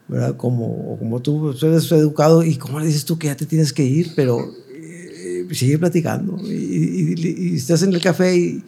¿verdad? 0.09 0.36
Como, 0.36 0.99
como 0.99 1.23
tú 1.23 1.53
eres 1.62 1.91
educado 1.91 2.45
y 2.45 2.57
como 2.57 2.81
le 2.81 2.86
dices 2.89 3.07
tú 3.07 3.16
que 3.19 3.28
ya 3.28 3.35
te 3.35 3.47
tienes 3.47 3.73
que 3.73 3.82
ir, 3.85 4.12
pero 4.15 4.41
eh, 4.74 5.47
sigue 5.53 5.78
platicando 5.78 6.36
y, 6.45 6.53
y- 6.53 7.15
y- 7.16 7.53
y 7.53 7.57
estás 7.57 7.82
en 7.82 7.95
el 7.95 8.03
café 8.03 8.36
y 8.36 8.62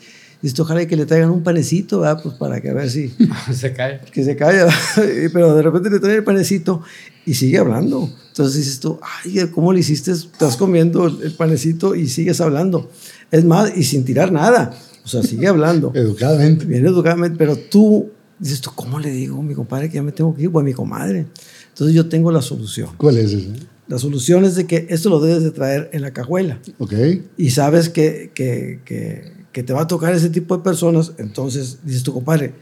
dices, 0.49 0.61
ojalá 0.61 0.87
que 0.87 0.97
le 0.97 1.07
traigan 1.07 1.31
un 1.31 1.43
panecito, 1.43 2.01
¿verdad? 2.01 2.21
Pues 2.23 2.35
para 2.37 2.61
que 2.61 2.71
a 2.71 2.75
ver 2.75 2.91
si 2.91 3.13
Se 3.55 3.73
cae. 3.73 4.01
que 4.13 4.25
se 4.25 4.37
calla, 4.37 4.67
pero 5.33 5.55
de 5.55 5.63
repente 5.63 5.91
le 5.91 6.01
trae 6.01 6.17
el 6.17 6.25
panecito 6.25 6.83
y 7.25 7.35
sigue 7.35 7.59
hablando. 7.59 8.11
Entonces 8.29 8.57
dices 8.57 8.81
tú, 8.81 8.99
ay, 9.03 9.49
¿cómo 9.55 9.73
le 9.73 9.81
hiciste? 9.81 10.13
Estás 10.13 10.57
comiendo 10.57 11.07
el 11.07 11.33
panecito 11.33 11.95
y 11.95 12.09
sigues 12.09 12.41
hablando. 12.41 12.91
Es 13.31 13.45
más, 13.45 13.77
y 13.77 13.83
sin 13.85 14.05
tirar 14.05 14.31
nada. 14.33 14.77
O 15.05 15.09
sea, 15.09 15.23
sigue 15.23 15.47
hablando. 15.49 15.93
Educadamente. 15.95 16.65
Bien 16.65 16.85
educadamente, 16.87 17.37
pero 17.39 17.57
tú 17.57 18.11
dices 18.39 18.61
tú, 18.61 18.71
¿cómo 18.75 18.99
le 18.99 19.11
digo 19.11 19.39
a 19.39 19.43
mi 19.43 19.55
compadre 19.55 19.89
que 19.89 19.95
ya 19.97 20.03
me 20.03 20.13
tengo 20.13 20.35
que 20.35 20.43
ir? 20.43 20.51
O 20.53 20.59
a 20.59 20.63
mi 20.63 20.73
comadre. 20.73 21.27
Entonces 21.71 21.95
yo 21.95 22.09
tengo 22.09 22.31
la 22.33 22.43
solución. 22.43 22.91
¿Cuál 22.97 23.19
es 23.19 23.33
ese? 23.33 23.49
La 23.89 23.99
solución 23.99 24.45
es 24.45 24.57
de 24.57 24.67
que 24.67 24.87
esto 24.91 25.09
lo 25.11 25.21
debes 25.21 25.45
de 25.45 25.53
traer 25.53 25.91
en 25.93 26.03
la 26.03 26.11
cajuela 26.13 26.59
Ok. 26.81 26.93
y 27.37 27.51
sabes 27.51 27.89
que, 27.89 28.33
que, 28.35 28.81
que, 28.85 29.33
que 29.57 29.63
te 29.63 29.73
va 29.73 29.81
a 29.81 29.87
tocar 29.87 30.13
ese 30.13 30.29
tipo 30.29 30.55
de 30.55 30.63
personas, 30.63 31.13
entonces 31.17 31.79
dices 31.83 32.03
tu 32.03 32.13
compadre, 32.13 32.53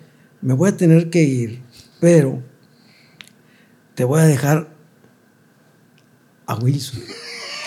me 0.40 0.54
voy 0.54 0.68
a 0.68 0.76
tener 0.76 1.10
que 1.10 1.24
ir, 1.24 1.60
pero 1.98 2.40
te 3.96 4.04
voy 4.04 4.20
a 4.20 4.26
dejar 4.26 4.72
a 6.46 6.54
Wilson 6.54 7.00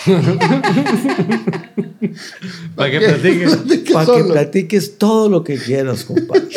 Para 2.74 2.90
que 2.90 3.00
platiques. 3.00 3.56
para 3.92 4.06
que 4.16 4.24
platiques 4.24 4.96
todo 4.96 5.28
lo 5.28 5.44
que 5.44 5.58
quieras, 5.58 6.04
compadre. 6.04 6.48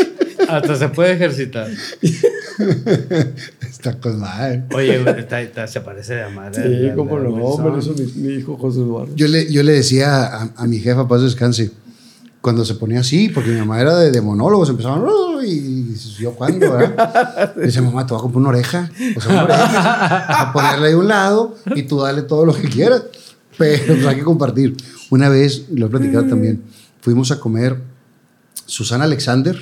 Hasta 0.48 0.78
se 0.78 0.88
puede 0.88 1.12
ejercitar. 1.12 1.70
Está 3.62 4.00
con 4.00 4.18
madre. 4.18 4.64
Oye, 4.74 4.96
está- 5.18 5.42
está- 5.42 5.68
se 5.68 5.82
parece 5.82 6.14
de 6.14 6.30
madre. 6.30 6.64
Sí, 6.64 6.90
al 6.90 6.96
no, 6.96 7.78
hizo 7.78 7.94
mi, 7.96 8.06
mi 8.22 8.34
hijo 8.36 8.56
José 8.56 8.80
Eduardo. 8.80 9.14
Yo 9.16 9.28
le, 9.28 9.52
yo 9.52 9.62
le 9.64 9.74
decía 9.74 10.24
a, 10.26 10.54
a 10.56 10.68
mi 10.68 10.80
jefa, 10.80 11.08
paz 11.08 11.22
descanse, 11.22 11.72
cuando 12.42 12.66
se 12.66 12.74
ponía 12.76 13.02
así, 13.02 13.30
porque 13.30 13.52
mi 13.52 13.60
mamá 13.60 13.80
era 13.80 13.96
de, 13.98 14.12
de 14.12 14.20
monólogos, 14.22 14.70
empezaban, 14.70 15.04
"Oh", 15.08 15.42
y 15.44 15.94
yo 16.20 16.34
cuándo, 16.34 16.72
¿verdad? 16.72 17.54
Y 17.62 17.66
dice, 17.68 17.82
mamá, 17.82 18.06
te 18.06 18.14
voy 18.14 18.20
a 18.20 18.22
comprar 18.24 18.40
una 18.40 18.50
oreja, 18.50 18.90
o 19.16 19.22
sea, 19.22 19.32
una 19.32 19.44
oreja, 19.44 20.42
a 20.42 20.54
ponerla 20.54 20.92
a 20.92 20.98
un 20.98 21.08
lado 21.08 21.56
y 21.76 21.84
tú 21.84 22.00
dale 22.02 22.24
todo 22.24 22.46
lo 22.46 22.54
que 22.54 22.68
quieras, 22.70 23.04
pero 23.58 23.94
pues, 23.96 24.06
hay 24.08 24.16
que 24.16 24.24
compartir. 24.24 24.76
Una 25.12 25.30
vez, 25.30 25.66
lo 25.72 25.86
he 25.86 25.90
platicado 25.90 26.26
también, 26.26 26.64
fuimos 27.02 27.32
a 27.32 27.40
comer 27.40 27.78
Susana 28.66 29.04
Alexander, 29.04 29.58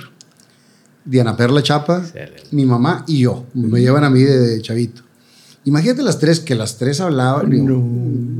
Diana 1.05 1.35
Perla 1.35 1.63
Chapa, 1.63 1.99
Excelente. 1.99 2.43
mi 2.51 2.65
mamá 2.65 3.03
y 3.07 3.19
yo. 3.19 3.45
Me 3.53 3.81
llevan 3.81 4.03
a 4.03 4.09
mí 4.09 4.21
de, 4.21 4.37
de 4.39 4.61
chavito. 4.61 5.01
Imagínate 5.65 6.01
las 6.03 6.19
tres, 6.19 6.39
que 6.39 6.55
las 6.55 6.77
tres 6.77 6.99
hablaban. 7.01 7.49
digo, 7.49 7.83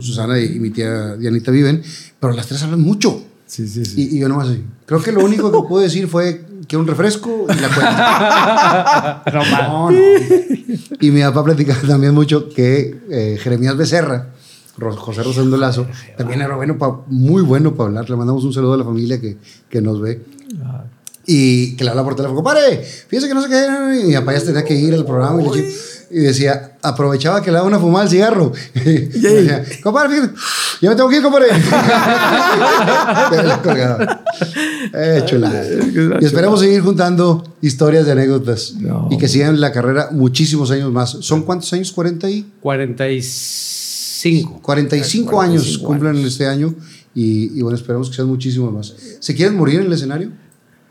Susana 0.02 0.40
y, 0.40 0.56
y 0.56 0.60
mi 0.60 0.70
tía 0.70 1.16
Dianita 1.16 1.52
viven, 1.52 1.82
pero 2.20 2.34
las 2.34 2.48
tres 2.48 2.62
hablan 2.64 2.82
mucho. 2.82 3.24
Sí, 3.50 3.68
sí, 3.68 3.84
sí. 3.84 3.96
Y, 4.12 4.18
y 4.18 4.20
yo 4.20 4.30
nomás 4.30 4.48
así. 4.50 4.64
Creo 4.86 5.02
que 5.02 5.12
lo 5.12 5.26
único 5.26 5.52
que 5.52 5.68
puedo 5.68 5.82
decir 5.84 6.08
fue 6.08 6.46
que 6.68 6.78
un 6.78 6.86
refresco 6.86 7.48
y 7.50 7.60
la 7.60 7.68
cuenta. 7.70 9.24
No, 9.34 9.90
no. 9.90 9.98
Y 11.02 11.10
mi 11.12 11.22
papá 11.22 11.44
platicaba 11.44 11.80
también 11.88 12.14
mucho 12.14 12.48
que 12.50 13.00
eh, 13.10 13.38
Jeremías 13.42 13.76
Becerra, 13.76 14.30
José 14.80 15.24
Rosendo 15.24 15.58
Lazo, 15.58 15.88
también 16.18 16.42
era 16.42 16.56
bueno 16.56 16.78
pa- 16.78 17.02
muy 17.08 17.42
bueno 17.42 17.74
para 17.74 17.88
hablar. 17.88 18.10
Le 18.10 18.16
mandamos 18.16 18.44
un 18.44 18.54
saludo 18.54 18.74
a 18.76 18.78
la 18.78 18.84
familia 18.86 19.20
que, 19.20 19.38
que 19.70 19.82
nos 19.82 20.00
ve. 20.00 20.22
Y 21.26 21.76
que 21.76 21.84
le 21.84 21.90
habla 21.92 22.04
por 22.04 22.16
teléfono, 22.16 22.36
compadre, 22.44 22.78
fíjese 22.84 23.28
que 23.28 23.34
no 23.34 23.42
sé 23.42 23.50
qué. 23.50 24.02
Y 24.04 24.08
mi 24.10 24.14
papá 24.16 24.34
ya 24.34 24.44
tenía 24.44 24.64
que 24.64 24.74
ir 24.76 24.94
al 24.94 25.06
programa 25.06 25.42
y, 25.42 25.46
le 25.46 25.52
chi- 25.52 25.76
y 26.12 26.20
decía, 26.20 26.78
aprovechaba 26.82 27.42
que 27.42 27.52
le 27.52 27.58
daba 27.58 27.68
una 27.68 27.80
fumada 27.80 28.04
al 28.06 28.10
cigarro. 28.10 28.52
Y 28.76 29.20
decía, 29.20 29.64
compadre, 29.84 30.16
fíjate, 30.16 30.34
ya 30.82 30.90
me 30.90 30.96
tengo 30.96 31.10
que 31.10 31.18
ir, 31.18 31.24
compadre. 31.24 31.48
Eh, 34.94 35.24
chulada. 35.26 35.64
Y 36.22 36.26
esperamos 36.26 36.60
seguir 36.62 36.82
juntando 36.82 37.44
historias 37.62 38.06
de 38.06 38.14
anécdotas 38.14 38.74
No. 38.80 39.08
y 39.12 39.18
que 39.18 39.28
sigan 39.28 39.60
la 39.60 39.72
carrera 39.72 40.10
muchísimos 40.12 40.72
años 40.72 40.92
más. 40.92 41.18
¿Son 41.22 41.44
cuántos 41.44 41.72
años? 41.74 41.96
¿40 41.96 42.32
y? 42.32 42.46
45. 42.62 44.60
45 44.62 45.42
años 45.42 45.78
cumplen 45.78 46.18
este 46.26 46.48
año 46.48 46.74
y, 47.14 47.58
y 47.58 47.62
bueno, 47.62 47.78
esperamos 47.78 48.10
que 48.10 48.16
sean 48.16 48.28
muchísimos 48.28 48.74
más. 48.74 48.94
¿Se 49.20 49.36
quieren 49.36 49.56
morir 49.58 49.82
en 49.82 49.88
el 49.88 49.94
escenario? 49.94 50.32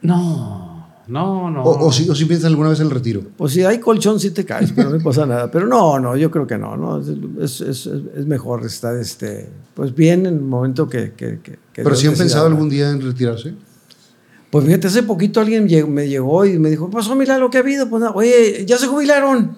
No, 0.02 0.67
no, 1.08 1.50
no. 1.50 1.62
¿O, 1.62 1.86
o 1.86 1.92
si, 1.92 2.08
o 2.08 2.14
si 2.14 2.24
piensan 2.26 2.50
alguna 2.50 2.68
vez 2.70 2.80
en 2.80 2.86
el 2.86 2.92
retiro? 2.92 3.22
Pues 3.36 3.52
si 3.52 3.64
hay 3.64 3.78
colchón, 3.80 4.20
sí 4.20 4.30
te 4.30 4.44
caes, 4.44 4.72
pero 4.72 4.90
no 4.90 4.98
pasa 5.02 5.26
nada. 5.26 5.50
Pero 5.50 5.66
no, 5.66 5.98
no, 5.98 6.16
yo 6.16 6.30
creo 6.30 6.46
que 6.46 6.58
no. 6.58 6.76
no 6.76 7.00
es, 7.42 7.60
es, 7.60 7.86
es, 7.86 8.26
mejor 8.26 8.64
estar 8.64 8.96
este, 8.96 9.48
pues 9.74 9.94
bien 9.94 10.26
en 10.26 10.34
el 10.34 10.40
momento 10.40 10.88
que. 10.88 11.12
que, 11.12 11.40
que- 11.40 11.58
que 11.72 11.82
¿Pero 11.82 11.90
Dios 11.90 12.00
si 12.00 12.06
han 12.08 12.14
pensado 12.16 12.44
¿verdad? 12.44 12.56
algún 12.56 12.70
día 12.70 12.90
en 12.90 13.00
retirarse? 13.00 13.54
Pues 14.50 14.64
fíjate, 14.64 14.86
hace 14.86 15.02
poquito 15.02 15.40
alguien 15.40 15.66
me 15.92 16.08
llegó 16.08 16.44
y 16.46 16.58
me 16.58 16.70
dijo, 16.70 16.88
"¿Qué 16.88 16.96
pasó, 16.96 17.14
mira 17.14 17.36
lo 17.38 17.50
que 17.50 17.58
ha 17.58 17.60
habido. 17.60 17.88
Pues, 17.88 18.00
nada, 18.00 18.12
oye, 18.14 18.64
ya 18.66 18.78
se 18.78 18.86
jubilaron. 18.86 19.56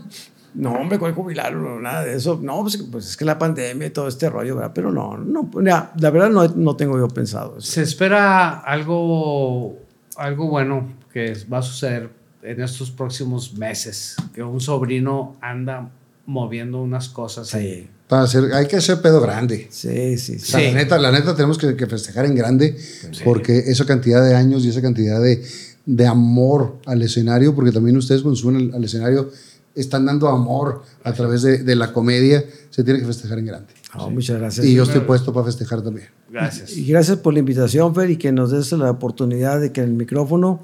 No, 0.52 0.72
hombre, 0.72 0.98
¿cuál 0.98 1.14
jubilaron? 1.14 1.62
No, 1.62 1.80
nada 1.80 2.02
de 2.04 2.14
eso. 2.16 2.38
No, 2.42 2.62
pues, 2.62 2.76
pues 2.90 3.06
es 3.10 3.16
que 3.16 3.24
la 3.24 3.38
pandemia 3.38 3.86
y 3.86 3.90
todo 3.90 4.08
este 4.08 4.28
rollo, 4.28 4.56
¿verdad? 4.56 4.72
Pero 4.74 4.90
no, 4.90 5.16
no, 5.16 5.48
pues, 5.48 5.62
mira, 5.64 5.92
la 5.96 6.10
verdad 6.10 6.28
no, 6.30 6.44
no 6.48 6.74
tengo 6.74 6.98
yo 6.98 7.06
pensado 7.06 7.56
eso. 7.58 7.70
Se 7.70 7.82
espera 7.82 8.58
algo, 8.58 9.76
algo 10.16 10.48
bueno 10.48 10.99
que 11.12 11.36
va 11.52 11.58
a 11.58 11.62
suceder 11.62 12.10
en 12.42 12.60
estos 12.60 12.90
próximos 12.90 13.54
meses. 13.54 14.16
Que 14.34 14.42
un 14.42 14.60
sobrino 14.60 15.36
anda 15.40 15.90
moviendo 16.26 16.80
unas 16.82 17.08
cosas 17.08 17.52
ahí. 17.54 17.82
Sí, 17.82 17.88
Para 18.08 18.22
hacer, 18.22 18.52
hay 18.54 18.66
que 18.66 18.76
hacer 18.76 19.00
pedo 19.02 19.20
grande. 19.20 19.66
sí, 19.70 20.16
sí. 20.18 20.36
O 20.36 20.38
sí. 20.38 20.46
sea, 20.46 20.60
Sí. 20.60 20.66
la, 20.66 20.72
neta, 20.74 20.98
la 20.98 21.10
neta 21.12 21.34
tenemos 21.34 21.58
que, 21.58 21.74
que 21.76 21.86
festejar 21.86 22.24
en 22.26 22.34
grande 22.34 22.76
porque 23.24 23.58
esa 23.58 23.84
cantidad 23.84 24.24
de 24.24 24.34
años 24.34 24.64
y 24.64 24.68
esa 24.68 24.80
cantidad 24.82 25.20
de, 25.20 25.42
de 25.86 26.06
amor 26.06 26.76
al 26.86 27.02
escenario, 27.02 27.54
porque 27.54 27.72
también 27.72 27.96
ustedes 27.96 28.22
cuando 28.22 28.36
suben 28.36 28.56
al, 28.56 28.74
al 28.74 28.84
escenario 28.84 29.30
están 29.74 30.04
dando 30.06 30.28
amor 30.28 30.82
a 31.04 31.12
través 31.12 31.42
de, 31.42 31.58
de 31.62 31.76
la 31.76 31.92
comedia, 31.92 32.44
se 32.70 32.82
tiene 32.84 33.00
que 33.00 33.06
festejar 33.06 33.38
en 33.38 33.46
grande. 33.46 33.72
No, 33.96 34.10
Muchas 34.10 34.38
gracias. 34.38 34.66
Y 34.66 34.74
yo 34.74 34.84
estoy 34.84 35.00
puesto 35.00 35.32
para 35.32 35.46
festejar 35.46 35.82
también. 35.82 36.08
Gracias. 36.30 36.76
Y 36.76 36.84
gracias 36.86 37.18
por 37.18 37.32
la 37.32 37.40
invitación, 37.40 37.92
Fer, 37.94 38.10
y 38.10 38.16
que 38.16 38.30
nos 38.30 38.50
des 38.52 38.70
la 38.72 38.90
oportunidad 38.90 39.60
de 39.60 39.72
que 39.72 39.80
en 39.80 39.88
el 39.88 39.94
micrófono 39.94 40.60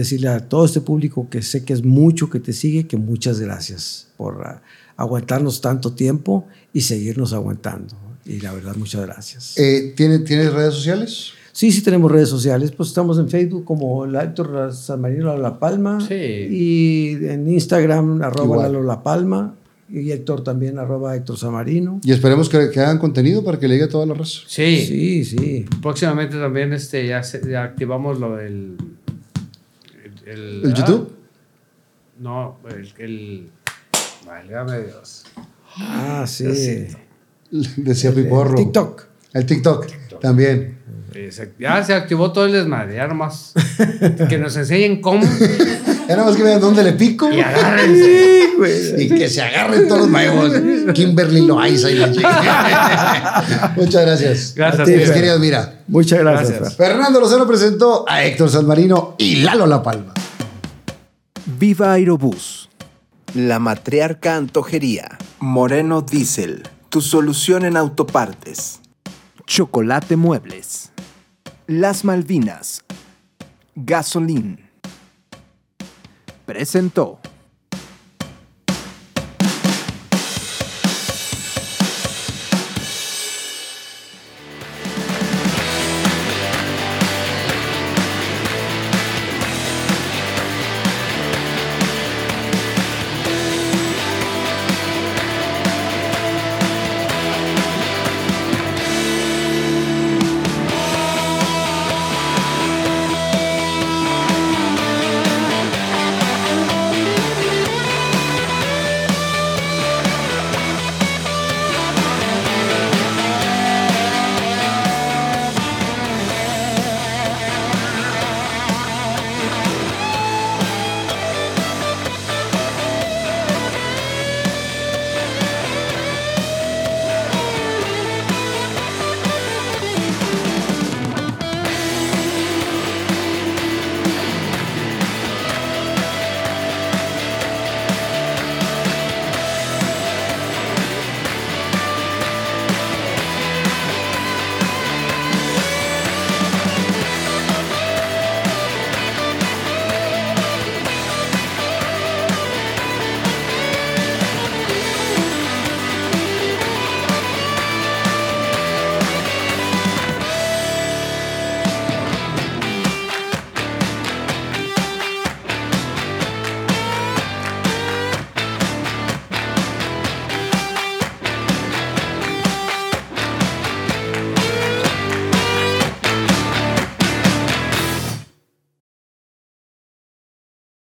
decirle 0.00 0.28
a 0.28 0.48
todo 0.48 0.64
este 0.64 0.80
público 0.80 1.28
que 1.30 1.42
sé 1.42 1.64
que 1.64 1.72
es 1.72 1.84
mucho 1.84 2.30
que 2.30 2.40
te 2.40 2.52
sigue, 2.52 2.86
que 2.86 2.96
muchas 2.96 3.40
gracias 3.40 4.08
por 4.16 4.42
ah, 4.46 4.62
aguantarnos 4.96 5.60
tanto 5.60 5.92
tiempo 5.92 6.46
y 6.72 6.82
seguirnos 6.82 7.32
aguantando. 7.32 7.94
Y 8.24 8.40
la 8.40 8.52
verdad, 8.52 8.74
muchas 8.76 9.02
gracias. 9.06 9.56
Eh, 9.58 9.92
¿tiene, 9.96 10.18
¿Tienes 10.20 10.52
redes 10.52 10.74
sociales? 10.74 11.30
Sí, 11.52 11.72
sí 11.72 11.80
tenemos 11.82 12.10
redes 12.12 12.28
sociales, 12.28 12.70
pues 12.72 12.90
estamos 12.90 13.18
en 13.18 13.28
Facebook 13.30 13.64
como 13.64 14.04
la 14.04 14.24
Héctor 14.24 14.72
San 14.74 15.00
Marino 15.00 15.34
La 15.38 15.58
Palma 15.58 16.00
Sí. 16.06 16.14
y 16.14 17.12
en 17.26 17.48
Instagram 17.48 18.20
arroba 18.22 18.44
Igual. 18.44 18.72
Lalo 18.72 18.82
La 18.82 19.02
Palma 19.02 19.54
y 19.88 20.10
Héctor 20.10 20.42
también 20.42 20.78
arroba 20.78 21.14
Héctor 21.16 21.38
Samarino. 21.38 22.00
Y 22.04 22.12
esperemos 22.12 22.48
que, 22.50 22.70
que 22.70 22.80
hagan 22.80 22.98
contenido 22.98 23.42
para 23.44 23.58
que 23.58 23.68
le 23.68 23.74
llegue 23.76 23.84
a 23.84 23.88
toda 23.88 24.04
la 24.04 24.12
raza. 24.14 24.40
Sí. 24.48 24.84
Sí, 24.84 25.24
sí. 25.24 25.64
Próximamente 25.80 26.36
también 26.36 26.72
este, 26.72 27.06
ya, 27.06 27.22
se- 27.22 27.40
ya 27.48 27.62
activamos 27.62 28.18
lo 28.20 28.36
del. 28.36 28.76
El, 30.26 30.62
¿El 30.64 30.72
ah, 30.72 30.74
YouTube? 30.74 31.12
No, 32.18 32.58
el. 32.68 32.92
el 32.98 33.50
válgame 34.26 34.80
Dios. 34.80 35.24
Ah, 35.78 36.24
sí. 36.26 36.44
Diosito. 36.44 36.98
Decía 37.76 38.12
Piporro. 38.12 38.56
TikTok. 38.56 39.04
El 39.32 39.46
TikTok, 39.46 39.86
también. 40.20 40.78
Se- 41.30 41.52
Ya 41.58 41.82
se 41.82 41.94
activó 41.94 42.32
todo 42.32 42.46
el 42.46 42.52
desmadre, 42.52 42.96
ya 42.96 43.06
nomás. 43.06 43.52
que 44.28 44.38
nos 44.38 44.56
enseñen 44.56 45.00
cómo 45.00 45.22
Ya 46.08 46.16
nada 46.16 46.24
más 46.24 46.36
que 46.36 46.42
vean 46.42 46.60
dónde 46.60 46.82
le 46.82 46.92
pico 46.92 47.30
y 47.30 47.40
agárrense. 47.40 48.96
y 48.98 49.08
que 49.08 49.28
se 49.28 49.42
agarren 49.42 49.86
todos 49.88 50.02
los 50.02 50.10
nuevos. 50.10 50.52
Kimberly 50.92 51.46
Loaiza 51.46 51.90
y 51.90 51.94
la 51.94 52.12
chica. 52.12 53.72
Muchas 53.76 54.02
gracias. 54.02 54.54
Gracias, 54.56 54.80
A 54.80 54.84
ti, 54.84 54.92
queridos, 54.92 55.40
mira. 55.40 55.80
Muchas 55.88 56.18
gracias. 56.18 56.50
Gracias. 56.50 56.76
Fer. 56.76 56.88
Fernando 56.88 57.20
Lozano 57.20 57.46
presentó 57.46 58.04
a 58.08 58.24
Héctor 58.24 58.50
Sanmarino 58.50 59.14
y 59.18 59.36
Lalo 59.36 59.66
La 59.66 59.82
Palma. 59.82 60.12
Viva 61.58 61.94
Aerobús. 61.94 62.68
La 63.32 63.58
Matriarca 63.58 64.36
Antojería. 64.36 65.16
Moreno 65.40 66.02
Diesel. 66.02 66.68
Tu 66.90 67.00
solución 67.00 67.64
en 67.64 67.78
autopartes. 67.78 68.80
Chocolate 69.46 70.16
Muebles. 70.16 70.92
Las 71.66 72.04
Malvinas. 72.04 72.84
Gasolín. 73.74 74.68
Presentó. 76.44 77.20